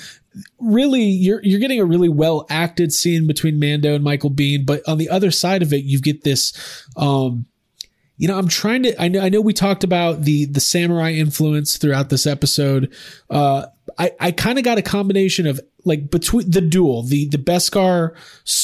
really, 0.60 1.04
you're 1.04 1.42
you're 1.44 1.60
getting 1.60 1.80
a 1.80 1.86
really 1.86 2.10
well 2.10 2.46
acted 2.50 2.94
scene 2.94 3.28
between 3.28 3.60
Mando 3.60 3.94
and 3.96 4.04
Michael 4.04 4.32
Biehn, 4.32 4.66
but 4.66 4.88
on 4.88 4.98
the 4.98 5.10
other 5.10 5.32
side 5.32 5.62
of 5.62 5.74
it, 5.74 5.84
you 5.84 6.00
get 6.00 6.24
this. 6.24 6.54
Um, 6.96 7.46
you 8.18 8.28
know, 8.28 8.38
I'm 8.38 8.48
trying 8.48 8.84
to. 8.84 9.02
I 9.02 9.08
know. 9.08 9.20
I 9.20 9.30
know 9.30 9.42
we 9.42 9.52
talked 9.54 9.84
about 9.84 10.22
the 10.22 10.46
the 10.46 10.60
samurai 10.60 11.12
influence 11.12 11.78
throughout 11.78 12.10
this 12.10 12.28
episode. 12.28 12.94
Uh, 13.32 13.66
I 13.98 14.12
I 14.20 14.32
kind 14.32 14.60
of 14.60 14.64
got 14.64 14.78
a 14.78 14.84
combination 14.84 15.48
of 15.48 15.60
like 15.86 16.10
between 16.10 16.50
the 16.52 16.62
duel, 16.62 17.04
the 17.04 17.28
the 17.30 17.38
Beskar 17.38 18.16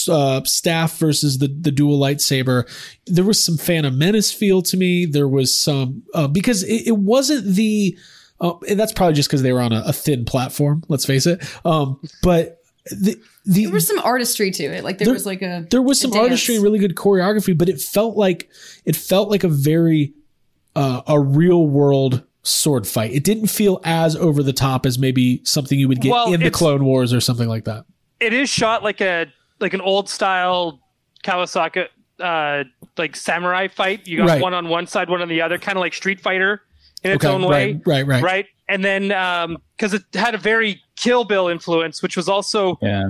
uh, 0.10 0.44
staff 0.44 0.98
versus 0.98 1.38
the 1.40 1.48
the 1.48 1.72
dual 1.72 2.00
lightsaber. 2.00 2.68
There 3.06 3.24
was 3.26 3.44
some 3.44 3.58
Phantom 3.58 3.98
Menace 3.98 4.32
feel 4.32 4.62
to 4.64 4.78
me. 4.78 5.06
There 5.06 5.28
was 5.28 5.58
some 5.58 6.04
uh, 6.14 6.28
because 6.28 6.64
it, 6.64 6.88
it 6.88 6.98
wasn't 6.98 7.46
the. 7.46 7.98
Uh, 8.40 8.54
and 8.70 8.80
that's 8.80 8.94
probably 8.94 9.16
just 9.16 9.28
because 9.30 9.42
they 9.42 9.52
were 9.52 9.62
on 9.62 9.74
a, 9.74 9.82
a 9.88 9.94
thin 9.94 10.24
platform. 10.24 10.84
Let's 10.90 11.06
face 11.06 11.26
it. 11.26 11.44
Um, 11.66 12.00
but 12.22 12.62
the 12.86 13.20
the 13.46 13.64
There 13.66 13.74
was 13.74 13.88
some 13.88 13.98
artistry 14.00 14.52
to 14.52 14.64
it. 14.64 14.84
Like 14.84 15.00
there, 15.00 15.06
There- 15.06 15.14
was 15.16 15.26
like 15.26 15.42
a. 15.42 15.66
there 15.72 15.82
was 15.82 16.00
some 16.00 16.14
artistry 16.14 16.54
and 16.56 16.64
really 16.64 16.78
good 16.78 16.94
choreography, 16.96 17.58
but 17.58 17.68
it 17.68 17.82
felt 17.82 18.16
like 18.16 18.48
it 18.86 18.96
felt 18.96 19.30
like 19.32 19.44
a 19.44 19.48
very 19.50 20.14
uh, 20.76 21.02
a 21.08 21.20
real 21.20 21.66
world 21.68 22.24
sword 22.48 22.88
fight. 22.88 23.12
It 23.12 23.24
didn't 23.24 23.48
feel 23.48 23.80
as 23.84 24.16
over 24.16 24.42
the 24.42 24.54
top 24.54 24.86
as 24.86 24.98
maybe 24.98 25.42
something 25.44 25.78
you 25.80 25.88
would 25.88 26.02
get 26.02 26.12
Well, 26.12 26.34
in 26.34 26.40
the 26.40 26.52
Clone 26.52 26.86
Wars 26.86 27.14
or 27.14 27.20
something 27.22 27.48
like 27.48 27.66
that. 27.66 27.86
it 28.20 28.34
is 28.34 28.50
shot 28.50 28.84
like 28.84 29.02
a 29.02 29.28
like 29.60 29.74
an 29.74 29.82
old 29.82 30.10
style 30.10 30.80
Kawasaki 31.24 31.88
uh 32.20 32.64
like 32.98 33.16
samurai 33.16 33.68
fight. 33.68 34.08
You 34.08 34.18
got 34.18 34.28
Right. 34.28 34.42
one 34.42 34.54
on 34.54 34.70
one 34.70 34.88
side, 34.88 35.10
one 35.10 35.22
on 35.22 35.28
the 35.30 35.42
other, 35.42 35.58
kind 35.58 35.78
of 35.78 35.82
like 35.82 35.94
Street 35.94 36.20
Fighter 36.22 36.62
in 37.04 37.12
its 37.12 37.24
Okay, 37.24 37.34
own 37.34 37.44
way. 37.44 37.74
right, 37.74 37.82
right, 37.86 38.08
right. 38.08 38.24
Right. 38.24 38.46
And 38.70 38.84
then 38.84 39.12
um 39.12 39.58
because 39.76 39.94
it 39.94 40.04
had 40.14 40.34
a 40.34 40.38
very 40.40 40.82
Kill 40.96 41.24
Bill 41.26 41.48
influence, 41.48 42.02
which 42.02 42.16
was 42.18 42.28
also 42.30 42.80
Yeah. 42.82 43.10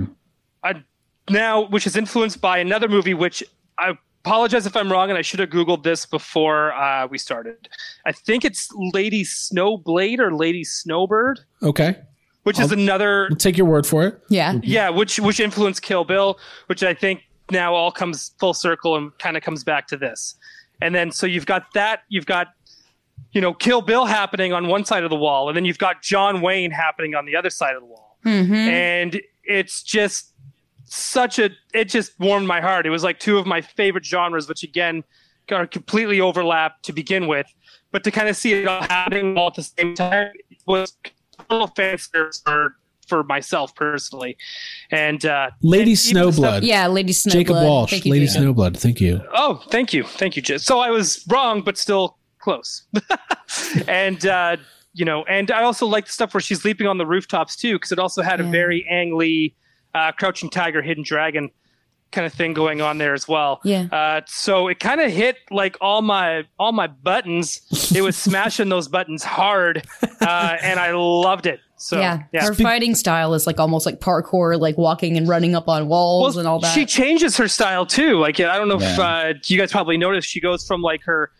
now 1.30 1.66
which 1.68 1.86
is 1.86 1.96
influenced 1.96 2.40
by 2.40 2.58
another 2.58 2.88
movie 2.88 3.14
which 3.14 3.42
I 3.78 3.96
apologize 4.24 4.66
if 4.66 4.76
I'm 4.76 4.90
wrong 4.90 5.10
and 5.10 5.18
I 5.18 5.22
should 5.22 5.40
have 5.40 5.50
googled 5.50 5.82
this 5.82 6.06
before 6.06 6.72
uh, 6.74 7.06
we 7.06 7.18
started. 7.18 7.68
I 8.04 8.12
think 8.12 8.44
it's 8.44 8.68
Lady 8.74 9.24
Snowblade 9.24 10.18
or 10.18 10.34
Lady 10.34 10.64
Snowbird, 10.64 11.40
Okay, 11.62 11.96
which 12.42 12.58
is 12.58 12.72
another 12.72 13.28
we'll 13.30 13.36
take 13.36 13.56
your 13.56 13.66
word 13.66 13.86
for 13.86 14.06
it. 14.06 14.20
Yeah. 14.28 14.58
yeah, 14.62 14.88
which 14.88 15.18
which 15.18 15.40
influenced 15.40 15.82
Kill 15.82 16.04
Bill, 16.04 16.38
which 16.66 16.82
I 16.82 16.94
think 16.94 17.22
now 17.50 17.74
all 17.74 17.90
comes 17.90 18.32
full 18.38 18.54
circle 18.54 18.96
and 18.96 19.16
kind 19.18 19.36
of 19.36 19.42
comes 19.42 19.64
back 19.64 19.86
to 19.88 19.96
this. 19.96 20.34
And 20.80 20.94
then 20.94 21.10
so 21.10 21.26
you've 21.26 21.46
got 21.46 21.72
that, 21.74 22.00
you've 22.08 22.26
got 22.26 22.48
you 23.32 23.40
know 23.40 23.54
Kill 23.54 23.82
Bill 23.82 24.06
happening 24.06 24.52
on 24.52 24.68
one 24.68 24.84
side 24.84 25.04
of 25.04 25.10
the 25.10 25.16
wall, 25.16 25.48
and 25.48 25.56
then 25.56 25.64
you've 25.64 25.78
got 25.78 26.02
John 26.02 26.40
Wayne 26.40 26.70
happening 26.70 27.14
on 27.14 27.24
the 27.24 27.36
other 27.36 27.50
side 27.50 27.74
of 27.74 27.82
the 27.82 27.86
wall. 27.86 28.18
Mm-hmm. 28.24 28.52
And 28.52 29.20
it's 29.44 29.82
just 29.82 30.32
such 30.88 31.38
a 31.38 31.50
it 31.74 31.86
just 31.86 32.18
warmed 32.18 32.46
my 32.46 32.60
heart. 32.60 32.86
It 32.86 32.90
was 32.90 33.04
like 33.04 33.18
two 33.18 33.38
of 33.38 33.46
my 33.46 33.60
favorite 33.60 34.04
genres, 34.04 34.48
which 34.48 34.62
again 34.62 35.04
are 35.50 35.66
completely 35.66 36.20
overlapped 36.20 36.84
to 36.84 36.92
begin 36.92 37.26
with. 37.26 37.46
But 37.90 38.04
to 38.04 38.10
kind 38.10 38.28
of 38.28 38.36
see 38.36 38.52
it 38.52 38.66
all 38.66 38.82
happening 38.82 39.36
all 39.38 39.48
at 39.48 39.54
the 39.54 39.62
same 39.62 39.94
time 39.94 40.32
was 40.66 40.96
a 41.38 41.52
little 41.52 41.68
fan 41.68 41.98
service 41.98 42.40
for 42.44 42.76
for 43.06 43.24
myself 43.24 43.74
personally. 43.74 44.36
And 44.90 45.24
uh 45.24 45.50
Lady 45.62 45.92
and 45.92 46.00
even 46.06 46.26
the 46.26 46.32
stuff- 46.32 46.54
Snowblood. 46.54 46.62
Yeah, 46.62 46.86
Lady 46.88 47.12
Snowblood. 47.12 47.32
Jacob 47.32 47.56
Walsh, 47.56 47.90
Thank 47.90 48.04
you, 48.04 48.12
Lady 48.12 48.26
Jacob. 48.26 48.56
Snowblood. 48.56 48.76
Thank 48.76 49.00
you. 49.00 49.22
Oh, 49.32 49.62
thank 49.70 49.92
you, 49.94 50.04
thank 50.04 50.36
you, 50.36 50.42
Jess. 50.42 50.64
So 50.64 50.80
I 50.80 50.90
was 50.90 51.24
wrong, 51.28 51.62
but 51.62 51.78
still 51.78 52.18
close. 52.38 52.84
and 53.88 54.26
uh, 54.26 54.56
you 54.92 55.04
know, 55.04 55.24
and 55.24 55.50
I 55.50 55.62
also 55.62 55.86
like 55.86 56.06
the 56.06 56.12
stuff 56.12 56.34
where 56.34 56.40
she's 56.40 56.64
leaping 56.64 56.86
on 56.86 56.98
the 56.98 57.06
rooftops 57.06 57.56
too, 57.56 57.74
because 57.76 57.92
it 57.92 57.98
also 57.98 58.20
had 58.22 58.40
a 58.40 58.44
very 58.44 58.86
Ang 58.90 59.16
Lee, 59.16 59.54
uh, 59.98 60.12
Crouching 60.12 60.50
Tiger, 60.50 60.82
Hidden 60.82 61.04
Dragon 61.04 61.50
kind 62.10 62.26
of 62.26 62.32
thing 62.32 62.54
going 62.54 62.80
on 62.80 62.98
there 62.98 63.14
as 63.14 63.28
well. 63.28 63.60
Yeah. 63.64 63.86
Uh, 63.92 64.22
so 64.26 64.68
it 64.68 64.80
kind 64.80 65.00
of 65.00 65.10
hit 65.10 65.36
like 65.50 65.76
all 65.80 66.02
my 66.02 66.44
all 66.58 66.72
my 66.72 66.86
buttons. 66.86 67.60
It 67.94 68.02
was 68.02 68.16
smashing 68.16 68.68
those 68.68 68.88
buttons 68.88 69.22
hard, 69.22 69.86
uh, 70.20 70.56
and 70.62 70.80
I 70.80 70.92
loved 70.92 71.46
it. 71.46 71.60
So 71.76 71.98
yeah. 71.98 72.24
yeah. 72.32 72.44
Her 72.44 72.54
fighting 72.54 72.94
style 72.94 73.34
is 73.34 73.46
like 73.46 73.60
almost 73.60 73.86
like 73.86 74.00
parkour, 74.00 74.58
like 74.58 74.76
walking 74.76 75.16
and 75.16 75.28
running 75.28 75.54
up 75.54 75.68
on 75.68 75.88
walls 75.88 76.36
and 76.36 76.48
all 76.48 76.58
that. 76.60 76.74
She 76.74 76.86
changes 76.86 77.36
her 77.36 77.46
style 77.46 77.86
too. 77.86 78.18
Like 78.18 78.40
I 78.40 78.56
don't 78.56 78.68
know 78.68 78.80
if 78.80 78.98
uh, 78.98 79.34
you 79.46 79.58
guys 79.58 79.70
probably 79.70 79.96
noticed, 79.96 80.28
she 80.28 80.40
goes 80.40 80.66
from 80.66 80.82
like 80.82 81.02
her 81.04 81.30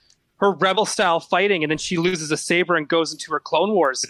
her 0.41 0.53
rebel 0.53 0.87
style 0.87 1.21
fighting, 1.21 1.65
and 1.65 1.71
then 1.71 1.79
she 1.79 1.97
loses 1.97 2.31
a 2.31 2.37
saber 2.37 2.77
and 2.77 2.89
goes 2.89 3.13
into 3.13 3.33
her 3.33 3.41
Clone 3.41 3.73
Wars 3.73 4.05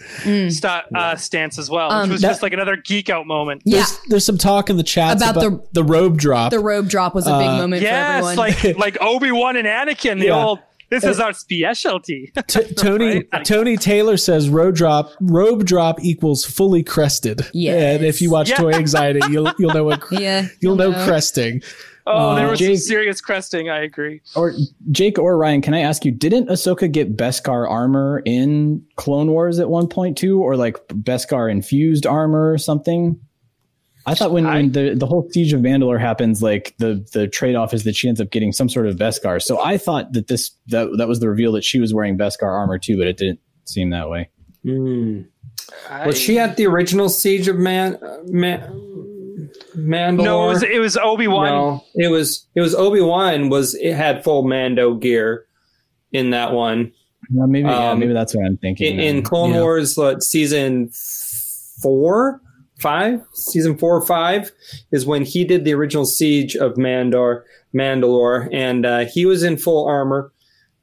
sta- 0.54 0.82
uh, 0.94 1.16
stance 1.16 1.58
as 1.58 1.70
well, 1.70 1.88
which 1.88 1.94
Mm. 1.94 2.02
Um, 2.04 2.10
was 2.10 2.20
that- 2.20 2.28
just 2.28 2.42
like 2.42 2.52
another 2.52 2.76
geek 2.76 3.08
out 3.10 3.26
moment. 3.26 3.62
yeah. 3.64 3.78
There's, 3.78 3.98
there's 4.08 4.24
some 4.26 4.38
talk 4.38 4.68
in 4.70 4.76
the 4.76 4.82
chat 4.82 5.16
About 5.16 5.36
about, 5.36 5.72
the, 5.72 5.82
robe 5.84 6.18
drop. 6.18 6.50
The 6.50 6.60
robe 6.60 6.88
drop 6.88 7.14
was 7.14 7.26
a 7.26 7.38
big 7.38 7.48
Uh, 7.48 7.56
moment 7.58 7.80
for 7.80 7.84
Yes, 7.88 8.16
everyone. 8.24 8.36
like 8.36 8.64
like 8.78 8.98
Obi 9.00 9.32
Wan 9.32 9.56
and 9.56 9.66
Anakin, 9.66 10.18
the 10.20 10.26
Yeah. 10.26 10.44
old. 10.44 10.58
This 10.90 11.04
is 11.04 11.20
our 11.20 11.34
specialty. 11.34 12.32
T- 12.48 12.72
Tony 12.74 13.24
Right? 13.32 13.44
Tony 13.44 13.76
Taylor 13.76 14.16
says 14.16 14.48
robe 14.48 14.74
drop 14.74 15.10
robe 15.20 15.66
drop 15.66 16.02
equals 16.02 16.44
fully 16.46 16.82
crested. 16.82 17.42
Yeah, 17.52 17.92
And 17.92 18.04
if 18.04 18.22
you 18.22 18.30
watch 18.30 18.48
Yeah. 18.48 18.56
Toy 18.56 18.70
Anxiety, 18.74 19.20
you'll 19.30 19.52
you'll 19.58 19.74
know 19.74 19.84
what 19.84 20.02
yeah. 20.10 20.48
you'll 20.60 20.76
know 20.76 20.90
know. 20.90 21.04
cresting. 21.04 21.62
Oh, 22.08 22.34
there 22.34 22.46
Uh, 22.46 22.50
was 22.50 22.60
some 22.60 22.76
serious 22.76 23.20
cresting. 23.20 23.68
I 23.68 23.82
agree. 23.82 24.20
Or 24.34 24.52
Jake 24.90 25.18
or 25.18 25.36
Ryan, 25.36 25.60
can 25.62 25.74
I 25.74 25.80
ask 25.80 26.04
you, 26.04 26.10
didn't 26.10 26.48
Ahsoka 26.48 26.90
get 26.90 27.16
Beskar 27.16 27.68
armor 27.70 28.22
in 28.24 28.82
Clone 28.96 29.30
Wars 29.30 29.58
at 29.58 29.68
one 29.70 29.86
point 29.88 30.16
too? 30.18 30.40
Or 30.40 30.56
like 30.56 30.76
Beskar 30.88 31.50
infused 31.50 32.06
armor 32.06 32.52
or 32.52 32.58
something? 32.58 33.20
I 34.06 34.14
thought 34.14 34.32
when, 34.32 34.46
I- 34.46 34.56
when 34.56 34.72
the, 34.72 34.94
the 34.94 35.06
whole 35.06 35.28
siege 35.30 35.52
of 35.52 35.60
Mandalore 35.60 36.00
happens, 36.00 36.42
like 36.42 36.74
the, 36.78 37.06
the 37.12 37.28
trade 37.28 37.54
off 37.56 37.74
is 37.74 37.84
that 37.84 37.94
she 37.94 38.08
ends 38.08 38.20
up 38.22 38.30
getting 38.30 38.52
some 38.52 38.68
sort 38.70 38.86
of 38.86 38.96
Beskar. 38.96 39.42
So 39.42 39.62
I 39.62 39.76
thought 39.76 40.12
that 40.14 40.28
this 40.28 40.50
that 40.68 40.88
that 40.96 41.08
was 41.08 41.20
the 41.20 41.28
reveal 41.28 41.52
that 41.52 41.64
she 41.64 41.78
was 41.78 41.92
wearing 41.92 42.16
Beskar 42.16 42.44
armor 42.48 42.78
too, 42.78 42.96
but 42.96 43.06
it 43.06 43.18
didn't 43.18 43.40
seem 43.66 43.90
that 43.90 44.08
way. 44.08 44.30
Hmm. 44.64 45.22
Was 46.06 46.18
she 46.18 46.38
at 46.38 46.56
the 46.56 46.66
original 46.66 47.08
Siege 47.10 47.48
of 47.48 47.56
Man, 47.56 47.96
uh, 48.02 48.18
Man 48.24 48.87
Mandalore? 49.76 50.24
No, 50.24 50.44
it 50.44 50.48
was 50.48 50.62
it 50.62 50.78
was 50.80 50.96
Obi 50.96 51.28
Wan. 51.28 51.46
No, 51.48 51.84
it 51.94 52.08
was 52.08 52.46
it 52.54 52.60
was 52.60 52.74
Obi 52.74 53.00
Wan. 53.00 53.48
Was 53.48 53.74
it 53.74 53.94
had 53.94 54.24
full 54.24 54.46
Mando 54.46 54.94
gear 54.94 55.44
in 56.12 56.30
that 56.30 56.52
one 56.52 56.92
Well, 57.34 57.46
maybe 57.46 57.68
yeah, 57.68 57.90
Um, 57.90 57.98
maybe 57.98 58.12
that's 58.12 58.34
what 58.34 58.46
I'm 58.46 58.56
thinking. 58.56 58.94
in, 58.94 59.00
in 59.18 59.22
Clone 59.22 59.52
Yeah. 59.52 59.60
Wars 59.60 59.96
what, 59.96 60.22
season 60.22 60.88
four, 61.82 62.40
five, 62.78 63.20
season 63.34 63.76
four 63.76 63.96
or 63.96 64.06
five, 64.06 64.50
is 64.92 65.06
when 65.06 65.24
he 65.24 65.44
did 65.44 65.64
the 65.64 65.74
original 65.74 66.04
siege 66.06 66.56
of 66.56 66.76
Mandar, 66.76 67.44
Mandalore, 67.74 68.48
and 68.52 68.86
uh, 68.86 69.04
he 69.04 69.26
was 69.26 69.42
in 69.42 69.56
full 69.58 69.86
armor. 69.86 70.32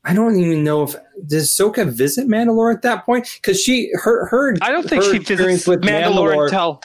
I 0.03 0.13
don't 0.13 0.35
even 0.37 0.63
know 0.63 0.83
if 0.83 0.95
does 1.25 1.49
Soka 1.49 1.89
visit 1.89 2.27
Mandalore 2.27 2.71
at 2.73 2.83
that 2.83 3.05
point 3.05 3.27
because 3.41 3.59
she 3.59 3.89
her 4.03 4.27
her. 4.27 4.55
I 4.61 4.71
don't 4.71 4.87
think 4.87 5.03
her 5.03 5.11
she 5.11 5.17
with 5.19 5.27
visits 5.29 5.67
Mandalore, 5.89 6.43
until 6.45 6.81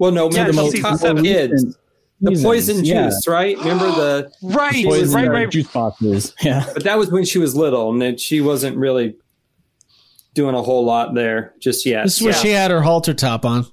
well, 0.00 0.10
no, 0.10 0.28
Yeah, 0.30 0.46
remember 0.46 0.62
until 0.62 0.64
the 0.64 0.70
season 0.72 0.90
top 0.90 0.98
seven. 0.98 1.22
kids, 1.22 1.76
the 2.20 2.42
poison 2.42 2.84
yeah. 2.84 3.04
juice, 3.10 3.28
right? 3.28 3.56
Remember 3.58 3.86
the, 3.86 4.32
right, 4.42 4.84
Poison 4.84 5.14
right, 5.14 5.28
or 5.28 5.30
uh, 5.30 5.38
right. 5.38 5.50
Juice 5.50 5.68
boxes. 5.68 6.34
Yeah. 6.42 6.66
but 6.74 6.82
that 6.84 6.98
was 6.98 7.10
when 7.12 7.24
she 7.24 7.38
was 7.38 7.54
little, 7.54 7.90
and 7.92 8.02
that 8.02 8.18
she 8.18 8.40
wasn't 8.40 8.76
really 8.76 9.14
doing 10.34 10.54
a 10.54 10.62
whole 10.62 10.84
lot 10.84 11.14
there 11.14 11.54
just 11.60 11.86
yet. 11.86 12.04
This 12.04 12.16
is 12.16 12.22
where 12.22 12.32
Yeah. 12.32 12.38
she 12.40 12.48
had 12.50 12.70
her 12.72 12.82
halter 12.82 13.14
top 13.14 13.44
on. 13.44 13.66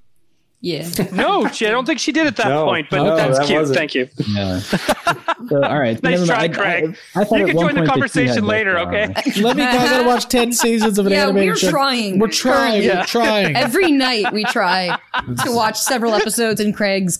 Yeah. 0.59 0.89
No, 1.13 1.47
she, 1.49 1.67
I 1.67 1.69
don't 1.69 1.85
think 1.85 1.99
she 1.99 2.11
did 2.11 2.25
at 2.25 2.35
that 2.37 2.47
No, 2.49 2.65
point, 2.65 2.87
but 2.89 3.03
no, 3.03 3.15
that's 3.15 3.37
that 3.37 3.45
cute. 3.47 3.59
wasn't. 3.59 3.77
Thank 3.77 3.93
you. 3.93 4.09
Yeah. 4.27 4.59
so, 5.49 5.63
all 5.63 5.79
right. 5.79 6.01
Nice 6.01 6.25
try. 6.25 6.43
I- 6.43 6.47
Craig. 6.47 6.97
I, 7.15 7.21
I 7.21 7.23
thought 7.25 7.39
You 7.39 7.45
can 7.45 7.55
join 7.57 7.75
the 7.75 7.75
point 7.75 7.75
that 7.75 7.83
she 7.83 7.89
conversation 7.91 8.45
later, 8.45 8.73
both 8.73 8.87
okay? 8.87 9.01
arms. 9.15 9.37
Let 9.41 9.55
me. 9.55 9.63
I 9.63 9.73
gotta 9.85 10.07
watch 10.07 10.27
ten 10.29 10.51
seasons 10.51 10.97
of 10.97 11.05
an 11.05 11.11
Yeah, 11.11 11.23
animated 11.25 11.49
we're 11.51 11.55
show. 11.57 11.69
trying. 11.69 12.17
We're 12.17 12.27
trying. 12.29 12.81
Currently. 12.81 12.89
We're 12.97 13.05
trying. 13.05 13.55
Every 13.55 13.91
night 13.91 14.33
we 14.33 14.45
try 14.45 14.97
to 15.45 15.51
watch 15.51 15.77
several 15.79 16.15
episodes 16.15 16.59
in 16.59 16.73
Craig's. 16.73 17.19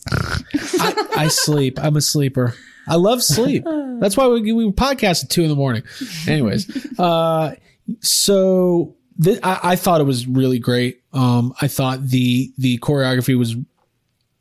I, 0.80 1.08
I 1.16 1.28
sleep. 1.28 1.78
I'm 1.80 1.96
a 1.96 2.02
sleeper. 2.02 2.56
I 2.88 2.96
love 2.96 3.22
sleep. 3.22 3.66
That's 4.00 4.18
why 4.18 4.28
we, 4.30 4.52
we 4.52 4.72
podcast 4.72 5.26
at 5.26 5.30
two 5.30 5.44
in 5.44 5.50
the 5.50 5.56
morning. 5.56 5.84
Anyways, 6.28 7.00
uh, 7.00 7.54
so 8.00 8.96
th- 9.24 9.40
I, 9.44 9.60
I 9.64 9.76
thought 9.76 10.02
it 10.02 10.06
was 10.06 10.28
really 10.28 10.60
great. 10.60 11.02
Um, 11.14 11.54
I 11.62 11.68
thought 11.68 12.08
the 12.08 12.52
the 12.58 12.78
choreography 12.80 13.38
was 13.38 13.56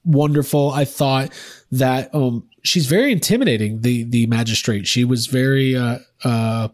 wonderful. 0.05 0.71
I 0.71 0.85
thought 0.85 1.33
that 1.73 2.15
um, 2.15 2.49
she's 2.63 2.87
very 2.87 3.13
intimidating. 3.13 3.81
The 3.81 4.05
the 4.05 4.27
magistrate. 4.27 4.87
She 4.87 5.05
was 5.05 5.27
very 5.27 5.77
uh, 5.77 5.99
uh, 6.25 6.69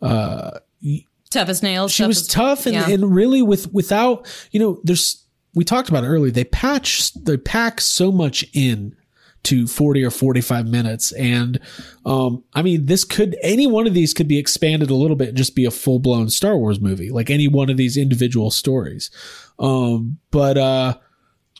uh, 0.00 0.50
Tough 1.30 1.48
as 1.48 1.62
nails. 1.62 1.92
she 1.92 2.02
tough 2.02 2.08
was 2.08 2.20
as- 2.22 2.26
tough 2.26 2.66
and, 2.66 2.74
yeah. 2.74 2.90
and 2.90 3.14
really 3.14 3.40
with 3.40 3.72
without 3.72 4.26
you 4.50 4.60
know 4.60 4.80
there's 4.84 5.24
we 5.54 5.64
talked 5.64 5.88
about 5.88 6.04
it 6.04 6.08
earlier 6.08 6.30
they 6.30 6.44
patch 6.44 7.14
they 7.14 7.38
pack 7.38 7.80
so 7.80 8.12
much 8.12 8.44
in 8.52 8.94
to 9.44 9.66
40 9.66 10.04
or 10.04 10.10
45 10.10 10.68
minutes 10.68 11.12
and 11.12 11.58
um 12.06 12.44
i 12.54 12.62
mean 12.62 12.86
this 12.86 13.04
could 13.04 13.36
any 13.42 13.66
one 13.66 13.86
of 13.86 13.94
these 13.94 14.14
could 14.14 14.28
be 14.28 14.38
expanded 14.38 14.90
a 14.90 14.94
little 14.94 15.16
bit 15.16 15.28
and 15.28 15.36
just 15.36 15.56
be 15.56 15.64
a 15.64 15.70
full-blown 15.70 16.30
star 16.30 16.56
wars 16.56 16.80
movie 16.80 17.10
like 17.10 17.28
any 17.28 17.48
one 17.48 17.68
of 17.68 17.76
these 17.76 17.96
individual 17.96 18.50
stories 18.50 19.10
um 19.58 20.18
but 20.30 20.56
uh 20.56 20.94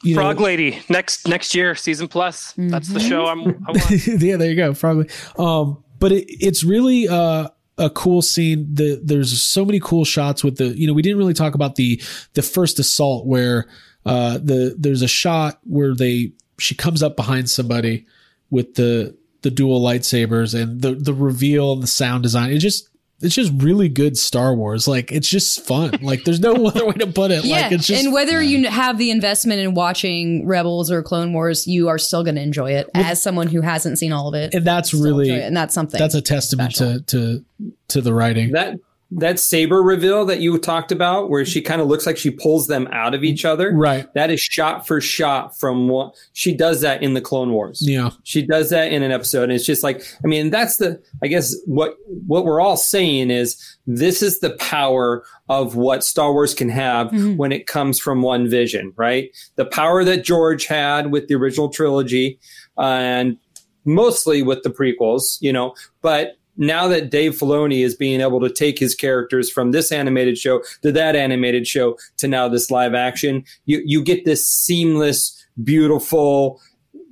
you 0.02 0.16
Frog 0.16 0.38
know, 0.38 0.44
Lady 0.44 0.82
next 0.88 1.28
next 1.28 1.54
year, 1.54 1.74
season 1.74 2.08
plus. 2.08 2.54
That's 2.56 2.88
the 2.88 2.98
show 2.98 3.26
I'm. 3.26 3.64
I 3.66 3.70
want. 3.70 4.06
yeah, 4.06 4.36
there 4.36 4.50
you 4.50 4.56
go. 4.56 4.74
Probably. 4.74 5.08
Um, 5.38 5.82
but 6.00 6.10
it, 6.10 6.24
it's 6.28 6.64
really 6.64 7.08
uh, 7.08 7.48
a 7.78 7.90
cool 7.90 8.20
scene. 8.20 8.66
The, 8.74 9.00
there's 9.02 9.40
so 9.40 9.64
many 9.64 9.78
cool 9.78 10.04
shots 10.04 10.42
with 10.42 10.56
the. 10.58 10.76
You 10.76 10.88
know, 10.88 10.92
we 10.92 11.02
didn't 11.02 11.18
really 11.18 11.34
talk 11.34 11.54
about 11.54 11.76
the 11.76 12.02
the 12.34 12.42
first 12.42 12.80
assault 12.80 13.26
where 13.26 13.66
uh, 14.04 14.38
the 14.38 14.74
there's 14.76 15.02
a 15.02 15.08
shot 15.08 15.60
where 15.62 15.94
they 15.94 16.32
she 16.58 16.74
comes 16.74 17.02
up 17.02 17.16
behind 17.16 17.50
somebody 17.50 18.06
with 18.50 18.74
the 18.74 19.16
the 19.42 19.50
dual 19.50 19.80
lightsabers 19.80 20.60
and 20.60 20.80
the 20.82 20.94
the 20.94 21.14
reveal 21.14 21.72
and 21.72 21.82
the 21.82 21.86
sound 21.86 22.22
design. 22.22 22.50
It 22.50 22.58
just 22.58 22.88
it's 23.22 23.34
just 23.36 23.52
really 23.56 23.88
good 23.88 24.18
Star 24.18 24.54
Wars. 24.54 24.88
Like 24.88 25.12
it's 25.12 25.28
just 25.28 25.64
fun. 25.64 25.92
Like 26.02 26.24
there's 26.24 26.40
no 26.40 26.54
other 26.66 26.84
way 26.84 26.94
to 26.94 27.06
put 27.06 27.30
it. 27.30 27.44
Yeah, 27.44 27.62
Like 27.62 27.72
it's 27.72 27.86
just 27.86 28.04
and 28.04 28.12
whether 28.12 28.42
you 28.42 28.68
have 28.68 28.98
the 28.98 29.10
investment 29.10 29.60
in 29.60 29.74
watching 29.74 30.46
Rebels 30.46 30.90
or 30.90 31.02
Clone 31.02 31.32
Wars, 31.32 31.66
you 31.66 31.88
are 31.88 31.98
still 31.98 32.24
going 32.24 32.34
to 32.34 32.42
enjoy 32.42 32.72
it. 32.72 32.90
As 32.94 33.22
someone 33.22 33.46
who 33.46 33.60
hasn't 33.60 33.98
seen 33.98 34.12
all 34.12 34.28
of 34.28 34.34
it, 34.34 34.54
and 34.54 34.64
that's 34.64 34.92
really 34.92 35.30
it, 35.30 35.42
and 35.44 35.56
that's 35.56 35.74
something. 35.74 35.98
that's 35.98 36.14
a 36.14 36.22
testament 36.22 36.74
to 36.76 37.00
to 37.06 37.44
to 37.88 38.00
the 38.00 38.12
writing. 38.12 38.52
that 38.52 38.78
that 39.18 39.38
saber 39.38 39.82
reveal 39.82 40.24
that 40.26 40.40
you 40.40 40.56
talked 40.58 40.92
about, 40.92 41.28
where 41.28 41.44
she 41.44 41.60
kind 41.60 41.80
of 41.80 41.88
looks 41.88 42.06
like 42.06 42.16
she 42.16 42.30
pulls 42.30 42.66
them 42.66 42.88
out 42.92 43.14
of 43.14 43.24
each 43.24 43.44
other, 43.44 43.72
Right. 43.72 44.06
That 44.14 44.30
is 44.30 44.40
shot 44.40 44.86
for 44.86 45.00
shot 45.00 45.58
from 45.58 45.88
what 45.88 46.14
she 46.32 46.54
does 46.54 46.80
that 46.82 47.02
in 47.02 47.14
the 47.14 47.20
Clone 47.20 47.52
Wars. 47.52 47.80
Yeah. 47.82 48.10
She 48.22 48.42
does 48.42 48.70
that 48.70 48.92
in 48.92 49.02
an 49.02 49.10
episode, 49.10 49.44
and 49.44 49.52
it's 49.52 49.66
just 49.66 49.82
like 49.82 50.02
I 50.24 50.26
mean, 50.26 50.50
that's 50.50 50.76
the 50.76 51.02
I 51.22 51.26
guess 51.26 51.54
what 51.66 51.96
what 52.26 52.44
we're 52.44 52.60
all 52.60 52.76
saying 52.76 53.30
is 53.30 53.78
this 53.86 54.22
is 54.22 54.40
the 54.40 54.50
power 54.56 55.24
of 55.48 55.76
what 55.76 56.04
Star 56.04 56.32
Wars 56.32 56.54
can 56.54 56.68
have 56.68 57.08
mm-hmm. 57.08 57.36
when 57.36 57.52
it 57.52 57.66
comes 57.66 57.98
from 57.98 58.22
one 58.22 58.48
vision, 58.48 58.92
right? 58.96 59.30
The 59.56 59.66
power 59.66 60.04
that 60.04 60.24
George 60.24 60.66
had 60.66 61.10
with 61.10 61.28
the 61.28 61.34
original 61.34 61.68
trilogy, 61.68 62.38
and 62.78 63.36
mostly 63.84 64.42
with 64.42 64.62
the 64.62 64.70
prequels, 64.70 65.38
you 65.40 65.52
know, 65.52 65.74
but 66.00 66.36
now 66.56 66.86
that 66.88 67.10
Dave 67.10 67.32
Filoni 67.32 67.84
is 67.84 67.94
being 67.94 68.20
able 68.20 68.40
to 68.40 68.50
take 68.50 68.78
his 68.78 68.94
characters 68.94 69.50
from 69.50 69.70
this 69.70 69.90
animated 69.90 70.36
show 70.36 70.62
to 70.82 70.92
that 70.92 71.16
animated 71.16 71.66
show 71.66 71.96
to 72.18 72.28
now 72.28 72.48
this 72.48 72.70
live 72.70 72.94
action, 72.94 73.44
you 73.64 73.82
you 73.84 74.02
get 74.02 74.24
this 74.24 74.46
seamless, 74.46 75.46
beautiful, 75.62 76.60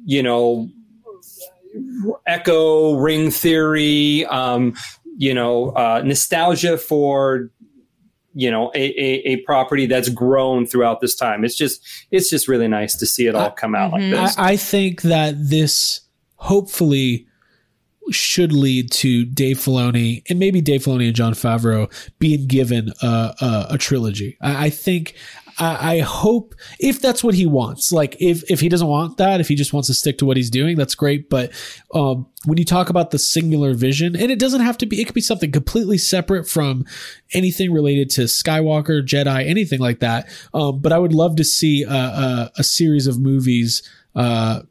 you 0.05 0.23
know, 0.23 0.69
echo 2.27 2.95
ring 2.95 3.31
theory, 3.31 4.27
um, 4.27 4.75
you 5.17 5.33
know, 5.33 5.71
uh, 5.71 6.03
nostalgia 6.05 6.77
for 6.77 7.51
you 8.35 8.51
know 8.51 8.71
a, 8.75 8.91
a, 8.91 9.33
a 9.33 9.37
property 9.39 9.87
that's 9.87 10.09
grown 10.09 10.67
throughout 10.67 11.01
this 11.01 11.15
time. 11.15 11.45
It's 11.45 11.57
just 11.57 11.83
it's 12.11 12.29
just 12.29 12.47
really 12.47 12.69
nice 12.69 12.95
to 12.97 13.07
see 13.07 13.27
it 13.27 13.35
all 13.35 13.51
come 13.51 13.75
out 13.75 13.93
like 13.93 14.03
this. 14.03 14.37
I, 14.37 14.53
I 14.53 14.57
think 14.57 15.03
that 15.03 15.35
this 15.37 16.01
hopefully 16.37 17.27
should 18.11 18.53
lead 18.53 18.91
to 18.93 19.25
Dave 19.25 19.59
Filoni 19.59 20.23
and 20.29 20.39
maybe 20.39 20.61
Dave 20.61 20.85
Filoni 20.85 21.07
and 21.07 21.17
Jon 21.17 21.33
Favreau 21.33 21.91
being 22.19 22.47
given 22.47 22.93
a, 23.03 23.07
a, 23.41 23.67
a 23.71 23.79
trilogy. 23.79 24.37
I, 24.41 24.67
I 24.67 24.71
think, 24.71 25.15
I, 25.63 25.99
hope 25.99 26.55
if 26.79 27.03
that's 27.03 27.23
what 27.23 27.35
he 27.35 27.45
wants, 27.45 27.93
like 27.93 28.17
if, 28.19 28.51
if 28.51 28.61
he 28.61 28.71
doesn't 28.71 28.87
want 28.87 29.19
that, 29.19 29.41
if 29.41 29.49
he 29.49 29.55
just 29.55 29.75
wants 29.75 29.89
to 29.89 29.95
stick 29.95 30.17
to 30.19 30.25
what 30.25 30.39
he's 30.39 30.49
doing, 30.49 30.77
that's 30.77 30.95
great. 30.95 31.29
But, 31.29 31.53
um, 31.93 32.27
when 32.47 32.57
you 32.57 32.65
talk 32.65 32.89
about 32.89 33.11
the 33.11 33.19
singular 33.19 33.75
vision 33.75 34.17
and 34.17 34.31
it 34.31 34.39
doesn't 34.39 34.63
have 34.63 34.79
to 34.79 34.87
be, 34.87 35.03
it 35.03 35.05
could 35.05 35.15
be 35.15 35.21
something 35.21 35.53
completely 35.53 35.99
separate 35.99 36.49
from 36.49 36.87
anything 37.35 37.73
related 37.73 38.09
to 38.11 38.23
Skywalker, 38.23 39.05
Jedi, 39.05 39.47
anything 39.47 39.81
like 39.81 40.01
that. 40.01 40.29
Um, 40.55 40.81
but 40.81 40.93
I 40.93 40.99
would 40.99 41.13
love 41.13 41.37
to 41.37 41.45
see 41.45 41.83
a, 41.83 41.93
a, 41.93 42.53
a 42.59 42.65
series 42.65 43.07
of 43.07 43.21
movies, 43.21 43.83
uh, 44.15 44.63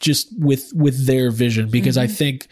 just 0.00 0.28
with 0.38 0.72
with 0.74 1.06
their 1.06 1.30
vision 1.30 1.68
because 1.70 1.96
I 1.96 2.06
mm-hmm. 2.06 2.14
think 2.14 2.48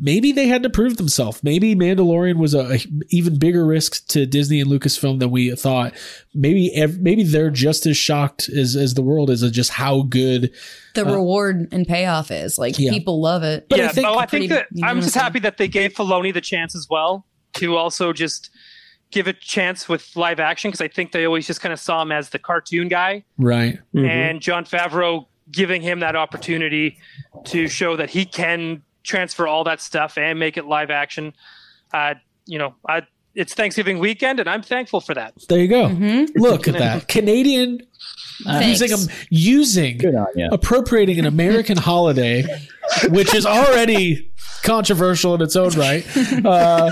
maybe 0.00 0.32
they 0.32 0.46
had 0.46 0.62
to 0.62 0.70
prove 0.70 0.96
themselves. 0.96 1.42
Maybe 1.42 1.74
Mandalorian 1.74 2.36
was 2.36 2.54
a, 2.54 2.74
a 2.74 2.78
even 3.10 3.38
bigger 3.38 3.66
risk 3.66 4.06
to 4.08 4.26
Disney 4.26 4.60
and 4.60 4.70
Lucasfilm 4.70 5.18
than 5.18 5.30
we 5.30 5.54
thought. 5.56 5.94
Maybe 6.34 6.72
ev- 6.74 7.00
maybe 7.00 7.24
they're 7.24 7.50
just 7.50 7.86
as 7.86 7.96
shocked 7.96 8.48
as 8.48 8.76
as 8.76 8.94
the 8.94 9.02
world 9.02 9.30
is 9.30 9.42
at 9.42 9.52
just 9.52 9.70
how 9.72 10.02
good. 10.02 10.52
the 10.94 11.06
uh, 11.06 11.12
reward 11.14 11.68
and 11.72 11.86
payoff 11.86 12.30
is. 12.30 12.58
Like 12.58 12.78
Yeah. 12.78 12.92
people 12.92 13.20
love 13.20 13.42
it. 13.42 13.68
But 13.68 13.80
I 13.80 13.82
yeah, 13.84 13.88
think- 13.92 14.06
oh, 14.06 14.18
I 14.18 14.26
Pretty 14.26 14.48
think 14.48 14.68
that 14.72 14.86
I'm 14.86 15.00
just 15.00 15.14
happy 15.14 15.40
that 15.40 15.58
they 15.58 15.68
gave 15.68 15.94
Filoni 15.94 16.32
the 16.32 16.40
chance 16.40 16.74
as 16.76 16.86
well 16.88 17.26
to 17.54 17.76
also 17.76 18.12
just 18.12 18.50
give 19.10 19.26
a 19.26 19.32
chance 19.32 19.88
with 19.88 20.14
live 20.16 20.38
action 20.38 20.70
because 20.70 20.82
I 20.82 20.88
think 20.88 21.12
they 21.12 21.24
always 21.24 21.46
just 21.46 21.60
kind 21.60 21.72
of 21.72 21.80
saw 21.80 22.02
him 22.02 22.12
as 22.12 22.28
the 22.28 22.38
cartoon 22.38 22.88
guy, 22.88 23.24
Right. 23.38 23.78
Mm-hmm. 23.94 24.04
and 24.04 24.40
Jon 24.42 24.64
Favreau 24.66 25.26
giving 25.50 25.82
him 25.82 26.00
that 26.00 26.16
opportunity 26.16 26.98
to 27.46 27.68
show 27.68 27.96
that 27.96 28.10
he 28.10 28.24
can 28.24 28.82
transfer 29.02 29.46
all 29.46 29.64
that 29.64 29.80
stuff 29.80 30.18
and 30.18 30.38
make 30.38 30.56
it 30.56 30.66
live 30.66 30.90
action. 30.90 31.32
Uh, 31.92 32.14
you 32.46 32.58
know, 32.58 32.74
I, 32.88 33.02
it's 33.34 33.54
Thanksgiving 33.54 33.98
weekend, 33.98 34.40
and 34.40 34.48
I'm 34.48 34.62
thankful 34.62 35.00
for 35.00 35.14
that. 35.14 35.34
There 35.48 35.58
you 35.58 35.68
go. 35.68 35.88
Mm-hmm. 35.88 36.40
Look 36.40 36.66
at 36.68 36.74
that 36.74 37.08
Canadian 37.08 37.80
using 38.60 38.88
Thanks. 38.88 39.06
a, 39.06 39.26
using 39.30 39.98
Good 39.98 40.14
on 40.14 40.26
you. 40.34 40.48
appropriating 40.50 41.18
an 41.18 41.26
American 41.26 41.76
holiday, 41.76 42.44
which 43.08 43.34
is 43.34 43.46
already 43.46 44.30
controversial 44.62 45.34
in 45.34 45.42
its 45.42 45.56
own 45.56 45.70
right. 45.70 46.06
Uh, 46.44 46.90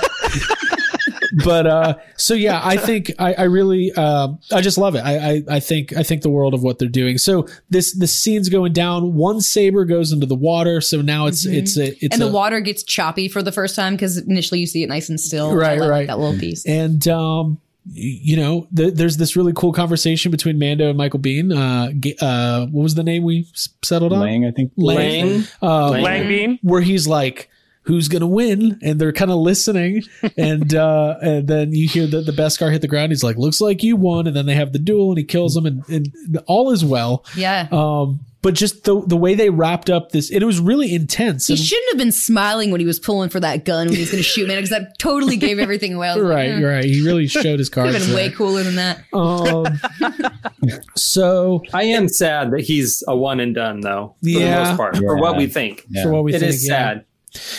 but 1.44 1.66
uh, 1.66 1.94
so 2.16 2.34
yeah, 2.34 2.60
I 2.64 2.76
think 2.76 3.12
I, 3.18 3.34
I 3.34 3.42
really 3.44 3.92
um, 3.92 4.38
I 4.52 4.60
just 4.60 4.78
love 4.78 4.94
it. 4.94 5.00
I, 5.00 5.16
I 5.16 5.42
I 5.56 5.60
think 5.60 5.96
I 5.96 6.02
think 6.02 6.22
the 6.22 6.30
world 6.30 6.54
of 6.54 6.62
what 6.62 6.78
they're 6.78 6.88
doing. 6.88 7.18
So 7.18 7.46
this 7.70 7.92
the 7.96 8.06
scene's 8.06 8.48
going 8.48 8.72
down. 8.72 9.14
One 9.14 9.40
saber 9.40 9.84
goes 9.84 10.12
into 10.12 10.26
the 10.26 10.34
water. 10.34 10.80
So 10.80 11.00
now 11.02 11.26
it's 11.26 11.44
it's 11.46 11.76
a, 11.76 11.88
it's 11.88 11.96
Mm-hmm. 11.96 12.12
and 12.12 12.22
the 12.22 12.28
a- 12.28 12.32
water 12.32 12.60
gets 12.60 12.82
choppy 12.82 13.28
for 13.28 13.42
the 13.42 13.52
first 13.52 13.76
time 13.76 13.94
because 13.94 14.16
initially 14.18 14.60
you 14.60 14.66
see 14.66 14.82
it 14.82 14.88
nice 14.88 15.08
and 15.08 15.20
still. 15.20 15.54
Right, 15.54 15.76
I 15.76 15.80
love 15.80 15.90
right. 15.90 16.06
That 16.06 16.18
little 16.18 16.38
piece. 16.38 16.64
And 16.66 17.06
um, 17.08 17.58
you 17.88 18.36
know, 18.36 18.66
th- 18.74 18.94
there's 18.94 19.16
this 19.16 19.36
really 19.36 19.52
cool 19.52 19.72
conversation 19.72 20.30
between 20.32 20.58
Mando 20.58 20.88
and 20.88 20.98
Michael 20.98 21.20
Biehn. 21.20 21.52
Uh, 21.52 22.24
uh, 22.24 22.66
what 22.66 22.82
was 22.82 22.94
the 22.96 23.04
name 23.04 23.22
we 23.22 23.46
settled 23.84 24.12
on? 24.12 24.20
Lang, 24.20 24.44
I 24.44 24.50
think. 24.50 24.72
Lang. 24.76 24.96
Lang. 24.96 25.44
Uh, 25.62 25.90
Lang. 25.90 26.02
Lang 26.02 26.22
Biehn. 26.24 26.58
where 26.62 26.80
he's 26.80 27.06
like, 27.06 27.48
who's 27.86 28.08
going 28.08 28.20
to 28.20 28.26
win 28.26 28.78
and 28.82 29.00
they're 29.00 29.12
kind 29.12 29.30
of 29.30 29.38
listening 29.38 30.02
and 30.36 30.74
uh 30.74 31.16
and 31.22 31.46
then 31.48 31.72
you 31.72 31.88
hear 31.88 32.06
that 32.06 32.26
the 32.26 32.32
Beskar 32.32 32.70
hit 32.72 32.82
the 32.82 32.88
ground 32.88 33.12
he's 33.12 33.22
like 33.22 33.36
looks 33.36 33.60
like 33.60 33.82
you 33.82 33.96
won 33.96 34.26
and 34.26 34.34
then 34.36 34.46
they 34.46 34.54
have 34.54 34.72
the 34.72 34.78
duel 34.78 35.10
and 35.10 35.18
he 35.18 35.24
kills 35.24 35.56
him 35.56 35.66
and, 35.66 35.88
and 35.88 36.08
all 36.46 36.70
is 36.72 36.84
well 36.84 37.24
Yeah. 37.36 37.68
um 37.72 38.20
but 38.42 38.54
just 38.54 38.84
the 38.84 39.00
the 39.06 39.16
way 39.16 39.34
they 39.34 39.50
wrapped 39.50 39.88
up 39.90 40.10
this 40.12 40.30
it 40.30 40.42
was 40.44 40.60
really 40.60 40.94
intense 40.94 41.46
he 41.48 41.54
and- 41.54 41.60
shouldn't 41.62 41.90
have 41.92 41.98
been 41.98 42.12
smiling 42.12 42.70
when 42.70 42.80
he 42.80 42.86
was 42.86 42.98
pulling 43.00 43.28
for 43.28 43.40
that 43.40 43.64
gun 43.64 43.86
when 43.86 43.94
he 43.94 44.00
was 44.02 44.10
going 44.10 44.22
to 44.22 44.28
shoot 44.28 44.46
man 44.48 44.56
because 44.56 44.70
that 44.70 44.98
totally 44.98 45.36
gave 45.36 45.58
everything 45.58 45.94
away. 45.94 46.08
I 46.08 46.14
was 46.16 46.24
like, 46.24 46.34
right 46.36 46.48
eh, 46.50 46.62
right 46.64 46.84
he 46.84 47.04
really 47.04 47.26
showed 47.28 47.58
his 47.58 47.68
Could 47.70 47.82
cards 47.84 47.96
have 47.98 48.06
been 48.06 48.14
way 48.14 48.30
cooler 48.30 48.62
than 48.62 48.76
that. 48.76 49.02
um 49.12 49.66
so 50.96 51.62
I 51.72 51.84
am 51.84 52.08
sad 52.08 52.50
that 52.52 52.60
he's 52.60 53.02
a 53.06 53.16
one 53.16 53.40
and 53.40 53.54
done, 53.54 53.80
though. 53.80 54.14
For 54.22 54.28
Yeah. 54.28 54.62
the 54.62 54.68
most 54.70 54.76
part, 54.76 54.96
for 54.96 55.16
what 55.18 55.36
we 55.36 55.46
think. 55.46 55.84
Yeah. 55.88 56.04
for 56.04 56.10
what 56.12 56.24
we 56.24 56.34
It 56.34 56.40
think 56.40 56.50
is 56.50 56.66
yeah. 56.68 56.76
sad. 56.94 57.04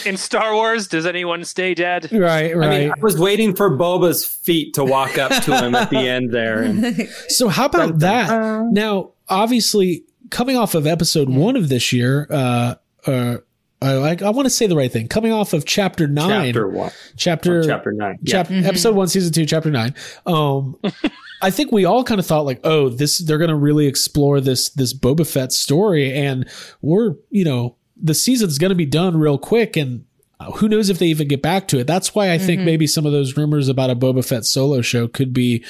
In 0.05 0.17
Star 0.17 0.53
Wars, 0.53 0.87
does 0.87 1.05
anyone 1.05 1.43
stay 1.43 1.73
dead? 1.73 2.11
right 2.11 2.55
right 2.55 2.67
I 2.67 2.79
mean, 2.79 2.91
I 2.91 2.99
was 3.01 3.19
waiting 3.19 3.55
for 3.55 3.69
Boba's 3.69 4.25
feet 4.25 4.73
to 4.75 4.83
walk 4.83 5.17
up 5.17 5.31
to 5.43 5.57
him 5.57 5.75
at 5.75 5.89
the 5.89 5.97
end 5.97 6.31
there. 6.31 6.63
And 6.63 7.09
So 7.29 7.47
how 7.47 7.65
about 7.65 7.99
that? 7.99 8.29
Now, 8.71 9.11
obviously, 9.29 10.03
coming 10.29 10.57
off 10.57 10.75
of 10.75 10.87
episode 10.87 11.29
one 11.29 11.55
of 11.55 11.69
this 11.69 11.93
year, 11.93 12.27
uh, 12.29 12.75
uh, 13.05 13.37
uh, 13.79 14.01
I, 14.01 14.25
I 14.25 14.29
want 14.31 14.47
to 14.47 14.49
say 14.49 14.65
the 14.65 14.75
right 14.75 14.91
thing. 14.91 15.07
Coming 15.07 15.31
off 15.31 15.53
of 15.53 15.65
chapter 15.65 16.07
nine, 16.07 16.45
chapter 16.45 16.67
one, 16.67 16.91
chapter, 17.15 17.63
chapter 17.63 17.91
nine. 17.91 18.17
Yeah. 18.23 18.43
chap- 18.43 18.51
episode 18.51 18.95
one, 18.95 19.07
season 19.07 19.31
two, 19.31 19.45
chapter 19.45 19.69
nine. 19.69 19.93
Um, 20.25 20.77
I 21.43 21.51
think 21.51 21.71
we 21.71 21.85
all 21.85 22.03
kind 22.03 22.19
of 22.19 22.25
thought 22.25 22.45
like, 22.45 22.59
oh, 22.63 22.89
this 22.89 23.19
they're 23.19 23.37
going 23.37 23.51
to 23.51 23.55
really 23.55 23.85
explore 23.85 24.41
this 24.41 24.69
this 24.69 24.93
Boba 24.95 25.31
Fett 25.31 25.51
story, 25.51 26.11
and 26.11 26.49
we're 26.81 27.15
you 27.29 27.45
know 27.45 27.75
the 28.01 28.13
season's 28.13 28.57
going 28.57 28.69
to 28.69 28.75
be 28.75 28.85
done 28.85 29.17
real 29.17 29.37
quick, 29.37 29.75
and 29.77 30.05
uh, 30.39 30.51
who 30.51 30.67
knows 30.69 30.89
if 30.89 30.99
they 30.99 31.07
even 31.07 31.27
get 31.27 31.41
back 31.41 31.67
to 31.69 31.79
it. 31.79 31.87
That's 31.87 32.13
why 32.13 32.31
I 32.31 32.37
think 32.37 32.61
maybe 32.61 32.85
some 32.87 33.05
of 33.05 33.11
those 33.11 33.35
rumors 33.37 33.67
about 33.69 33.89
a 33.89 33.95
Boba 33.95 34.23
Fett 34.27 34.45
solo 34.45 34.81
show 34.81 35.07
could 35.07 35.33
be 35.33 35.63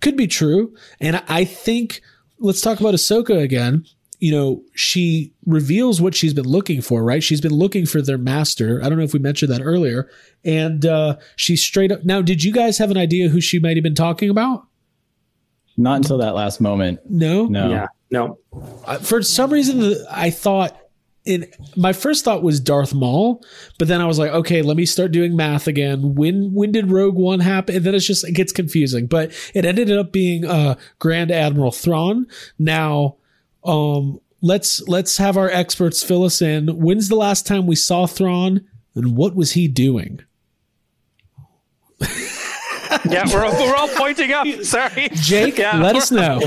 could 0.00 0.16
be 0.16 0.26
true, 0.26 0.74
and 1.00 1.22
I 1.28 1.44
think 1.44 2.00
let's 2.38 2.60
talk 2.60 2.80
about 2.80 2.94
Ahsoka 2.94 3.40
again. 3.40 3.84
You 4.18 4.30
know, 4.30 4.62
she 4.74 5.32
reveals 5.46 6.00
what 6.00 6.14
she's 6.14 6.32
been 6.32 6.44
looking 6.46 6.80
for, 6.80 7.02
right? 7.02 7.24
She's 7.24 7.40
been 7.40 7.54
looking 7.54 7.86
for 7.86 8.00
their 8.00 8.18
master. 8.18 8.80
I 8.80 8.88
don't 8.88 8.96
know 8.96 9.02
if 9.04 9.12
we 9.12 9.18
mentioned 9.18 9.50
that 9.52 9.60
earlier. 9.62 10.08
And 10.44 10.86
uh, 10.86 11.16
she's 11.34 11.60
straight 11.60 11.90
up. 11.90 12.04
Now, 12.04 12.22
did 12.22 12.44
you 12.44 12.52
guys 12.52 12.78
have 12.78 12.92
an 12.92 12.96
idea 12.96 13.30
who 13.30 13.40
she 13.40 13.58
might 13.58 13.76
have 13.76 13.82
been 13.82 13.96
talking 13.96 14.30
about? 14.30 14.64
Not 15.76 15.96
until 15.96 16.18
that 16.18 16.36
last 16.36 16.60
moment. 16.60 17.00
No. 17.10 17.46
No. 17.46 17.68
Yeah, 17.70 17.86
no, 18.12 18.38
Uh, 18.84 18.98
For 18.98 19.22
some 19.24 19.52
reason, 19.52 19.80
the- 19.80 20.06
I 20.08 20.30
thought 20.30 20.76
in 21.24 21.46
my 21.76 21.92
first 21.92 22.24
thought 22.24 22.42
was 22.42 22.58
Darth 22.58 22.92
Maul, 22.92 23.44
but 23.78 23.88
then 23.88 24.00
I 24.00 24.06
was 24.06 24.18
like, 24.18 24.32
okay, 24.32 24.62
let 24.62 24.76
me 24.76 24.84
start 24.84 25.12
doing 25.12 25.36
math 25.36 25.68
again. 25.68 26.14
When 26.14 26.52
when 26.52 26.72
did 26.72 26.90
Rogue 26.90 27.14
One 27.14 27.40
happen? 27.40 27.76
And 27.76 27.84
then 27.84 27.94
it's 27.94 28.06
just 28.06 28.24
it 28.26 28.32
gets 28.32 28.52
confusing. 28.52 29.06
But 29.06 29.32
it 29.54 29.64
ended 29.64 29.92
up 29.92 30.12
being 30.12 30.44
uh, 30.44 30.76
Grand 30.98 31.30
Admiral 31.30 31.70
Thrawn. 31.70 32.26
Now, 32.58 33.16
um, 33.64 34.20
let's 34.40 34.86
let's 34.88 35.16
have 35.18 35.36
our 35.36 35.48
experts 35.48 36.02
fill 36.02 36.24
us 36.24 36.42
in. 36.42 36.68
When's 36.68 37.08
the 37.08 37.16
last 37.16 37.46
time 37.46 37.66
we 37.66 37.76
saw 37.76 38.06
Thrawn, 38.06 38.66
and 38.94 39.16
what 39.16 39.36
was 39.36 39.52
he 39.52 39.68
doing? 39.68 40.22
Yeah, 43.10 43.24
we're, 43.32 43.42
we're 43.44 43.74
all 43.74 43.88
pointing 43.88 44.32
up. 44.32 44.46
Sorry. 44.62 45.08
Jake, 45.14 45.58
Yeah, 45.58 45.78
let 45.80 45.96
us 45.96 46.10
know. 46.10 46.40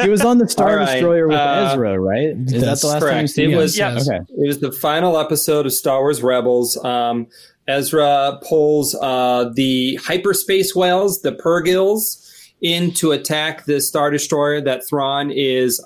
He 0.00 0.08
was 0.08 0.24
on 0.24 0.38
the 0.38 0.48
Star 0.48 0.70
All 0.70 0.76
right, 0.76 0.92
Destroyer 0.94 1.28
with 1.28 1.36
uh, 1.36 1.68
Ezra, 1.72 1.98
right? 2.00 2.28
Is 2.36 2.52
that 2.52 2.60
that's 2.60 2.80
the 2.82 2.86
last 2.88 3.00
time 3.00 3.10
you 3.10 3.14
correct. 3.16 3.30
see 3.30 3.44
It 3.44 3.56
was- 3.56 3.76
Yeah. 3.78 3.98
Okay. 4.00 4.20
It 4.28 4.46
was 4.46 4.60
the 4.60 4.72
final 4.72 5.18
episode 5.18 5.66
of 5.66 5.72
Star 5.72 6.00
Wars 6.00 6.22
Rebels. 6.22 6.82
Um, 6.84 7.26
Ezra 7.68 8.38
pulls 8.48 8.94
uh, 8.96 9.50
the 9.54 9.96
hyperspace 10.02 10.74
whales, 10.74 11.22
the 11.22 11.32
Purrgils, 11.32 12.18
in 12.60 12.92
to 12.94 13.12
attack 13.12 13.64
the 13.64 13.80
Star 13.80 14.10
Destroyer 14.10 14.60
that 14.60 14.86
Thrawn 14.88 15.30
is, 15.30 15.80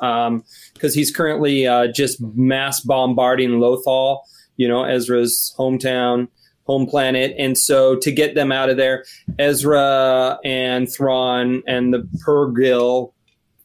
because 0.75 0.95
he's 0.95 1.11
currently 1.11 1.67
uh, 1.67 1.87
just 1.89 2.21
mass 2.21 2.81
bombarding 2.81 3.51
Lothal, 3.61 4.21
you 4.57 4.69
know, 4.69 4.85
Ezra's 4.85 5.55
hometown, 5.59 6.29
home 6.67 6.87
planet. 6.87 7.35
And 7.39 7.57
so 7.57 7.97
to 7.97 8.11
get 8.11 8.35
them 8.35 8.53
out 8.53 8.69
of 8.69 8.77
there, 8.77 9.05
Ezra 9.39 10.39
and 10.45 10.93
Thrawn 10.93 11.63
and 11.67 11.95
the 11.95 12.09
Purrgil 12.25 13.13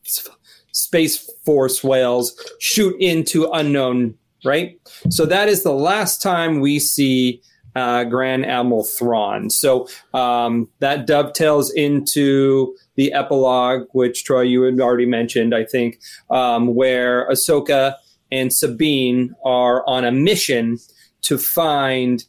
s- 0.06 0.30
Space 0.72 1.30
Force 1.44 1.84
whales 1.84 2.40
shoot 2.60 2.96
into 3.00 3.50
unknown 3.52 4.16
right? 4.44 4.80
So 5.10 5.26
that 5.26 5.48
is 5.48 5.64
the 5.64 5.74
last 5.74 6.22
time 6.22 6.60
we 6.60 6.80
see 6.80 7.42
uh, 7.76 8.04
Grand 8.04 8.46
Admiral 8.46 8.84
Thrawn. 8.84 9.50
So 9.50 9.88
um, 10.14 10.68
that 10.80 11.08
dovetails 11.08 11.72
into 11.72 12.76
the 12.96 13.14
epilogue, 13.14 13.88
which 13.94 14.26
Troy 14.26 14.42
you 14.42 14.64
had 14.64 14.80
already 14.80 15.06
mentioned, 15.06 15.56
I 15.56 15.64
think, 15.64 16.00
um, 16.30 16.76
where 16.76 17.30
Ahsoka 17.30 17.96
and 18.32 18.52
Sabine 18.52 19.34
are 19.46 19.88
on 19.88 20.04
a 20.04 20.12
mission 20.12 20.80
to 21.22 21.38
find 21.38 22.26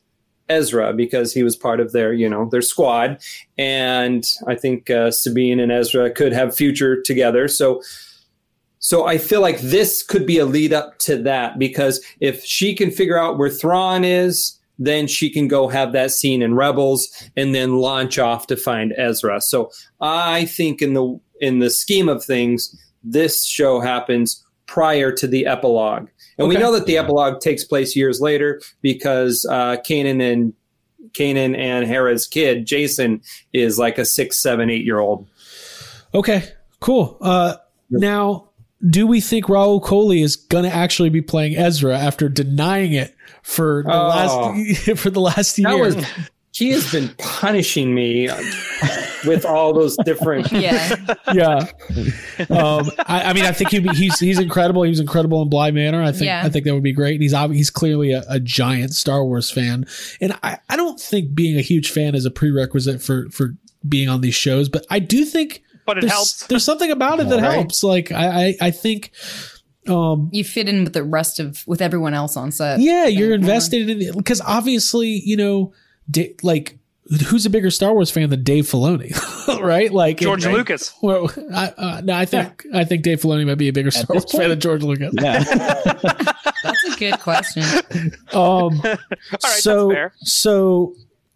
Ezra 0.49 0.93
because 0.93 1.33
he 1.33 1.43
was 1.43 1.57
part 1.57 1.81
of 1.81 1.93
their, 1.93 2.13
you 2.13 2.29
know, 2.29 2.49
their 2.51 2.63
squad, 2.63 3.21
and 3.59 4.25
I 4.47 4.55
think 4.55 4.91
uh, 4.91 5.11
Sabine 5.11 5.61
and 5.61 5.73
Ezra 5.73 6.11
could 6.11 6.33
have 6.33 6.57
future 6.57 7.01
together. 7.01 7.49
So 7.49 7.83
so 8.83 9.07
I 9.07 9.17
feel 9.17 9.41
like 9.41 9.61
this 9.61 10.03
could 10.03 10.27
be 10.27 10.39
a 10.39 10.45
lead 10.45 10.73
up 10.73 10.99
to 11.01 11.17
that 11.19 11.57
because 11.57 12.05
if 12.19 12.45
she 12.45 12.75
can 12.75 12.91
figure 12.91 13.17
out 13.17 13.39
where 13.39 13.49
Thrawn 13.49 14.05
is, 14.05 14.59
then 14.77 15.07
she 15.07 15.31
can 15.31 15.47
go 15.47 15.69
have 15.69 15.93
that 15.93 16.11
scene 16.11 16.43
in 16.43 16.57
Rebels 16.57 17.09
and 17.37 17.55
then 17.55 17.77
launch 17.77 18.19
off 18.19 18.49
to 18.49 18.57
find 18.57 18.93
Ezra. 18.97 19.41
So 19.41 19.71
I 20.01 20.47
think 20.47 20.83
in 20.83 20.95
the 20.95 21.19
in 21.41 21.61
the 21.61 21.71
scheme 21.71 22.09
of 22.09 22.25
things, 22.25 22.77
this 23.05 23.45
show 23.45 23.81
happens 23.81 24.45
prior 24.67 25.13
to 25.13 25.29
the 25.29 25.47
epilogue. 25.47 26.09
And 26.39 26.49
we 26.49 26.57
know 26.57 26.73
that 26.73 26.87
the 26.87 26.99
epilogue 26.99 27.41
takes 27.41 27.65
place 27.65 27.95
years 27.95 28.21
later 28.21 28.61
because 28.81 29.47
uh, 29.51 29.77
Kanan 29.89 30.21
and 30.23 30.53
Kanan 31.13 31.57
and 31.57 31.87
Hera's 31.87 32.27
kid, 32.27 32.67
Jacen, 32.67 33.23
is 33.53 33.79
like 33.79 33.99
a 33.99 34.05
six, 34.05 34.41
seven, 34.41 34.71
eight 34.71 34.85
year 34.85 34.99
old. 34.99 35.29
Okay, 36.15 36.45
cool. 36.81 37.19
Uh, 37.21 37.57
now, 37.91 38.49
do 38.89 39.07
we 39.07 39.21
think 39.21 39.47
Rahul 39.47 39.83
Kohli 39.83 40.23
is 40.25 40.37
going 40.37 40.65
to 40.65 40.71
actually 40.75 41.11
be 41.11 41.21
playing 41.23 41.57
Ezra 41.57 41.97
after 41.99 42.29
denying 42.29 42.93
it 42.95 43.15
for 43.43 43.83
the 43.87 43.93
Oh. 43.93 44.09
last 44.09 44.91
for 44.99 45.11
the 45.11 45.21
last 45.21 45.59
year? 45.59 45.77
was 45.79 45.97
he 46.55 46.71
has 46.71 46.91
been 46.93 47.09
punishing 47.19 47.95
me 47.95 48.29
with 49.27 49.45
all 49.45 49.73
those 49.73 49.97
different. 50.05 50.51
Yeah. 50.53 50.95
yeah. 51.35 51.67
Um, 52.51 52.91
I, 53.07 53.23
I 53.27 53.33
mean, 53.33 53.45
I 53.45 53.53
think 53.53 53.71
he'd 53.71 53.83
be, 53.85 53.95
he's 53.95 54.19
he's 54.19 54.39
incredible. 54.39 54.83
He 54.83 54.91
was 54.91 55.01
incredible 55.01 55.43
in 55.43 55.49
Bly 55.49 55.71
Manor. 55.71 56.03
I 56.03 56.13
think 56.13 56.25
Yeah. 56.27 56.43
I 56.45 56.49
think 56.49 56.65
that 56.65 56.75
would 56.75 56.83
be 56.83 56.93
great. 56.93 57.15
And 57.15 57.23
he's 57.23 57.35
ob- 57.35 57.53
he's 57.53 57.71
clearly 57.71 58.13
a, 58.13 58.23
a 58.29 58.39
giant 58.41 58.95
Star 58.95 59.25
Wars 59.25 59.51
fan. 59.51 59.87
And 60.21 60.33
I, 60.43 60.59
I 60.69 60.77
don't 60.77 61.01
think 61.01 61.35
being 61.35 61.59
a 61.59 61.63
huge 61.63 61.91
fan 61.91 62.15
is 62.15 62.25
a 62.25 62.31
prerequisite 62.31 63.03
for 63.03 63.29
for 63.31 63.55
being 63.89 64.09
on 64.09 64.21
these 64.21 64.35
shows, 64.35 64.69
but 64.69 64.87
I 64.91 64.99
do 65.01 65.25
think 65.25 65.63
But 65.87 65.99
it 65.99 66.03
there's, 66.03 66.13
helps. 66.13 66.47
there's 66.47 66.65
something 66.65 66.91
about 66.91 67.19
it 67.21 67.29
that 67.31 67.41
Right. 67.43 67.53
helps. 67.55 67.83
Like 67.83 68.13
I 68.13 68.47
I, 68.49 68.55
I 68.61 68.71
think. 68.71 69.13
Um, 69.89 70.29
You 70.33 70.45
fit 70.45 70.69
in 70.69 70.85
with 70.85 70.93
the 70.93 71.03
rest 71.03 71.41
of 71.41 71.65
with 71.67 71.83
everyone 71.83 72.15
else 72.15 72.37
on 72.37 72.53
set. 72.53 72.79
yeah, 72.79 73.07
you're 73.07 73.31
Yeah. 73.31 73.35
invested 73.35 73.91
in 73.91 74.01
it 74.01 74.17
because 74.17 74.41
obviously, 74.41 75.21
you 75.25 75.37
know, 75.37 75.73
Da- 76.11 76.35
like 76.45 76.79
who's 77.21 77.45
a 77.47 77.51
bigger 77.51 77.71
Star 77.71 77.93
Wars 77.93 78.11
fan 78.11 78.31
than 78.31 78.43
Dave 78.43 78.65
Filoni, 78.65 79.13
right? 79.63 79.93
Like 79.93 80.19
George 80.19 80.47
right? 80.47 80.55
Lucas. 80.55 80.95
Well, 81.03 81.31
I, 81.53 81.73
uh, 81.77 82.01
no, 82.03 82.15
I 82.15 82.25
think 82.25 82.65
I 82.73 82.85
think 82.85 83.03
Dave 83.03 83.21
Filoni 83.21 83.47
might 83.47 83.59
be 83.59 83.69
a 83.69 83.73
bigger 83.73 83.91
Star 83.91 84.07
Wars 84.09 84.25
this 84.25 84.33
fan 84.33 84.49
than 84.49 84.61
George 84.61 84.83
Lucas. 84.83 85.13
Yeah. 85.21 85.43
That's 86.63 86.85
a 86.85 86.99
good 86.99 87.21
question. 87.21 87.63
Um, 88.33 88.39
All 88.39 88.71
right, 88.83 88.99
so 89.43 89.93
that's 89.93 90.33
so 90.33 90.95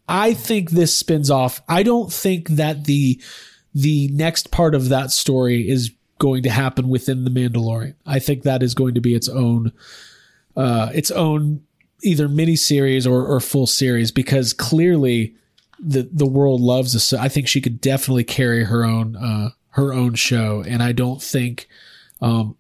I 0.09 0.33
think 0.33 0.71
this 0.71 0.97
spins 0.97 1.31
off. 1.31 1.61
I 1.69 1.83
don't 1.83 2.11
think 2.13 2.49
that 2.51 2.85
the 2.85 3.21
the 3.75 4.09
next 4.09 4.51
part 4.51 4.75
of 4.75 4.89
that 4.89 5.11
story 5.11 5.69
is 5.69 5.93
going 6.19 6.43
to 6.45 6.51
happen 6.51 6.89
within 6.89 7.25
the 7.25 7.31
Mandalorian. 7.31 7.95
I 8.07 8.19
think 8.19 8.45
that 8.45 8.63
is 8.63 8.75
going 8.75 8.95
to 8.95 9.01
be 9.01 9.15
its 9.15 9.29
own 9.29 9.73
uh 10.57 10.91
its 10.95 11.11
own 11.11 11.63
either 12.03 12.29
mini 12.29 12.57
series 12.57 13.07
or, 13.07 13.27
or 13.27 13.41
full 13.41 13.67
series 13.67 14.11
because 14.11 14.53
clearly 14.53 15.35
the 15.79 16.09
the 16.13 16.27
world 16.27 16.61
loves 16.61 16.95
us. 16.97 17.13
I 17.13 17.29
think 17.29 17.49
she 17.49 17.61
could 17.61 17.81
definitely 17.81 18.25
carry 18.25 18.65
her 18.65 18.85
own 18.85 19.17
uh 19.17 19.51
her 19.71 19.93
own 19.93 20.15
show 20.15 20.63
and 20.67 20.83
I 20.83 20.93
don't 20.93 21.23
think 21.23 21.69
um 22.23 22.57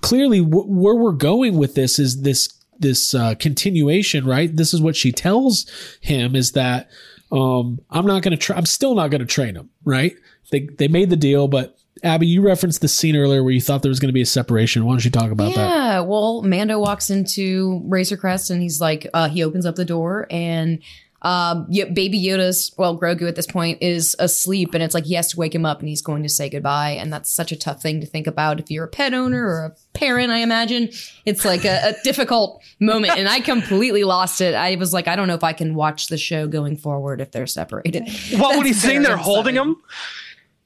clearly 0.00 0.40
w- 0.40 0.66
where 0.66 0.94
we're 0.94 1.12
going 1.12 1.56
with 1.56 1.74
this 1.74 1.98
is 1.98 2.22
this 2.22 2.48
this 2.78 3.14
uh, 3.14 3.34
continuation, 3.36 4.26
right? 4.26 4.54
This 4.54 4.74
is 4.74 4.80
what 4.80 4.96
she 4.96 5.12
tells 5.12 5.66
him 6.00 6.34
is 6.34 6.52
that 6.52 6.90
um, 7.32 7.80
I'm 7.90 8.06
not 8.06 8.22
going 8.22 8.32
to. 8.32 8.36
Tra- 8.36 8.56
I'm 8.56 8.66
still 8.66 8.94
not 8.94 9.10
going 9.10 9.20
to 9.20 9.26
train 9.26 9.56
him, 9.56 9.70
right? 9.84 10.14
They 10.50 10.68
they 10.78 10.88
made 10.88 11.10
the 11.10 11.16
deal, 11.16 11.48
but 11.48 11.76
Abby, 12.02 12.26
you 12.26 12.42
referenced 12.42 12.80
the 12.80 12.88
scene 12.88 13.16
earlier 13.16 13.42
where 13.42 13.52
you 13.52 13.60
thought 13.60 13.82
there 13.82 13.88
was 13.88 14.00
going 14.00 14.10
to 14.10 14.14
be 14.14 14.20
a 14.20 14.26
separation. 14.26 14.84
Why 14.84 14.92
don't 14.92 15.04
you 15.04 15.10
talk 15.10 15.30
about 15.30 15.54
that? 15.54 15.68
Yeah, 15.68 16.00
well, 16.00 16.42
Mando 16.42 16.78
walks 16.78 17.10
into 17.10 17.80
Razor 17.84 18.16
Crest 18.16 18.50
and 18.50 18.60
he's 18.60 18.80
like, 18.80 19.08
uh, 19.14 19.28
he 19.28 19.42
opens 19.42 19.64
up 19.66 19.76
the 19.76 19.84
door 19.84 20.26
and 20.30 20.80
um, 21.24 21.66
yeah, 21.70 21.86
Baby 21.86 22.22
Yoda's, 22.22 22.74
well, 22.76 22.98
Grogu 22.98 23.26
at 23.26 23.34
this 23.34 23.46
point 23.46 23.78
is 23.80 24.14
asleep 24.18 24.74
and 24.74 24.82
it's 24.82 24.94
like 24.94 25.06
he 25.06 25.14
has 25.14 25.28
to 25.28 25.38
wake 25.38 25.54
him 25.54 25.64
up 25.64 25.80
and 25.80 25.88
he's 25.88 26.02
going 26.02 26.22
to 26.22 26.28
say 26.28 26.50
goodbye. 26.50 26.90
And 26.90 27.10
that's 27.10 27.30
such 27.30 27.50
a 27.50 27.56
tough 27.56 27.80
thing 27.80 28.00
to 28.02 28.06
think 28.06 28.26
about 28.26 28.60
if 28.60 28.70
you're 28.70 28.84
a 28.84 28.88
pet 28.88 29.14
owner 29.14 29.42
or 29.42 29.64
a 29.64 29.98
parent, 29.98 30.30
I 30.30 30.38
imagine. 30.38 30.90
It's 31.24 31.46
like 31.46 31.64
a, 31.64 31.88
a 31.88 31.94
difficult 32.04 32.62
moment. 32.78 33.16
And 33.16 33.26
I 33.26 33.40
completely 33.40 34.04
lost 34.04 34.42
it. 34.42 34.54
I 34.54 34.74
was 34.76 34.92
like, 34.92 35.08
I 35.08 35.16
don't 35.16 35.26
know 35.26 35.34
if 35.34 35.44
I 35.44 35.54
can 35.54 35.74
watch 35.74 36.08
the 36.08 36.18
show 36.18 36.46
going 36.46 36.76
forward 36.76 37.22
if 37.22 37.32
they're 37.32 37.46
separated. 37.46 38.06
What 38.36 38.58
when 38.58 38.66
he's 38.66 38.82
sitting 38.82 39.00
there 39.00 39.12
very 39.12 39.22
holding 39.22 39.54
him? 39.54 39.76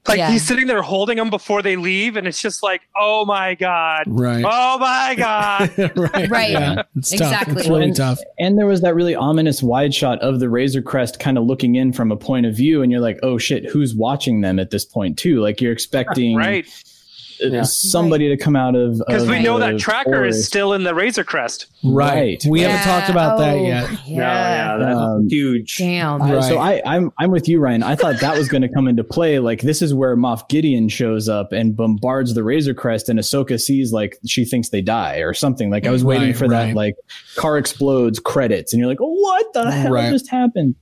Like 0.09 0.17
Yeah. 0.17 0.31
he's 0.31 0.45
sitting 0.45 0.67
there 0.67 0.81
holding 0.81 1.17
them 1.17 1.29
before 1.29 1.61
they 1.61 1.75
leave, 1.75 2.17
and 2.17 2.27
it's 2.27 2.41
just 2.41 2.61
like, 2.63 2.81
oh 2.99 3.25
my 3.25 3.55
god, 3.55 4.03
Right. 4.07 4.43
oh 4.45 4.77
my 4.79 5.15
god. 5.17 5.71
right. 5.95 6.29
Right. 6.29 6.51
Yeah. 6.51 6.81
It's 6.97 7.11
tough. 7.11 7.21
Exactly. 7.21 7.55
It's 7.59 7.69
really 7.69 7.83
And- 7.85 7.95
tough. 7.95 8.19
And 8.39 8.57
there 8.57 8.65
was 8.65 8.81
that 8.81 8.95
really 8.95 9.15
ominous 9.15 9.63
wide 9.63 9.93
shot 9.93 10.19
of 10.19 10.39
the 10.39 10.49
Razor 10.49 10.81
Crest 10.81 11.19
kind 11.19 11.37
of 11.37 11.45
looking 11.45 11.75
in 11.75 11.93
from 11.93 12.11
a 12.11 12.17
point 12.17 12.45
of 12.45 12.55
view, 12.55 12.81
and 12.81 12.91
you're 12.91 13.01
like, 13.01 13.19
oh 13.23 13.37
shit, 13.37 13.65
who's 13.69 13.95
watching 13.95 14.41
them 14.41 14.59
at 14.59 14.71
this 14.71 14.83
point 14.83 15.17
too? 15.17 15.39
Like 15.41 15.61
you're 15.61 15.71
expecting 15.71 16.35
right, 16.35 16.65
uh, 17.43 17.63
somebody 17.63 18.29
to 18.29 18.37
come 18.37 18.55
out 18.55 18.75
of 18.75 18.97
because 19.07 19.27
we 19.27 19.39
know 19.41 19.59
that 19.59 19.79
tracker 19.79 20.11
forest. 20.11 20.39
is 20.39 20.45
still 20.47 20.73
in 20.73 20.83
the 20.83 20.93
Razor 20.93 21.23
Crest. 21.23 21.67
Right. 21.83 22.09
Right. 22.09 22.43
We 22.49 22.61
haven't 22.61 22.83
talked 22.85 23.09
about 23.09 23.37
that 23.39 23.55
Oh, 23.55 23.65
yet. 23.65 23.89
Yeah. 24.07 24.77
that's 24.77 24.97
Um, 24.97 25.27
huge. 25.29 25.77
Damn. 25.77 26.21
Uh, 26.21 26.41
So 26.41 26.57
I, 26.57 26.81
I'm 26.85 27.11
I'm 27.17 27.31
with 27.31 27.47
you, 27.47 27.59
Ryan. 27.59 27.83
I 27.83 27.95
thought 27.95 28.19
that 28.19 28.37
was 28.37 28.47
going 28.47 28.61
to 28.63 28.69
come 28.69 28.87
into 28.87 29.03
play. 29.03 29.39
Like 29.39 29.61
this 29.61 29.81
is 29.81 29.93
where 29.93 30.17
Moff 30.17 30.49
Gideon 30.49 30.89
shows 30.89 31.29
up 31.29 31.51
and 31.51 31.75
bombards 31.75 32.33
the 32.33 32.43
Razor 32.43 32.73
Crest, 32.73 33.09
and 33.09 33.19
Ahsoka 33.19 33.59
sees 33.59 33.91
like 33.93 34.17
she 34.27 34.43
thinks 34.45 34.69
they 34.69 34.81
die 34.81 35.17
or 35.17 35.33
something. 35.33 35.69
Like 35.69 35.85
I 35.85 35.91
was 35.91 36.03
waiting 36.03 36.27
Right, 36.29 36.37
for 36.37 36.47
right. 36.47 36.67
that 36.67 36.75
like 36.75 36.95
car 37.35 37.57
explodes 37.57 38.19
credits, 38.19 38.73
and 38.73 38.79
you're 38.79 38.89
like, 38.89 39.01
oh, 39.01 39.13
what 39.13 39.53
the 39.53 39.71
hell 39.71 39.93
just 40.11 40.29
happened? 40.29 40.75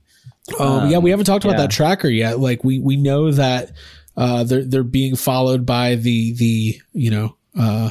Um, 0.58 0.90
yeah, 0.90 0.96
we 0.98 1.10
haven't 1.10 1.26
talked 1.26 1.44
about 1.44 1.56
yeah. 1.58 1.62
that 1.66 1.70
tracker 1.70 2.08
yet. 2.08 2.38
Like 2.40 2.64
we 2.64 2.78
we 2.80 2.96
know 2.96 3.30
that 3.32 3.72
uh, 4.18 4.44
they're 4.44 4.64
they're 4.64 4.82
being 4.82 5.16
followed 5.16 5.64
by 5.64 5.94
the 5.94 6.32
the 6.34 6.78
you 6.92 7.10
know 7.10 7.36
uh, 7.58 7.90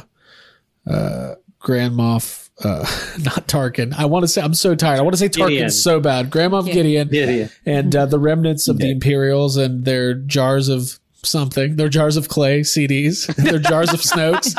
uh, 0.88 1.34
Grand 1.58 1.94
Moff, 1.94 2.50
uh, 2.64 2.80
not 3.24 3.48
Tarkin. 3.48 3.92
I 3.98 4.04
want 4.04 4.22
to 4.24 4.28
say 4.28 4.40
I'm 4.42 4.54
so 4.54 4.74
tired. 4.74 4.98
I 4.98 5.02
want 5.02 5.14
to 5.14 5.18
say 5.18 5.28
Tarkin 5.28 5.48
Gideon. 5.48 5.70
so 5.70 5.98
bad. 6.00 6.30
Grand 6.30 6.52
Moff 6.52 6.66
Yeah. 6.66 6.72
Gideon 6.74 7.08
Gideon. 7.08 7.50
and 7.66 7.96
uh, 7.96 8.06
the 8.06 8.18
remnants 8.18 8.68
of 8.68 8.78
the 8.78 8.90
Imperials 8.90 9.56
and 9.56 9.84
their 9.84 10.14
jars 10.14 10.68
of 10.68 10.98
something. 11.24 11.76
Their 11.76 11.88
jars 11.88 12.16
of 12.16 12.28
clay 12.28 12.60
CDs. 12.60 13.26
their 13.42 13.58
jars 13.58 13.92
of 13.92 14.00
Snokes. 14.00 14.54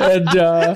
And 0.00 0.28
uh, 0.36 0.74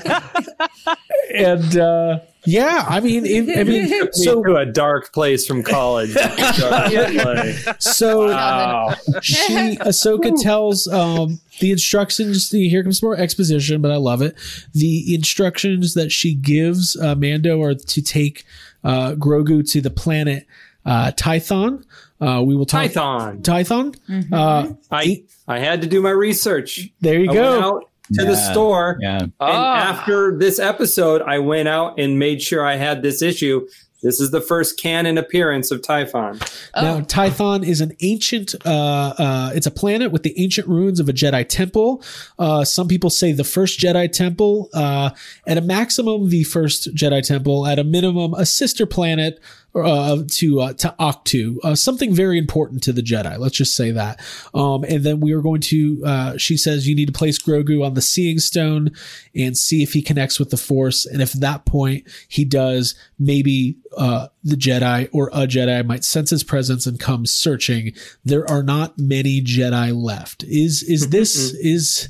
and 1.33 1.77
uh, 1.77 2.19
yeah, 2.45 2.85
I 2.87 2.99
mean, 2.99 3.25
it, 3.25 3.57
I 3.57 3.63
mean, 3.63 3.87
So 4.13 4.29
so 4.29 4.43
to 4.43 4.55
a 4.55 4.65
dark 4.65 5.11
place 5.11 5.45
from 5.45 5.63
college. 5.63 6.11
so. 7.79 8.27
wow. 8.27 8.95
she 9.21 9.77
Ahsoka 9.77 10.41
tells 10.41 10.87
um 10.87 11.39
the 11.59 11.71
instructions 11.71 12.49
the, 12.49 12.69
here 12.69 12.83
comes 12.83 13.03
more 13.03 13.17
exposition 13.17 13.81
but 13.81 13.91
I 13.91 13.97
love 13.97 14.21
it 14.21 14.35
the 14.73 15.13
instructions 15.13 15.93
that 15.93 16.11
she 16.11 16.33
gives 16.33 16.95
uh, 16.95 17.15
Mando 17.15 17.61
are 17.61 17.75
to 17.75 18.01
take 18.01 18.45
uh, 18.83 19.11
Grogu 19.15 19.69
to 19.71 19.81
the 19.81 19.89
planet 19.89 20.45
uh, 20.85 21.11
Tython 21.11 21.83
uh, 22.21 22.41
we 22.45 22.55
will 22.55 22.65
talk 22.65 22.81
Python. 22.81 23.41
Tython 23.41 23.95
uh, 24.31 24.73
I 24.91 25.23
I 25.47 25.59
had 25.59 25.81
to 25.81 25.87
do 25.87 26.01
my 26.01 26.11
research. 26.11 26.89
there 27.01 27.19
you 27.19 27.31
I 27.31 27.33
go 27.33 27.88
went 28.17 28.19
out 28.21 28.25
to 28.25 28.31
the 28.31 28.51
store. 28.51 28.97
Yeah, 29.01 29.19
And 29.19 29.31
Ah. 29.39 29.75
after 29.91 30.37
this 30.37 30.59
episode, 30.59 31.21
I 31.21 31.39
went 31.39 31.67
out 31.67 31.99
and 31.99 32.17
made 32.19 32.41
sure 32.41 32.65
I 32.65 32.75
had 32.75 33.01
this 33.01 33.21
issue. 33.21 33.67
This 34.01 34.21
is 34.21 34.31
the 34.31 34.39
first 34.39 34.79
canon 34.79 35.17
appearance 35.17 35.71
of 35.71 35.81
Tython. 35.81 36.41
Now, 36.73 37.01
Tython 37.01 37.67
is 37.67 37.81
an 37.81 37.91
ancient, 37.99 38.55
uh, 38.65 38.69
uh, 39.17 39.51
it's 39.53 39.67
a 39.67 39.71
planet 39.71 40.13
with 40.13 40.23
the 40.23 40.33
ancient 40.41 40.69
ruins 40.69 41.01
of 41.01 41.09
a 41.09 41.13
Jedi 41.13 41.45
temple. 41.45 42.01
Uh, 42.37 42.63
some 42.63 42.87
people 42.87 43.09
say 43.09 43.33
the 43.33 43.43
first 43.43 43.77
Jedi 43.77 44.09
temple, 44.09 44.69
uh, 44.73 45.09
at 45.45 45.57
a 45.57 45.61
maximum, 45.61 46.29
the 46.29 46.45
first 46.45 46.95
Jedi 46.95 47.21
temple, 47.21 47.67
at 47.67 47.77
a 47.77 47.83
minimum, 47.83 48.33
a 48.35 48.45
sister 48.45 48.85
planet, 48.85 49.41
uh, 49.75 50.23
to, 50.27 50.61
uh, 50.61 50.73
to 50.73 50.95
Octu, 50.99 51.57
uh, 51.63 51.75
something 51.75 52.13
very 52.13 52.37
important 52.37 52.83
to 52.83 52.93
the 52.93 53.01
Jedi. 53.01 53.37
Let's 53.37 53.55
just 53.55 53.75
say 53.75 53.91
that. 53.91 54.19
Um, 54.53 54.83
and 54.83 55.03
then 55.03 55.19
we 55.19 55.31
are 55.33 55.41
going 55.41 55.61
to, 55.61 56.03
uh, 56.05 56.37
she 56.37 56.57
says 56.57 56.87
you 56.87 56.95
need 56.95 57.07
to 57.07 57.13
place 57.13 57.39
Grogu 57.39 57.85
on 57.85 57.93
the 57.93 58.01
seeing 58.01 58.39
stone 58.39 58.91
and 59.35 59.57
see 59.57 59.83
if 59.83 59.93
he 59.93 60.01
connects 60.01 60.39
with 60.39 60.49
the 60.49 60.57
force. 60.57 61.05
And 61.05 61.21
if 61.21 61.35
at 61.35 61.41
that 61.41 61.65
point 61.65 62.07
he 62.27 62.45
does, 62.45 62.95
maybe, 63.17 63.77
uh, 63.97 64.27
the 64.43 64.55
Jedi 64.55 65.09
or 65.11 65.29
a 65.29 65.47
Jedi 65.47 65.85
might 65.85 66.03
sense 66.03 66.31
his 66.31 66.43
presence 66.43 66.87
and 66.87 66.99
come 66.99 67.25
searching. 67.25 67.93
There 68.25 68.49
are 68.49 68.63
not 68.63 68.97
many 68.97 69.41
Jedi 69.41 69.93
left. 69.93 70.43
Is, 70.43 70.83
is 70.83 71.09
this, 71.09 71.53
is, 71.53 72.09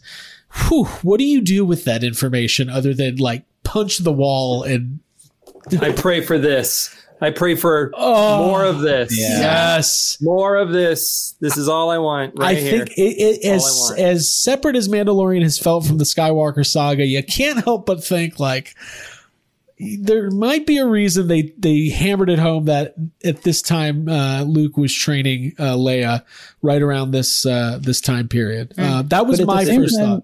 whew, 0.68 0.86
what 1.03 1.19
do 1.19 1.26
you 1.26 1.41
do 1.41 1.65
with 1.65 1.84
that 1.86 2.03
information 2.03 2.69
other 2.69 2.94
than 2.94 3.18
like 3.18 3.45
punch 3.64 3.99
the 3.99 4.14
wall 4.14 4.64
and 4.64 4.99
I 5.81 5.91
pray 5.91 6.22
for 6.22 6.38
this. 6.38 6.95
I 7.21 7.31
pray 7.31 7.55
for 7.55 7.91
Oh. 7.95 8.45
more 8.47 8.63
of 8.63 8.79
this. 8.79 9.17
Yeah. 9.19 9.39
yes. 9.39 10.17
More 10.21 10.55
of 10.55 10.71
this. 10.71 11.35
This 11.41 11.57
is 11.57 11.67
all 11.67 11.89
I 11.91 11.97
want 11.97 12.33
right 12.37 12.57
I 12.57 12.59
here. 12.59 12.85
think 12.85 12.97
it, 12.97 13.01
it, 13.01 13.45
All 13.45 13.51
I 13.51 13.55
as 13.55 13.91
as 13.97 14.33
separate 14.33 14.75
as 14.75 14.87
Mandalorian 14.87 15.41
has 15.43 15.57
felt 15.59 15.85
from 15.85 15.97
the 15.97 16.05
Skywalker 16.05 16.65
saga, 16.65 17.05
you 17.05 17.21
can't 17.23 17.63
help 17.63 17.85
but 17.85 18.03
think 18.03 18.39
like 18.39 18.73
there 19.99 20.29
might 20.29 20.65
be 20.65 20.77
a 20.77 20.85
reason 20.85 21.27
they 21.27 21.53
they 21.57 21.87
hammered 21.89 22.29
it 22.29 22.39
home 22.39 22.65
that 22.65 22.95
at 23.23 23.43
this 23.43 23.61
time 23.61 24.09
uh, 24.09 24.43
Luke 24.43 24.75
was 24.75 24.93
training 24.93 25.53
uh, 25.57 25.75
Leia 25.75 26.23
right 26.61 26.81
around 26.81 27.11
this 27.11 27.45
uh, 27.45 27.79
this 27.81 28.01
time 28.01 28.27
period. 28.27 28.73
Uh, 28.77 29.03
that 29.03 29.25
was 29.25 29.39
But 29.39 29.47
my 29.47 29.65
first 29.65 29.97
time, 29.97 30.05
thought. 30.07 30.23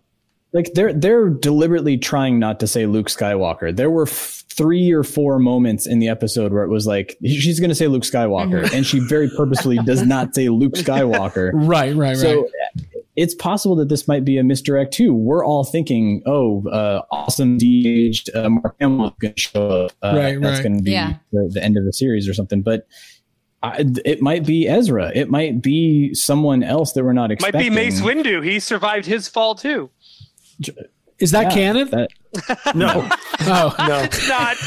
Like 0.55 0.73
they're 0.73 0.93
they're 0.93 1.29
deliberately 1.29 1.97
trying 1.97 2.39
not 2.39 2.59
to 2.61 2.67
say 2.67 2.85
Luke 2.87 3.07
Skywalker. 3.09 3.75
There 3.75 3.91
were 3.91 4.07
f- 4.07 4.43
three 4.49 4.91
or 4.91 5.03
four 5.03 5.37
moments 5.37 5.85
in 5.85 5.99
the 5.99 6.07
episode 6.07 6.53
where 6.53 6.63
it 6.63 6.69
was 6.69 6.87
like 6.87 7.17
she's 7.23 7.59
going 7.59 7.69
to 7.69 7.75
say 7.75 7.87
Luke 7.87 8.03
Skywalker, 8.03 8.71
and 8.73 8.85
she 8.85 8.99
very 8.99 9.29
purposefully 9.35 9.77
does 9.85 10.01
not 10.03 10.33
say 10.33 10.49
Luke 10.49 10.73
Skywalker. 10.73 11.51
Right, 11.53 11.93
right, 11.95 12.09
right. 12.09 12.17
So 12.17 12.47
it's 13.17 13.33
possible 13.35 13.75
that 13.77 13.87
this 13.89 14.07
might 14.07 14.23
be 14.25 14.37
a 14.37 14.43
misdirect 14.43 14.93
too. 14.93 15.13
We're 15.13 15.45
all 15.45 15.63
thinking, 15.63 16.21
oh, 16.25 16.67
uh, 16.67 17.01
awesome 17.11 17.57
de-aged 17.57 18.29
uh, 18.35 18.49
Mark 18.49 18.75
Hamill 18.81 19.07
is 19.07 19.13
going 19.19 19.33
to 19.33 19.39
show 19.39 19.85
up. 19.85 19.91
Uh, 20.01 20.13
Right, 20.17 20.41
That's 20.41 20.57
right. 20.59 20.63
going 20.63 20.77
to 20.77 20.83
be 20.83 20.91
Yeah. 20.91 21.13
the, 21.31 21.49
the 21.53 21.63
end 21.63 21.77
of 21.77 21.85
the 21.85 21.93
series 21.93 22.27
or 22.27 22.33
something. 22.33 22.61
But 22.61 22.87
I, 23.63 23.85
it 24.03 24.21
might 24.21 24.45
be 24.45 24.67
Ezra. 24.67 25.11
It 25.15 25.29
might 25.29 25.61
be 25.61 26.13
someone 26.13 26.61
else 26.61 26.91
that 26.93 27.03
we're 27.05 27.13
not 27.13 27.31
expecting. 27.31 27.59
Might 27.61 27.69
be 27.69 27.73
Mace 27.73 28.01
Windu. 28.01 28.43
He 28.43 28.59
survived 28.59 29.05
his 29.05 29.27
fall 29.29 29.55
too. 29.55 29.89
Is 31.17 31.31
that 31.31 31.43
Yeah, 31.43 31.49
canon? 31.53 31.89
that- 31.91 32.09
no, 32.75 32.89
oh, 33.41 33.75
no. 33.87 33.99
It's 34.03 34.27
not. 34.27 34.57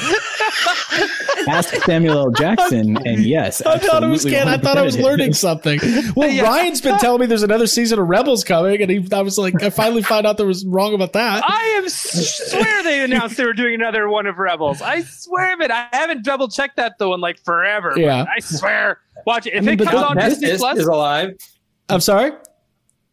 ask 1.46 1.74
Samuel 1.84 2.18
L. 2.18 2.30
Jackson, 2.30 2.96
and 3.06 3.20
yes, 3.22 3.60
I 3.60 3.76
thought 3.78 4.02
it 4.02 4.06
was 4.06 4.24
canon. 4.24 4.48
I 4.48 4.56
thought 4.56 4.78
I 4.78 4.82
was 4.82 4.98
learning 4.98 5.34
something. 5.34 5.78
Well, 6.16 6.30
Yeah. 6.30 6.44
Ryan's 6.44 6.80
been 6.80 6.98
telling 6.98 7.20
me 7.20 7.26
there's 7.26 7.42
another 7.42 7.66
season 7.66 7.98
of 7.98 8.08
Rebels 8.08 8.44
coming, 8.44 8.80
and 8.80 8.90
he, 8.90 9.06
I 9.12 9.20
was 9.20 9.36
like, 9.36 9.62
I 9.62 9.68
finally 9.68 10.02
found 10.02 10.26
out 10.26 10.38
there 10.38 10.46
was 10.46 10.64
wrong 10.64 10.94
about 10.94 11.12
that. 11.12 11.44
I 11.46 11.74
am 11.82 11.88
swear 11.90 12.82
they 12.82 13.04
announced 13.04 13.36
they 13.36 13.44
were 13.44 13.52
doing 13.52 13.74
another 13.74 14.08
one 14.08 14.26
of 14.26 14.38
Rebels. 14.38 14.80
I 14.80 15.02
swear 15.02 15.52
of 15.52 15.60
it. 15.60 15.70
I 15.70 15.88
haven't 15.92 16.24
double 16.24 16.48
checked 16.48 16.76
that 16.76 16.94
though 16.98 17.12
in 17.12 17.20
like 17.20 17.38
forever. 17.44 17.92
Yeah. 17.96 18.24
I 18.34 18.40
swear. 18.40 19.00
Watch 19.26 19.46
it. 19.46 19.52
If 19.52 19.64
mean, 19.64 19.78
it 19.78 19.84
comes 19.84 20.02
on 20.02 20.16
Kestis 20.16 20.40
Disney 20.40 20.56
Plus, 20.56 20.78
is 20.78 20.86
alive. 20.86 21.36
I'm 21.90 22.00
sorry. 22.00 22.32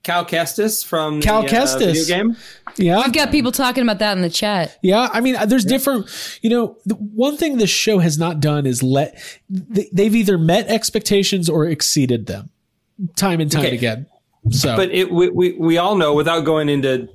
Cal 0.06 0.24
Kestis 0.24 0.86
from 0.86 1.20
Cal 1.20 1.42
the, 1.42 1.48
uh, 1.60 1.78
video 1.80 2.06
game. 2.06 2.38
Yeah, 2.78 3.00
I've 3.00 3.12
got 3.12 3.32
people 3.32 3.52
talking 3.52 3.82
about 3.82 3.98
that 4.00 4.16
in 4.16 4.22
the 4.22 4.30
chat. 4.30 4.78
Yeah, 4.84 5.10
I 5.12 5.20
mean, 5.20 5.36
there's 5.48 5.66
different. 5.66 6.08
You 6.44 6.52
know, 6.52 6.78
the 6.86 6.94
one 6.94 7.38
thing 7.38 7.58
this 7.58 7.72
show 7.72 7.98
has 7.98 8.20
not 8.20 8.40
done 8.40 8.68
is 8.68 8.84
let 8.84 9.18
they- 9.50 9.90
they've 9.92 10.14
either 10.14 10.38
met 10.38 10.68
expectations 10.68 11.50
or 11.50 11.66
exceeded 11.66 12.28
them, 12.28 12.52
time 13.16 13.40
and 13.42 13.52
time 13.52 13.66
Okay. 13.66 13.76
again. 13.76 14.06
So, 14.52 14.76
But 14.76 14.92
it, 14.92 15.12
we, 15.12 15.30
we 15.30 15.54
we 15.54 15.78
all 15.80 15.96
know 15.96 16.14
without 16.14 16.42
going 16.42 16.70
into 16.70 17.10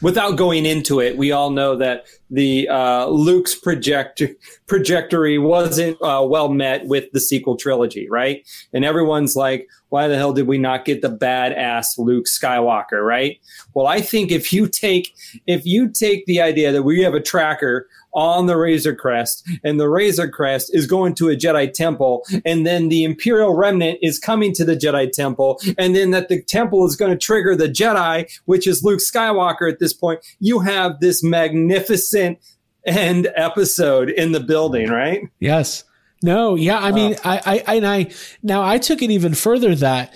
without 0.00 0.36
going 0.36 0.66
into 0.66 1.00
it, 1.00 1.16
we 1.16 1.30
all 1.30 1.50
know 1.50 1.76
that 1.76 2.06
the 2.30 2.68
uh, 2.68 3.06
Luke's 3.06 3.54
project 3.54 4.22
trajectory 4.66 5.38
wasn't 5.38 6.00
uh, 6.02 6.24
well 6.26 6.48
met 6.48 6.86
with 6.86 7.12
the 7.12 7.20
sequel 7.20 7.56
trilogy, 7.56 8.08
right? 8.08 8.44
And 8.72 8.84
everyone's 8.84 9.36
like, 9.36 9.68
"Why 9.94 10.08
the 10.08 10.16
hell 10.16 10.32
did 10.32 10.48
we 10.48 10.58
not 10.58 10.84
get 10.84 11.02
the 11.02 11.08
badass 11.08 11.98
Luke 11.98 12.26
Skywalker?" 12.26 13.00
Right? 13.00 13.38
Well, 13.74 13.86
I 13.86 14.00
think 14.00 14.32
if 14.32 14.52
you 14.52 14.66
take 14.66 15.14
if 15.46 15.64
you 15.64 15.88
take 15.88 16.26
the 16.26 16.40
idea 16.40 16.72
that 16.72 16.82
we 16.82 17.02
have 17.02 17.14
a 17.14 17.20
tracker 17.20 17.86
on 18.12 18.46
the 18.46 18.56
Razor 18.56 18.96
Crest, 18.96 19.48
and 19.62 19.78
the 19.78 19.88
Razor 19.88 20.28
Crest 20.28 20.74
is 20.74 20.86
going 20.86 21.14
to 21.14 21.28
a 21.30 21.36
Jedi 21.36 21.72
temple, 21.72 22.24
and 22.44 22.66
then 22.66 22.88
the 22.88 23.04
Imperial 23.04 23.54
Remnant 23.54 23.98
is 24.02 24.18
coming 24.18 24.52
to 24.54 24.64
the 24.64 24.76
Jedi 24.76 25.10
temple, 25.10 25.60
and 25.78 25.94
then 25.94 26.10
that 26.10 26.28
the 26.28 26.42
temple 26.42 26.84
is 26.86 26.96
going 26.96 27.12
to 27.12 27.18
trigger 27.18 27.54
the 27.54 27.68
Jedi, 27.68 28.28
which 28.46 28.66
is 28.66 28.82
Luke 28.82 29.00
Skywalker 29.00 29.70
at 29.70 29.78
this 29.78 29.92
point. 29.92 30.20
You 30.40 30.60
have 30.60 31.00
this 31.00 31.22
magnificent 31.22 32.38
end 32.86 33.28
episode 33.36 34.10
in 34.10 34.32
the 34.32 34.40
building, 34.40 34.90
right? 34.90 35.22
Yes. 35.40 35.84
No, 36.24 36.54
yeah. 36.54 36.78
I 36.78 36.90
mean, 36.90 37.16
I, 37.22 37.62
I, 37.66 37.74
and 37.76 37.86
I, 37.86 38.10
now 38.42 38.62
I 38.62 38.78
took 38.78 39.02
it 39.02 39.10
even 39.10 39.34
further 39.34 39.74
that 39.74 40.14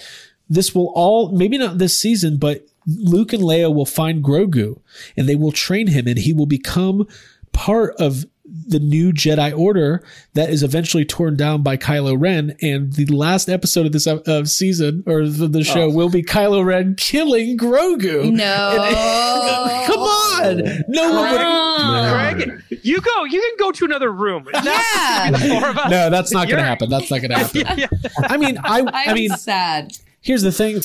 this 0.48 0.74
will 0.74 0.90
all, 0.94 1.30
maybe 1.32 1.58
not 1.58 1.76
this 1.76 1.98
season, 1.98 2.38
but 2.38 2.66
Luke 2.86 3.34
and 3.34 3.42
Leia 3.42 3.72
will 3.72 3.84
find 3.84 4.24
Grogu 4.24 4.80
and 5.18 5.28
they 5.28 5.36
will 5.36 5.52
train 5.52 5.88
him 5.88 6.06
and 6.06 6.18
he 6.18 6.32
will 6.32 6.46
become 6.46 7.06
part 7.52 7.94
of 7.98 8.24
the 8.66 8.78
new 8.78 9.12
Jedi 9.12 9.56
Order 9.56 10.02
that 10.34 10.50
is 10.50 10.62
eventually 10.62 11.04
torn 11.04 11.36
down 11.36 11.62
by 11.62 11.76
Kylo 11.76 12.16
Ren. 12.18 12.56
And 12.62 12.92
the 12.92 13.06
last 13.06 13.48
episode 13.48 13.86
of 13.86 13.92
this 13.92 14.06
uh, 14.06 14.44
season 14.44 15.02
or 15.06 15.26
the, 15.28 15.46
the 15.46 15.64
show 15.64 15.88
will 15.90 16.08
be 16.10 16.22
Kylo 16.22 16.64
Ren 16.64 16.94
killing 16.96 17.56
Grogu. 17.58 18.32
No. 18.32 19.84
Come 19.86 20.00
on. 20.00 20.84
No 20.88 21.12
one 21.12 21.32
would. 21.32 22.44
Greg, 22.48 22.62
you 22.82 23.00
go. 23.00 23.24
You 23.24 23.40
can 23.40 23.54
go 23.58 23.72
to 23.72 23.84
another 23.84 24.12
room. 24.12 24.46
That's 24.52 24.66
Yeah. 24.66 25.30
the 25.30 25.38
four 25.38 25.70
of 25.70 25.78
us. 25.78 25.90
No, 25.90 26.10
that's 26.10 26.32
not 26.32 26.48
going 26.48 26.58
to 26.58 26.64
happen. 26.64 26.88
That's 26.90 27.10
not 27.10 27.18
going 27.20 27.30
to 27.30 27.36
happen. 27.38 27.88
I 28.24 28.36
mean, 28.36 28.58
I, 28.58 28.78
I'm 28.80 28.88
I 28.88 29.14
mean, 29.14 29.30
sad. 29.30 29.92
here's 30.20 30.42
the 30.42 30.52
thing. 30.52 30.80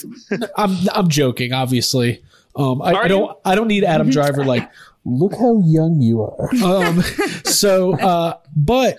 I'm, 0.57 0.75
I'm 0.93 1.07
joking, 1.09 1.53
obviously. 1.53 2.23
Um, 2.55 2.81
I, 2.81 2.93
I 2.93 3.07
don't, 3.07 3.37
I 3.45 3.55
don't 3.55 3.67
need 3.67 3.83
Adam 3.83 4.09
Driver 4.09 4.45
like, 4.45 4.69
look 5.05 5.35
how 5.35 5.61
young 5.65 6.01
you 6.01 6.21
are. 6.21 6.49
Um, 6.63 7.01
so, 7.45 7.93
uh, 7.99 8.37
but 8.55 8.97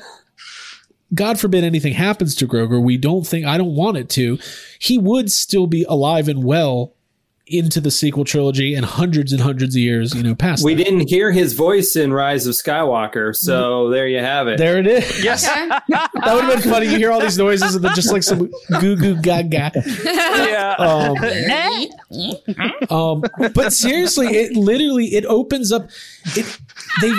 God 1.14 1.38
forbid 1.38 1.64
anything 1.64 1.94
happens 1.94 2.34
to 2.36 2.46
Grogu. 2.46 2.82
We 2.82 2.96
don't 2.96 3.26
think, 3.26 3.46
I 3.46 3.56
don't 3.56 3.74
want 3.74 3.96
it 3.96 4.08
to. 4.10 4.38
He 4.78 4.98
would 4.98 5.30
still 5.30 5.66
be 5.66 5.84
alive 5.88 6.28
and 6.28 6.44
well 6.44 6.94
into 7.46 7.78
the 7.80 7.90
sequel 7.90 8.24
trilogy 8.24 8.74
and 8.74 8.86
hundreds 8.86 9.30
and 9.32 9.40
hundreds 9.42 9.74
of 9.74 9.80
years, 9.80 10.14
you 10.14 10.22
know, 10.22 10.34
past 10.34 10.64
We 10.64 10.74
that. 10.74 10.82
didn't 10.84 11.08
hear 11.10 11.30
his 11.30 11.52
voice 11.52 11.94
in 11.94 12.12
Rise 12.12 12.46
of 12.46 12.54
Skywalker, 12.54 13.34
so 13.36 13.90
there 13.90 14.06
you 14.06 14.20
have 14.20 14.48
it. 14.48 14.56
There 14.56 14.78
it 14.78 14.86
is. 14.86 15.22
Yes. 15.22 15.46
Okay. 15.46 15.68
That 15.68 16.10
would 16.34 16.44
have 16.44 16.62
been 16.62 16.70
funny. 16.72 16.86
You 16.86 16.96
hear 16.96 17.10
all 17.12 17.20
these 17.20 17.36
noises 17.36 17.74
and 17.74 17.84
then 17.84 17.94
just 17.94 18.12
like 18.12 18.22
some 18.22 18.50
goo 18.80 18.96
goo 18.96 19.20
gaga. 19.20 19.72
yeah. 20.04 20.74
Um, 20.78 21.16
um, 22.90 23.24
but 23.54 23.72
seriously, 23.72 24.28
it 24.28 24.56
literally 24.56 25.14
it 25.14 25.26
opens 25.26 25.70
up. 25.72 25.90
It 26.36 26.58
they 27.02 27.12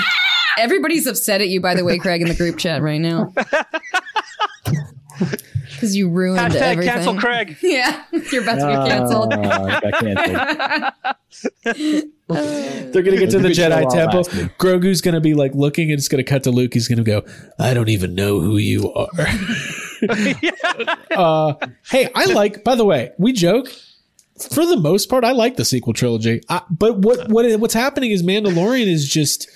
Everybody's 0.58 1.06
upset 1.06 1.42
at 1.42 1.50
you, 1.50 1.60
by 1.60 1.76
the 1.76 1.84
way, 1.84 1.98
Craig, 2.00 2.22
in 2.22 2.30
the 2.30 2.34
group 2.36 2.58
chat 2.58 2.82
right 2.82 3.02
now. 3.02 3.34
Because 5.76 5.96
you 5.96 6.10
ruined 6.10 6.40
Hashtag 6.40 6.62
everything. 6.62 6.94
cancel 6.94 7.16
Craig. 7.20 7.58
Yeah, 7.62 8.04
you're 8.32 8.44
about 8.44 8.56
to 8.56 8.68
get 8.68 8.88
canceled. 8.88 9.34
Uh, 9.34 9.82
canceled. 9.92 10.94
they're 12.94 13.04
gonna 13.04 13.18
get 13.18 13.30
to 13.32 13.40
the 13.40 13.50
Jedi 13.50 13.90
Temple. 13.92 14.24
Grogu's 14.58 15.02
gonna 15.02 15.22
be 15.22 15.34
like 15.34 15.54
looking, 15.54 15.92
and 15.92 16.00
it's 16.00 16.08
gonna 16.08 16.24
cut 16.24 16.44
to 16.44 16.52
Luke. 16.52 16.74
He's 16.74 16.88
gonna 16.88 17.04
go, 17.04 17.24
"I 17.60 17.74
don't 17.74 17.90
even 17.90 18.16
know 18.16 18.40
who 18.40 18.58
you 18.58 18.92
are." 18.94 19.08
uh, 21.12 21.54
hey, 21.90 22.10
I 22.16 22.26
like. 22.26 22.64
By 22.64 22.76
the 22.76 22.86
way, 22.86 23.12
we 23.18 23.34
joke. 23.34 23.70
For 24.52 24.66
the 24.66 24.78
most 24.78 25.08
part, 25.10 25.24
I 25.24 25.32
like 25.32 25.56
the 25.56 25.66
sequel 25.66 25.94
trilogy. 25.94 26.42
I, 26.50 26.62
but 26.70 27.00
what 27.00 27.30
what 27.30 27.50
what's 27.60 27.74
happening 27.74 28.12
is 28.12 28.22
Mandalorian 28.22 28.88
is 28.88 29.08
just 29.10 29.50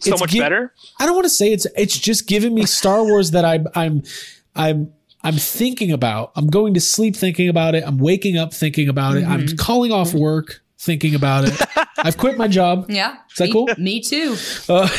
So 0.00 0.12
It's 0.12 0.20
much 0.20 0.30
gi- 0.30 0.40
better. 0.40 0.72
I 1.00 1.06
don't 1.06 1.14
want 1.14 1.24
to 1.26 1.30
say 1.30 1.52
it's 1.52 1.66
it's 1.76 1.98
just 1.98 2.26
giving 2.28 2.54
me 2.54 2.64
Star 2.66 3.04
Wars 3.04 3.32
that 3.32 3.44
I'm 3.44 3.66
I'm 3.74 4.02
I'm 4.54 4.92
I'm 5.22 5.34
thinking 5.36 5.92
about. 5.92 6.32
I'm 6.36 6.48
going 6.48 6.74
to 6.74 6.80
sleep 6.80 7.14
thinking 7.16 7.48
about 7.48 7.74
it. 7.74 7.84
I'm 7.86 7.98
waking 7.98 8.36
up 8.38 8.52
thinking 8.52 8.88
about 8.88 9.16
it. 9.16 9.24
I'm 9.24 9.46
calling 9.56 9.92
off 9.92 10.14
work 10.14 10.60
thinking 10.78 11.14
about 11.14 11.44
it. 11.46 11.60
I've 11.98 12.16
quit 12.18 12.36
my 12.36 12.48
job. 12.48 12.86
Yeah. 12.90 13.16
Is 13.30 13.36
that 13.38 13.44
me, 13.46 13.52
cool? 13.52 13.68
Me 13.78 14.00
too. 14.00 14.36
Uh, 14.68 14.88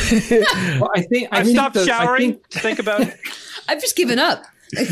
Well, 0.80 0.90
I 0.96 1.02
think 1.02 1.28
I 1.30 1.40
I've 1.40 1.44
think 1.44 1.56
stopped 1.58 1.74
the- 1.74 1.82
I 1.82 1.84
showering 1.84 2.32
think- 2.32 2.48
to 2.48 2.58
think 2.60 2.78
about 2.78 3.00
it. 3.02 3.14
I've 3.68 3.80
just 3.80 3.96
given 3.96 4.18
up. 4.18 4.44
I 4.76 4.84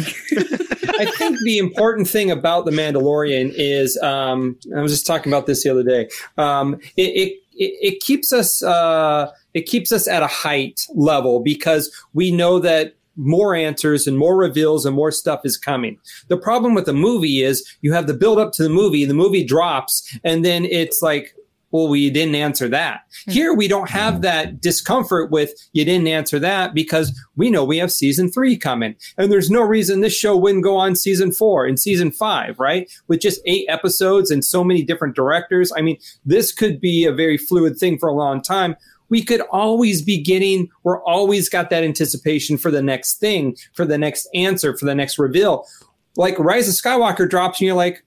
think 1.16 1.38
the 1.40 1.58
important 1.58 2.08
thing 2.08 2.30
about 2.30 2.64
the 2.66 2.70
Mandalorian 2.70 3.52
is 3.56 3.96
um, 3.98 4.58
I 4.76 4.80
was 4.80 4.92
just 4.92 5.06
talking 5.06 5.32
about 5.32 5.46
this 5.46 5.64
the 5.64 5.70
other 5.70 5.82
day. 5.82 6.08
Um, 6.38 6.74
it, 6.96 7.02
it 7.02 7.32
it 7.54 7.94
it 7.94 8.00
keeps 8.00 8.32
us 8.32 8.62
uh, 8.62 9.30
it 9.54 9.62
keeps 9.66 9.92
us 9.92 10.06
at 10.06 10.22
a 10.22 10.26
height 10.26 10.86
level 10.94 11.40
because 11.40 11.90
we 12.12 12.30
know 12.30 12.58
that 12.60 12.94
more 13.16 13.54
answers 13.54 14.06
and 14.06 14.18
more 14.18 14.36
reveals 14.36 14.86
and 14.86 14.96
more 14.96 15.10
stuff 15.10 15.40
is 15.44 15.56
coming. 15.56 15.98
The 16.28 16.36
problem 16.36 16.74
with 16.74 16.86
the 16.86 16.92
movie 16.92 17.42
is 17.42 17.76
you 17.80 17.92
have 17.92 18.06
the 18.06 18.14
build 18.14 18.38
up 18.38 18.52
to 18.52 18.62
the 18.62 18.68
movie, 18.68 19.04
the 19.04 19.14
movie 19.14 19.44
drops, 19.44 20.18
and 20.24 20.44
then 20.44 20.64
it's 20.64 21.02
like, 21.02 21.34
well, 21.72 21.88
we 21.88 22.10
didn't 22.10 22.34
answer 22.34 22.68
that. 22.68 23.00
Hmm. 23.24 23.30
Here 23.32 23.54
we 23.54 23.66
don't 23.66 23.90
have 23.90 24.16
hmm. 24.16 24.20
that 24.20 24.60
discomfort 24.60 25.30
with 25.30 25.52
you 25.72 25.84
didn't 25.84 26.06
answer 26.06 26.38
that 26.38 26.74
because 26.74 27.18
we 27.34 27.50
know 27.50 27.64
we 27.64 27.78
have 27.78 27.90
season 27.90 28.30
three 28.30 28.56
coming. 28.56 28.94
And 29.18 29.32
there's 29.32 29.50
no 29.50 29.62
reason 29.62 30.00
this 30.00 30.16
show 30.16 30.36
wouldn't 30.36 30.64
go 30.64 30.76
on 30.76 30.94
season 30.94 31.32
four 31.32 31.66
and 31.66 31.80
season 31.80 32.12
five, 32.12 32.58
right? 32.60 32.90
With 33.08 33.20
just 33.20 33.40
eight 33.46 33.66
episodes 33.68 34.30
and 34.30 34.44
so 34.44 34.62
many 34.62 34.82
different 34.82 35.16
directors. 35.16 35.72
I 35.76 35.80
mean, 35.80 35.98
this 36.24 36.52
could 36.52 36.80
be 36.80 37.04
a 37.04 37.12
very 37.12 37.38
fluid 37.38 37.78
thing 37.78 37.98
for 37.98 38.08
a 38.08 38.14
long 38.14 38.42
time. 38.42 38.76
We 39.12 39.22
could 39.22 39.42
always 39.50 40.00
be 40.00 40.18
getting, 40.22 40.68
we're 40.84 41.02
always 41.04 41.48
got 41.50 41.68
that 41.68 41.84
anticipation 41.84 42.56
for 42.56 42.70
the 42.70 42.82
next 42.82 43.20
thing, 43.20 43.56
for 43.74 43.84
the 43.84 43.98
next 43.98 44.26
answer, 44.34 44.74
for 44.78 44.86
the 44.86 44.94
next 44.94 45.18
reveal. 45.18 45.66
Like 46.16 46.38
Rise 46.38 46.66
of 46.66 46.74
Skywalker 46.74 47.28
drops 47.28 47.60
and 47.60 47.66
you're 47.66 47.76
like, 47.76 48.04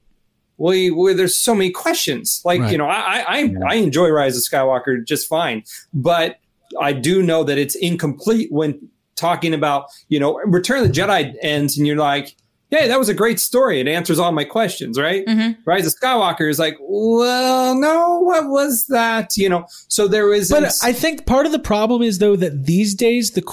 well, 0.57 0.73
you- 0.73 0.95
well, 0.95 1.15
there's 1.15 1.35
so 1.35 1.53
many 1.53 1.69
questions. 1.69 2.41
Like, 2.43 2.61
Right. 2.61 2.71
you 2.71 2.77
know, 2.79 2.87
I, 2.87 2.99
I, 3.19 3.25
I, 3.37 3.53
I 3.67 3.75
enjoy 3.75 4.09
Rise 4.09 4.35
of 4.35 4.43
Skywalker 4.43 5.05
just 5.05 5.27
fine, 5.27 5.63
but 5.93 6.37
I 6.81 6.91
do 6.91 7.21
know 7.21 7.43
that 7.43 7.57
it's 7.59 7.75
incomplete 7.75 8.51
when 8.51 8.89
talking 9.15 9.53
about, 9.53 9.85
you 10.09 10.19
know, 10.19 10.39
Return 10.45 10.81
of 10.83 10.87
the 10.87 10.93
Jedi 11.01 11.35
ends 11.43 11.77
and 11.77 11.85
you're 11.85 11.97
like, 11.97 12.35
hey, 12.75 12.87
that 12.87 12.99
was 12.99 13.09
a 13.09 13.13
great 13.13 13.39
story. 13.39 13.79
It 13.79 13.87
answers 13.87 14.19
all 14.19 14.31
my 14.31 14.43
questions, 14.43 14.99
right? 14.99 15.25
Mhm. 15.25 15.57
Rise 15.65 15.85
of 15.85 15.93
Skywalker 15.99 16.49
is 16.49 16.59
like, 16.59 16.77
well, 16.81 17.75
no, 17.75 18.19
what 18.19 18.47
was 18.47 18.85
that? 18.87 19.35
You 19.37 19.49
know, 19.49 19.65
so 19.87 20.07
there 20.07 20.33
is, 20.33 20.49
but 20.49 20.73
I 20.83 20.93
think 20.93 21.25
part 21.25 21.45
of 21.45 21.51
the 21.51 21.59
problem 21.59 22.01
is 22.01 22.19
though 22.19 22.35
that 22.35 22.65
these 22.65 22.93
days 22.95 23.31
the 23.31 23.43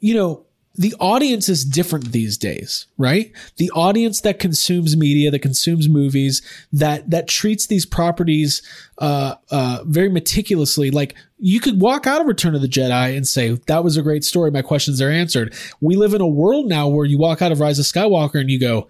you 0.00 0.14
know 0.14 0.44
the 0.76 0.94
audience 0.98 1.48
is 1.48 1.64
different 1.64 2.12
these 2.12 2.36
days, 2.36 2.86
right? 2.98 3.32
The 3.56 3.70
audience 3.70 4.20
that 4.22 4.38
consumes 4.38 4.96
media, 4.96 5.30
that 5.30 5.38
consumes 5.38 5.88
movies, 5.88 6.42
that 6.72 7.10
that 7.10 7.28
treats 7.28 7.66
these 7.66 7.86
properties 7.86 8.60
uh, 8.98 9.36
uh, 9.50 9.84
very 9.84 10.08
meticulously. 10.08 10.90
Like 10.90 11.14
you 11.38 11.60
could 11.60 11.80
walk 11.80 12.06
out 12.06 12.20
of 12.20 12.26
Return 12.26 12.54
of 12.54 12.60
the 12.60 12.68
Jedi 12.68 13.16
and 13.16 13.26
say 13.26 13.50
that 13.66 13.84
was 13.84 13.96
a 13.96 14.02
great 14.02 14.24
story. 14.24 14.50
My 14.50 14.62
questions 14.62 15.00
are 15.00 15.10
answered. 15.10 15.54
We 15.80 15.96
live 15.96 16.14
in 16.14 16.20
a 16.20 16.26
world 16.26 16.66
now 16.66 16.88
where 16.88 17.06
you 17.06 17.18
walk 17.18 17.40
out 17.40 17.52
of 17.52 17.60
Rise 17.60 17.78
of 17.78 17.84
Skywalker 17.84 18.40
and 18.40 18.50
you 18.50 18.58
go, 18.58 18.88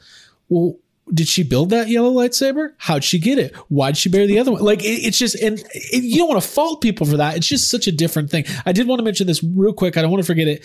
well. 0.49 0.77
Did 1.13 1.29
she 1.29 1.43
build 1.43 1.69
that 1.69 1.91
yellow 1.91 2.11
lightsaber? 2.11 2.73
How'd 2.79 3.05
she 3.05 3.19
get 3.19 3.37
it? 3.37 3.55
Why'd 3.69 3.99
she 3.99 4.09
bear 4.09 4.27
the 4.27 4.39
other 4.39 4.53
one? 4.53 4.63
Like 4.63 4.83
it, 4.83 5.05
it's 5.05 5.19
just, 5.19 5.35
and 5.35 5.59
it, 5.75 6.03
you 6.03 6.17
don't 6.17 6.31
want 6.31 6.43
to 6.43 6.49
fault 6.49 6.81
people 6.81 7.07
for 7.07 7.19
that. 7.19 7.37
It's 7.37 7.47
just 7.47 7.71
such 7.71 7.87
a 7.87 7.93
different 7.93 8.31
thing. 8.31 8.47
I 8.65 8.73
did 8.73 8.87
want 8.87 9.01
to 9.01 9.05
mention 9.05 9.27
this 9.27 9.45
real 9.45 9.75
quick. 9.75 9.99
I 9.99 10.01
don't 10.01 10.11
want 10.11 10.23
to 10.23 10.27
forget 10.27 10.49
it. 10.49 10.65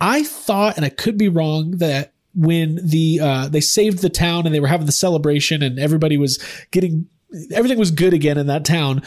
I 0.00 0.22
thought, 0.22 0.76
and 0.76 0.84
I 0.84 0.88
could 0.90 1.16
be 1.18 1.28
wrong, 1.28 1.72
that 1.78 2.12
when 2.34 2.80
the 2.82 3.20
uh, 3.22 3.48
they 3.48 3.60
saved 3.60 4.00
the 4.02 4.08
town 4.10 4.44
and 4.46 4.54
they 4.54 4.60
were 4.60 4.66
having 4.66 4.86
the 4.86 4.92
celebration 4.92 5.62
and 5.62 5.78
everybody 5.78 6.16
was 6.16 6.42
getting 6.72 7.06
everything 7.52 7.78
was 7.78 7.90
good 7.90 8.12
again 8.12 8.38
in 8.38 8.46
that 8.48 8.64
town. 8.64 9.02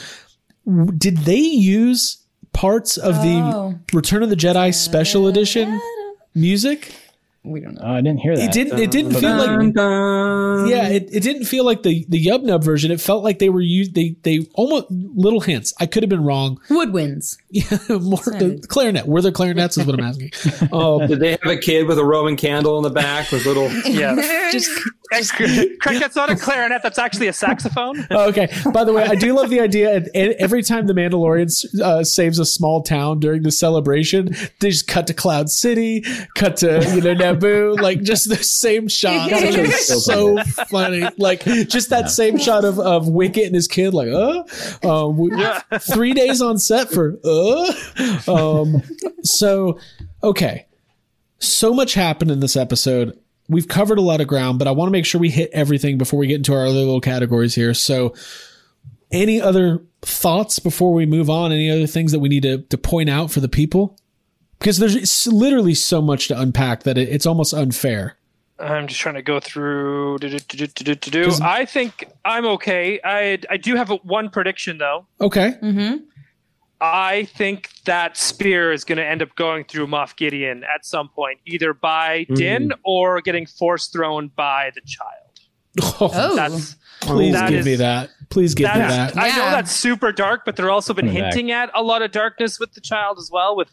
Did 0.98 1.18
they 1.20 1.36
use 1.40 2.18
parts 2.54 2.98
of 2.98 3.16
Oh. 3.18 3.22
the 3.92 3.96
Return 3.96 4.24
of 4.24 4.30
the 4.30 4.36
Jedi 4.36 4.74
special 4.74 5.28
edition 5.28 5.80
music? 6.34 6.94
We 7.48 7.62
don't 7.62 7.76
know. 7.76 7.82
Oh, 7.84 7.94
I 7.94 8.02
didn't 8.02 8.20
hear 8.20 8.36
that. 8.36 8.44
It 8.44 8.52
didn't. 8.52 8.80
It 8.80 8.92
didn't 8.92 9.14
feel 9.14 9.36
like. 9.36 9.48
Dun, 9.48 9.72
dun. 9.72 10.68
Yeah, 10.68 10.88
it, 10.90 11.10
it 11.12 11.24
didn't 11.24 11.46
feel 11.46 11.64
like 11.64 11.84
the 11.84 12.06
the 12.10 12.24
Yub 12.24 12.44
Nub 12.44 12.64
version. 12.64 12.92
It 12.92 13.02
felt 13.02 13.24
like 13.24 13.40
they 13.40 13.50
were 13.50 13.62
used. 13.62 13.96
They 13.96 14.16
they 14.24 14.48
almost 14.54 14.86
little 14.90 15.40
hints. 15.40 15.74
I 15.80 15.86
could 15.86 16.04
have 16.04 16.10
been 16.10 16.24
wrong. 16.24 16.60
Woodwinds. 16.70 17.38
Yeah, 17.50 17.78
more 17.98 18.18
the 18.18 18.64
clarinet. 18.68 19.08
Were 19.08 19.22
there 19.22 19.32
clarinets? 19.32 19.78
Is 19.78 19.86
what 19.86 20.00
I'm 20.00 20.06
asking. 20.06 20.32
Um, 20.72 21.08
Did 21.08 21.20
they 21.20 21.32
have 21.32 21.46
a 21.46 21.58
kid 21.58 21.88
with 21.88 21.98
a 21.98 22.04
Roman 22.04 22.36
candle 22.36 22.78
in 22.78 22.84
the 22.84 22.90
back 22.90 23.32
with 23.32 23.46
little? 23.46 23.70
Yeah. 23.88 24.16
Just 24.52 24.70
Craig, 25.10 26.00
that's 26.00 26.16
not 26.16 26.30
a 26.30 26.36
clarinet. 26.36 26.84
That's 26.84 27.00
actually 27.00 27.28
a 27.28 27.34
saxophone. 27.34 28.06
Oh, 28.12 28.28
okay. 28.30 28.52
By 28.74 28.84
the 28.84 28.94
way, 28.94 29.04
I 29.04 29.16
do 29.16 29.34
love 29.34 29.50
the 29.50 29.62
idea. 29.62 29.96
And, 29.96 30.10
and 30.14 30.34
every 30.34 30.62
time 30.64 30.88
the 30.88 30.94
Mandalorian 30.94 31.82
uh, 31.82 32.04
saves 32.04 32.40
a 32.40 32.46
small 32.46 32.84
town 32.84 33.20
during 33.20 33.44
the 33.44 33.52
celebration, 33.52 34.36
they 34.60 34.70
just 34.70 34.88
cut 34.88 35.08
to 35.08 35.14
Cloud 35.14 35.50
City, 35.50 36.04
cut 36.36 36.58
to 36.58 36.84
you 36.94 37.02
know 37.02 37.16
Naboo, 37.40 37.80
like 37.82 38.02
just 38.02 38.30
the 38.30 38.36
same 38.38 38.88
shot. 38.88 39.30
It's 39.32 40.06
so 40.06 40.38
funny. 40.70 41.08
Like 41.18 41.44
just 41.44 41.90
that 41.90 42.10
same 42.10 42.38
shot 42.38 42.66
of 42.66 42.80
of 42.80 43.08
Wicket 43.08 43.46
and 43.46 43.56
his 43.56 43.68
kid, 43.68 43.94
like 43.94 44.10
uh, 44.10 44.44
um, 44.84 45.18
we- 45.18 45.32
three 45.80 46.14
days 46.14 46.42
on 46.42 46.58
set 46.58 46.90
for 46.90 47.18
uh. 47.24 47.74
Um, 48.28 48.82
so 49.24 49.80
okay, 50.24 50.68
so 51.40 51.74
much 51.74 51.94
happened 51.94 52.32
in 52.32 52.40
this 52.40 52.56
episode. 52.56 53.18
We've 53.50 53.68
covered 53.68 53.98
a 53.98 54.02
lot 54.02 54.20
of 54.20 54.28
ground, 54.28 54.60
but 54.60 54.68
I 54.68 54.72
want 54.72 54.88
to 54.90 54.92
make 54.92 55.06
sure 55.06 55.22
we 55.22 55.30
hit 55.30 55.50
everything 55.54 55.98
before 55.98 56.20
we 56.20 56.28
get 56.28 56.36
into 56.36 56.54
our 56.54 56.66
other 56.66 56.74
little 56.80 57.00
categories 57.00 57.56
here. 57.56 57.74
So, 57.74 58.14
any 59.12 59.42
other 59.42 59.82
thoughts 60.02 60.60
before 60.60 60.94
we 60.94 61.06
move 61.06 61.30
on? 61.30 61.54
Any 61.54 61.72
other 61.72 61.88
things 61.88 62.12
that 62.12 62.20
we 62.20 62.28
need 62.28 62.44
to, 62.44 62.58
to 62.64 62.78
point 62.78 63.10
out 63.10 63.32
for 63.32 63.40
the 63.40 63.48
people? 63.48 63.98
Because 64.60 64.78
there's 64.78 65.28
literally 65.28 65.74
so 65.76 66.02
much 66.02 66.28
to 66.30 66.40
unpack 66.40 66.84
that 66.84 66.98
it, 66.98 67.10
it's 67.10 67.26
almost 67.26 67.54
unfair. 67.54 68.18
I'm 68.60 68.88
just 68.88 69.00
trying 69.00 69.16
to 69.16 69.22
go 69.22 69.40
through. 69.40 70.18
Do, 70.20 70.30
do, 70.30 70.40
do, 70.40 70.68
do, 70.68 70.84
do, 70.84 70.96
do, 70.96 71.12
do. 71.12 71.32
I 71.44 71.66
think 71.66 72.06
I'm 72.26 72.46
okay. 72.48 73.00
I 73.04 73.38
I 73.52 73.58
do 73.58 73.76
have 73.76 73.92
a, 73.92 73.96
one 73.98 74.30
prediction 74.30 74.80
though. 74.80 75.06
Okay. 75.22 75.54
mm-hmm. 75.62 75.98
I 76.82 77.26
think 77.36 77.72
that 77.86 78.18
spear 78.18 78.72
is 78.72 78.84
going 78.84 78.98
to 79.00 79.06
end 79.06 79.22
up 79.24 79.36
going 79.36 79.64
through 79.66 79.88
Moff 79.88 80.16
Gideon 80.16 80.64
at 80.64 80.86
some 80.86 81.10
point, 81.10 81.40
either 81.48 81.74
by 81.74 82.26
Din 82.36 82.72
or 82.84 83.20
getting 83.22 83.48
force 83.48 83.88
thrown 83.88 84.28
by 84.36 84.72
the 84.76 84.82
child. 84.82 85.14
Oh, 86.02 86.36
That's 86.36 86.76
please 87.02 87.34
that 87.34 87.50
give 87.50 87.60
is- 87.60 87.66
me 87.66 87.76
that. 87.76 88.10
Please 88.30 88.54
give 88.56 88.68
me 88.74 88.80
that's. 88.80 89.14
that. 89.14 89.22
I 89.24 89.30
know 89.30 89.46
that's 89.52 89.72
super 89.72 90.12
dark, 90.12 90.44
but 90.46 90.56
they're 90.56 90.70
also 90.72 90.94
been 90.94 91.06
Coming 91.08 91.22
back. 91.22 91.34
hinting 91.34 91.52
at 91.52 91.70
a 91.74 91.82
lot 91.82 92.02
of 92.02 92.12
darkness 92.12 92.60
with 92.60 92.74
the 92.74 92.82
child 92.82 93.18
as 93.20 93.30
well. 93.32 93.56
With 93.56 93.70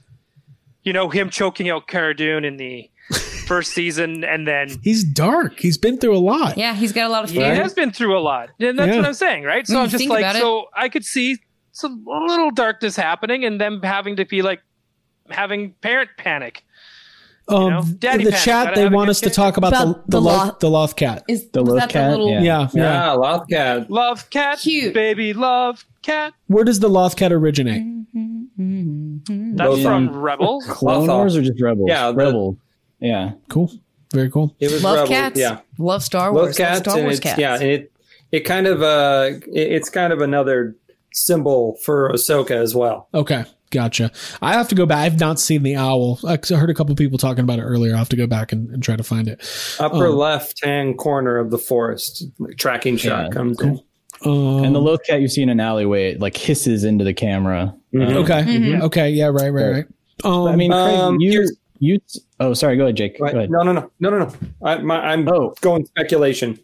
you 0.85 0.93
know 0.93 1.09
him 1.09 1.31
choking 1.31 1.69
out 1.71 1.89
Cara 1.89 2.15
Dune 2.15 2.45
in 2.45 2.57
the 2.57 2.89
first 3.47 3.73
season, 3.73 4.23
and 4.25 4.47
then 4.47 4.69
He's 4.83 5.03
dark. 5.05 5.59
He's 5.59 5.77
been 5.79 5.99
through 5.99 6.17
a 6.17 6.21
lot. 6.21 6.57
yeah, 6.57 6.75
he's 6.75 6.93
got 6.93 7.07
a 7.07 7.13
lot 7.13 7.25
of 7.25 7.31
he 7.31 7.41
has 7.41 7.75
been 7.75 7.91
through 7.91 8.17
a 8.19 8.21
lot, 8.21 8.51
and 8.61 8.79
that's 8.79 8.89
Yeah. 8.91 8.97
what 8.97 9.07
I'm 9.07 9.15
saying, 9.15 9.43
right? 9.45 9.67
So 9.67 9.81
I'm 9.81 9.89
just 9.89 10.07
like, 10.09 10.37
so 10.37 10.67
I 10.75 10.89
could 10.89 11.05
see 11.05 11.39
some 11.73 12.07
a 12.07 12.21
little 12.27 12.51
darkness 12.51 12.97
happening, 12.97 13.45
and 13.45 13.61
them 13.61 13.81
having 13.83 14.17
to 14.17 14.25
be 14.25 14.43
like 14.43 14.61
having 15.31 15.73
parent 15.81 16.11
panic. 16.19 16.65
Um, 17.47 17.71
know, 17.71 17.79
in 17.81 17.85
the 17.91 17.99
panic, 17.99 18.35
chat, 18.37 18.65
gotta 18.69 18.75
they 18.81 18.89
want 18.89 19.09
good 19.09 19.11
us 19.11 19.21
to 19.21 19.29
talk 19.31 19.59
about, 19.59 19.75
About 19.75 19.87
the 19.87 20.03
the, 20.05 20.11
the 20.13 20.21
loth, 20.23 20.47
loth- 20.47 20.59
the 20.61 20.71
loth 20.71 20.97
cat. 20.97 21.25
Is 21.29 21.51
The 21.51 21.63
was 21.63 21.73
Loth 21.75 21.81
that 21.81 21.91
cat? 21.91 22.11
the 22.13 22.17
little? 22.17 22.31
Yeah. 22.31 22.41
Yeah, 22.43 22.69
yeah. 22.73 22.83
Yeah, 22.83 23.13
love 23.13 23.47
cat. 23.51 23.91
Love 23.91 24.31
cat, 24.31 24.59
Cute. 24.61 24.95
baby, 24.95 25.35
love 25.35 25.85
cat. 26.01 26.33
Where 26.47 26.65
does 26.65 26.81
the 26.81 26.89
loth 26.89 27.17
cat 27.17 27.33
originate? 27.33 27.83
Mm-hmm. 27.83 28.34
That's 28.57 29.57
Both 29.59 29.83
from 29.83 30.09
on- 30.09 30.17
Rebels. 30.17 30.65
Clone 30.67 31.09
Lothal. 31.09 31.17
Wars 31.19 31.37
or 31.37 31.43
just 31.43 31.61
Rebels? 31.61 31.87
Yeah, 31.89 32.09
the- 32.11 32.17
Rebel. 32.17 32.59
Yeah. 33.01 33.33
Cool. 33.49 33.71
Very 34.13 34.31
cool. 34.31 34.55
It 34.61 34.71
was 34.71 34.83
Love 34.85 34.95
Rebel, 34.97 35.09
cats. 35.09 35.41
Yeah, 35.41 35.59
Love 35.79 36.03
Star 36.03 36.33
Wars. 36.33 36.47
Love 36.47 36.57
cats, 36.57 36.79
Star 36.81 37.01
Wars 37.01 37.15
it's 37.15 37.21
cats. 37.21 37.39
yeah, 37.41 37.59
it 37.61 37.91
it 38.31 38.41
kind 38.41 38.67
of 38.69 38.81
uh, 38.83 39.31
it- 39.53 39.73
it's 39.73 39.91
kind 39.91 40.13
of 40.13 40.21
another 40.21 40.77
symbol 41.13 41.77
for 41.83 42.11
Ahsoka 42.11 42.53
as 42.53 42.75
well. 42.77 43.09
Okay, 43.13 43.45
gotcha. 43.71 44.13
I 44.41 44.53
have 44.53 44.69
to 44.69 44.75
go 44.77 44.87
back. 44.87 44.99
I've 44.99 45.19
not 45.19 45.41
seen 45.41 45.65
the 45.65 45.75
owl. 45.77 46.21
I 46.25 46.39
heard 46.49 46.71
a 46.71 46.75
couple 46.75 46.95
people 46.95 47.19
talking 47.19 47.43
about 47.43 47.59
it 47.59 47.63
earlier. 47.63 47.95
I 47.95 47.99
have 47.99 48.09
to 48.11 48.17
go 48.17 48.27
back 48.29 48.53
and, 48.53 48.71
and 48.71 48.83
try 48.83 48.95
to 48.95 49.03
find 49.03 49.27
it. 49.27 49.43
Upper 49.81 50.07
Oh. 50.07 50.17
left 50.17 50.65
hand 50.65 50.97
corner 50.97 51.37
of 51.39 51.51
the 51.51 51.59
forest, 51.59 52.25
like, 52.39 52.57
tracking 52.57 52.97
shot 52.97 53.25
Yeah, 53.27 53.31
comes 53.31 53.61
in. 53.61 53.81
Um, 54.25 54.65
And 54.65 54.75
the 54.75 54.81
Loth 54.81 55.05
cat 55.07 55.21
you 55.21 55.29
see 55.29 55.43
in 55.43 55.49
an 55.49 55.61
alleyway, 55.61 56.13
it 56.13 56.21
like 56.21 56.37
hisses 56.37 56.85
into 56.85 57.05
the 57.05 57.15
camera. 57.15 57.75
Mhm. 57.95 58.15
okay, 58.17 58.43
Mhm. 58.43 58.83
okay, 58.83 59.11
yeah, 59.11 59.27
right, 59.27 59.53
right, 59.53 59.71
right. 59.71 59.85
Um, 60.25 60.47
I 60.49 60.57
mean, 60.57 60.71
Craig, 60.71 60.97
Um, 60.97 61.17
you 61.21 61.49
you. 61.81 61.99
Oh, 62.41 62.55
sorry. 62.55 62.77
Go 62.77 62.85
ahead, 62.85 62.97
Jake. 62.97 63.17
Right. 63.21 63.33
Go 63.33 63.39
ahead. 63.39 63.51
No, 63.51 63.63
no, 63.63 63.73
no, 63.73 63.91
no, 64.01 64.11
no, 64.11 64.19
no. 64.21 64.33
I, 64.63 64.79
my, 64.79 64.99
I'm 65.13 65.29
Oh. 65.29 65.55
going 65.61 65.85
speculation. 65.85 66.59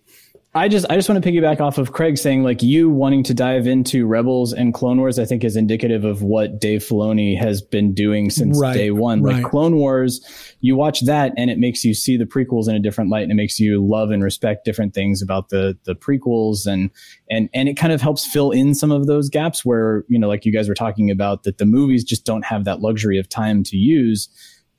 I 0.53 0.67
just 0.67 0.85
I 0.91 0.97
just 0.97 1.09
want 1.09 1.23
to 1.23 1.31
piggyback 1.31 1.61
off 1.61 1.79
of 1.79 1.93
Craig 1.93 2.19
saying 2.19 2.43
like 2.43 2.61
you 2.61 2.91
wanting 2.91 3.23
to 3.23 3.35
dive 3.35 3.69
into 3.69 4.05
Rebels 4.05 4.53
and 4.53 4.75
Clone 4.75 4.99
Wars 4.99 5.17
I 5.17 5.25
think 5.25 5.45
is 5.45 5.55
indicative 5.55 6.05
of 6.05 6.23
what 6.23 6.61
Dave 6.61 6.81
Filoni 6.81 7.39
has 7.39 7.63
been 7.63 7.95
doing 7.95 8.31
since 8.31 8.59
Right, 8.61 8.75
day 8.75 8.91
one. 8.91 9.23
right. 9.23 9.37
Like 9.37 9.45
Clone 9.45 9.77
Wars, 9.77 10.21
you 10.61 10.75
watch 10.75 11.03
that 11.03 11.33
and 11.37 11.51
it 11.51 11.59
makes 11.59 11.85
you 11.85 11.95
see 11.95 12.17
the 12.17 12.25
prequels 12.25 12.69
in 12.69 12.75
a 12.75 12.81
different 12.81 13.11
light 13.11 13.23
and 13.23 13.31
it 13.31 13.37
makes 13.37 13.61
you 13.61 13.81
love 13.87 14.11
and 14.11 14.25
respect 14.25 14.65
different 14.65 14.93
things 14.93 15.23
about 15.23 15.51
the 15.51 15.79
the 15.85 15.95
prequels 15.95 16.67
and 16.67 16.91
and 17.31 17.49
and 17.55 17.69
it 17.69 17.77
kind 17.77 17.93
of 17.93 18.01
helps 18.01 18.27
fill 18.27 18.51
in 18.51 18.75
some 18.75 18.91
of 18.91 19.07
those 19.07 19.29
gaps 19.29 19.65
where 19.65 20.05
you 20.09 20.19
know 20.19 20.27
like 20.27 20.45
you 20.45 20.53
guys 20.53 20.69
were 20.69 20.75
talking 20.75 21.13
about 21.13 21.45
that 21.45 21.59
the 21.59 21.67
movies 21.67 22.03
just 22.03 22.25
don't 22.25 22.45
have 22.45 22.65
that 22.65 22.81
luxury 22.81 23.21
of 23.21 23.29
time 23.29 23.63
to 23.63 23.77
use. 23.77 24.29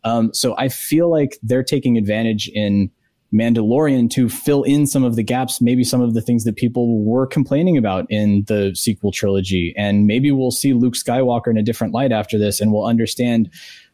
Um, 0.03 0.33
so 0.33 0.53
I 0.57 0.67
feel 0.67 1.09
like 1.09 1.37
they're 1.43 1.63
taking 1.63 1.97
advantage 1.97 2.49
in 2.49 2.91
Mandalorian 3.33 4.09
to 4.11 4.27
fill 4.27 4.63
in 4.63 4.85
some 4.85 5.03
of 5.03 5.15
the 5.15 5.23
gaps, 5.23 5.61
maybe 5.61 5.83
some 5.83 6.01
of 6.01 6.13
the 6.13 6.21
things 6.21 6.43
that 6.43 6.55
people 6.55 7.03
were 7.03 7.25
complaining 7.25 7.77
about 7.77 8.05
in 8.09 8.43
the 8.47 8.73
sequel 8.75 9.11
trilogy. 9.11 9.73
And 9.77 10.05
maybe 10.05 10.31
we'll 10.31 10.51
see 10.51 10.73
Luke 10.73 10.95
Skywalker 10.95 11.47
in 11.47 11.57
a 11.57 11.63
different 11.63 11.93
light 11.93 12.11
after 12.11 12.37
this 12.37 12.59
and 12.59 12.73
we'll 12.73 12.85
understand 12.85 13.49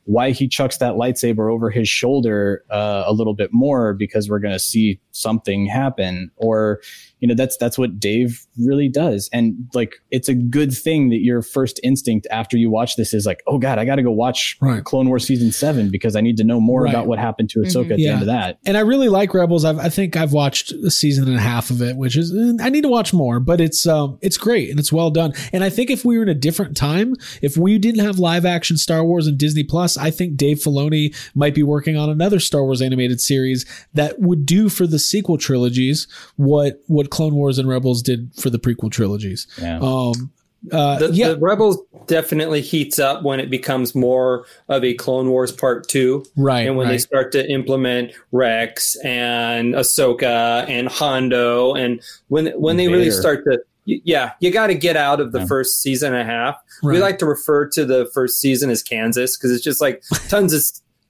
why 0.08 0.32
he 0.32 0.48
chucks 0.48 0.78
that 0.78 0.94
lightsaber 0.94 1.52
over 1.52 1.70
his 1.70 1.90
shoulder 1.90 2.64
uh, 2.70 3.04
a 3.06 3.12
little 3.12 3.34
bit 3.34 3.50
more 3.52 3.94
because 3.94 4.30
we're 4.30 4.40
going 4.40 4.54
to 4.54 4.60
see 4.60 5.02
something 5.12 5.66
happen 5.66 6.32
or 6.38 6.80
you 7.20 7.28
know 7.28 7.34
that's 7.34 7.58
that's 7.58 7.78
what 7.78 8.00
Dave 8.00 8.46
really 8.60 8.90
does 8.90 9.30
and 9.34 9.56
like 9.74 9.96
it's 10.12 10.30
a 10.30 10.34
good 10.36 10.72
thing 10.74 11.10
that 11.10 11.18
your 11.18 11.42
first 11.42 11.80
instinct 11.84 12.28
after 12.32 12.58
you 12.58 12.70
watch 12.70 12.96
this 12.96 13.14
is 13.14 13.26
like 13.26 13.42
oh 13.48 13.58
god 13.58 13.80
I 13.80 13.86
got 13.86 13.96
to 13.96 14.04
go 14.04 14.12
watch 14.12 14.58
Right. 14.62 14.84
Clone 14.84 15.08
Wars 15.08 15.26
season 15.26 15.52
7 15.52 15.90
because 15.90 16.16
I 16.16 16.22
need 16.22 16.38
to 16.38 16.44
know 16.44 16.60
more 16.60 16.84
Right. 16.84 16.92
about 16.94 17.08
what 17.08 17.20
happened 17.20 17.50
to 17.52 17.60
Ahsoka 17.60 17.92
at 17.92 17.98
the 17.98 18.08
end 18.08 18.22
of 18.22 18.28
that 18.28 18.60
and 18.66 18.78
I 18.78 18.82
really 18.82 19.10
like 19.10 19.34
Rebels. 19.34 19.66
I've, 19.66 19.80
I 19.80 19.90
think 19.90 20.16
I've 20.16 20.34
watched 20.34 20.72
a 20.72 20.92
season 20.92 21.28
and 21.28 21.36
a 21.38 21.40
half 21.40 21.70
of 21.70 21.82
it, 21.82 21.96
which 21.98 22.16
is 22.16 22.32
eh, 22.34 22.64
I 22.64 22.70
need 22.70 22.82
to 22.82 22.90
watch 22.90 23.14
more, 23.14 23.40
but 23.40 23.60
it's 23.62 23.88
um 23.88 24.18
it's 24.22 24.38
great 24.38 24.70
and 24.70 24.80
it's 24.80 24.92
well 24.94 25.10
done. 25.10 25.34
And 25.54 25.64
I 25.64 25.70
think 25.70 25.90
if 25.90 26.06
we 26.06 26.18
were 26.18 26.24
in 26.24 26.30
a 26.30 26.34
different 26.36 26.78
time, 26.78 27.16
if 27.42 27.58
we 27.58 27.78
didn't 27.80 28.04
have 28.06 28.20
live 28.20 28.46
action 28.46 28.78
Star 28.78 29.04
Wars 29.04 29.28
and 29.28 29.38
Disney 29.38 29.64
Plus, 29.64 29.98
I 29.98 30.12
think 30.12 30.38
Dave 30.38 30.58
Filoni 30.58 31.16
might 31.36 31.56
be 31.56 31.64
working 31.64 31.98
on 31.98 32.10
another 32.10 32.40
Star 32.40 32.64
Wars 32.64 32.82
animated 32.82 33.20
series 33.22 33.66
that 33.94 34.20
would 34.20 34.46
do 34.46 34.70
for 34.70 34.86
the 34.88 35.00
sequel 35.00 35.38
trilogies 35.38 36.08
what 36.36 36.82
what 36.88 37.07
Clone 37.08 37.36
Wars 37.36 37.58
and 37.58 37.68
Rebels 37.68 38.02
did 38.02 38.32
for 38.36 38.50
the 38.50 38.60
prequel 38.60 38.92
trilogies. 38.92 39.48
yeah 39.62 39.80
Um, 39.82 40.32
uh, 40.72 41.00
The, 41.00 41.12
yeah, 41.14 41.30
the 41.30 41.38
Rebels 41.38 41.78
definitely 42.08 42.62
heats 42.62 42.98
up 43.00 43.24
when 43.24 43.40
it 43.40 43.50
becomes 43.50 43.94
more 43.96 44.46
of 44.70 44.84
a 44.84 44.94
Clone 44.96 45.30
Wars 45.30 45.52
Part 45.52 45.88
Two, 45.88 46.26
right. 46.36 46.68
and 46.68 46.76
when 46.76 46.88
they 46.88 46.98
start 46.98 47.32
to 47.34 47.50
implement 47.50 48.12
Rex 48.32 48.96
and 49.04 49.76
Ahsoka 49.76 50.68
and 50.68 50.88
Hondo, 50.88 51.74
and 51.74 52.02
when 52.30 52.48
when 52.60 52.78
they 52.78 52.88
really 52.88 53.12
start 53.12 53.44
to, 53.46 53.60
yeah, 53.86 54.32
you 54.40 54.52
got 54.52 54.68
to 54.68 54.76
get 54.76 54.98
out 54.98 55.20
of 55.22 55.32
the 55.32 55.40
Yeah. 55.40 55.46
first 55.46 55.82
season 55.82 56.14
and 56.14 56.22
a 56.28 56.32
half. 56.32 56.56
We 56.84 57.00
like 57.00 57.20
to 57.20 57.26
refer 57.26 57.68
to 57.70 57.86
the 57.86 58.10
first 58.14 58.40
season 58.40 58.70
as 58.70 58.84
Kansas 58.84 59.38
because 59.38 59.52
it's 59.52 59.64
just 59.64 59.80
like 59.80 60.04
tons 60.28 60.54
of 60.54 60.62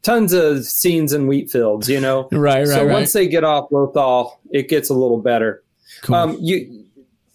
tons 0.03 0.31
of 0.33 0.63
scenes 0.65 1.11
in 1.13 1.27
wheat 1.27 1.49
fields, 1.49 1.89
you 1.89 1.99
know. 1.99 2.27
right, 2.31 2.59
right, 2.59 2.67
so 2.67 2.85
right. 2.85 2.93
once 2.93 3.13
they 3.13 3.27
get 3.27 3.43
off 3.43 3.69
Lothal, 3.71 4.31
it 4.51 4.69
gets 4.69 4.89
a 4.89 4.93
little 4.93 5.17
better. 5.19 5.63
Cool. 6.01 6.15
Um, 6.15 6.37
you, 6.39 6.85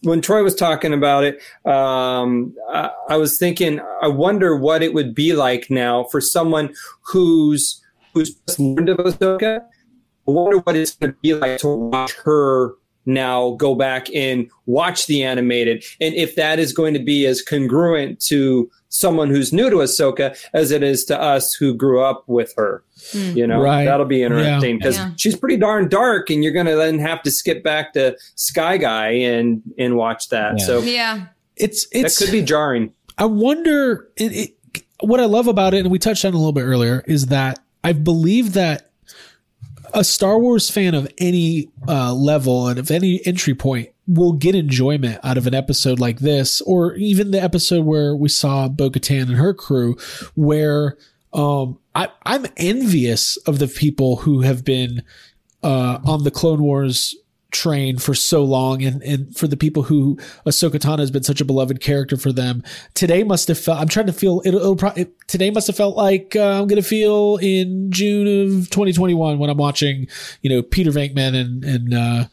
when 0.02 0.20
Troy 0.20 0.42
was 0.42 0.54
talking 0.54 0.92
about 0.92 1.24
it, 1.24 1.40
um, 1.64 2.54
I, 2.70 2.90
I 3.10 3.16
was 3.16 3.38
thinking, 3.38 3.80
I 4.02 4.08
wonder 4.08 4.56
what 4.56 4.82
it 4.82 4.94
would 4.94 5.14
be 5.14 5.32
like 5.32 5.70
now 5.70 6.04
for 6.04 6.20
someone 6.20 6.74
who's 7.02 7.80
who's 8.12 8.34
just 8.34 8.60
learned 8.60 8.88
of 8.88 8.98
Ahsoka. 8.98 9.60
I 9.60 10.30
wonder 10.30 10.58
what 10.58 10.76
it's 10.76 10.94
going 10.94 11.12
to 11.12 11.18
be 11.20 11.34
like 11.34 11.58
to 11.60 11.68
watch 11.68 12.12
her 12.24 12.74
now 13.06 13.52
go 13.52 13.74
back 13.74 14.08
and 14.14 14.48
watch 14.66 15.06
the 15.06 15.22
animated, 15.24 15.84
and 16.00 16.14
if 16.14 16.36
that 16.36 16.58
is 16.58 16.72
going 16.72 16.94
to 16.94 17.00
be 17.02 17.26
as 17.26 17.42
congruent 17.42 18.20
to 18.20 18.70
someone 18.88 19.30
who's 19.30 19.52
new 19.54 19.70
to 19.70 19.76
Ahsoka 19.76 20.36
as 20.52 20.70
it 20.70 20.82
is 20.82 21.04
to 21.06 21.18
us 21.20 21.54
who 21.54 21.74
grew 21.74 22.02
up 22.02 22.24
with 22.26 22.52
her. 22.58 22.84
Hmm. 23.12 23.32
You 23.36 23.46
know, 23.46 23.60
Right. 23.62 23.86
that'll 23.86 24.04
be 24.04 24.22
interesting 24.22 24.76
because 24.76 24.96
Yeah. 24.98 25.10
she's 25.16 25.34
pretty 25.34 25.56
darn 25.56 25.88
dark, 25.88 26.28
and 26.28 26.44
you're 26.44 26.52
going 26.52 26.66
to 26.66 26.76
then 26.76 26.98
have 26.98 27.22
to 27.22 27.30
skip 27.30 27.64
back 27.64 27.94
to 27.94 28.16
Sky 28.34 28.76
Guy 28.76 29.08
and 29.08 29.62
and 29.78 29.96
watch 29.96 30.28
that. 30.28 30.58
Yeah. 30.58 30.64
So 30.66 30.80
Yeah. 30.82 31.24
it's 31.56 31.86
that 31.88 32.14
could 32.18 32.30
be 32.32 32.42
jarring. 32.42 32.92
I 33.18 33.24
wonder 33.24 34.08
it, 34.16 34.32
it, 34.32 34.82
what 35.00 35.20
I 35.20 35.24
love 35.24 35.46
about 35.48 35.72
it, 35.74 35.78
and 35.80 35.90
we 35.90 35.98
touched 35.98 36.24
on 36.24 36.32
it 36.32 36.34
a 36.34 36.38
little 36.38 36.52
bit 36.52 36.62
earlier, 36.64 37.02
is 37.06 37.26
that 37.26 37.58
I 37.82 37.92
believe 37.94 38.52
that 38.52 38.90
a 39.94 40.04
Star 40.04 40.38
Wars 40.38 40.70
fan 40.70 40.94
of 40.94 41.10
any 41.18 41.70
uh, 41.88 42.14
level 42.14 42.68
and 42.68 42.78
of 42.78 42.90
any 42.90 43.24
entry 43.26 43.54
point 43.54 43.90
will 44.06 44.32
get 44.32 44.54
enjoyment 44.54 45.20
out 45.22 45.38
of 45.38 45.46
an 45.46 45.54
episode 45.54 46.00
like 46.00 46.18
this, 46.18 46.60
or 46.62 46.94
even 46.94 47.30
the 47.30 47.42
episode 47.42 47.84
where 47.84 48.16
we 48.16 48.28
saw 48.28 48.68
Bo 48.68 48.90
Katan 48.90 49.22
and 49.22 49.36
her 49.36 49.54
crew, 49.54 49.96
where 50.34 50.96
um, 51.32 51.78
I, 51.94 52.08
I'm 52.24 52.46
envious 52.56 53.36
of 53.38 53.58
the 53.58 53.68
people 53.68 54.16
who 54.16 54.40
have 54.40 54.64
been 54.64 55.02
uh, 55.62 55.98
on 56.04 56.24
the 56.24 56.30
Clone 56.30 56.62
Wars 56.62 57.14
train 57.52 57.98
for 57.98 58.14
so 58.14 58.42
long 58.42 58.82
and, 58.82 59.02
and 59.02 59.36
for 59.36 59.46
the 59.46 59.56
people 59.56 59.84
who 59.84 60.16
Ahsoka 60.46 60.76
Tano 60.76 60.98
has 60.98 61.10
been 61.10 61.22
such 61.22 61.40
a 61.40 61.44
beloved 61.44 61.80
character 61.80 62.16
for 62.16 62.32
them. 62.32 62.62
Today 62.94 63.22
must 63.22 63.48
have 63.48 63.58
felt, 63.58 63.78
I'm 63.78 63.88
trying 63.88 64.06
to 64.06 64.12
feel, 64.12 64.42
it'll, 64.44 64.60
it'll 64.60 64.76
probably, 64.76 65.08
today 65.28 65.50
must 65.50 65.66
have 65.68 65.76
felt 65.76 65.96
like 65.96 66.34
uh, 66.34 66.60
I'm 66.60 66.66
going 66.66 66.82
to 66.82 66.88
feel 66.88 67.38
in 67.40 67.92
June 67.92 68.26
of 68.26 68.70
2021 68.70 69.38
when 69.38 69.50
I'm 69.50 69.58
watching, 69.58 70.08
you 70.40 70.50
know, 70.50 70.62
Peter 70.62 70.90
Venkman 70.90 71.34
and, 71.38 71.64
and, 71.64 71.94
uh, 71.94 72.24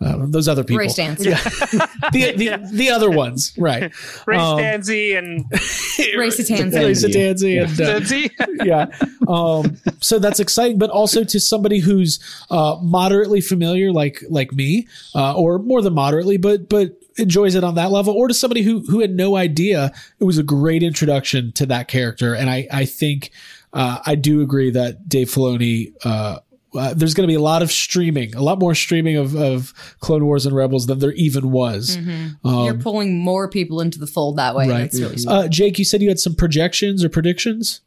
uh, 0.00 0.26
those 0.26 0.48
other 0.48 0.64
people. 0.64 0.78
Ray 0.78 0.88
Stantz. 0.88 1.24
Yeah. 1.24 1.40
the, 2.12 2.32
the, 2.36 2.68
the 2.72 2.90
other 2.90 3.10
ones. 3.10 3.52
Right. 3.56 3.92
Ray 4.26 4.36
Um, 4.36 4.58
Stanzi 4.58 5.16
and 5.16 5.44
Ray 5.50 6.28
Satanzi. 6.28 6.74
Ray 6.74 6.90
Satanzi 6.92 7.62
and, 7.62 7.80
uh, 7.80 8.00
Stanzi. 8.00 8.30
yeah. 8.64 8.86
Um, 9.28 9.76
so 10.00 10.18
that's 10.18 10.40
exciting, 10.40 10.78
but 10.78 10.90
also 10.90 11.24
to 11.24 11.40
somebody 11.40 11.78
who's 11.78 12.18
uh, 12.50 12.76
moderately 12.82 13.40
familiar, 13.40 13.92
like 13.92 14.22
like 14.28 14.52
me, 14.52 14.88
uh, 15.14 15.34
or 15.34 15.58
more 15.58 15.80
than 15.80 15.94
moderately, 15.94 16.36
but 16.36 16.68
but 16.68 16.98
enjoys 17.16 17.54
it 17.54 17.64
on 17.64 17.76
that 17.76 17.90
level, 17.90 18.14
or 18.14 18.28
to 18.28 18.34
somebody 18.34 18.62
who 18.62 18.80
who 18.80 19.00
had 19.00 19.14
no 19.14 19.36
idea, 19.36 19.92
it 20.18 20.24
was 20.24 20.38
a 20.38 20.42
great 20.42 20.82
introduction 20.82 21.52
to 21.52 21.66
that 21.66 21.88
character, 21.88 22.34
and 22.34 22.50
I 22.50 22.66
I 22.70 22.84
think 22.84 23.30
uh, 23.72 24.00
I 24.04 24.16
do 24.16 24.42
agree 24.42 24.70
that 24.70 25.08
Dave 25.08 25.28
Filoni. 25.28 25.92
Uh, 26.04 26.40
uh, 26.74 26.94
there's 26.94 27.14
going 27.14 27.26
to 27.26 27.30
be 27.30 27.36
a 27.36 27.40
lot 27.40 27.62
of 27.62 27.70
streaming, 27.70 28.34
a 28.34 28.42
lot 28.42 28.58
more 28.58 28.74
streaming 28.74 29.16
of, 29.16 29.34
of 29.34 29.72
Clone 30.00 30.24
Wars 30.24 30.46
and 30.46 30.54
Rebels 30.54 30.86
than 30.86 30.98
there 30.98 31.12
even 31.12 31.50
was. 31.50 31.96
You're 32.44 32.74
pulling 32.74 33.18
more 33.18 33.48
people 33.48 33.80
into 33.80 33.98
the 33.98 34.06
fold 34.06 34.36
that 34.36 34.54
way. 34.54 34.68
Right. 34.68 34.90
That's 34.90 35.00
really. 35.00 35.16
Uh, 35.26 35.48
Jake, 35.48 35.78
you 35.78 35.84
said 35.84 36.02
you 36.02 36.08
had 36.08 36.18
some 36.18 36.34
projections 36.34 37.04
or 37.04 37.08
predictions. 37.08 37.80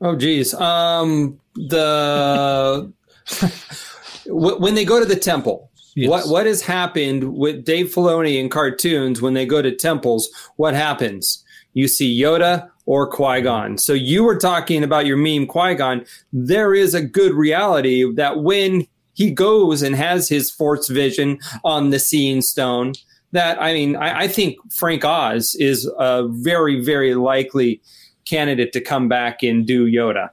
Oh, 0.00 0.14
geez. 0.16 0.52
Um, 0.54 1.40
the 1.54 2.92
when 4.26 4.74
they 4.74 4.84
go 4.84 5.00
to 5.00 5.06
the 5.06 5.16
temple, 5.16 5.70
Yes. 5.94 6.10
what 6.10 6.28
what 6.28 6.44
has 6.46 6.60
happened 6.60 7.36
with 7.38 7.64
Dave 7.64 7.86
Filoni 7.86 8.38
in 8.38 8.50
cartoons 8.50 9.22
when 9.22 9.32
they 9.32 9.46
go 9.46 9.62
to 9.62 9.74
temples? 9.74 10.28
What 10.56 10.74
happens? 10.74 11.42
You 11.72 11.88
see 11.88 12.20
Yoda 12.20 12.68
or 12.86 13.08
Qui 13.08 13.42
Gon. 13.42 13.76
So 13.78 13.92
you 13.92 14.24
were 14.24 14.38
talking 14.38 14.82
about 14.82 15.06
your 15.06 15.16
meme 15.16 15.46
Qui 15.46 15.74
Gon. 15.74 16.04
There 16.32 16.74
is 16.74 16.94
a 16.94 17.02
good 17.02 17.32
reality 17.32 18.10
that 18.14 18.42
when 18.42 18.86
he 19.12 19.30
goes 19.30 19.82
and 19.82 19.94
has 19.96 20.28
his 20.28 20.50
Force 20.50 20.88
vision 20.88 21.38
on 21.64 21.90
the 21.90 21.98
Seeing 21.98 22.40
Stone, 22.42 22.94
that 23.32 23.60
I 23.60 23.72
mean, 23.74 23.96
I, 23.96 24.20
I 24.20 24.28
think 24.28 24.56
Frank 24.72 25.04
Oz 25.04 25.54
is 25.56 25.90
a 25.98 26.26
very 26.28 26.82
very 26.82 27.14
likely 27.14 27.82
candidate 28.24 28.72
to 28.72 28.80
come 28.80 29.08
back 29.08 29.42
and 29.42 29.66
do 29.66 29.86
Yoda. 29.86 30.30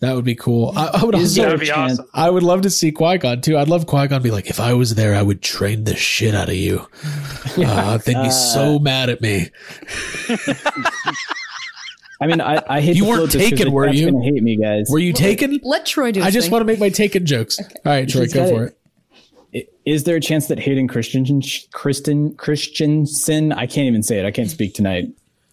That 0.00 0.16
would 0.16 0.24
be 0.24 0.34
cool. 0.34 0.72
I, 0.76 0.86
I 1.00 1.04
would 1.04 1.14
also 1.14 1.40
there 1.40 1.50
That'd 1.50 1.60
be 1.60 1.70
awesome. 1.70 2.06
I 2.12 2.28
would 2.28 2.42
love 2.42 2.62
to 2.62 2.70
see 2.70 2.92
Qui 2.92 3.18
Gon 3.18 3.40
too. 3.40 3.56
I'd 3.56 3.68
love 3.68 3.86
Qui 3.86 4.06
Gon 4.06 4.20
to 4.20 4.20
be 4.20 4.30
like, 4.30 4.48
if 4.50 4.60
I 4.60 4.74
was 4.74 4.96
there, 4.96 5.14
I 5.14 5.22
would 5.22 5.40
train 5.40 5.84
the 5.84 5.96
shit 5.96 6.34
out 6.34 6.48
of 6.48 6.56
you. 6.56 6.86
Uh, 7.56 7.98
they'd 7.98 8.20
be 8.20 8.30
so 8.32 8.80
mad 8.80 9.08
at 9.08 9.20
me. 9.20 9.48
I 12.20 12.26
mean, 12.26 12.40
I, 12.40 12.62
I 12.68 12.80
hate 12.80 12.96
You 12.96 13.02
to 13.04 13.08
weren't 13.08 13.18
float 13.18 13.30
this 13.32 13.42
'cause 13.50 13.58
taken, 13.58 13.72
were 13.72 13.88
you? 13.88 14.10
Gonna 14.10 14.24
hate 14.24 14.42
me, 14.42 14.56
guys. 14.56 14.86
Were 14.90 14.98
you 14.98 15.12
taken? 15.12 15.60
Let 15.62 15.84
Troy 15.86 16.12
do. 16.12 16.22
I 16.22 16.30
just 16.30 16.46
thing. 16.46 16.52
want 16.52 16.62
to 16.62 16.66
make 16.66 16.78
my 16.78 16.88
taken 16.88 17.26
jokes. 17.26 17.58
All 17.60 17.66
right, 17.84 18.08
Troy, 18.08 18.22
He's 18.22 18.32
go 18.34 18.48
for 18.48 18.64
it. 18.66 18.78
it. 19.52 19.68
I- 19.68 19.90
Is 19.90 20.04
there 20.04 20.16
a 20.16 20.20
chance 20.20 20.46
that 20.46 20.58
Hayden 20.60 20.88
Christensen, 20.88 21.42
Kristen 21.72 22.34
Christensen, 22.36 23.52
I 23.52 23.66
can't 23.66 23.86
even 23.86 24.02
say 24.02 24.18
it. 24.18 24.24
I 24.24 24.30
can't 24.30 24.50
speak 24.50 24.74
tonight. 24.74 25.08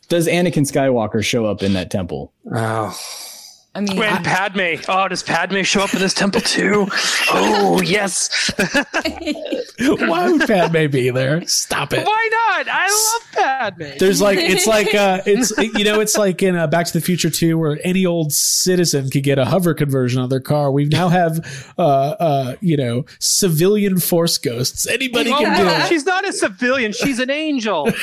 Does 0.10 0.28
Anakin 0.28 0.70
Skywalker 0.70 1.24
show 1.24 1.46
up 1.46 1.64
in 1.64 1.74
that 1.74 1.90
temple? 1.90 2.32
Oh. 2.54 2.98
I 3.74 3.80
mean, 3.80 3.96
When 3.96 4.10
I- 4.10 4.22
Padme, 4.22 4.82
oh, 4.90 5.08
does 5.08 5.24
Padme 5.24 5.62
show 5.62 5.82
up 5.82 5.94
in 5.94 6.02
this 6.02 6.14
temple 6.14 6.42
too? 6.42 6.88
Oh, 7.32 7.82
yes. 7.82 8.52
Why 9.80 10.30
would 10.30 10.42
Padme 10.42 10.88
be 10.88 11.10
there? 11.10 11.46
Stop 11.48 11.94
it. 11.94 12.06
Why 12.06 12.30
not? 12.32 12.68
I 12.70 12.88
love 12.88 13.32
Padme. 13.78 13.98
There's 13.98 14.22
like 14.22 14.38
it's 14.40 14.68
like 14.68 14.94
uh 14.94 15.22
it's 15.26 15.58
you 15.58 15.86
know 15.86 16.02
it's 16.02 16.18
like 16.18 16.44
in 16.44 16.56
uh, 16.58 16.68
Back 16.68 16.86
to 16.88 16.94
the 16.94 17.00
Future 17.02 17.30
2 17.30 17.58
where 17.58 17.80
any 17.86 18.06
old 18.06 18.34
citizen 18.34 19.10
could 19.10 19.24
get 19.24 19.40
a 19.40 19.46
hover 19.46 19.74
conversion 19.74 20.22
on 20.22 20.28
their 20.30 20.42
car. 20.42 20.70
We 20.72 20.86
now 20.86 21.08
have 21.08 21.74
uh 21.78 21.82
uh 21.82 22.56
you 22.60 22.76
know 22.78 23.06
civilian 23.20 24.00
force 24.00 24.38
ghosts. 24.38 24.86
Anybody 24.86 25.32
Oh, 25.32 25.38
can 25.40 25.58
do 25.58 25.68
it. 25.68 25.88
she's 25.88 26.06
not 26.06 26.28
a 26.28 26.34
civilian. 26.34 26.92
She's 26.92 27.20
an 27.20 27.30
angel. 27.30 27.88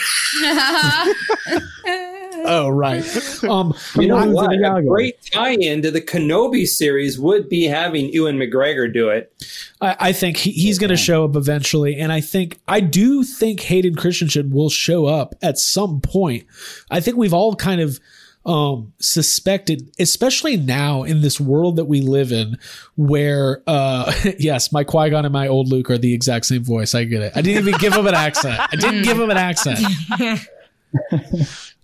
Oh 2.48 2.68
right. 2.70 3.04
Um 3.48 3.74
You 3.96 4.08
know 4.08 4.26
what? 4.26 4.52
A 4.52 4.82
great 4.82 5.22
tie-in 5.32 5.82
to 5.82 5.90
the 5.90 6.00
Kenobi 6.00 6.66
series 6.66 7.18
would 7.18 7.48
be 7.48 7.64
having 7.64 8.12
Ewan 8.12 8.36
McGregor 8.36 8.92
do 8.92 9.10
it. 9.10 9.32
I, 9.80 9.96
I 10.00 10.12
think 10.12 10.38
he, 10.38 10.50
he's 10.50 10.78
going 10.78 10.90
to 10.90 10.96
show 10.96 11.24
up 11.24 11.36
eventually, 11.36 11.96
and 11.96 12.12
I 12.12 12.20
think 12.20 12.58
I 12.66 12.80
do 12.80 13.22
think 13.22 13.60
Hayden 13.60 13.94
Christensen 13.94 14.50
will 14.50 14.70
show 14.70 15.06
up 15.06 15.34
at 15.42 15.58
some 15.58 16.00
point. 16.00 16.46
I 16.90 17.00
think 17.00 17.16
we've 17.16 17.34
all 17.34 17.54
kind 17.54 17.80
of 17.80 18.00
um, 18.48 18.92
suspected, 18.98 19.90
especially 19.98 20.56
now 20.56 21.02
in 21.02 21.20
this 21.20 21.38
world 21.38 21.76
that 21.76 21.84
we 21.84 22.00
live 22.00 22.32
in, 22.32 22.58
where 22.96 23.62
uh, 23.66 24.12
yes, 24.38 24.72
my 24.72 24.84
Qui 24.84 25.10
Gon 25.10 25.24
and 25.24 25.32
my 25.32 25.48
old 25.48 25.68
Luke 25.68 25.90
are 25.90 25.98
the 25.98 26.14
exact 26.14 26.46
same 26.46 26.64
voice. 26.64 26.94
I 26.94 27.04
get 27.04 27.22
it. 27.22 27.32
I 27.36 27.42
didn't 27.42 27.68
even 27.68 27.78
give 27.78 27.92
him 27.92 28.06
an 28.06 28.14
accent. 28.14 28.58
I 28.58 28.76
didn't 28.76 29.02
give 29.04 29.20
him 29.20 29.30
an 29.30 29.36
accent. 29.36 29.80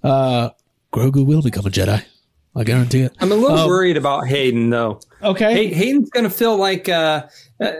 Uh, 0.04 0.50
Grogu 0.92 1.26
will 1.26 1.42
become 1.42 1.66
a 1.66 1.70
Jedi. 1.70 2.04
I 2.56 2.62
guarantee 2.62 3.00
it. 3.00 3.12
I'm 3.18 3.32
a 3.32 3.34
little 3.34 3.58
Um, 3.58 3.66
worried 3.66 3.96
about 3.96 4.28
Hayden 4.28 4.70
though. 4.70 5.00
Okay. 5.20 5.52
Hay- 5.54 5.74
Hayden's 5.74 6.08
going 6.10 6.22
to 6.22 6.30
feel 6.30 6.56
like, 6.56 6.88
uh, 6.88 7.26
uh, 7.60 7.72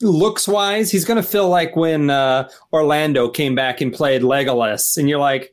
looks 0.00 0.48
wise, 0.48 0.90
he's 0.90 1.04
going 1.04 1.18
to 1.22 1.28
feel 1.28 1.50
like 1.50 1.76
when 1.76 2.08
uh, 2.08 2.48
Orlando 2.72 3.28
came 3.28 3.54
back 3.54 3.82
and 3.82 3.92
played 3.92 4.22
Legolas, 4.22 4.96
and 4.96 5.06
you're 5.06 5.18
like, 5.18 5.52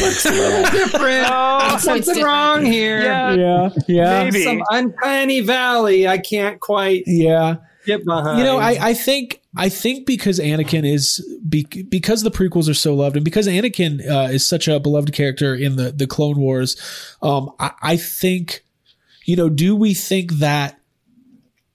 looks 0.00 0.24
a 0.24 0.30
little 0.30 0.62
different. 0.70 1.26
Oh, 1.30 1.76
Something 1.78 2.02
different. 2.14 2.24
wrong 2.24 2.64
here. 2.64 3.02
Yeah. 3.02 3.34
yeah. 3.34 3.68
Yeah. 3.86 4.24
Maybe. 4.24 4.44
Some 4.44 4.62
uncanny 4.70 5.40
valley. 5.40 6.08
I 6.08 6.16
can't 6.18 6.58
quite 6.58 7.02
Yeah. 7.06 7.56
Behind. 7.98 8.38
You 8.38 8.44
know, 8.44 8.58
I, 8.58 8.88
I 8.88 8.94
think 8.94 9.40
I 9.56 9.68
think 9.68 10.06
because 10.06 10.38
Anakin 10.38 10.90
is 10.90 11.24
be, 11.48 11.64
because 11.64 12.22
the 12.22 12.30
prequels 12.30 12.68
are 12.68 12.74
so 12.74 12.94
loved, 12.94 13.16
and 13.16 13.24
because 13.24 13.46
Anakin 13.46 14.00
uh, 14.08 14.32
is 14.32 14.46
such 14.46 14.68
a 14.68 14.80
beloved 14.80 15.12
character 15.12 15.54
in 15.54 15.76
the 15.76 15.92
the 15.92 16.06
Clone 16.06 16.38
Wars, 16.38 16.76
um, 17.22 17.50
I, 17.58 17.72
I 17.82 17.96
think, 17.96 18.64
you 19.24 19.36
know, 19.36 19.48
do 19.48 19.76
we 19.76 19.94
think 19.94 20.34
that 20.34 20.79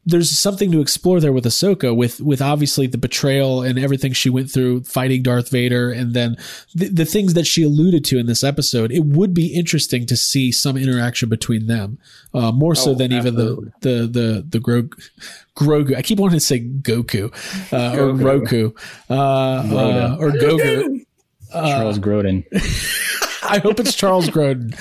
there's 0.06 0.30
something 0.30 0.72
to 0.72 0.82
explore 0.82 1.20
there 1.20 1.32
with 1.34 1.46
Ahsoka, 1.46 1.96
with 1.96 2.22
with 2.22 2.42
obviously 2.42 2.86
the 2.88 2.98
betrayal 2.98 3.64
and 3.64 3.80
everything 3.80 4.14
she 4.14 4.30
went 4.30 4.52
through 4.52 4.84
fighting 4.84 5.24
Darth 5.24 5.50
Vader, 5.50 5.92
and 5.92 6.14
then 6.14 6.38
the, 6.76 6.90
the 6.90 7.06
things 7.06 7.34
that 7.34 7.48
she 7.48 7.64
alluded 7.64 8.06
to 8.06 8.18
in 8.20 8.26
this 8.28 8.44
episode. 8.44 8.92
It 8.92 9.06
would 9.06 9.34
be 9.34 9.48
interesting 9.48 10.06
to 10.06 10.16
see 10.16 10.52
some 10.52 10.78
interaction 10.78 11.28
between 11.30 11.68
them, 11.68 11.98
uh, 12.34 12.52
more 12.52 12.76
so 12.76 12.92
Oh, 12.92 12.94
than 12.96 13.12
absolutely. 13.12 13.44
even 13.44 13.72
the 13.82 13.90
the 13.90 14.08
the 14.08 14.46
the 14.48 14.60
Grogu. 14.60 14.92
Grogu. 15.58 15.96
I 15.96 16.02
keep 16.02 16.20
wanting 16.20 16.38
to 16.40 16.46
say 16.46 16.60
Goku 16.60 17.32
uh, 17.74 17.98
or 18.00 18.14
Goku. 18.14 18.24
Roku 18.24 18.72
uh, 19.10 19.14
uh, 19.14 20.18
or 20.20 20.32
Gogu. 20.32 21.06
Charles 21.52 22.00
Grodin. 22.00 22.44
I 23.48 23.60
hope 23.60 23.80
it's 23.80 23.94
Charles 23.94 24.28
Grodin, 24.30 24.72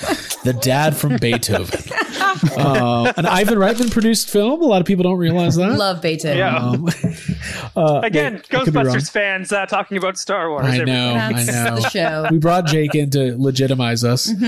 the 0.43 0.53
dad 0.53 0.97
from 0.97 1.17
Beethoven. 1.17 1.79
Uh, 2.57 3.13
an 3.17 3.25
Ivan 3.25 3.57
Reitman 3.57 3.91
produced 3.91 4.29
film. 4.29 4.61
A 4.61 4.65
lot 4.65 4.81
of 4.81 4.87
people 4.87 5.03
don't 5.03 5.17
realize 5.17 5.55
that. 5.55 5.77
love 5.77 6.01
Beethoven. 6.01 6.37
Yeah. 6.37 6.57
Um, 6.57 6.87
uh, 7.75 7.99
Again, 8.03 8.39
could 8.39 8.65
be 8.65 8.71
wrong. 8.71 8.85
Ghostbusters 8.87 9.11
fans 9.11 9.51
uh, 9.51 9.65
talking 9.65 9.97
about 9.97 10.17
Star 10.17 10.49
Wars. 10.49 10.65
I 10.65 10.79
know, 10.79 11.13
I 11.13 11.31
know. 11.31 11.75
the 11.75 11.89
show. 11.89 12.27
We 12.31 12.37
brought 12.37 12.67
Jake 12.67 12.95
in 12.95 13.09
to 13.11 13.35
legitimize 13.37 14.03
us. 14.03 14.31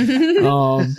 Um, 0.47 0.95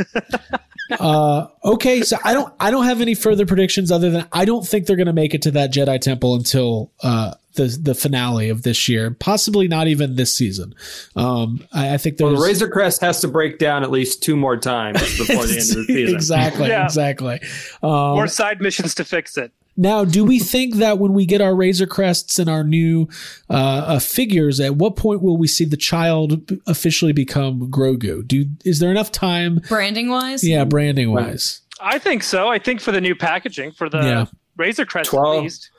uh, 0.90 1.46
okay, 1.64 2.02
so 2.02 2.16
I 2.24 2.32
don't, 2.34 2.52
I 2.60 2.70
don't 2.70 2.84
have 2.84 3.00
any 3.00 3.14
further 3.14 3.46
predictions 3.46 3.90
other 3.92 4.10
than 4.10 4.26
I 4.32 4.44
don't 4.44 4.66
think 4.66 4.86
they're 4.86 4.96
going 4.96 5.06
to 5.06 5.12
make 5.12 5.34
it 5.34 5.42
to 5.42 5.50
that 5.52 5.72
Jedi 5.72 6.00
Temple 6.00 6.34
until 6.34 6.92
uh, 7.02 7.34
the 7.54 7.66
the 7.82 7.94
finale 7.94 8.48
of 8.50 8.62
this 8.62 8.88
year, 8.88 9.10
possibly 9.10 9.68
not 9.68 9.86
even 9.88 10.16
this 10.16 10.36
season. 10.36 10.74
Um, 11.16 11.66
I, 11.72 11.94
I 11.94 11.96
think 11.98 12.16
there's 12.16 12.38
the 12.38 12.44
Razor 12.44 12.68
Crest 12.68 13.00
has 13.00 13.20
to 13.22 13.28
break 13.28 13.58
down 13.58 13.82
at 13.82 13.90
least 13.90 14.22
two 14.22 14.36
more 14.36 14.56
times 14.56 15.00
before 15.18 15.46
the 15.46 15.58
end 15.58 15.70
of 15.70 15.76
the 15.76 15.84
season. 15.86 16.14
exactly, 16.14 16.68
Yeah. 16.68 16.84
exactly. 16.84 17.40
Um, 17.82 17.90
More 18.14 18.28
side 18.28 18.60
missions 18.60 18.94
to 18.96 19.04
fix 19.04 19.36
it. 19.36 19.52
Now, 19.80 20.04
do 20.04 20.24
we 20.24 20.40
think 20.40 20.74
that 20.76 20.98
when 20.98 21.12
we 21.14 21.24
get 21.24 21.40
our 21.40 21.54
Razor 21.54 21.86
Crests 21.86 22.38
and 22.40 22.50
our 22.50 22.64
new 22.64 23.08
uh, 23.48 23.54
uh, 23.54 23.98
figures, 24.00 24.58
at 24.58 24.74
what 24.74 24.96
point 24.96 25.22
will 25.22 25.36
we 25.36 25.46
see 25.46 25.64
the 25.64 25.76
child 25.76 26.50
officially 26.66 27.12
become 27.12 27.70
Grogu? 27.70 28.26
Do 28.26 28.46
is 28.64 28.80
there 28.80 28.90
enough 28.90 29.12
time? 29.12 29.60
Branding 29.68 30.08
wise, 30.10 30.42
Yeah, 30.46 30.64
branding 30.64 31.12
wise. 31.12 31.60
I 31.80 31.98
think 32.00 32.24
so. 32.24 32.48
I 32.48 32.58
think 32.58 32.80
for 32.80 32.90
the 32.90 33.00
new 33.00 33.14
packaging, 33.14 33.70
for 33.70 33.88
the 33.88 33.98
Yeah. 33.98 34.26
Razor 34.56 34.84
Crest 34.84 35.10
12. 35.10 35.36
at 35.36 35.42
least. 35.44 35.70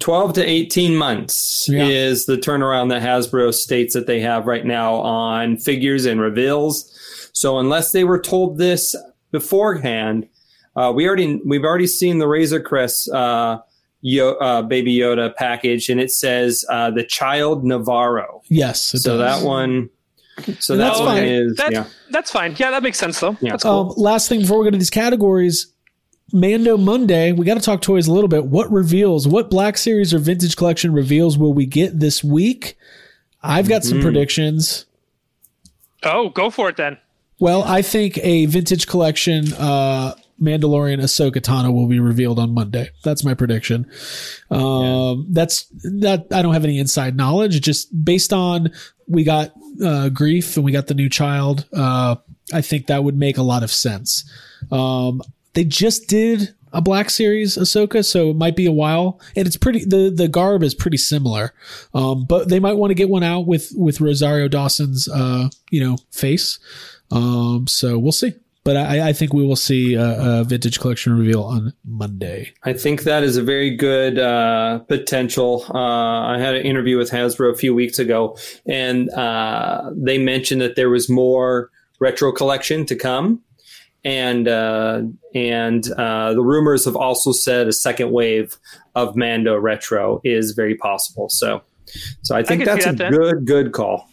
12 0.00 0.32
to 0.32 0.44
18 0.44 0.96
months 0.96 1.68
Yeah. 1.70 1.86
is 1.86 2.26
the 2.26 2.36
turnaround 2.36 2.88
that 2.90 3.00
Hasbro 3.02 3.54
states 3.54 3.94
that 3.94 4.08
they 4.08 4.18
have 4.18 4.48
right 4.48 4.66
now 4.66 4.94
on 4.96 5.56
figures 5.56 6.04
and 6.04 6.20
reveals. 6.20 6.90
So 7.32 7.58
unless 7.60 7.92
they 7.92 8.02
were 8.02 8.20
told 8.20 8.58
this 8.58 8.96
beforehand, 9.30 10.26
uh, 10.76 10.92
we 10.94 11.06
already 11.06 11.40
we've 11.44 11.64
already 11.64 11.86
seen 11.86 12.18
the 12.18 12.28
Razor 12.28 12.60
Crest 12.60 13.08
uh, 13.10 13.60
Yo- 14.02 14.34
uh, 14.34 14.62
Baby 14.62 14.96
Yoda 14.96 15.34
package, 15.34 15.88
and 15.88 16.00
it 16.00 16.12
says 16.12 16.64
uh, 16.70 16.90
the 16.90 17.02
Child 17.04 17.64
Navarro. 17.64 18.42
Yes. 18.48 18.94
It 18.94 19.00
So 19.00 19.16
does. 19.18 19.40
that 19.40 19.46
one, 19.46 19.88
so 20.60 20.74
And 20.74 20.80
that 20.82 20.88
that's 20.88 20.98
one 21.00 21.06
fine. 21.16 21.24
is 21.24 21.56
That's 21.56 21.72
yeah. 21.72 21.86
that's 22.10 22.30
fine. 22.30 22.54
Yeah, 22.58 22.70
that 22.70 22.82
makes 22.82 22.98
sense 22.98 23.18
though. 23.18 23.36
Yeah. 23.40 23.52
That's 23.52 23.62
cool. 23.64 23.90
Um, 23.90 23.94
last 23.96 24.28
thing 24.28 24.40
before 24.40 24.58
we 24.58 24.64
go 24.66 24.70
to 24.70 24.76
these 24.78 24.90
categories, 24.90 25.68
Mando 26.32 26.76
Monday, 26.76 27.32
we 27.32 27.46
got 27.46 27.54
to 27.54 27.60
talk 27.60 27.80
toys 27.80 28.06
a 28.06 28.12
little 28.12 28.28
bit. 28.28 28.44
What 28.46 28.70
reveals, 28.70 29.26
what 29.26 29.48
Black 29.50 29.78
Series 29.78 30.12
or 30.12 30.18
Vintage 30.18 30.56
Collection 30.56 30.92
reveals 30.92 31.38
will 31.38 31.54
we 31.54 31.64
get 31.66 31.98
this 32.00 32.22
week? 32.22 32.76
I've 33.42 33.68
got 33.68 33.84
some 33.84 34.00
predictions. 34.00 34.86
oh, 36.02 36.28
go 36.30 36.50
for 36.50 36.68
it 36.68 36.76
then. 36.76 36.98
Well, 37.38 37.62
I 37.64 37.80
think 37.82 38.18
a 38.22 38.46
Vintage 38.46 38.86
Collection 38.86 39.52
uh, 39.54 40.14
Mandalorian 40.40 41.00
Ahsoka 41.00 41.40
Tano 41.40 41.72
will 41.72 41.88
be 41.88 42.00
revealed 42.00 42.38
on 42.38 42.52
Monday. 42.52 42.90
That's 43.02 43.24
my 43.24 43.34
prediction. 43.34 43.90
Um, 44.50 45.26
That's 45.30 45.66
that. 45.82 46.26
I 46.32 46.42
don't 46.42 46.52
have 46.52 46.64
any 46.64 46.78
inside 46.78 47.16
knowledge. 47.16 47.60
Just 47.60 48.04
based 48.04 48.32
on 48.32 48.70
we 49.08 49.24
got 49.24 49.50
uh, 49.80 50.10
Greef 50.12 50.56
and 50.56 50.64
we 50.64 50.72
got 50.72 50.88
the 50.88 50.94
new 50.94 51.08
child. 51.08 51.66
Uh, 51.72 52.16
I 52.52 52.60
think 52.60 52.86
that 52.86 53.04
would 53.04 53.16
make 53.16 53.38
a 53.38 53.42
lot 53.42 53.62
of 53.62 53.70
sense. 53.70 54.30
Um, 54.70 55.22
they 55.54 55.64
just 55.64 56.08
did 56.08 56.54
a 56.72 56.82
Black 56.82 57.08
Series 57.08 57.56
Ahsoka, 57.56 58.04
so 58.04 58.30
it 58.30 58.36
might 58.36 58.56
be 58.56 58.66
a 58.66 58.72
while, 58.72 59.20
and 59.34 59.46
it's 59.46 59.56
pretty. 59.56 59.84
the 59.84 60.12
The 60.14 60.28
garb 60.28 60.62
is 60.62 60.74
pretty 60.74 60.98
similar, 60.98 61.54
um, 61.94 62.26
but 62.28 62.48
they 62.48 62.60
might 62.60 62.74
want 62.74 62.90
to 62.90 62.94
get 62.94 63.08
one 63.08 63.22
out 63.22 63.46
with 63.46 63.72
with 63.74 64.00
Rosario 64.00 64.48
Dawson's, 64.48 65.08
uh, 65.08 65.48
you 65.70 65.80
know, 65.80 65.96
face. 66.10 66.58
Um, 67.10 67.66
so 67.66 67.98
we'll 67.98 68.12
see. 68.12 68.34
But 68.66 68.76
I, 68.76 69.10
I 69.10 69.12
think 69.12 69.32
we 69.32 69.46
will 69.46 69.54
see 69.54 69.94
a, 69.94 70.40
a 70.40 70.44
vintage 70.44 70.80
collection 70.80 71.16
reveal 71.16 71.44
on 71.44 71.72
Monday. 71.84 72.52
I 72.64 72.72
think 72.72 73.04
that 73.04 73.22
is 73.22 73.36
a 73.36 73.42
very 73.42 73.70
good 73.70 74.18
uh, 74.18 74.80
potential. 74.80 75.64
Uh, 75.72 75.78
I 75.78 76.40
had 76.40 76.56
an 76.56 76.66
interview 76.66 76.98
with 76.98 77.12
Hasbro 77.12 77.52
a 77.52 77.56
few 77.56 77.76
weeks 77.76 78.00
ago, 78.00 78.36
and 78.66 79.08
uh, 79.10 79.92
they 79.94 80.18
mentioned 80.18 80.62
that 80.62 80.74
there 80.74 80.90
was 80.90 81.08
more 81.08 81.70
retro 82.00 82.32
collection 82.32 82.84
to 82.86 82.96
come, 82.96 83.40
and 84.04 84.48
uh, 84.48 85.02
and 85.32 85.88
uh, 85.92 86.34
the 86.34 86.42
rumors 86.42 86.86
have 86.86 86.96
also 86.96 87.30
said 87.30 87.68
a 87.68 87.72
second 87.72 88.10
wave 88.10 88.56
of 88.96 89.14
Mando 89.14 89.56
retro 89.56 90.20
is 90.24 90.50
very 90.50 90.74
possible. 90.74 91.28
So, 91.28 91.62
so 92.22 92.34
I 92.34 92.42
think 92.42 92.64
can 92.64 92.74
that's 92.74 92.86
a 92.86 92.92
that 92.94 93.12
good 93.12 93.46
good 93.46 93.70
call. 93.70 94.08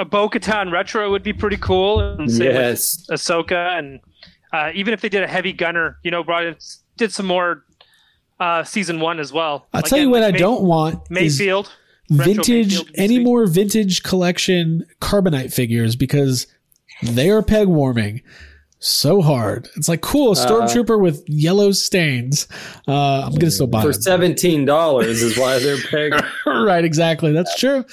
A 0.00 0.04
Bo-Katan 0.04 0.72
retro 0.72 1.10
would 1.10 1.22
be 1.22 1.32
pretty 1.32 1.58
cool. 1.58 2.00
And 2.00 2.30
same 2.30 2.46
with 2.46 2.56
Yes, 2.56 3.06
Ahsoka, 3.10 3.78
and 3.78 4.00
uh, 4.52 4.70
even 4.74 4.94
if 4.94 5.02
they 5.02 5.08
did 5.10 5.22
a 5.22 5.26
heavy 5.26 5.52
gunner, 5.52 5.98
you 6.02 6.10
know, 6.10 6.24
brought 6.24 6.44
in, 6.46 6.56
did 6.96 7.12
some 7.12 7.26
more 7.26 7.64
uh, 8.40 8.64
season 8.64 9.00
one 9.00 9.20
as 9.20 9.32
well. 9.32 9.66
I'll 9.74 9.82
tell 9.82 9.98
you 9.98 10.08
what 10.08 10.22
I 10.22 10.30
don't 10.30 10.62
want 10.62 11.10
Mayfield. 11.10 11.70
retro 12.10 12.34
vintage 12.34 12.68
Mayfield 12.78 12.90
any 12.96 13.16
sweet. 13.16 13.24
more 13.24 13.46
vintage 13.46 14.02
collection 14.02 14.86
carbonite 15.00 15.52
figures 15.52 15.96
because 15.96 16.46
they 17.02 17.30
are 17.30 17.42
peg 17.42 17.68
warming 17.68 18.22
so 18.80 19.20
hard. 19.20 19.68
It's 19.76 19.88
like 19.88 20.00
cool, 20.00 20.32
a 20.32 20.34
stormtrooper 20.34 20.98
with 21.00 21.22
yellow 21.28 21.70
stains. 21.70 22.48
Uh, 22.88 23.22
I'm 23.26 23.34
gonna 23.34 23.50
still 23.50 23.66
buy 23.66 23.82
for 23.82 23.92
seventeen 23.92 24.64
dollars 24.64 25.22
is 25.22 25.38
why 25.38 25.58
they're 25.58 25.78
pegged. 25.90 26.24
right, 26.46 26.84
exactly. 26.84 27.32
That's 27.32 27.54
true. 27.56 27.84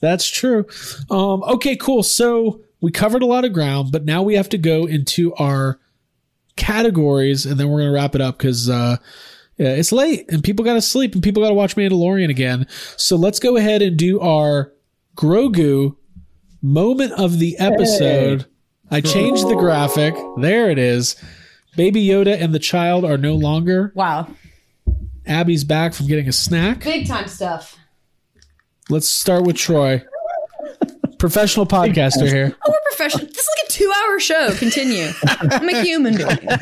That's 0.00 0.28
true. 0.28 0.64
Um, 1.10 1.42
okay, 1.42 1.76
cool. 1.76 2.02
So 2.02 2.62
we 2.80 2.92
covered 2.92 3.22
a 3.22 3.26
lot 3.26 3.44
of 3.44 3.52
ground, 3.52 3.90
but 3.92 4.04
now 4.04 4.22
we 4.22 4.36
have 4.36 4.48
to 4.50 4.58
go 4.58 4.86
into 4.86 5.34
our 5.34 5.80
categories, 6.56 7.44
and 7.44 7.58
then 7.58 7.68
we're 7.68 7.80
gonna 7.80 7.92
wrap 7.92 8.14
it 8.14 8.20
up 8.20 8.38
because 8.38 8.70
uh, 8.70 8.96
yeah, 9.58 9.70
it's 9.70 9.90
late 9.90 10.30
and 10.30 10.42
people 10.42 10.64
got 10.64 10.74
to 10.74 10.82
sleep 10.82 11.14
and 11.14 11.22
people 11.22 11.42
got 11.42 11.48
to 11.48 11.54
watch 11.54 11.74
Mandalorian 11.74 12.30
again. 12.30 12.66
So 12.96 13.16
let's 13.16 13.40
go 13.40 13.56
ahead 13.56 13.82
and 13.82 13.96
do 13.96 14.20
our 14.20 14.72
Grogu 15.16 15.96
moment 16.62 17.12
of 17.12 17.40
the 17.40 17.58
episode. 17.58 18.46
I 18.90 19.00
changed 19.00 19.46
the 19.48 19.56
graphic. 19.56 20.14
There 20.38 20.70
it 20.70 20.78
is. 20.78 21.16
Baby 21.76 22.04
Yoda 22.06 22.40
and 22.40 22.54
the 22.54 22.58
child 22.58 23.04
are 23.04 23.18
no 23.18 23.34
longer. 23.34 23.92
Wow. 23.94 24.28
Abby's 25.26 25.64
back 25.64 25.92
from 25.94 26.06
getting 26.06 26.28
a 26.28 26.32
snack. 26.32 26.82
Big 26.84 27.06
time 27.06 27.28
stuff. 27.28 27.76
Let's 28.88 29.08
start 29.08 29.44
with 29.44 29.56
Troy. 29.56 30.02
Professional 31.18 31.66
podcaster 31.66 32.26
here. 32.26 32.56
Oh, 32.66 32.70
we're 32.70 32.78
professional. 32.96 33.26
This 33.26 33.38
is 33.38 33.48
like 33.58 33.68
a 33.68 33.72
two 33.72 33.92
hour 34.04 34.20
show. 34.20 34.54
Continue. 34.54 35.08
I'm 35.26 35.68
a 35.68 35.82
human 35.82 36.16
being. 36.16 36.38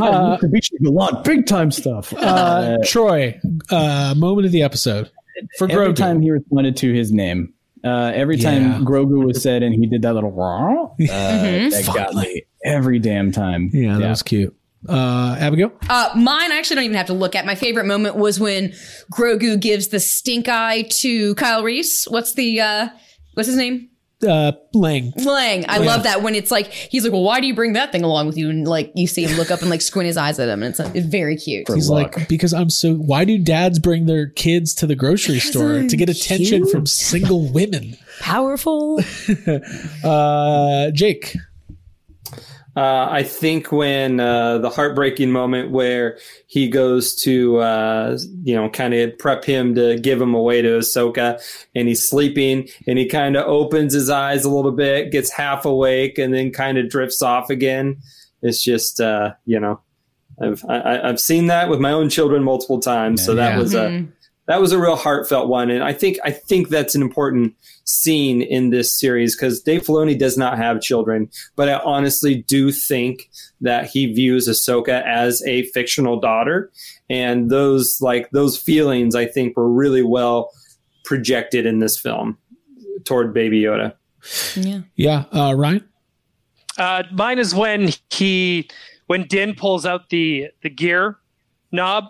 Uh, 0.00 0.38
a 0.40 0.90
lot 0.90 1.24
big 1.24 1.44
time 1.46 1.72
stuff. 1.72 2.14
Uh, 2.14 2.78
Troy, 2.84 3.38
uh, 3.70 4.14
moment 4.16 4.46
of 4.46 4.52
the 4.52 4.62
episode 4.62 5.10
for 5.58 5.68
every 5.68 5.88
Grogu. 5.88 5.96
time 5.96 6.20
he 6.20 6.30
responded 6.30 6.76
to 6.76 6.92
his 6.92 7.10
name, 7.10 7.52
uh, 7.84 8.12
every 8.14 8.36
time 8.38 8.62
Yeah. 8.62 8.78
Grogu 8.80 9.24
was 9.24 9.42
said 9.42 9.62
and 9.62 9.74
he 9.74 9.86
did 9.86 10.02
that 10.02 10.14
little 10.14 10.30
uh, 10.40 10.88
that 10.98 11.90
got 11.94 12.14
me 12.14 12.42
every 12.64 12.98
damn 12.98 13.32
time. 13.32 13.70
yeah, 13.72 13.98
that 13.98 14.08
was 14.10 14.22
cute. 14.22 14.54
Uh, 14.88 15.36
Abigail. 15.40 15.72
Uh, 15.88 16.10
mine, 16.14 16.52
I 16.52 16.56
actually 16.58 16.76
don't 16.76 16.84
even 16.84 16.96
have 16.96 17.06
to 17.06 17.12
look 17.12 17.34
at. 17.34 17.44
My 17.44 17.56
favorite 17.56 17.86
moment 17.86 18.14
was 18.16 18.38
when 18.38 18.72
Grogu 19.12 19.58
gives 19.58 19.88
the 19.88 19.98
stink 19.98 20.48
eye 20.48 20.82
to 20.82 21.34
Kyle 21.34 21.64
Reese. 21.64 22.06
What's 22.06 22.34
the, 22.34 22.60
uh, 22.60 22.88
what's 23.34 23.48
his 23.48 23.56
name? 23.56 23.88
Uh, 24.26 24.52
Lang. 24.74 25.12
Lang. 25.16 25.64
I 25.68 25.78
love 25.78 26.02
that 26.02 26.22
when 26.22 26.34
it's 26.34 26.50
like, 26.50 26.72
he's 26.72 27.04
like, 27.04 27.12
well, 27.12 27.22
why 27.22 27.40
do 27.40 27.46
you 27.46 27.54
bring 27.54 27.74
that 27.74 27.92
thing 27.92 28.02
along 28.02 28.26
with 28.26 28.36
you? 28.36 28.50
And 28.50 28.66
like, 28.66 28.90
you 28.96 29.06
see 29.06 29.24
him 29.24 29.36
look 29.36 29.50
up 29.52 29.60
and 29.60 29.70
like 29.70 29.80
squint 29.80 30.06
his 30.06 30.16
eyes 30.16 30.40
at 30.40 30.48
him. 30.48 30.62
And 30.62 30.70
it's, 30.70 30.80
uh, 30.80 30.90
it's 30.92 31.06
very 31.06 31.36
cute. 31.36 31.68
He's 31.72 31.88
luck. 31.88 32.16
like, 32.16 32.28
because 32.28 32.52
I'm 32.52 32.68
so. 32.70 32.94
Why 32.94 33.24
do 33.24 33.38
dads 33.38 33.78
bring 33.78 34.06
their 34.06 34.26
kids 34.28 34.74
to 34.74 34.86
the 34.86 34.96
grocery 34.96 35.38
store 35.38 35.82
to 35.84 35.96
get 35.96 36.08
attention 36.08 36.66
from 36.66 36.86
single 36.86 37.48
women? 37.52 37.96
Powerful. 38.20 39.00
Uh, 40.04 40.90
Jake. 40.92 41.36
Uh, 42.78 43.08
I 43.10 43.22
think 43.24 43.72
when 43.72 44.20
uh, 44.20 44.58
the 44.58 44.70
heartbreaking 44.70 45.32
moment 45.32 45.72
where 45.72 46.16
he 46.46 46.68
goes 46.68 47.14
to, 47.22 47.58
uh, 47.58 48.16
you 48.44 48.54
know, 48.54 48.70
kind 48.70 48.94
of 48.94 49.18
prep 49.18 49.44
him 49.44 49.74
to 49.74 49.98
give 49.98 50.20
him 50.20 50.32
away 50.32 50.62
to 50.62 50.68
Ahsoka, 50.78 51.40
and 51.74 51.88
he's 51.88 52.06
sleeping, 52.08 52.68
and 52.86 52.96
he 52.98 53.06
kind 53.06 53.36
of 53.36 53.46
opens 53.48 53.94
his 53.94 54.08
eyes 54.10 54.44
a 54.44 54.50
little 54.50 54.70
bit, 54.70 55.10
gets 55.10 55.30
half 55.32 55.64
awake, 55.64 56.18
and 56.18 56.32
then 56.32 56.52
kind 56.52 56.78
of 56.78 56.88
drifts 56.88 57.20
off 57.20 57.50
again. 57.50 57.96
It's 58.42 58.62
just, 58.62 59.00
uh, 59.00 59.32
you 59.44 59.58
know, 59.58 59.80
I've 60.40 60.64
I, 60.68 60.76
I- 60.78 61.08
I've 61.08 61.20
seen 61.20 61.46
that 61.48 61.68
with 61.68 61.80
my 61.80 61.90
own 61.90 62.08
children 62.10 62.44
multiple 62.44 62.78
times, 62.78 63.24
so 63.24 63.34
that 63.34 63.54
Yeah. 63.54 63.58
was 63.58 63.74
a 63.74 64.06
that 64.48 64.62
was 64.62 64.72
a 64.72 64.78
real 64.78 64.96
heartfelt 64.96 65.48
one, 65.48 65.70
and 65.70 65.84
I 65.84 65.92
think 65.92 66.18
I 66.24 66.30
think 66.30 66.70
that's 66.70 66.94
an 66.94 67.02
important 67.02 67.54
scene 67.84 68.40
in 68.40 68.70
this 68.70 68.92
series 68.92 69.36
because 69.36 69.60
Dave 69.60 69.82
Filoni 69.82 70.18
does 70.18 70.38
not 70.38 70.56
have 70.56 70.80
children, 70.80 71.30
but 71.54 71.68
I 71.68 71.78
honestly 71.84 72.42
do 72.48 72.72
think 72.72 73.30
that 73.60 73.86
he 73.86 74.12
views 74.12 74.48
Ahsoka 74.48 75.04
as 75.06 75.42
a 75.46 75.64
fictional 75.66 76.18
daughter, 76.18 76.72
and 77.10 77.50
those 77.50 78.00
like 78.00 78.30
those 78.30 78.58
feelings 78.58 79.14
I 79.14 79.26
think 79.26 79.54
were 79.54 79.70
really 79.70 80.02
well 80.02 80.50
projected 81.04 81.66
in 81.66 81.80
this 81.80 81.98
film 81.98 82.38
toward 83.04 83.34
Baby 83.34 83.62
Yoda. 83.62 83.94
yeah. 84.56 84.80
Yeah. 84.96 85.24
Uh, 85.30 85.54
Ryan. 85.54 85.86
Uh, 86.78 87.02
mine 87.12 87.38
is 87.38 87.54
when 87.54 87.90
he 88.08 88.68
when 89.08 89.26
Din 89.26 89.54
pulls 89.54 89.84
out 89.84 90.08
the 90.08 90.48
the 90.62 90.70
gear 90.70 91.18
knob 91.70 92.04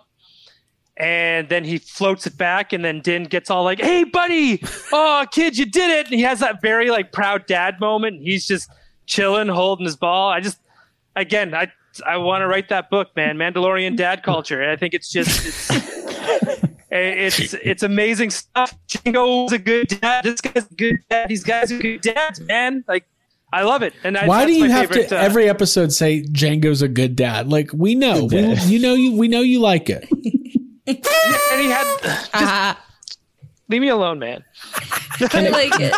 and 0.99 1.47
then 1.47 1.63
he 1.63 1.77
floats 1.77 2.27
it 2.27 2.37
back 2.37 2.73
and 2.73 2.83
then 2.83 2.99
Din 2.99 3.23
gets 3.23 3.49
all 3.49 3.63
like, 3.63 3.79
"Hey 3.79 4.03
buddy, 4.03 4.61
oh 4.91 5.25
kid, 5.31 5.57
you 5.57 5.65
did 5.65 5.89
it!" 5.89 6.07
And 6.07 6.15
he 6.15 6.21
has 6.23 6.39
that 6.41 6.61
very 6.61 6.91
like 6.91 7.11
proud 7.11 7.45
dad 7.47 7.79
moment. 7.79 8.17
and 8.17 8.25
He's 8.25 8.45
just 8.45 8.69
chilling, 9.05 9.47
holding 9.47 9.85
his 9.85 9.95
ball. 9.95 10.29
I 10.29 10.41
just 10.41 10.59
again, 11.15 11.53
I 11.53 11.71
I 12.05 12.17
want 12.17 12.41
to 12.41 12.47
write 12.47 12.69
that 12.69 12.89
book, 12.89 13.15
man. 13.15 13.37
Mandalorian 13.37 13.95
dad 13.95 14.23
culture. 14.23 14.69
I 14.69 14.75
think 14.75 14.93
it's 14.93 15.09
just 15.09 15.45
it's 15.45 16.63
it's 16.91 17.53
it's 17.53 17.83
amazing 17.83 18.29
stuff. 18.31 18.77
Jango's 18.87 19.53
a 19.53 19.59
good 19.59 19.87
dad. 19.87 20.25
This 20.25 20.41
guy's 20.41 20.69
a 20.69 20.75
good 20.75 20.97
dad. 21.09 21.29
These 21.29 21.43
guys 21.45 21.71
are 21.71 21.79
good 21.79 22.01
dads, 22.01 22.41
man. 22.41 22.83
Like 22.89 23.05
I 23.53 23.63
love 23.63 23.83
it. 23.83 23.93
And 24.03 24.17
I, 24.17 24.27
Why 24.27 24.45
do 24.45 24.51
you 24.51 24.69
have 24.69 24.89
favorite, 24.89 25.09
to 25.09 25.17
uh, 25.17 25.21
every 25.21 25.49
episode 25.49 25.93
say 25.93 26.23
Jango's 26.23 26.81
a 26.81 26.89
good 26.89 27.15
dad? 27.15 27.49
Like 27.49 27.71
we 27.73 27.95
know, 27.95 28.25
we, 28.25 28.53
you 28.65 28.79
know 28.79 28.95
you 28.95 29.15
we 29.17 29.29
know 29.29 29.41
you 29.41 29.61
like 29.61 29.89
it. 29.89 30.07
and 31.51 31.61
he 31.61 31.69
had 31.69 31.97
just 32.01 32.29
Ah, 32.33 32.85
leave 33.67 33.81
me 33.81 33.89
alone, 33.89 34.19
man. 34.19 34.43
I 35.33 35.49
like 35.49 35.79
it. 35.79 35.93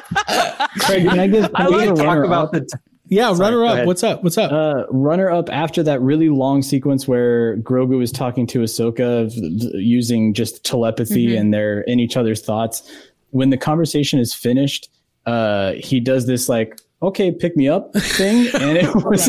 Craig, 0.82 1.08
can 1.08 1.20
I 1.20 1.28
give, 1.28 1.46
can 1.54 1.56
I 1.56 1.64
I 1.64 1.68
like 1.68 1.90
a 1.90 1.94
Talk 1.94 2.24
about 2.26 2.46
up? 2.46 2.52
the 2.52 2.80
Yeah, 3.08 3.34
Sorry, 3.34 3.56
runner 3.56 3.82
up. 3.82 3.86
What's 3.88 4.04
up? 4.04 4.24
What's 4.24 4.38
up? 4.38 4.52
Uh, 4.52 4.86
runner 4.90 5.30
up 5.30 5.50
after 5.52 5.84
that 5.84 6.02
really 6.02 6.30
long 6.30 6.62
sequence 6.62 7.08
where 7.08 7.58
Grogu 7.58 8.02
is 8.02 8.12
talking 8.12 8.48
to 8.48 8.60
Ahsoka 8.60 9.32
v- 9.34 9.58
v- 9.72 9.78
using 9.80 10.34
just 10.34 10.66
telepathy 10.66 11.36
and 11.36 11.54
they're 11.54 11.82
in 11.82 12.00
each 12.00 12.18
other's 12.18 12.42
thoughts. 12.42 12.90
When 13.32 13.50
the 13.50 13.58
conversation 13.58 14.20
is 14.20 14.34
finished, 14.34 14.90
uh, 15.26 15.74
he 15.74 16.00
does 16.00 16.26
this 16.26 16.50
like, 16.50 16.80
okay, 17.02 17.32
pick 17.32 17.56
me 17.58 17.68
up 17.68 17.94
thing. 17.94 18.48
And 18.54 18.78
it 18.78 18.94
was 19.06 19.28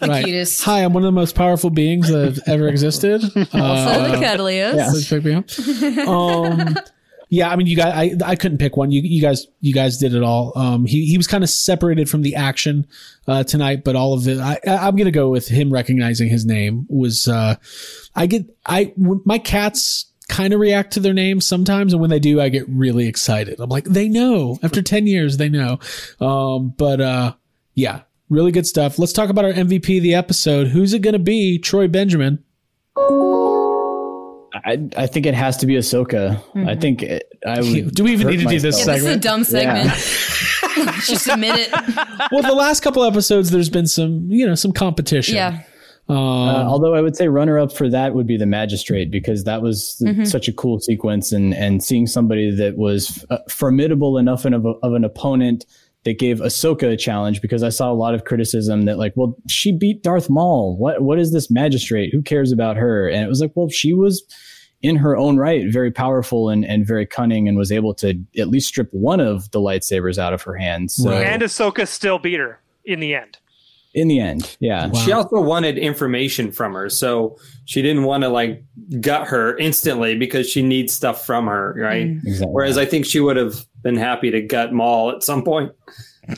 right. 0.00 0.24
cutest. 0.24 0.62
Hi, 0.64 0.84
I'm 0.84 0.92
one 0.92 1.02
of 1.02 1.08
the 1.08 1.12
most 1.12 1.34
powerful 1.34 1.70
beings 1.70 2.08
that 2.08 2.24
have 2.24 2.38
ever 2.46 2.68
existed. 2.68 3.22
So 3.32 3.38
the 3.42 3.58
Uh, 3.58 4.20
cuddliest. 4.20 4.90
please 4.90 5.08
pick 5.08 5.24
me 5.24 5.34
up. 5.34 5.48
Um, 6.08 6.76
yeah, 7.30 7.50
I 7.50 7.56
mean, 7.56 7.66
you 7.66 7.76
guys, 7.76 7.92
I, 8.22 8.30
I 8.30 8.36
couldn't 8.36 8.56
pick 8.56 8.78
one. 8.78 8.90
You, 8.90 9.02
you 9.04 9.20
guys, 9.20 9.46
you 9.60 9.74
guys 9.74 9.98
did 9.98 10.14
it 10.14 10.22
all. 10.22 10.56
Um, 10.56 10.86
he, 10.86 11.04
he 11.04 11.18
was 11.18 11.26
kind 11.26 11.44
of 11.44 11.50
separated 11.50 12.08
from 12.08 12.22
the 12.22 12.34
action, 12.34 12.86
uh, 13.26 13.44
tonight, 13.44 13.84
but 13.84 13.96
all 13.96 14.14
of 14.14 14.26
it, 14.26 14.38
I, 14.38 14.58
I- 14.66 14.86
I'm 14.88 14.96
going 14.96 15.04
to 15.04 15.10
go 15.10 15.28
with 15.28 15.46
him 15.48 15.70
recognizing 15.70 16.30
his 16.30 16.46
name 16.46 16.86
was, 16.88 17.28
uh, 17.28 17.56
I 18.16 18.24
get, 18.26 18.46
I, 18.64 18.94
my 18.96 19.36
cats 19.38 20.07
kind 20.28 20.52
of 20.52 20.60
react 20.60 20.92
to 20.94 21.00
their 21.00 21.14
names 21.14 21.46
sometimes. 21.46 21.92
And 21.92 22.00
when 22.00 22.10
they 22.10 22.18
do, 22.20 22.40
I 22.40 22.48
get 22.48 22.68
really 22.68 23.06
excited. 23.08 23.60
I'm 23.60 23.70
like, 23.70 23.84
they 23.84 24.08
know 24.08 24.58
after 24.62 24.82
10 24.82 25.06
years, 25.06 25.36
they 25.36 25.48
know. 25.48 25.78
Um, 26.20 26.74
but, 26.76 27.00
uh, 27.00 27.34
yeah, 27.74 28.02
really 28.28 28.52
good 28.52 28.66
stuff. 28.66 28.98
Let's 28.98 29.12
talk 29.12 29.30
about 29.30 29.44
our 29.44 29.52
MVP 29.52 29.96
of 29.98 30.02
the 30.02 30.14
episode. 30.14 30.68
Who's 30.68 30.92
it 30.92 31.00
going 31.00 31.14
to 31.14 31.18
be? 31.18 31.58
Troy 31.58 31.88
Benjamin. 31.88 32.42
I, 34.54 34.88
I 34.96 35.06
think 35.06 35.26
it 35.26 35.34
has 35.34 35.56
to 35.58 35.66
be 35.66 35.74
Ahsoka. 35.74 36.42
I 36.68 36.74
think 36.74 37.02
it, 37.02 37.32
I 37.46 37.60
would. 37.60 37.94
Do 37.94 38.04
we 38.04 38.12
even 38.12 38.26
need 38.28 38.40
to 38.40 38.46
do 38.46 38.58
this 38.58 38.78
Yeah, 38.80 38.86
myself. 38.86 39.00
this 39.00 39.04
is 39.10 39.16
a 39.16 39.20
dumb 39.20 39.44
segment. 39.44 39.90
Just 41.06 41.28
admit 41.28 41.54
it. 41.56 41.70
well, 42.32 42.42
the 42.42 42.54
last 42.54 42.80
couple 42.80 43.04
episodes, 43.04 43.50
there's 43.50 43.70
been 43.70 43.86
some, 43.86 44.30
you 44.30 44.46
know, 44.46 44.54
some 44.54 44.72
competition. 44.72 45.36
Yeah. 45.36 45.62
Uh, 46.08 46.64
although 46.64 46.94
I 46.94 47.02
would 47.02 47.16
say 47.16 47.28
runner 47.28 47.58
up 47.58 47.70
for 47.70 47.88
that 47.90 48.14
would 48.14 48.26
be 48.26 48.38
the 48.38 48.46
magistrate 48.46 49.10
because 49.10 49.44
that 49.44 49.60
was 49.60 50.02
such 50.24 50.48
a 50.48 50.52
cool 50.52 50.80
sequence 50.80 51.32
and 51.32 51.52
and 51.54 51.84
seeing 51.84 52.06
somebody 52.06 52.50
that 52.50 52.76
was 52.76 53.26
uh, 53.28 53.38
formidable 53.50 54.16
enough 54.16 54.46
of, 54.46 54.64
a, 54.64 54.70
of 54.82 54.94
an 54.94 55.04
opponent 55.04 55.66
that 56.04 56.18
gave 56.18 56.38
Ahsoka 56.38 56.90
a 56.90 56.96
challenge 56.96 57.42
because 57.42 57.62
I 57.62 57.68
saw 57.68 57.92
a 57.92 57.94
lot 57.94 58.14
of 58.14 58.24
criticism 58.24 58.86
that 58.86 58.96
like 58.98 59.12
well 59.16 59.36
she 59.48 59.70
beat 59.70 60.02
Darth 60.02 60.30
Maul. 60.30 60.78
What 60.78 61.02
what 61.02 61.18
is 61.18 61.32
this 61.32 61.50
magistrate? 61.50 62.10
Who 62.12 62.22
cares 62.22 62.52
about 62.52 62.76
her? 62.76 63.06
And 63.08 63.22
it 63.22 63.28
was 63.28 63.40
like 63.40 63.52
well 63.54 63.68
she 63.68 63.92
was 63.92 64.24
in 64.80 64.96
her 64.96 65.16
own 65.16 65.36
right 65.36 65.70
very 65.70 65.90
powerful 65.90 66.48
and 66.48 66.64
and 66.64 66.86
very 66.86 67.04
cunning 67.04 67.48
and 67.48 67.58
was 67.58 67.72
able 67.72 67.92
to 67.96 68.18
at 68.38 68.48
least 68.48 68.68
strip 68.68 68.88
one 68.92 69.20
of 69.20 69.50
the 69.50 69.60
lightsabers 69.60 70.16
out 70.16 70.32
of 70.32 70.40
her 70.42 70.56
hands. 70.56 70.94
So 70.94 71.10
Right. 71.10 71.26
And 71.26 71.42
Ahsoka 71.42 71.86
still 71.86 72.18
beat 72.18 72.38
her 72.38 72.60
in 72.84 73.00
the 73.00 73.14
end. 73.14 73.38
In 73.98 74.08
the 74.08 74.20
end 74.20 74.56
yeah 74.60 74.86
Wow. 74.88 74.98
She 75.00 75.12
also 75.12 75.40
wanted 75.40 75.76
information 75.78 76.50
from 76.52 76.72
her, 76.74 76.88
so 76.88 77.36
she 77.66 77.82
didn't 77.82 78.04
want 78.04 78.22
to 78.22 78.28
like 78.28 78.62
gut 79.00 79.26
her 79.28 79.56
instantly 79.58 80.16
because 80.16 80.48
she 80.48 80.62
needs 80.62 80.92
stuff 80.94 81.26
from 81.26 81.46
her, 81.46 81.74
right? 81.76 82.08
exactly 82.24 82.48
Whereas 82.52 82.78
I 82.78 82.84
think 82.86 83.04
she 83.06 83.20
would 83.20 83.36
have 83.36 83.54
been 83.82 83.96
happy 83.96 84.30
to 84.30 84.40
gut 84.40 84.72
Maul 84.72 85.10
at 85.10 85.22
some 85.22 85.42
point. 85.44 85.72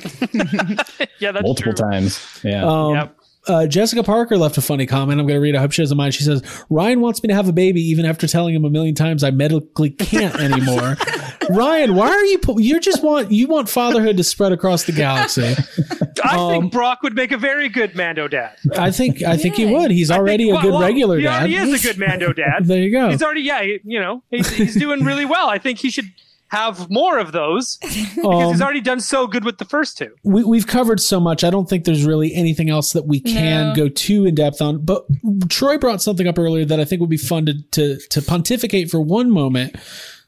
Yeah, 1.19 1.33
that's 1.33 1.43
multiple 1.45 1.75
true. 1.75 1.91
times 1.91 2.41
yeah 2.45 2.65
Um, 2.65 2.95
Yep. 2.95 3.17
Uh, 3.49 3.67
Jessica 3.67 4.03
Parker 4.03 4.37
left 4.37 4.59
a 4.59 4.61
funny 4.61 4.87
comment. 4.87 5.19
I'm 5.21 5.27
going 5.27 5.37
to 5.39 5.41
read. 5.41 5.55
it. 5.55 5.59
I 5.59 5.61
hope 5.61 5.73
she 5.73 5.83
doesn't 5.83 5.97
mind. 5.97 6.15
She 6.15 6.23
says, 6.25 6.43
Ryan 6.69 7.01
wants 7.01 7.23
me 7.23 7.29
to 7.29 7.35
have 7.35 7.49
a 7.49 7.53
baby 7.53 7.81
even 7.83 8.05
after 8.05 8.27
telling 8.27 8.55
him 8.55 8.65
a 8.65 8.71
million 8.71 8.95
times 8.95 9.25
I 9.25 9.31
medically 9.31 9.91
can't 9.91 10.35
anymore. 10.39 10.97
Ryan, 11.51 11.95
why 11.97 12.09
are 12.11 12.25
you, 12.27 12.39
pu- 12.39 12.61
you 12.61 12.79
just 12.81 13.03
want, 13.03 13.33
you 13.33 13.49
want 13.49 13.69
fatherhood 13.69 14.17
to 14.19 14.25
spread 14.25 14.53
across 14.53 14.85
the 14.85 14.93
galaxy. 14.93 15.55
I 16.25 16.37
Um, 16.37 16.51
think 16.51 16.73
Brock 16.73 17.03
would 17.03 17.15
make 17.15 17.33
a 17.33 17.39
very 17.39 17.69
good 17.69 17.97
Mando 17.97 18.29
dad. 18.29 18.57
I 18.77 18.91
think, 18.91 19.23
I 19.23 19.37
think 19.37 19.55
he 19.57 19.67
would. 19.67 19.91
He's 19.91 20.11
I 20.11 20.15
think- 20.17 20.21
already 20.29 20.51
a 20.51 20.61
good 20.61 20.73
well, 20.73 20.83
regular 20.83 21.17
he 21.17 21.25
dad. 21.25 21.39
already 21.39 21.57
is 21.57 21.83
a 21.85 21.89
good 21.89 21.99
Mando 21.99 22.33
dad. 22.33 22.67
There 22.67 22.79
you 22.79 22.93
go. 22.93 23.09
He's 23.11 23.23
already, 23.23 23.41
yeah, 23.43 23.63
he- 23.63 23.81
you 23.85 23.99
know, 23.99 24.23
he's, 24.31 24.49
he's 24.51 24.75
doing 24.77 25.03
really 25.05 25.25
well. 25.25 25.49
I 25.49 25.59
think 25.59 25.79
he 25.79 25.91
should 25.91 26.13
have 26.51 26.91
more 26.91 27.19
of 27.19 27.33
those 27.33 27.77
because 27.83 28.19
Um, 28.25 28.53
he's 28.53 28.61
already 28.63 28.81
done 28.81 29.01
so 29.01 29.27
good 29.27 29.45
with 29.45 29.59
the 29.59 29.65
first 29.65 29.97
two. 29.99 30.15
we, 30.25 30.43
we've 30.45 30.67
covered 30.67 31.01
so 31.01 31.19
much. 31.21 31.45
I 31.45 31.51
don't 31.51 31.69
think 31.69 31.85
there's 31.85 32.05
really 32.05 32.35
anything 32.35 32.71
else 32.71 32.93
that 32.93 33.07
we 33.07 33.21
can 33.21 33.69
No. 33.69 33.75
go 33.75 33.89
too 33.89 34.27
in 34.27 34.35
depth 34.35 34.61
on. 34.61 34.85
But 34.85 35.05
Troy 35.49 35.79
brought 35.79 36.03
something 36.03 36.27
up 36.27 36.39
earlier 36.39 36.65
that 36.65 36.81
I 36.81 36.85
think 36.85 37.01
would 37.01 37.11
be 37.11 37.17
fun 37.17 37.47
to 37.47 37.55
to, 37.73 37.99
to 38.11 38.23
pontificate 38.23 38.91
for 38.91 39.01
one 39.01 39.31
moment. 39.31 39.77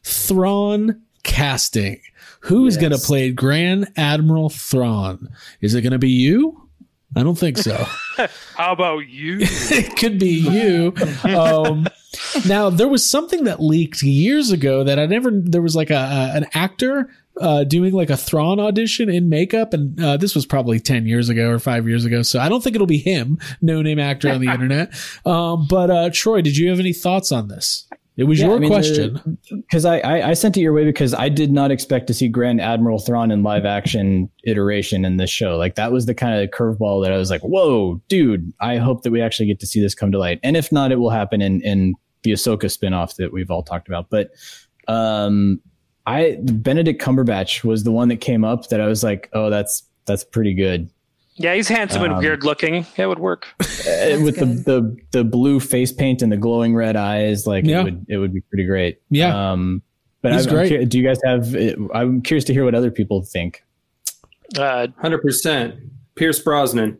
Thrawn 0.05 1.01
casting. 1.23 2.01
Who's 2.41 2.77
going 2.77 2.93
to 2.93 2.99
play 2.99 3.31
Grand 3.31 3.89
Admiral 3.97 4.49
Thrawn? 4.51 5.29
Is 5.61 5.75
it 5.75 5.83
going 5.83 5.93
to 5.93 5.99
be 5.99 6.11
you? 6.11 6.62
I 7.15 7.23
don't 7.23 7.39
think 7.39 7.59
so. 7.59 7.87
How 8.57 8.73
about 8.73 9.09
you? 9.09 9.39
it 9.41 9.97
could 9.97 10.19
be 10.19 10.31
you. 10.31 10.95
Um, 11.25 11.87
now 12.47 12.71
there 12.71 12.89
was 12.89 13.09
something 13.09 13.45
that 13.45 13.61
leaked 13.61 14.03
years 14.03 14.51
ago 14.51 14.85
that 14.85 14.99
I 14.99 15.07
never. 15.07 15.31
There 15.33 15.63
was 15.63 15.77
like 15.77 15.91
a, 15.91 15.95
a 15.95 16.37
an 16.37 16.47
actor 16.55 17.11
uh, 17.41 17.65
doing 17.65 17.93
like 17.93 18.11
a 18.11 18.17
Thrawn 18.17 18.61
audition 18.61 19.09
in 19.09 19.29
makeup, 19.29 19.73
and 19.73 20.01
uh, 20.03 20.17
this 20.17 20.35
was 20.35 20.47
probably 20.47 20.81
ten 20.81 21.07
years 21.07 21.29
ago 21.29 21.51
or 21.51 21.59
five 21.59 21.89
years 21.89 22.05
ago. 22.05 22.23
So 22.23 22.39
I 22.39 22.49
don't 22.49 22.63
think 22.63 22.75
it'll 22.75 22.87
be 22.87 22.99
him, 22.99 23.39
no 23.61 23.83
name 23.83 23.99
actor 23.99 24.31
on 24.31 24.41
the 24.41 24.49
internet. 24.53 24.95
Um, 25.27 25.67
but 25.69 25.91
uh, 25.91 26.11
Troy, 26.13 26.43
did 26.43 26.57
you 26.57 26.71
have 26.71 26.81
any 26.81 26.93
thoughts 26.93 27.33
on 27.33 27.49
this? 27.49 27.87
It 28.17 28.25
was 28.25 28.39
Yeah, 28.41 28.49
your 28.49 28.57
I 28.57 28.59
mean, 28.59 28.71
question. 28.71 29.39
because 29.51 29.87
I, 29.87 29.99
I 30.01 30.29
I 30.31 30.33
sent 30.35 30.57
it 30.57 30.61
your 30.61 30.75
way 30.75 30.85
because 30.85 31.15
I 31.15 31.31
did 31.31 31.51
not 31.51 31.71
expect 31.71 32.07
to 32.09 32.15
see 32.15 32.29
Grand 32.29 32.61
Admiral 32.61 32.99
Thrawn 32.99 33.31
in 33.31 33.43
live 33.43 33.65
action 33.65 34.29
iteration 34.45 35.05
in 35.07 35.17
this 35.17 35.31
show. 35.31 35.57
Like 35.57 35.77
that 35.77 35.93
was 35.93 36.05
the 36.05 36.15
kind 36.15 36.43
of 36.43 36.51
curveball 36.51 37.03
that 37.05 37.13
I 37.13 37.17
was 37.17 37.31
like, 37.31 37.41
whoa, 37.41 38.03
dude! 38.09 38.53
I 38.61 38.77
hope 38.77 39.03
that 39.03 39.13
we 39.13 39.23
actually 39.23 39.47
get 39.47 39.61
to 39.61 39.67
see 39.67 39.81
this 39.81 39.95
come 39.95 40.13
to 40.13 40.19
light. 40.19 40.41
And 40.43 40.57
if 40.59 40.71
not, 40.71 40.93
it 40.93 40.97
will 40.97 41.11
happen 41.11 41.41
in 41.41 41.63
in 41.63 41.95
the 42.23 42.33
Ahsoka 42.33 42.65
spinoff 42.65 43.17
that 43.17 43.33
we've 43.33 43.51
all 43.51 43.63
talked 43.63 43.89
about. 43.89 44.11
But 44.11 44.31
um, 44.89 45.61
I 46.07 46.39
Benedict 46.43 47.01
Cumberbatch 47.01 47.65
was 47.65 47.85
the 47.85 47.93
one 47.93 48.09
that 48.09 48.21
came 48.21 48.45
up 48.45 48.69
that 48.69 48.81
I 48.81 48.87
was 48.87 49.03
like, 49.03 49.31
oh, 49.33 49.49
that's 49.49 49.85
that's 50.05 50.25
pretty 50.25 50.53
good. 50.53 50.91
Yeah, 51.35 51.55
he's 51.55 51.69
handsome 51.69 52.03
and 52.03 52.13
Um, 52.15 52.19
weird 52.19 52.45
looking. 52.45 52.87
It 52.97 53.07
would 53.07 53.19
work. 53.19 53.47
Uh, 53.83 54.21
with 54.23 54.37
the, 54.37 54.45
the 54.47 54.97
the 55.11 55.25
blue 55.25 55.59
face 55.59 55.91
paint 55.93 56.23
and 56.23 56.31
the 56.31 56.37
glowing 56.37 56.73
red 56.75 56.95
eyes, 56.95 57.49
like 57.49 57.65
Yeah. 57.65 57.81
it 57.81 57.85
would 57.85 58.07
it 58.09 58.17
would 58.19 58.33
be 58.33 58.41
pretty 58.43 58.65
great. 58.65 59.01
Yeah. 59.11 59.51
Um, 59.53 59.83
but 60.23 60.33
He's 60.33 60.47
I'm, 60.47 60.57
I'm 60.57 60.69
great. 60.69 60.89
do 60.89 60.99
you 61.01 61.05
guys 61.05 61.19
have? 61.25 61.53
I'm 61.93 62.23
curious 62.23 62.45
to 62.45 62.53
hear 62.53 62.65
what 62.65 62.77
other 62.77 62.93
people 62.93 63.23
think. 63.23 63.65
Uh, 64.57 64.87
Hundred 65.01 65.19
percent. 65.21 65.75
Pierce 66.15 66.39
Brosnan. 66.39 66.99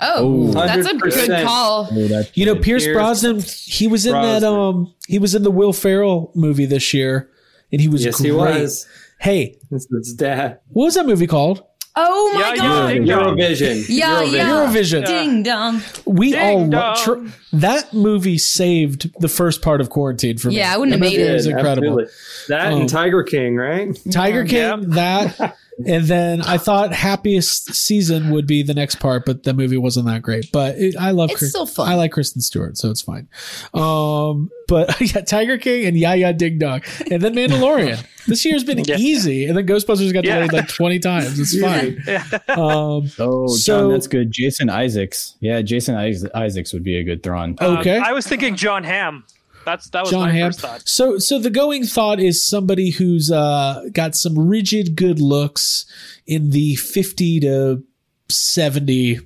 Oh, 0.00 0.48
Oh. 0.48 0.52
that's 0.52 0.86
a 0.88 0.96
good 0.96 1.30
call. 1.44 1.88
Oh, 1.90 2.22
You 2.34 2.46
know. 2.46 2.54
Pierce 2.56 2.84
Pierce 2.84 2.94
Brosnan. 2.94 3.40
He 3.64 3.86
was 3.86 4.04
in 4.06 4.12
that. 4.12 4.44
Um, 4.44 4.92
he 5.08 5.18
was 5.18 5.34
in 5.34 5.42
the 5.44 5.50
Will 5.50 5.72
Ferrell 5.72 6.30
movie 6.34 6.66
this 6.66 6.92
year, 6.92 7.30
and 7.72 7.80
he 7.80 7.88
was 7.88 8.04
Yes, 8.04 8.16
great. 8.18 8.26
he 8.26 8.32
was. 8.32 8.86
Hey, 9.18 9.56
This 9.70 9.82
is 9.90 10.08
his 10.08 10.14
dad. 10.14 10.58
what 10.68 10.84
was 10.86 10.94
that 10.94 11.06
movie 11.06 11.26
called? 11.26 11.62
Oh 11.96 12.30
my 12.34 12.40
Yeah, 12.40 12.56
god. 12.56 12.88
Ding 12.88 13.04
dong. 13.04 13.36
Eurovision. 13.36 13.84
Yeah, 13.88 14.22
Eurovision. 14.22 14.32
yeah. 14.32 14.48
Eurovision. 14.48 15.06
Ding 15.06 15.42
dong. 15.42 15.82
We 16.06 16.32
Ding 16.32 16.40
all 16.40 16.68
dong. 16.68 16.96
tr- 16.96 17.56
that 17.56 17.92
movie 17.92 18.38
saved 18.38 19.10
the 19.20 19.28
first 19.28 19.60
part 19.60 19.80
of 19.80 19.90
quarantine 19.90 20.38
for 20.38 20.48
me. 20.48 20.56
Yeah, 20.58 20.72
I 20.72 20.78
wouldn't 20.78 20.92
That 20.98 21.04
have 21.04 21.12
made 21.12 21.18
movie 21.18 21.30
it. 21.30 21.34
was 21.34 21.46
incredible. 21.46 22.00
Absolutely. 22.00 22.12
That 22.48 22.72
Um, 22.72 22.80
and 22.82 22.88
Tiger 22.88 23.22
King, 23.24 23.56
right? 23.56 23.98
Tiger 24.12 24.44
King, 24.44 24.56
Yeah. 24.58 24.76
that, 24.88 25.56
and 25.86 26.04
then 26.06 26.42
I 26.42 26.58
thought 26.58 26.92
happiest 26.92 27.74
season 27.74 28.30
would 28.30 28.46
be 28.46 28.62
the 28.62 28.74
next 28.74 28.96
part, 28.96 29.24
but 29.26 29.42
the 29.44 29.54
movie 29.54 29.76
wasn't 29.76 30.06
that 30.06 30.22
great. 30.22 30.50
But 30.52 30.76
it, 30.78 30.96
I 30.96 31.10
love. 31.12 31.30
It's 31.30 31.38
Chris- 31.38 31.50
still 31.50 31.66
fun. 31.66 31.88
I 31.88 31.94
like 31.94 32.12
Kristen 32.12 32.40
Stewart, 32.42 32.76
so 32.76 32.90
it's 32.90 33.02
fine. 33.02 33.28
Um, 33.74 34.50
but 34.68 35.00
yeah, 35.14 35.20
Tiger 35.22 35.58
King 35.58 35.86
and 35.86 35.96
Yeah 35.96 36.14
Yeah 36.14 36.32
Ding 36.32 36.58
Dong, 36.58 36.82
and 37.10 37.22
then 37.22 37.34
Mandalorian. 37.34 38.04
this 38.26 38.44
year's 38.44 38.64
been 38.64 38.78
Yeah. 38.80 38.96
easy, 38.96 39.46
and 39.46 39.56
then 39.56 39.66
Ghostbusters 39.66 40.12
got 40.12 40.24
Yeah. 40.24 40.36
delayed 40.36 40.52
like 40.52 40.68
twenty 40.68 40.98
times. 40.98 41.38
It's 41.38 41.58
fine. 41.60 42.02
Um, 42.48 43.10
Oh, 43.18 43.46
So- 43.48 43.80
John, 43.82 43.90
that's 43.92 44.06
good. 44.06 44.30
Jason 44.30 44.68
Isaacs. 44.70 45.36
Yeah, 45.40 45.62
Jason 45.62 45.94
Isaacs 46.34 46.72
would 46.72 46.82
be 46.84 46.96
a 46.96 47.04
good 47.04 47.22
Thrawn. 47.22 47.56
okay. 47.60 47.96
Um, 47.98 48.04
I 48.04 48.12
was 48.12 48.26
thinking 48.26 48.56
John 48.56 48.84
Hamm. 48.84 49.24
That's 49.64 49.90
that 49.90 50.02
was 50.02 50.10
John 50.10 50.28
my 50.28 50.32
Hamm. 50.32 50.48
first 50.48 50.60
thought. 50.60 50.88
So, 50.88 51.18
so 51.18 51.38
the 51.38 51.50
going 51.50 51.84
thought 51.84 52.20
is 52.20 52.46
somebody 52.46 52.90
who's 52.90 53.30
uh, 53.30 53.84
got 53.92 54.14
some 54.14 54.38
rigid 54.38 54.96
good 54.96 55.20
looks 55.20 55.84
in 56.26 56.50
the 56.50 56.76
fifty 56.76 57.40
to 57.40 57.82
seventy 58.28 59.20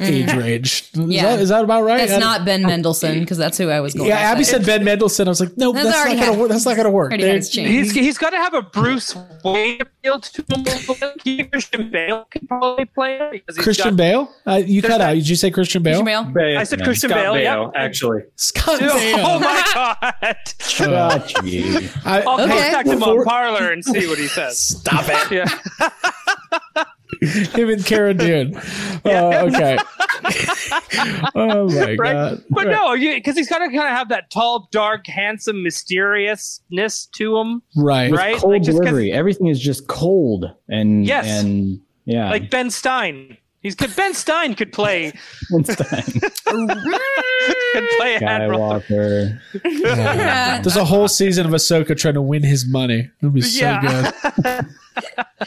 age 0.00 0.32
range. 0.32 0.90
Is, 0.92 0.98
Yeah. 0.98 1.22
that, 1.24 1.38
is 1.40 1.48
that 1.50 1.62
about 1.62 1.82
right? 1.84 1.98
That's 1.98 2.12
I- 2.12 2.18
not 2.18 2.44
Ben 2.44 2.62
Mendelsohn 2.62 3.20
because 3.20 3.38
that's 3.38 3.56
who 3.58 3.68
I 3.68 3.80
was 3.80 3.94
going. 3.94 4.08
Yeah, 4.08 4.16
to 4.16 4.22
Abby 4.22 4.42
say. 4.44 4.52
said 4.54 4.66
Ben 4.66 4.82
Mendelsohn. 4.84 5.28
I 5.28 5.30
was 5.30 5.40
like, 5.40 5.56
no, 5.56 5.72
That's 5.72 5.84
that's, 5.86 5.96
already 5.98 6.14
not 6.16 6.20
gonna 6.20 6.32
had- 6.32 6.40
work. 6.40 6.48
That's 6.50 6.64
not 6.66 6.76
gonna 6.76 6.90
work. 6.90 7.10
Already 7.10 7.22
had 7.24 7.32
They- 7.32 7.36
his 7.36 7.50
change. 7.50 7.68
He's 7.68 7.92
he's 7.92 8.18
got 8.18 8.30
to 8.30 8.36
have 8.38 8.54
a 8.54 8.62
Bruce 8.62 9.16
Wayne 9.44 9.80
appeal 9.80 10.18
to 10.20 10.44
him. 10.48 11.48
Christian 11.50 11.90
Bale 11.90 12.26
can 12.30 12.46
probably 12.48 12.86
play 12.86 13.14
it 13.20 13.30
because 13.32 13.56
he's 13.56 13.64
Christian 13.64 13.90
got- 13.90 13.96
Bale. 13.96 14.34
Uh, 14.46 14.62
you 14.66 14.82
cut 14.82 15.00
out. 15.00 15.14
Did 15.14 15.28
you 15.28 15.36
say 15.36 15.50
Christian 15.50 15.82
Bale? 15.82 16.02
Christian 16.02 16.32
Bale. 16.32 16.32
Bale. 16.34 16.58
I 16.58 16.64
said 16.64 16.78
Yeah. 16.80 16.84
Christian 16.86 17.10
Scott 17.10 17.22
Bale. 17.22 17.34
Bale, 17.34 17.72
yeah. 17.74 17.80
actually. 17.80 18.22
Scott 18.36 18.78
Oh, 18.82 18.94
Bale. 18.98 19.40
my 19.40 19.62
god! 19.74 20.36
Gotcha. 20.78 21.90
I, 22.04 22.20
I'll 22.22 22.40
Okay. 22.40 22.52
contact 22.52 22.88
him 22.88 22.98
Before- 22.98 23.20
on 23.20 23.24
Parler 23.24 23.70
and 23.72 23.84
see 23.84 24.06
what 24.08 24.18
he 24.18 24.26
says. 24.26 24.58
Stop 24.58 25.04
it. 25.08 25.30
Yeah. 25.30 26.80
Him 27.54 27.68
and 27.70 27.84
Cara 27.84 28.14
Dune. 28.14 28.60
Uh, 29.04 29.48
okay. 29.52 29.76
oh 31.34 31.68
my 31.68 31.94
right? 31.96 32.12
god. 32.12 32.44
But 32.50 32.66
Right. 32.66 32.72
no, 32.72 32.96
because 33.16 33.36
he's 33.36 33.48
gotta 33.50 33.66
kind 33.66 33.80
of 33.82 33.90
have 33.90 34.08
that 34.08 34.30
tall, 34.30 34.68
dark, 34.72 35.06
handsome, 35.06 35.62
mysteriousness 35.62 37.06
to 37.16 37.36
him, 37.36 37.62
Right. 37.76 38.10
right? 38.10 38.36
Cold 38.38 38.52
Like, 38.54 38.62
just 38.62 38.78
'cause- 38.78 38.86
delivery. 38.86 39.12
Everything 39.12 39.48
is 39.48 39.60
just 39.60 39.86
cold 39.88 40.46
and 40.68 41.04
Yes. 41.06 41.26
and 41.42 41.80
yeah. 42.06 42.30
like 42.30 42.48
Ben 42.50 42.70
Stein. 42.70 43.36
He's 43.64 43.74
Ben 43.74 44.12
Stein 44.14 44.54
could 44.54 44.72
play 44.72 45.12
Einstein, 45.54 46.02
could 46.44 47.88
play 47.98 48.14
a 48.14 48.18
hand 48.20 48.50
role. 48.50 48.78
Skywalker. 48.80 49.40
Yeah. 49.64 50.60
There's 50.60 50.76
a 50.76 50.84
whole 50.84 51.08
season 51.08 51.46
of 51.46 51.52
Ahsoka 51.52 51.96
trying 51.96 52.14
to 52.14 52.22
win 52.22 52.42
his 52.44 52.66
money. 52.68 53.10
It'll 53.20 53.30
be 53.32 53.40
so 53.40 53.64
Yeah. 53.64 54.12
good. 54.36 54.66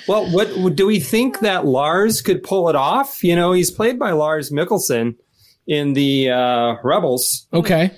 Well, 0.10 0.30
what 0.32 0.76
do 0.76 0.86
we 0.86 1.00
think 1.00 1.40
that 1.40 1.66
Lars 1.66 2.22
could 2.22 2.44
pull 2.44 2.68
it 2.68 2.76
off? 2.76 3.24
You 3.24 3.34
know, 3.36 3.54
he's 3.54 3.72
played 3.72 3.98
by 3.98 4.12
Lars 4.12 4.52
Mikkelsen 4.52 5.16
in 5.68 5.94
the 5.94 6.30
uh, 6.32 6.76
Rebels, 6.84 7.48
Okay. 7.54 7.92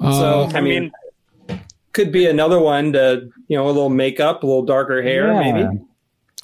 so 0.00 0.06
Uh, 0.06 0.50
I 0.54 0.60
mean, 0.60 0.92
could 1.92 2.12
be 2.12 2.26
another 2.26 2.58
one 2.60 2.92
to 2.92 3.28
you 3.48 3.56
know 3.56 3.64
a 3.64 3.68
little 3.72 3.88
makeup, 3.88 4.42
a 4.42 4.46
little 4.46 4.64
darker 4.66 5.02
hair, 5.02 5.32
Yeah. 5.32 5.52
maybe. 5.52 5.80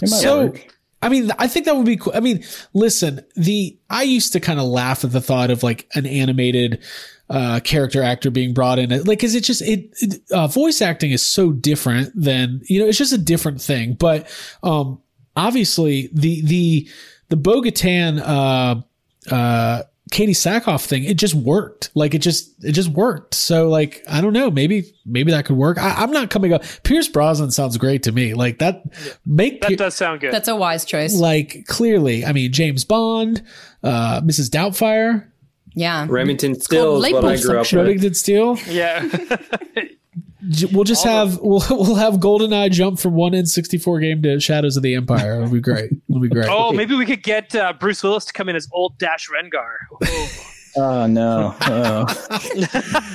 So, 0.07 0.47
work. 0.47 0.67
I 1.03 1.09
mean, 1.09 1.31
I 1.39 1.49
think 1.49 1.65
that 1.65 1.77
would 1.77 1.87
be 1.87 1.97
cool. 1.97 2.13
I 2.15 2.21
mean, 2.21 2.45
listen, 2.75 3.25
the 3.35 3.79
I 3.89 4.03
used 4.03 4.33
to 4.35 4.41
kind 4.41 4.61
of 4.61 4.67
laugh 4.67 5.03
at 5.03 5.13
the 5.13 5.21
thought 5.21 5.51
of 5.51 5.63
like 5.63 5.89
an 5.95 6.05
animated 6.05 6.83
uh, 7.31 7.61
character 7.61 8.03
actor 8.03 8.31
being 8.31 8.53
brought 8.53 8.79
in, 8.79 8.91
like, 8.91 9.05
because 9.19 9.35
it 9.35 9.45
just 9.45 9.63
it, 9.63 9.91
it 10.01 10.21
uh, 10.31 10.47
voice 10.47 10.83
acting 10.83 11.13
is 11.13 11.25
so 11.25 11.53
different 11.53 12.13
than 12.15 12.61
you 12.67 12.81
know, 12.81 12.87
it's 12.87 12.99
just 12.99 13.13
a 13.15 13.19
different 13.19 13.63
thing. 13.63 13.95
But 13.95 14.29
um, 14.63 15.01
obviously, 15.37 16.11
the 16.13 16.43
the 16.43 16.89
the 17.29 17.37
Bo-Katan 17.37 18.21
uh, 18.21 19.35
uh, 19.35 19.83
Katee 20.11 20.31
Sackhoff 20.31 20.87
thing, 20.87 21.05
it 21.05 21.17
just 21.17 21.35
worked. 21.35 21.91
Like 21.95 22.15
it 22.15 22.19
just 22.19 22.65
it 22.65 22.73
just 22.73 22.89
worked. 22.89 23.35
So 23.35 23.69
like 23.69 24.03
I 24.09 24.21
don't 24.21 24.33
know, 24.33 24.51
maybe 24.51 24.93
maybe 25.07 25.31
that 25.33 25.45
could 25.45 25.57
work. 25.57 25.79
I, 25.79 25.95
I'm 26.03 26.11
not 26.11 26.31
coming 26.31 26.53
up. 26.53 26.65
Pierce 26.83 27.09
Brosnan 27.09 27.51
sounds 27.51 27.77
great 27.79 28.03
to 28.05 28.13
me. 28.13 28.35
Like 28.35 28.59
that 28.59 28.83
make 29.25 29.61
That 29.61 29.69
Pier- 29.69 29.77
does 29.77 29.95
sound 29.95 30.21
good. 30.21 30.33
That's 30.33 30.49
a 30.49 30.57
wise 30.57 30.85
choice. 30.85 31.15
like 31.15 31.65
clearly, 31.67 32.25
I 32.25 32.33
mean 32.33 32.53
James 32.53 32.85
Bond, 32.85 33.43
uh, 33.83 34.21
Mrs. 34.23 34.51
Doubtfire, 34.51 35.31
yeah. 35.75 36.07
Remington 36.09 36.61
Steele 36.61 37.03
is 37.03 37.13
what 37.13 37.25
I 37.25 37.37
grew 37.37 37.59
up 37.59 37.67
with. 37.67 37.73
Remington 37.73 38.15
Steele. 38.15 38.59
yeah. 38.69 39.09
J- 40.49 40.69
We'll 40.73 40.85
just 40.85 41.05
have 41.05 41.39
we'll 41.41 41.63
we'll 41.71 41.95
have 41.97 42.15
GoldenEye 42.15 42.71
jump 42.71 42.99
from 42.99 43.15
one 43.15 43.33
N64 43.33 44.01
game 44.01 44.23
to 44.23 44.41
Shadows 44.41 44.77
of 44.77 44.83
the 44.83 44.95
Empire. 44.95 45.37
It'll 45.37 45.51
be 45.51 45.61
great. 45.61 45.91
It'll 46.09 46.21
be 46.21 46.29
great. 46.29 46.47
oh, 46.51 46.73
maybe 46.73 46.95
we 46.95 47.05
could 47.07 47.23
get 47.23 47.55
uh, 47.55 47.73
Bruce 47.75 48.03
Willis 48.03 48.25
to 48.27 48.33
come 48.33 48.49
in 48.49 48.57
as 48.57 48.69
old 48.73 48.99
Dash 48.99 49.29
Rendar. 49.29 50.47
Oh 50.77 51.07
no. 51.09 51.53
Oh. 51.63 52.07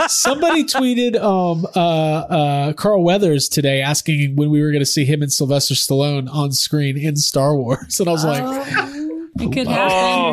Somebody 0.10 0.66
tweeted 0.66 1.16
um 1.16 1.66
uh 1.74 1.80
uh 1.80 2.74
Carl 2.74 3.02
Weathers 3.02 3.48
today 3.48 3.82
asking 3.82 4.36
when 4.36 4.50
we 4.50 4.62
were 4.62 4.72
going 4.72 4.82
to 4.82 4.86
see 4.86 5.06
him 5.06 5.22
and 5.22 5.32
Sylvester 5.32 5.74
Stallone 5.74 6.30
on 6.30 6.52
screen 6.52 6.98
in 6.98 7.16
Star 7.16 7.56
Wars, 7.56 7.98
and 8.00 8.10
I 8.10 8.12
was 8.12 8.26
like, 8.26 8.44
It 9.40 9.52
could 9.52 9.68
Oh, 9.68 9.72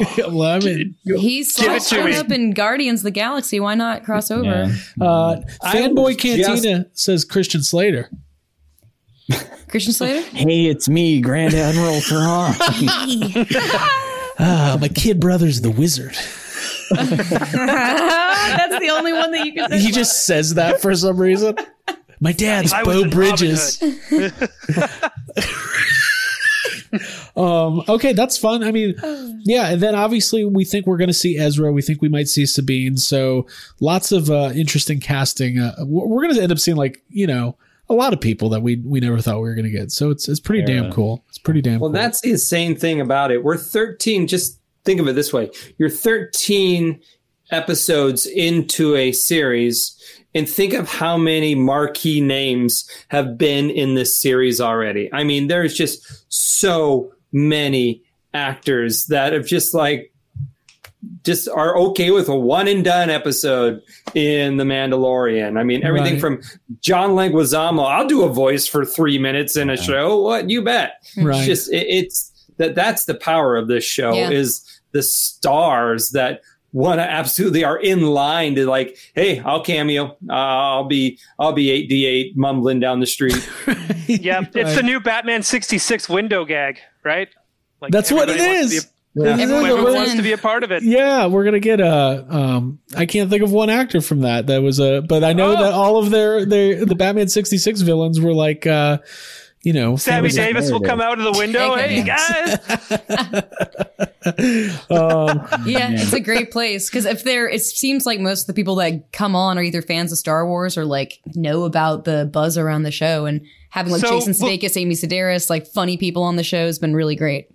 happen. 0.05 0.35
well, 0.35 0.51
I 0.51 0.59
mean, 0.61 0.95
He's 1.05 1.57
Give 1.57 1.73
it 1.73 1.83
to 1.83 1.89
showing 1.89 2.11
me. 2.13 2.17
up 2.17 2.31
in 2.31 2.53
Guardians 2.53 3.01
of 3.01 3.05
the 3.05 3.11
Galaxy. 3.11 3.59
Why 3.61 3.75
not 3.75 4.05
cross 4.05 4.31
over? 4.31 4.45
Yeah. 4.45 5.05
uh, 5.05 5.41
fanboy 5.65 6.05
was 6.05 6.17
Cantina 6.17 6.87
says 6.93 7.25
Christian 7.25 7.63
Slater. 7.63 8.09
Christian 9.69 9.93
Slater? 9.93 10.21
Hey, 10.37 10.67
it's 10.67 10.89
me, 10.89 11.21
Grand 11.21 11.55
Admiral 11.55 12.01
Thrawn. 12.01 12.55
Ah, 14.39 14.77
my 14.81 14.89
kid 14.89 15.21
brother's 15.21 15.61
the 15.61 15.71
wizard. 15.71 16.17
That's 16.91 18.79
the 18.81 18.89
only 18.91 19.13
one 19.13 19.31
that 19.31 19.45
you 19.45 19.53
can 19.53 19.71
He 19.73 19.93
just 19.93 20.25
says 20.27 20.55
that 20.55 20.81
for 20.81 20.95
some 20.97 21.17
reason. 21.19 21.55
My 22.19 22.33
dad's 22.33 22.73
I 22.73 22.83
Beau 22.83 23.09
Bridges. 23.09 23.79
Um, 27.37 27.83
okay, 27.89 28.13
that's 28.13 28.37
fun. 28.39 28.63
I 28.63 28.71
mean, 28.73 28.95
yeah, 29.45 29.71
and 29.71 29.81
then 29.83 29.95
obviously 29.95 30.45
we 30.45 30.65
think 30.65 30.87
we're 30.87 30.97
going 30.97 31.09
to 31.09 31.15
see 31.15 31.39
Ezra. 31.39 31.73
We 31.73 31.83
think 31.83 32.03
we 32.03 32.09
might 32.09 32.29
see 32.29 32.47
Sabine. 32.47 32.97
So 32.97 33.47
lots 33.81 34.13
of 34.13 34.31
uh, 34.31 34.53
interesting 34.55 35.01
casting. 35.01 35.59
Uh, 35.59 35.75
we're 35.81 36.07
we're 36.07 36.23
going 36.23 36.35
to 36.35 36.43
end 36.43 36.53
up 36.53 36.59
seeing 36.59 36.77
like 36.77 37.03
you 37.09 37.27
know 37.27 37.57
a 37.89 37.95
lot 37.95 38.13
of 38.13 38.21
people 38.21 38.49
that 38.51 38.63
we 38.63 38.77
we 38.77 39.01
never 39.01 39.21
thought 39.21 39.37
we 39.37 39.49
were 39.49 39.55
going 39.55 39.65
to 39.65 39.71
get. 39.71 39.91
So 39.93 40.11
it's 40.11 40.29
it's 40.29 40.41
pretty 40.41 40.61
Yeah. 40.71 40.83
damn 40.83 40.93
cool. 40.93 41.25
It's 41.29 41.39
pretty 41.39 41.61
damn 41.63 41.81
Well, 41.81 41.91
cool. 41.91 42.01
that's 42.01 42.21
the 42.21 42.31
insane 42.33 42.77
thing 42.77 43.01
about 43.01 43.31
it. 43.31 43.43
We're 43.45 43.57
13. 43.57 44.27
Just 44.27 44.59
think 44.85 45.01
of 45.01 45.09
it 45.09 45.15
this 45.15 45.33
way: 45.33 45.51
you're 45.79 45.91
13 45.91 47.01
episodes 47.51 48.25
into 48.27 48.95
a 48.97 49.13
series, 49.13 49.95
and 50.35 50.49
think 50.49 50.73
of 50.73 50.89
how 50.89 51.19
many 51.19 51.55
marquee 51.55 52.21
names 52.21 52.89
have 53.09 53.37
been 53.37 53.69
in 53.71 53.95
this 53.95 54.17
series 54.19 54.61
already. 54.61 55.11
I 55.13 55.25
mean, 55.25 55.49
there's 55.49 55.75
just 55.75 56.22
so 56.33 57.13
many 57.31 58.03
actors 58.35 59.07
that 59.07 59.33
have 59.35 59.47
just 59.47 59.75
like 59.75 60.13
just 61.25 61.49
are 61.49 61.77
okay 61.77 62.11
with 62.11 62.29
a 62.29 62.35
one 62.37 62.69
and 62.69 62.85
done 62.85 63.11
episode 63.11 63.81
in 64.15 64.57
The 64.57 64.65
Mandalorian. 64.65 65.59
I 65.59 65.65
mean, 65.65 65.83
everything 65.85 66.15
Right. 66.15 66.21
from 66.21 66.43
John 66.81 67.11
Leguizamo, 67.11 67.85
I'll 67.85 68.07
do 68.07 68.23
a 68.23 68.29
voice 68.29 68.67
for 68.67 68.85
three 68.85 69.19
minutes 69.19 69.57
in 69.57 69.69
a 69.69 69.77
show. 69.77 70.21
What 70.23 70.49
you 70.49 70.63
bet? 70.63 70.93
Right. 71.17 71.37
It's 71.39 71.47
just 71.47 71.73
it, 71.73 71.87
it's 71.89 72.31
that 72.59 72.75
that's 72.75 73.05
the 73.05 73.15
power 73.15 73.57
of 73.57 73.69
this 73.69 73.85
show 73.85 74.15
Yeah. 74.15 74.31
is 74.31 74.65
the 74.93 75.03
stars 75.03 76.11
that 76.11 76.41
want 76.73 76.99
to 76.99 77.03
absolutely 77.11 77.65
are 77.65 77.79
in 77.79 78.03
line 78.03 78.55
to 78.57 78.67
like, 78.67 78.97
hey, 79.15 79.41
I'll 79.41 79.63
cameo. 79.63 80.17
Uh, 80.29 80.33
I'll 80.33 80.85
be 80.85 81.19
I'll 81.39 81.53
be 81.53 81.71
eight 81.71 81.89
D 81.89 82.07
eight 82.07 82.37
mumbling 82.37 82.81
down 82.81 83.01
the 83.01 83.07
street. 83.07 83.37
Yeah, 84.09 84.41
it's 84.43 84.55
Right. 84.57 84.75
the 84.77 84.83
new 84.83 84.99
Batman 85.01 85.43
66 85.43 86.09
window 86.09 86.45
gag, 86.45 86.81
right? 87.05 87.29
Like 87.81 87.93
That's 87.93 88.11
what 88.11 88.29
it 88.29 88.37
is. 88.37 88.43
everybody 88.43 88.59
wants 88.59 88.71
to 88.71 88.77
is. 88.77 88.85
be 88.85 88.91
It 89.21 89.27
a- 89.27 89.33
is 89.35 89.41
Everyone 89.41 89.53
a- 89.65 89.69
Everyone 89.69 89.85
wants 89.85 89.97
wants 89.97 90.15
to 90.17 90.23
be 90.23 90.33
a 90.33 90.39
part 90.39 90.65
of 90.65 90.73
it. 90.73 90.83
Yeah, 90.83 91.27
we're 91.27 91.45
gonna 91.45 91.61
get 91.61 91.81
a. 91.81 92.27
Um, 92.29 92.79
I 92.97 93.07
can't 93.07 93.31
think 93.31 93.43
of 93.43 93.53
one 93.53 93.71
actor 93.71 94.01
from 94.01 94.21
that. 94.23 94.49
That 94.49 94.61
was 94.63 94.81
a, 94.81 95.01
but 95.03 95.23
I 95.25 95.33
know 95.35 95.53
Oh. 95.53 95.63
that 95.63 95.73
all 95.73 95.97
of 95.99 96.11
their 96.11 96.45
their 96.45 96.85
the 96.85 96.95
Batman 96.97 97.29
sixty 97.29 97.59
six 97.59 97.81
villains 97.81 98.21
were 98.21 98.35
like, 98.35 98.67
uh, 98.67 98.99
you 99.63 99.73
know, 99.73 99.97
Sammy 99.97 100.29
famous- 100.31 100.35
Davis 100.37 100.71
will 100.73 100.81
come 100.81 101.01
out 101.01 101.19
of 101.19 101.25
the 101.33 101.39
window. 101.39 101.73
Okay. 101.73 102.03
Hey 102.03 102.03
guys, 102.03 102.59
Um, 104.91 105.47
Yeah, 105.65 105.91
it's 105.93 106.13
a 106.13 106.21
great 106.21 106.51
place 106.51 106.89
because 106.89 107.05
if 107.07 107.25
there, 107.25 107.49
it 107.49 107.61
seems 107.63 108.07
like 108.07 108.21
most 108.21 108.43
of 108.43 108.47
the 108.49 108.55
people 108.55 108.77
that 108.77 109.11
come 109.13 109.35
on 109.35 109.59
are 109.59 109.63
either 109.63 109.83
fans 109.83 110.13
of 110.13 110.19
Star 110.19 110.47
Wars 110.47 110.77
or 110.79 110.85
like 110.85 111.21
know 111.35 111.65
about 111.65 112.05
the 112.05 112.29
buzz 112.33 112.57
around 112.59 112.83
the 112.85 112.91
show 112.91 113.27
and 113.27 113.41
having 113.71 113.93
like 113.93 114.01
So, 114.01 114.11
Jason 114.21 114.35
well- 114.41 114.51
Sudeikis, 114.57 114.77
Amy 114.77 114.95
Sedaris, 114.95 115.51
like 115.51 115.67
funny 115.67 115.97
people 115.97 116.23
on 116.23 116.37
the 116.37 116.45
show 116.45 116.67
has 116.67 116.79
been 116.79 116.95
really 116.95 117.17
great. 117.17 117.49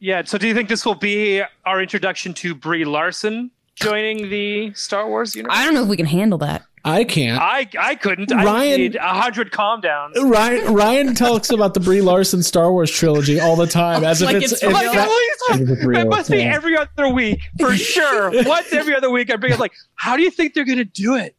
yeah. 0.00 0.22
So, 0.24 0.38
do 0.38 0.46
you 0.48 0.54
think 0.54 0.68
this 0.68 0.84
will 0.84 0.94
be 0.96 1.42
our 1.64 1.80
introduction 1.80 2.34
to 2.34 2.54
Brie 2.54 2.84
Larson 2.84 3.50
joining 3.76 4.28
the 4.28 4.72
Star 4.74 5.08
Wars 5.08 5.34
universe? 5.36 5.56
I 5.56 5.64
don't 5.64 5.74
know 5.74 5.82
if 5.82 5.88
we 5.88 5.96
can 5.96 6.06
handle 6.06 6.38
that. 6.38 6.62
I 6.84 7.04
can't. 7.04 7.40
I 7.40 7.68
I 7.78 7.94
couldn't. 7.94 8.32
I 8.32 8.44
Ryan- 8.44 8.80
need 8.80 8.96
a 8.96 9.02
hundred 9.14 9.52
calm 9.52 9.80
downs. 9.80 10.18
Ryan 10.20 10.74
Ryan 10.74 11.14
talks 11.14 11.50
about 11.50 11.74
the 11.74 11.80
Brie 11.80 12.00
Larson 12.00 12.42
Star 12.42 12.72
Wars 12.72 12.90
trilogy 12.90 13.38
all 13.38 13.54
the 13.54 13.68
time, 13.68 14.02
as 14.10 14.20
Like 14.20 14.36
if 14.36 14.42
it's, 14.44 14.52
it's 14.54 14.62
if 14.64 14.72
Like, 14.72 14.82
real. 14.84 14.92
that- 14.94 15.08
least- 15.08 15.84
real, 15.84 16.00
it 16.00 16.08
must 16.08 16.30
be 16.30 16.40
every 16.42 16.76
other 16.76 17.08
week 17.08 17.40
for 17.58 17.76
sure. 17.76 18.30
Once 18.44 18.72
every 18.72 18.94
other 18.96 19.10
week, 19.10 19.30
I 19.32 19.36
bring 19.36 19.52
up 19.52 19.58
like, 19.60 19.72
how 19.94 20.16
do 20.16 20.22
you 20.22 20.30
think 20.30 20.54
they're 20.54 20.64
gonna 20.64 20.84
do 20.84 21.14
it? 21.14 21.36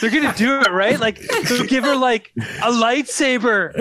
They're 0.00 0.10
gonna 0.10 0.34
do 0.36 0.60
it 0.60 0.70
right. 0.72 0.98
Like 0.98 1.20
they'll 1.48 1.64
give 1.66 1.84
her 1.84 1.94
like 1.96 2.32
a 2.36 2.70
lightsaber 2.72 3.72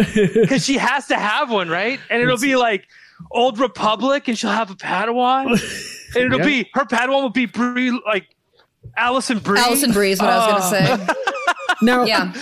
because 0.41 0.63
she 0.65 0.77
has 0.77 1.07
to 1.07 1.15
have 1.15 1.49
one, 1.51 1.69
right? 1.69 1.99
And 2.09 2.21
it'll 2.21 2.37
be 2.37 2.55
like 2.55 2.87
Old 3.31 3.59
Republic, 3.59 4.27
and 4.27 4.37
she'll 4.37 4.49
have 4.51 4.69
a 4.71 4.75
Padawan, 4.75 5.51
and 6.15 6.25
it'll 6.25 6.39
Yeah. 6.39 6.45
be 6.63 6.69
her 6.73 6.85
Padawan 6.85 7.21
will 7.23 7.29
be 7.29 7.45
Brie, 7.45 7.91
like 8.05 8.27
Alison 8.97 9.39
Brie. 9.39 9.59
Alison 9.59 9.91
Brie 9.91 10.11
is 10.11 10.19
what 10.19 10.29
I 10.29 10.37
was 10.51 10.71
going 10.71 10.97
to 10.97 11.07
say. 11.07 11.13
now 11.81 12.03
Yeah. 12.03 12.33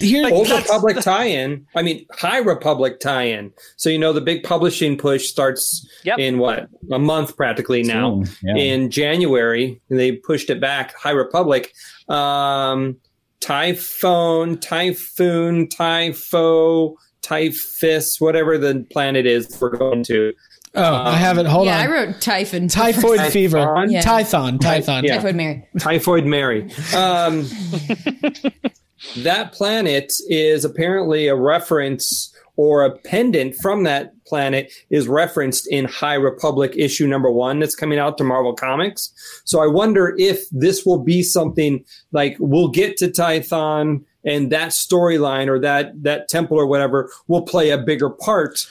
here. 0.00 0.28
Old 0.32 0.50
Republic 0.50 0.98
tie-in. 1.00 1.66
I 1.74 1.82
mean, 1.82 2.06
High 2.12 2.38
Republic 2.38 3.00
tie-in. 3.00 3.52
So 3.76 3.90
you 3.90 3.98
know 3.98 4.12
the 4.12 4.20
big 4.20 4.42
publishing 4.42 4.96
push 4.96 5.28
starts 5.28 5.86
Yep. 6.04 6.18
in 6.18 6.38
what 6.38 6.68
a 6.92 6.98
month 6.98 7.36
practically 7.36 7.82
now. 7.82 8.22
Soon, 8.24 8.56
yeah. 8.56 8.62
In 8.62 8.90
January, 8.90 9.80
they 9.90 10.12
pushed 10.12 10.50
it 10.50 10.60
back. 10.60 10.94
High 10.96 11.10
Republic, 11.10 11.72
um, 12.08 12.96
Typhone, 13.40 14.58
Typhoon, 14.60 15.68
Typho, 15.68 16.96
Typhus, 17.22 18.20
whatever 18.20 18.58
the 18.58 18.86
planet 18.90 19.26
is 19.26 19.58
we're 19.60 19.76
going 19.76 20.02
to. 20.04 20.32
Oh, 20.78 21.02
I 21.04 21.16
have 21.16 21.38
it. 21.38 21.46
Hold 21.46 21.68
on. 21.68 21.74
yeah, 21.74 21.80
on. 21.80 21.86
I 21.88 21.92
wrote 21.92 22.20
Typhon. 22.20 22.68
Typhoid 22.68 23.16
Typhon? 23.18 23.32
fever. 23.32 23.84
Yeah. 23.88 24.02
Tython. 24.02 24.58
Tython. 24.58 25.02
Yeah. 25.02 25.16
Typhoid 25.16 25.36
Mary. 25.36 25.68
Typhoid 25.80 26.24
Mary. 26.24 26.62
Um, 26.94 27.42
that 29.18 29.52
planet 29.52 30.12
is 30.28 30.64
apparently 30.64 31.28
a 31.28 31.34
reference 31.36 32.34
or 32.56 32.84
a 32.84 32.90
pendant 32.90 33.54
from 33.54 33.84
that 33.84 34.12
planet 34.26 34.72
is 34.90 35.06
referenced 35.06 35.68
in 35.68 35.84
High 35.84 36.14
Republic 36.14 36.72
issue 36.76 37.06
number 37.06 37.30
one 37.30 37.60
that's 37.60 37.76
coming 37.76 38.00
out 38.00 38.18
to 38.18 38.24
Marvel 38.24 38.52
Comics. 38.52 39.12
So 39.44 39.62
I 39.62 39.68
wonder 39.68 40.14
if 40.18 40.42
this 40.50 40.84
will 40.84 40.98
be 40.98 41.22
something 41.22 41.84
like 42.10 42.36
we'll 42.40 42.68
get 42.68 42.96
to 42.98 43.08
Tython 43.08 44.04
and 44.24 44.50
that 44.50 44.70
storyline 44.70 45.48
or 45.48 45.58
that 45.60 46.02
that 46.02 46.28
temple 46.28 46.58
or 46.58 46.66
whatever 46.66 47.10
will 47.28 47.42
play 47.42 47.70
a 47.70 47.78
bigger 47.78 48.10
part 48.10 48.66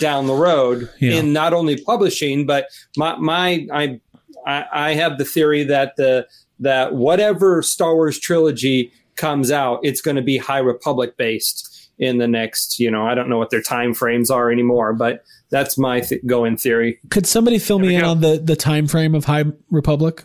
down 0.00 0.26
the 0.26 0.34
road 0.34 0.90
Yeah. 1.00 1.12
in 1.14 1.32
not 1.32 1.52
only 1.52 1.80
publishing 1.80 2.46
but 2.46 2.66
my 2.96 3.16
my 3.16 3.66
I 3.72 4.00
I, 4.46 4.64
I 4.72 4.94
have 4.94 5.18
the 5.18 5.24
theory 5.24 5.62
that 5.64 5.94
the 5.96 6.26
that 6.60 6.94
whatever 6.94 7.62
Star 7.62 7.94
Wars 7.94 8.18
trilogy 8.18 8.90
comes 9.16 9.50
out, 9.50 9.80
it's 9.82 10.00
going 10.00 10.16
to 10.16 10.22
be 10.22 10.38
High 10.38 10.58
Republic 10.58 11.16
based 11.16 11.90
in 11.98 12.18
the 12.18 12.26
next. 12.28 12.78
You 12.80 12.90
know, 12.90 13.04
I 13.06 13.14
don't 13.14 13.28
know 13.28 13.38
what 13.38 13.50
their 13.50 13.62
time 13.62 13.94
frames 13.94 14.30
are 14.30 14.50
anymore, 14.50 14.92
but 14.92 15.24
that's 15.50 15.76
my 15.78 16.00
th- 16.00 16.24
going 16.26 16.56
theory. 16.56 16.98
Could 17.10 17.26
somebody 17.26 17.58
fill 17.58 17.78
me 17.78 17.94
in 17.94 18.00
go. 18.02 18.10
on 18.10 18.20
the 18.20 18.38
the 18.42 18.56
time 18.56 18.86
frame 18.86 19.14
of 19.14 19.24
High 19.26 19.44
Republic? 19.70 20.24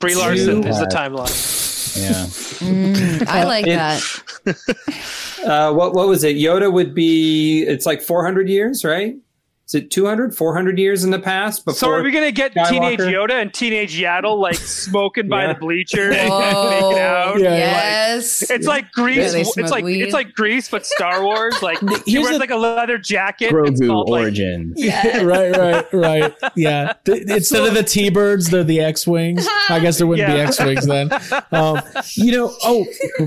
Brie 0.00 0.14
Larson 0.14 0.64
is 0.66 0.78
the 0.78 0.86
timeline. 0.86 1.67
Yeah. 1.96 2.26
I 3.28 3.44
like 3.44 3.66
It- 3.66 3.76
that. 3.76 4.02
Uh, 5.44 5.72
what 5.72 5.94
what 5.94 6.08
was 6.08 6.24
it? 6.24 6.34
Yoda 6.36 6.70
would 6.70 6.94
be. 6.96 7.62
It's 7.62 7.86
like 7.86 8.02
400 8.02 8.48
years, 8.48 8.84
right? 8.84 9.14
Is 9.68 9.74
it 9.74 9.90
200, 9.90 10.34
400 10.34 10.78
years 10.78 11.04
in 11.04 11.10
the 11.10 11.18
past? 11.18 11.66
Before 11.66 11.76
So 11.78 11.90
are 11.90 12.02
we 12.02 12.10
gonna 12.10 12.32
get 12.32 12.54
Skywalker? 12.54 12.68
teenage 12.70 13.00
Yoda 13.00 13.32
and 13.32 13.52
teenage 13.52 14.00
Yaddle 14.00 14.38
like 14.38 14.54
smoking 14.54 15.28
by 15.28 15.42
Yeah. 15.42 15.52
the 15.52 15.58
bleachers, 15.58 16.10
making 16.14 16.30
Oh, 16.32 16.96
out? 16.96 17.38
Yeah, 17.38 17.50
yes. 17.54 18.50
It's 18.50 18.66
like 18.66 18.90
Grease. 18.92 19.34
Yeah, 19.34 19.40
it's 19.56 19.70
like 19.70 19.84
weed. 19.84 20.00
it's 20.00 20.14
like 20.14 20.32
Grease, 20.34 20.70
but 20.70 20.86
Star 20.86 21.22
Wars. 21.22 21.54
Like 21.62 21.80
he 22.06 22.18
wears 22.18 22.30
the- 22.32 22.38
like 22.38 22.50
a 22.50 22.56
leather 22.56 22.96
jacket. 22.96 23.50
Grogu 23.52 23.86
called, 23.88 24.08
like, 24.08 24.22
origins. 24.22 24.72
Yes. 24.82 25.22
right, 25.22 25.54
right, 25.54 25.92
right. 25.92 26.34
Yeah. 26.56 26.94
Th- 27.04 27.24
Instead 27.28 27.66
of 27.68 27.74
the 27.74 27.82
T 27.82 28.08
birds, 28.08 28.48
they're 28.48 28.64
the 28.64 28.80
X 28.80 29.06
wings. 29.06 29.46
I 29.68 29.80
guess 29.80 29.98
there 29.98 30.06
wouldn't 30.06 30.28
be 30.32 30.40
X 30.40 30.58
wings 30.60 30.86
then. 30.86 31.10
Um, 31.52 31.82
you 32.14 32.32
know, 32.32 32.54
oh, 32.64 32.86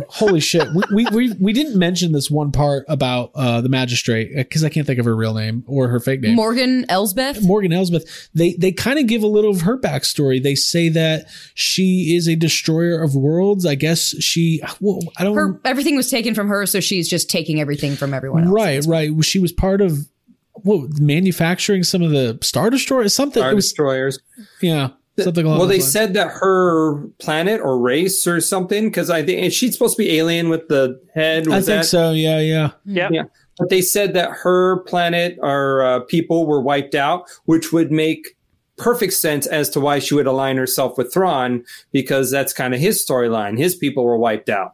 holy 0.09 0.39
shit. 0.39 0.67
We, 0.73 0.81
we, 0.91 1.05
we, 1.11 1.33
we 1.39 1.53
didn't 1.53 1.77
mention 1.77 2.13
this 2.13 2.31
one 2.31 2.51
part 2.51 2.85
about 2.87 3.29
uh, 3.35 3.61
the 3.61 3.69
magistrate 3.69 4.35
because 4.35 4.63
I 4.63 4.69
can't 4.69 4.87
think 4.87 4.97
of 4.97 5.05
her 5.05 5.15
real 5.15 5.35
name 5.35 5.63
or 5.67 5.87
her 5.89 5.99
fake 5.99 6.21
name. 6.21 6.30
Morgan 6.35 6.85
Elsbeth. 6.89 7.41
Morgan 7.43 7.71
Elsbeth, 7.73 8.29
they 8.33 8.53
they 8.53 8.71
kind 8.71 8.99
of 8.99 9.07
give 9.07 9.23
a 9.23 9.27
little 9.27 9.51
of 9.51 9.61
her 9.61 9.77
backstory. 9.77 10.41
They 10.41 10.55
say 10.55 10.89
that 10.89 11.25
she 11.53 12.15
is 12.15 12.27
a 12.27 12.35
destroyer 12.35 13.01
of 13.01 13.15
worlds. 13.15 13.65
I 13.65 13.75
guess 13.75 14.15
she, 14.21 14.61
well, 14.79 14.99
I 15.17 15.23
don't 15.23 15.35
Her 15.35 15.59
everything 15.65 15.95
was 15.95 16.09
taken 16.09 16.33
from 16.35 16.47
her, 16.49 16.65
so 16.65 16.79
she's 16.79 17.09
just 17.09 17.29
taking 17.29 17.59
everything 17.59 17.95
from 17.95 18.13
everyone 18.13 18.43
else. 18.45 18.53
right, 18.53 18.83
right. 18.85 19.25
She 19.25 19.39
was 19.39 19.51
part 19.51 19.81
of 19.81 20.07
what 20.63 20.99
manufacturing 20.99 21.83
some 21.83 22.01
of 22.01 22.11
the 22.11 22.37
Star 22.41 22.69
Destroyers, 22.69 23.13
something. 23.13 23.41
Star 23.41 23.55
was 23.55 23.65
Destroyers? 23.65 24.19
yeah, 24.61 24.89
something 25.19 25.45
along 25.45 25.59
Well, 25.59 25.67
they 25.67 25.75
lines. 25.79 25.91
said 25.91 26.13
that 26.15 26.29
her 26.31 27.03
planet 27.19 27.61
or 27.61 27.79
race 27.79 28.27
or 28.27 28.41
something 28.41 28.85
because 28.89 29.09
I 29.09 29.23
think 29.23 29.51
she's 29.53 29.73
supposed 29.73 29.97
to 29.97 30.03
be 30.03 30.17
alien 30.17 30.49
with 30.49 30.67
the 30.67 31.01
head. 31.15 31.47
I 31.47 31.55
think 31.55 31.65
that- 31.65 31.85
so. 31.85 32.11
Yeah, 32.11 32.39
yeah. 32.39 32.71
Yeah. 32.85 33.09
Yeah. 33.11 33.23
But 33.61 33.69
they 33.69 33.83
said 33.83 34.15
that 34.15 34.31
her 34.31 34.79
planet 34.85 35.37
or 35.39 35.83
uh, 35.83 35.99
people 35.99 36.47
were 36.47 36.59
wiped 36.59 36.95
out, 36.95 37.29
which 37.45 37.71
would 37.71 37.91
make 37.91 38.35
perfect 38.75 39.13
sense 39.13 39.45
as 39.45 39.69
to 39.69 39.79
why 39.79 39.99
she 39.99 40.15
would 40.15 40.25
align 40.25 40.57
herself 40.57 40.97
with 40.97 41.13
Thrawn 41.13 41.63
because 41.91 42.31
that's 42.31 42.53
kind 42.53 42.73
of 42.73 42.79
his 42.79 43.05
storyline. 43.05 43.59
His 43.59 43.75
people 43.75 44.03
were 44.03 44.17
wiped 44.17 44.49
out. 44.49 44.73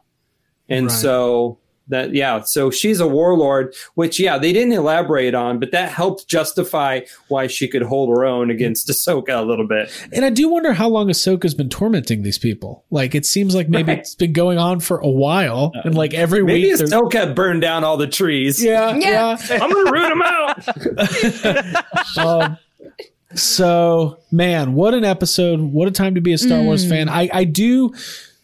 And 0.70 0.86
Right. 0.86 0.92
so 0.94 1.58
that 1.88 2.14
yeah, 2.14 2.40
so 2.42 2.70
she's 2.70 3.00
a 3.00 3.06
warlord, 3.06 3.74
which 3.94 4.18
yeah, 4.20 4.38
they 4.38 4.52
didn't 4.52 4.72
elaborate 4.72 5.34
on, 5.34 5.58
but 5.58 5.70
that 5.72 5.90
helped 5.90 6.28
justify 6.28 7.00
why 7.28 7.46
she 7.46 7.68
could 7.68 7.82
hold 7.82 8.10
her 8.10 8.24
own 8.24 8.50
against 8.50 8.88
Ahsoka 8.90 9.38
a 9.38 9.42
little 9.42 9.66
bit. 9.66 9.90
And 10.12 10.24
I 10.24 10.30
do 10.30 10.48
wonder 10.48 10.72
how 10.72 10.88
long 10.88 11.08
Ahsoka's 11.08 11.54
been 11.54 11.68
tormenting 11.68 12.22
these 12.22 12.38
people. 12.38 12.84
Like 12.90 13.14
it 13.14 13.26
seems 13.26 13.54
like 13.54 13.68
maybe 13.68 13.88
Right. 13.92 13.98
it's 14.00 14.14
been 14.14 14.32
going 14.32 14.58
on 14.58 14.80
for 14.80 14.98
a 14.98 15.08
while, 15.08 15.72
and 15.84 15.94
like 15.94 16.14
every 16.14 16.42
Maybe 16.44 16.68
week. 16.68 16.76
they're- 16.78 16.86
Ahsoka 16.86 17.34
burned 17.34 17.62
down 17.62 17.84
all 17.84 17.96
the 17.96 18.06
trees. 18.06 18.62
Yeah, 18.62 18.94
Yeah. 18.96 19.36
yeah. 19.50 19.58
I'm 19.62 19.70
gonna 19.70 19.90
root 19.92 20.08
them 20.08 20.22
out. 20.22 22.18
um, 22.18 22.58
so 23.34 24.18
man 24.32 24.72
what 24.72 24.94
an 24.94 25.04
episode 25.04 25.60
what 25.60 25.86
a 25.86 25.90
time 25.90 26.14
to 26.14 26.20
be 26.20 26.32
a 26.32 26.38
star 26.38 26.62
wars 26.62 26.86
Mm. 26.86 26.88
fan 26.88 27.08
i 27.10 27.28
i 27.32 27.44
do 27.44 27.92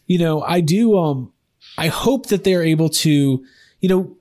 you 0.05 0.19
know 0.19 0.41
i 0.41 0.61
do 0.61 0.95
um 0.97 1.31
i 1.77 1.87
hope 1.87 2.27
that 2.27 2.43
they're 2.43 2.63
able 2.63 2.89
to 2.89 3.43
you 3.79 3.89
know 3.89 4.15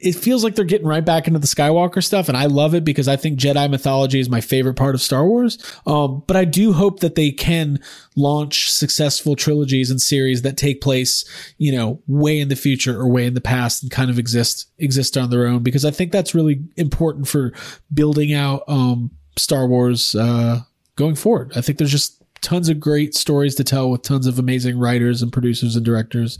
it 0.00 0.12
feels 0.12 0.44
like 0.44 0.54
they're 0.54 0.64
getting 0.64 0.86
right 0.86 1.04
back 1.04 1.26
into 1.26 1.40
the 1.40 1.46
skywalker 1.46 2.02
stuff 2.02 2.28
and 2.28 2.36
i 2.36 2.46
love 2.46 2.74
it 2.74 2.84
because 2.84 3.08
i 3.08 3.16
think 3.16 3.38
jedi 3.38 3.68
mythology 3.70 4.20
is 4.20 4.28
my 4.28 4.40
favorite 4.40 4.74
part 4.74 4.94
of 4.94 5.02
star 5.02 5.26
wars 5.26 5.58
um 5.86 6.22
but 6.26 6.36
i 6.36 6.44
do 6.44 6.72
hope 6.72 7.00
that 7.00 7.14
they 7.14 7.30
can 7.30 7.78
launch 8.16 8.70
successful 8.70 9.34
trilogies 9.34 9.90
and 9.90 10.00
series 10.00 10.42
that 10.42 10.56
take 10.56 10.80
place 10.80 11.24
you 11.58 11.72
know 11.72 12.00
way 12.06 12.38
in 12.38 12.48
the 12.48 12.56
future 12.56 13.00
or 13.00 13.08
way 13.08 13.26
in 13.26 13.34
the 13.34 13.40
past 13.40 13.82
and 13.82 13.90
kind 13.90 14.10
of 14.10 14.18
exist 14.18 14.70
exist 14.78 15.16
on 15.16 15.30
their 15.30 15.46
own 15.46 15.62
because 15.62 15.84
i 15.84 15.90
think 15.90 16.12
that's 16.12 16.34
really 16.34 16.62
important 16.76 17.26
for 17.26 17.52
building 17.92 18.32
out 18.32 18.62
um 18.68 19.10
Star 19.38 19.66
Wars 19.66 20.14
uh, 20.14 20.62
going 20.96 21.14
forward. 21.14 21.52
I 21.56 21.60
think 21.60 21.78
there's 21.78 21.92
just 21.92 22.22
tons 22.40 22.68
of 22.68 22.78
great 22.80 23.14
stories 23.14 23.54
to 23.56 23.64
tell 23.64 23.90
with 23.90 24.02
tons 24.02 24.26
of 24.26 24.38
amazing 24.38 24.78
writers 24.78 25.22
and 25.22 25.32
producers 25.32 25.76
and 25.76 25.84
directors 25.84 26.38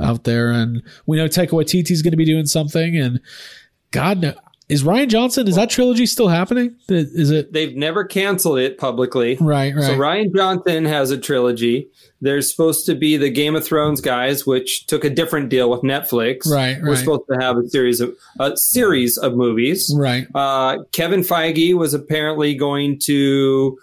out 0.00 0.24
there. 0.24 0.50
And 0.50 0.82
we 1.06 1.16
know 1.16 1.26
Taika 1.28 1.50
Waititi 1.50 1.90
is 1.90 2.02
going 2.02 2.12
to 2.12 2.16
be 2.16 2.24
doing 2.24 2.46
something. 2.46 2.96
And 2.96 3.20
God, 3.90 4.20
no, 4.20 4.34
is 4.68 4.82
Rian 4.82 5.06
Johnson? 5.08 5.46
Is 5.46 5.54
that 5.54 5.70
trilogy 5.70 6.06
still 6.06 6.26
happening? 6.26 6.74
Is 6.88 7.30
it 7.30 7.52
They've 7.52 7.76
never 7.76 8.04
canceled 8.04 8.58
it 8.58 8.78
publicly. 8.78 9.36
right? 9.40 9.72
Right. 9.74 9.84
So 9.84 9.96
Rian 9.96 10.34
Johnson 10.34 10.84
has 10.84 11.12
a 11.12 11.18
trilogy. 11.18 11.88
There's 12.20 12.50
supposed 12.50 12.84
to 12.86 12.96
be 12.96 13.16
the 13.16 13.30
Game 13.30 13.54
of 13.54 13.64
Thrones 13.64 14.00
guys, 14.00 14.44
which 14.44 14.86
took 14.86 15.04
a 15.04 15.10
different 15.10 15.50
deal 15.50 15.70
with 15.70 15.82
Netflix. 15.82 16.50
Right, 16.50 16.78
We're 16.82 16.96
supposed 16.96 17.24
to 17.30 17.36
have 17.38 17.58
a 17.58 17.68
series 17.68 18.00
of 18.00 18.16
a 18.40 18.56
series 18.56 19.18
of 19.18 19.34
movies. 19.34 19.92
right. 19.96 20.26
Uh, 20.34 20.78
Kevin 20.92 21.20
Feige 21.20 21.74
was 21.74 21.94
apparently 21.94 22.54
going 22.54 22.98
to 23.00 23.78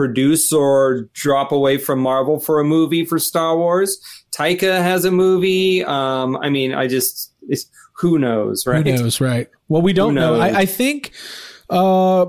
produce 0.00 0.50
or 0.50 1.10
drop 1.12 1.52
away 1.52 1.76
from 1.76 2.00
Marvel 2.00 2.40
for 2.40 2.58
a 2.58 2.64
movie 2.64 3.04
for 3.04 3.18
Star 3.18 3.58
Wars. 3.58 4.00
Taika 4.34 4.80
has 4.80 5.04
a 5.04 5.10
movie. 5.10 5.84
Um, 5.84 6.38
I 6.38 6.48
mean, 6.48 6.72
I 6.72 6.86
just 6.86 7.34
it's, 7.50 7.66
who 7.92 8.18
knows, 8.18 8.66
right? 8.66 8.86
Who 8.86 8.94
knows? 8.94 9.20
Right. 9.20 9.50
Well, 9.68 9.82
we 9.82 9.92
don't 9.92 10.14
know. 10.14 10.40
I, 10.40 10.60
I 10.60 10.64
think 10.64 11.12
uh 11.68 12.24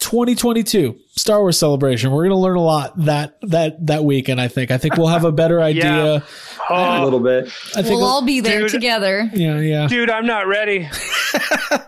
2022 0.00 0.98
Star 1.12 1.38
Wars 1.40 1.56
celebration. 1.56 2.10
We're 2.10 2.24
going 2.24 2.30
to 2.30 2.36
learn 2.36 2.56
a 2.56 2.60
lot 2.60 2.98
that 3.04 3.38
that 3.42 3.86
that 3.86 4.04
weekend. 4.04 4.40
I 4.40 4.48
think. 4.48 4.72
I 4.72 4.78
think 4.78 4.96
we'll 4.96 5.06
have 5.06 5.24
a 5.24 5.30
better 5.30 5.60
idea. 5.70 6.16
a 6.16 6.22
Oh, 6.70 7.04
little 7.04 7.20
bit. 7.20 7.46
I 7.76 7.82
think. 7.82 7.86
We'll 7.96 8.04
all 8.04 8.24
be 8.24 8.40
there 8.40 8.60
Dude. 8.62 8.70
together. 8.70 9.28
yeah. 9.34 9.58
Yeah. 9.58 9.88
dude, 9.88 10.08
I'm 10.10 10.26
not 10.26 10.46
ready. 10.46 10.88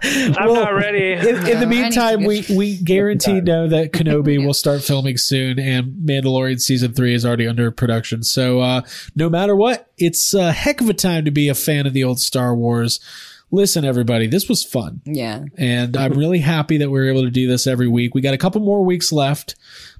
I'm 0.02 0.48
Well, 0.48 0.54
not 0.54 0.74
ready. 0.74 1.12
In, 1.12 1.46
in 1.46 1.60
the 1.60 1.66
meantime, 1.66 2.24
we 2.24 2.44
we 2.50 2.76
guarantee 2.76 3.40
know 3.40 3.68
that 3.68 3.92
Kenobi 3.92 4.38
will 4.44 4.54
start 4.54 4.82
filming 4.82 5.16
soon, 5.16 5.58
and 5.58 5.92
Mandalorian 6.06 6.60
season 6.60 6.92
three 6.92 7.14
is 7.14 7.24
already 7.24 7.46
under 7.46 7.70
production. 7.70 8.22
So 8.22 8.60
uh, 8.60 8.82
no 9.14 9.28
matter 9.30 9.54
what, 9.54 9.90
it's 9.98 10.34
a 10.34 10.52
heck 10.52 10.80
of 10.80 10.88
a 10.88 10.94
time 10.94 11.24
to 11.24 11.30
be 11.30 11.48
a 11.48 11.54
fan 11.54 11.86
of 11.86 11.92
the 11.92 12.04
old 12.04 12.20
Star 12.20 12.54
Wars. 12.54 13.00
Listen, 13.50 13.84
everybody, 13.84 14.26
this 14.26 14.48
was 14.48 14.64
fun, 14.64 15.00
Yeah. 15.04 15.44
and 15.56 15.96
I'm 15.96 16.14
really 16.14 16.40
happy 16.40 16.78
that 16.78 16.90
we're 16.90 17.08
able 17.08 17.22
to 17.22 17.30
do 17.30 17.46
this 17.46 17.68
every 17.68 17.86
week. 17.86 18.12
We 18.12 18.20
got 18.20 18.34
a 18.34 18.38
couple 18.38 18.60
more 18.62 18.84
weeks 18.84 19.12
left. 19.12 19.54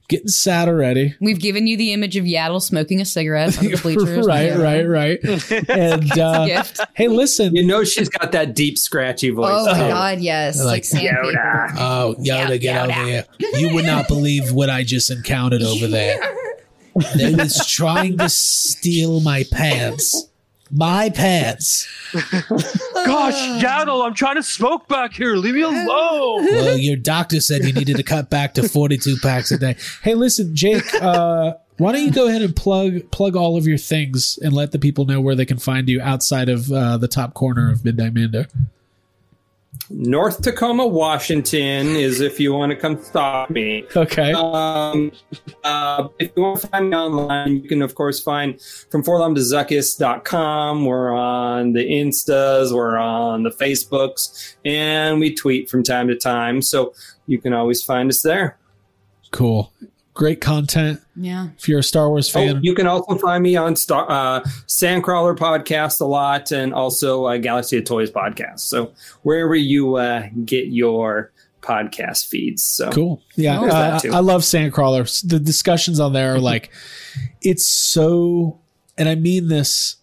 Getting 0.08 0.28
sad 0.28 0.68
already. 0.68 1.14
We've 1.20 1.40
given 1.40 1.66
you 1.66 1.76
the 1.78 1.92
image 1.94 2.16
of 2.16 2.24
Yaddle 2.26 2.60
smoking 2.60 3.00
a 3.00 3.06
cigarette 3.06 3.56
on 3.58 3.64
the 3.64 3.76
bleachers. 3.82 4.26
right, 4.26 4.48
Yeah. 4.48 4.56
right, 4.58 4.82
right. 4.86 5.68
And 5.70 6.18
uh, 6.18 6.62
hey, 6.94 7.08
listen, 7.08 7.54
You 7.56 7.66
know, 7.66 7.84
she's 7.84 8.10
got 8.10 8.32
that 8.32 8.54
deep, 8.54 8.76
scratchy 8.76 9.30
voice. 9.30 9.50
Oh 9.54 9.64
my 9.66 9.72
too. 9.72 9.78
god, 9.88 10.20
yes. 10.20 10.58
Like, 10.58 10.66
Like 10.66 10.84
sandpaper. 10.84 11.68
Oh, 11.78 12.14
Yoda, 12.18 12.60
get 12.60 12.88
Yoda. 12.88 12.96
over 12.98 13.06
here. 13.06 13.24
You 13.54 13.74
would 13.74 13.86
not 13.86 14.06
believe 14.08 14.52
what 14.52 14.68
I 14.68 14.84
just 14.84 15.10
encountered 15.10 15.62
over 15.62 15.86
there. 15.86 16.20
They 17.16 17.34
was 17.34 17.66
trying 17.66 18.18
to 18.18 18.28
steal 18.28 19.18
my 19.18 19.44
pants. 19.50 20.28
My 20.76 21.08
pants. 21.08 21.86
Gosh, 22.12 23.62
Yaddle, 23.62 24.04
I'm 24.04 24.14
trying 24.14 24.34
to 24.36 24.42
smoke 24.42 24.88
back 24.88 25.12
here. 25.12 25.36
Leave 25.36 25.54
me 25.54 25.62
alone. 25.62 25.86
Well, 26.46 26.76
your 26.76 26.96
doctor 26.96 27.40
said 27.40 27.64
you 27.64 27.72
needed 27.72 27.96
to 27.96 28.02
cut 28.02 28.28
back 28.28 28.54
to 28.54 28.68
42 28.68 29.18
packs 29.22 29.52
a 29.52 29.58
day. 29.58 29.76
Hey, 30.02 30.14
listen, 30.14 30.54
Jake, 30.54 30.82
uh, 31.00 31.52
why 31.78 31.92
don't 31.92 32.04
you 32.04 32.10
go 32.10 32.26
ahead 32.28 32.42
and 32.42 32.56
plug 32.56 33.08
plug 33.12 33.36
all 33.36 33.56
of 33.56 33.66
your 33.66 33.78
things 33.78 34.36
and 34.42 34.52
let 34.52 34.72
the 34.72 34.78
people 34.80 35.04
know 35.04 35.20
where 35.20 35.36
they 35.36 35.46
can 35.46 35.58
find 35.58 35.88
you 35.88 36.00
outside 36.00 36.48
of 36.48 36.70
uh, 36.72 36.96
the 36.98 37.08
top 37.08 37.34
corner 37.34 37.70
of 37.70 37.84
Midnight 37.84 38.14
Mando? 38.14 38.46
North 39.90 40.42
Tacoma, 40.42 40.86
Washington 40.86 41.88
is 41.88 42.20
if 42.20 42.40
you 42.40 42.54
want 42.54 42.70
to 42.70 42.76
come 42.76 43.02
stop 43.02 43.50
me. 43.50 43.84
Okay. 43.94 44.32
Um, 44.32 45.12
uh, 45.62 46.08
if 46.18 46.32
you 46.36 46.42
want 46.42 46.60
to 46.60 46.68
find 46.68 46.90
me 46.90 46.96
online, 46.96 47.56
you 47.56 47.68
can, 47.68 47.82
of 47.82 47.94
course, 47.94 48.20
find 48.20 48.60
from 48.90 49.02
Forlom 49.02 49.34
to 49.34 49.40
Zuckus.com. 49.40 50.84
We're 50.84 51.12
on 51.12 51.72
the 51.72 51.84
Instas, 51.84 52.72
we're 52.72 52.96
on 52.96 53.42
the 53.42 53.50
Facebooks, 53.50 54.56
and 54.64 55.20
we 55.20 55.34
tweet 55.34 55.68
from 55.68 55.82
time 55.82 56.08
to 56.08 56.16
time. 56.16 56.62
So 56.62 56.94
you 57.26 57.38
can 57.38 57.52
always 57.52 57.82
find 57.82 58.10
us 58.10 58.22
there. 58.22 58.58
Cool. 59.32 59.72
Great 60.14 60.40
content. 60.40 61.00
Yeah. 61.16 61.48
If 61.58 61.68
you're 61.68 61.80
a 61.80 61.82
Star 61.84 62.08
Wars 62.08 62.30
Oh, 62.30 62.32
fan, 62.34 62.60
you 62.62 62.74
can 62.74 62.86
also 62.86 63.16
find 63.18 63.42
me 63.42 63.56
on 63.56 63.74
Star 63.74 64.08
uh, 64.08 64.40
Sandcrawler 64.68 65.36
podcast 65.36 66.00
a 66.00 66.04
lot, 66.04 66.52
and 66.52 66.72
also 66.72 67.26
uh, 67.26 67.36
Galaxy 67.38 67.78
of 67.78 67.84
Toys 67.84 68.12
podcast. 68.12 68.60
So 68.60 68.92
wherever 69.22 69.56
you 69.56 69.96
uh, 69.96 70.28
get 70.44 70.68
your 70.68 71.32
podcast 71.62 72.28
feeds. 72.28 72.62
So 72.62 72.90
Cool. 72.90 73.22
Yeah, 73.34 73.60
uh, 73.60 73.98
too. 73.98 74.12
I 74.12 74.20
love 74.20 74.42
Sandcrawler. 74.42 75.28
The 75.28 75.40
discussions 75.40 75.98
on 75.98 76.12
there 76.12 76.34
are 76.34 76.38
like, 76.40 76.70
it's 77.40 77.68
so, 77.68 78.60
and 78.96 79.08
I 79.08 79.14
mean 79.16 79.48
this 79.48 79.96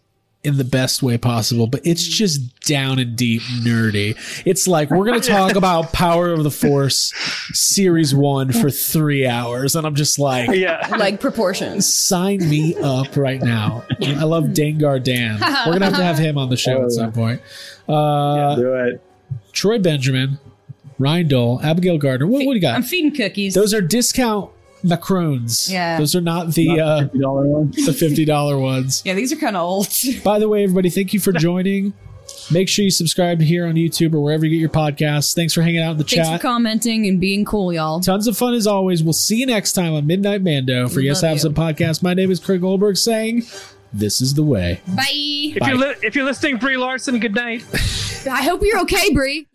in 0.44 0.58
the 0.58 0.64
best 0.64 1.04
way 1.04 1.18
possible, 1.20 1.68
but 1.68 1.82
it's 1.86 2.04
just 2.04 2.60
down 2.62 2.98
and 2.98 3.16
deep 3.16 3.42
nerdy. 3.64 4.16
It's 4.46 4.68
like 4.68 4.90
we're 4.90 5.06
gonna 5.06 5.20
talk 5.20 5.56
about 5.56 5.94
Power 5.94 6.32
of 6.32 6.44
the 6.44 6.50
Force 6.50 7.14
Series 7.54 8.16
One 8.16 8.52
for 8.52 8.72
three 8.72 9.28
hours, 9.28 9.76
and 9.76 9.86
I'm 9.86 9.94
just 9.96 10.18
like, 10.18 10.50
Yeah. 10.50 10.88
Like 10.98 11.20
proportions. 11.20 11.92
sign 11.92 12.40
me 12.50 12.76
up 12.76 13.16
right 13.16 13.42
now. 13.42 13.84
I 14.02 14.24
love 14.24 14.46
Dangar 14.46 15.04
Dan. 15.04 15.40
We're 15.40 15.74
gonna 15.74 15.86
have 15.86 15.98
to 15.98 16.04
have 16.04 16.18
him 16.18 16.38
on 16.38 16.50
the 16.50 16.58
show 16.58 16.84
at 16.86 16.92
some 16.92 17.12
point. 17.12 17.42
Uh, 17.88 18.56
do 18.56 18.74
it. 18.74 19.02
Troy 19.54 19.78
Benjamin, 19.80 20.40
Ryan 20.98 21.28
Dole, 21.28 21.62
Abigail 21.62 21.98
Gardner. 21.98 22.26
What, 22.26 22.46
what 22.46 22.54
do 22.54 22.56
you 22.56 22.62
got? 22.62 22.76
I'm 22.76 22.84
feeding 22.84 23.14
cookies. 23.14 23.54
Those 23.54 23.74
are 23.74 23.82
discount 23.82 24.50
macaroons. 24.84 25.72
Yeah. 25.72 25.98
Those 25.98 26.16
are 26.16 26.22
not 26.22 26.53
the 26.53 26.80
uh, 26.80 27.02
$50 27.08 27.22
one. 27.52 27.72
the 27.86 27.94
fifty 27.94 28.26
dollar 28.26 28.58
ones. 28.72 29.02
yeah, 29.06 29.14
these 29.14 29.32
are 29.32 29.36
kind 29.38 29.56
of 29.56 29.64
old. 29.64 29.88
By 30.24 30.40
the 30.40 30.48
way, 30.49 30.64
everybody, 30.64 30.90
thank 30.90 31.14
you 31.14 31.20
for 31.20 31.32
joining. 31.32 31.94
Make 32.49 32.70
sure 32.70 32.84
you 32.84 32.91
subscribe 32.91 33.40
here 33.41 33.66
on 33.66 33.76
YouTube 33.76 34.14
or 34.14 34.22
wherever 34.22 34.45
you 34.45 34.52
get 34.52 34.58
your 34.60 34.70
podcasts. 34.70 35.34
Thanks 35.36 35.53
for 35.53 35.62
hanging 35.62 35.82
out 35.82 35.91
in 35.91 35.98
the 35.98 36.03
Thanks 36.03 36.28
for 36.28 36.34
chat. 36.36 36.41
commenting 36.41 37.06
and 37.08 37.20
being 37.20 37.45
cool, 37.45 37.72
y'all. 37.74 37.99
Tons 37.99 38.26
of 38.28 38.38
fun 38.38 38.53
as 38.53 38.68
always. 38.68 39.03
We'll 39.03 39.14
see 39.14 39.38
you 39.38 39.45
next 39.45 39.74
time 39.74 39.94
on 39.94 40.08
Midnight 40.08 40.41
Mando 40.41 40.88
for 40.90 41.02
Yes 41.02 41.22
Love 41.24 41.30
Have 41.30 41.36
you. 41.38 41.41
Some 41.41 41.53
Podcast. 41.53 42.02
My 42.03 42.14
name 42.14 42.32
is 42.32 42.40
Craig 42.40 42.62
Goldberg 42.62 42.98
saying, 42.98 43.44
This 43.94 44.22
is 44.22 44.34
the 44.34 44.44
way. 44.44 44.82
Bye. 44.88 45.03
If 45.12 45.68
you're 45.68 45.78
li- 45.78 45.95
if 46.03 46.16
you're 46.16 46.26
listening, 46.26 46.58
Brie 46.58 46.78
Larson, 46.78 47.20
good 47.20 47.36
night. 47.36 47.64
I 48.30 48.44
hope 48.44 48.62
you're 48.64 48.80
okay, 48.82 49.14
Brie. 49.14 49.48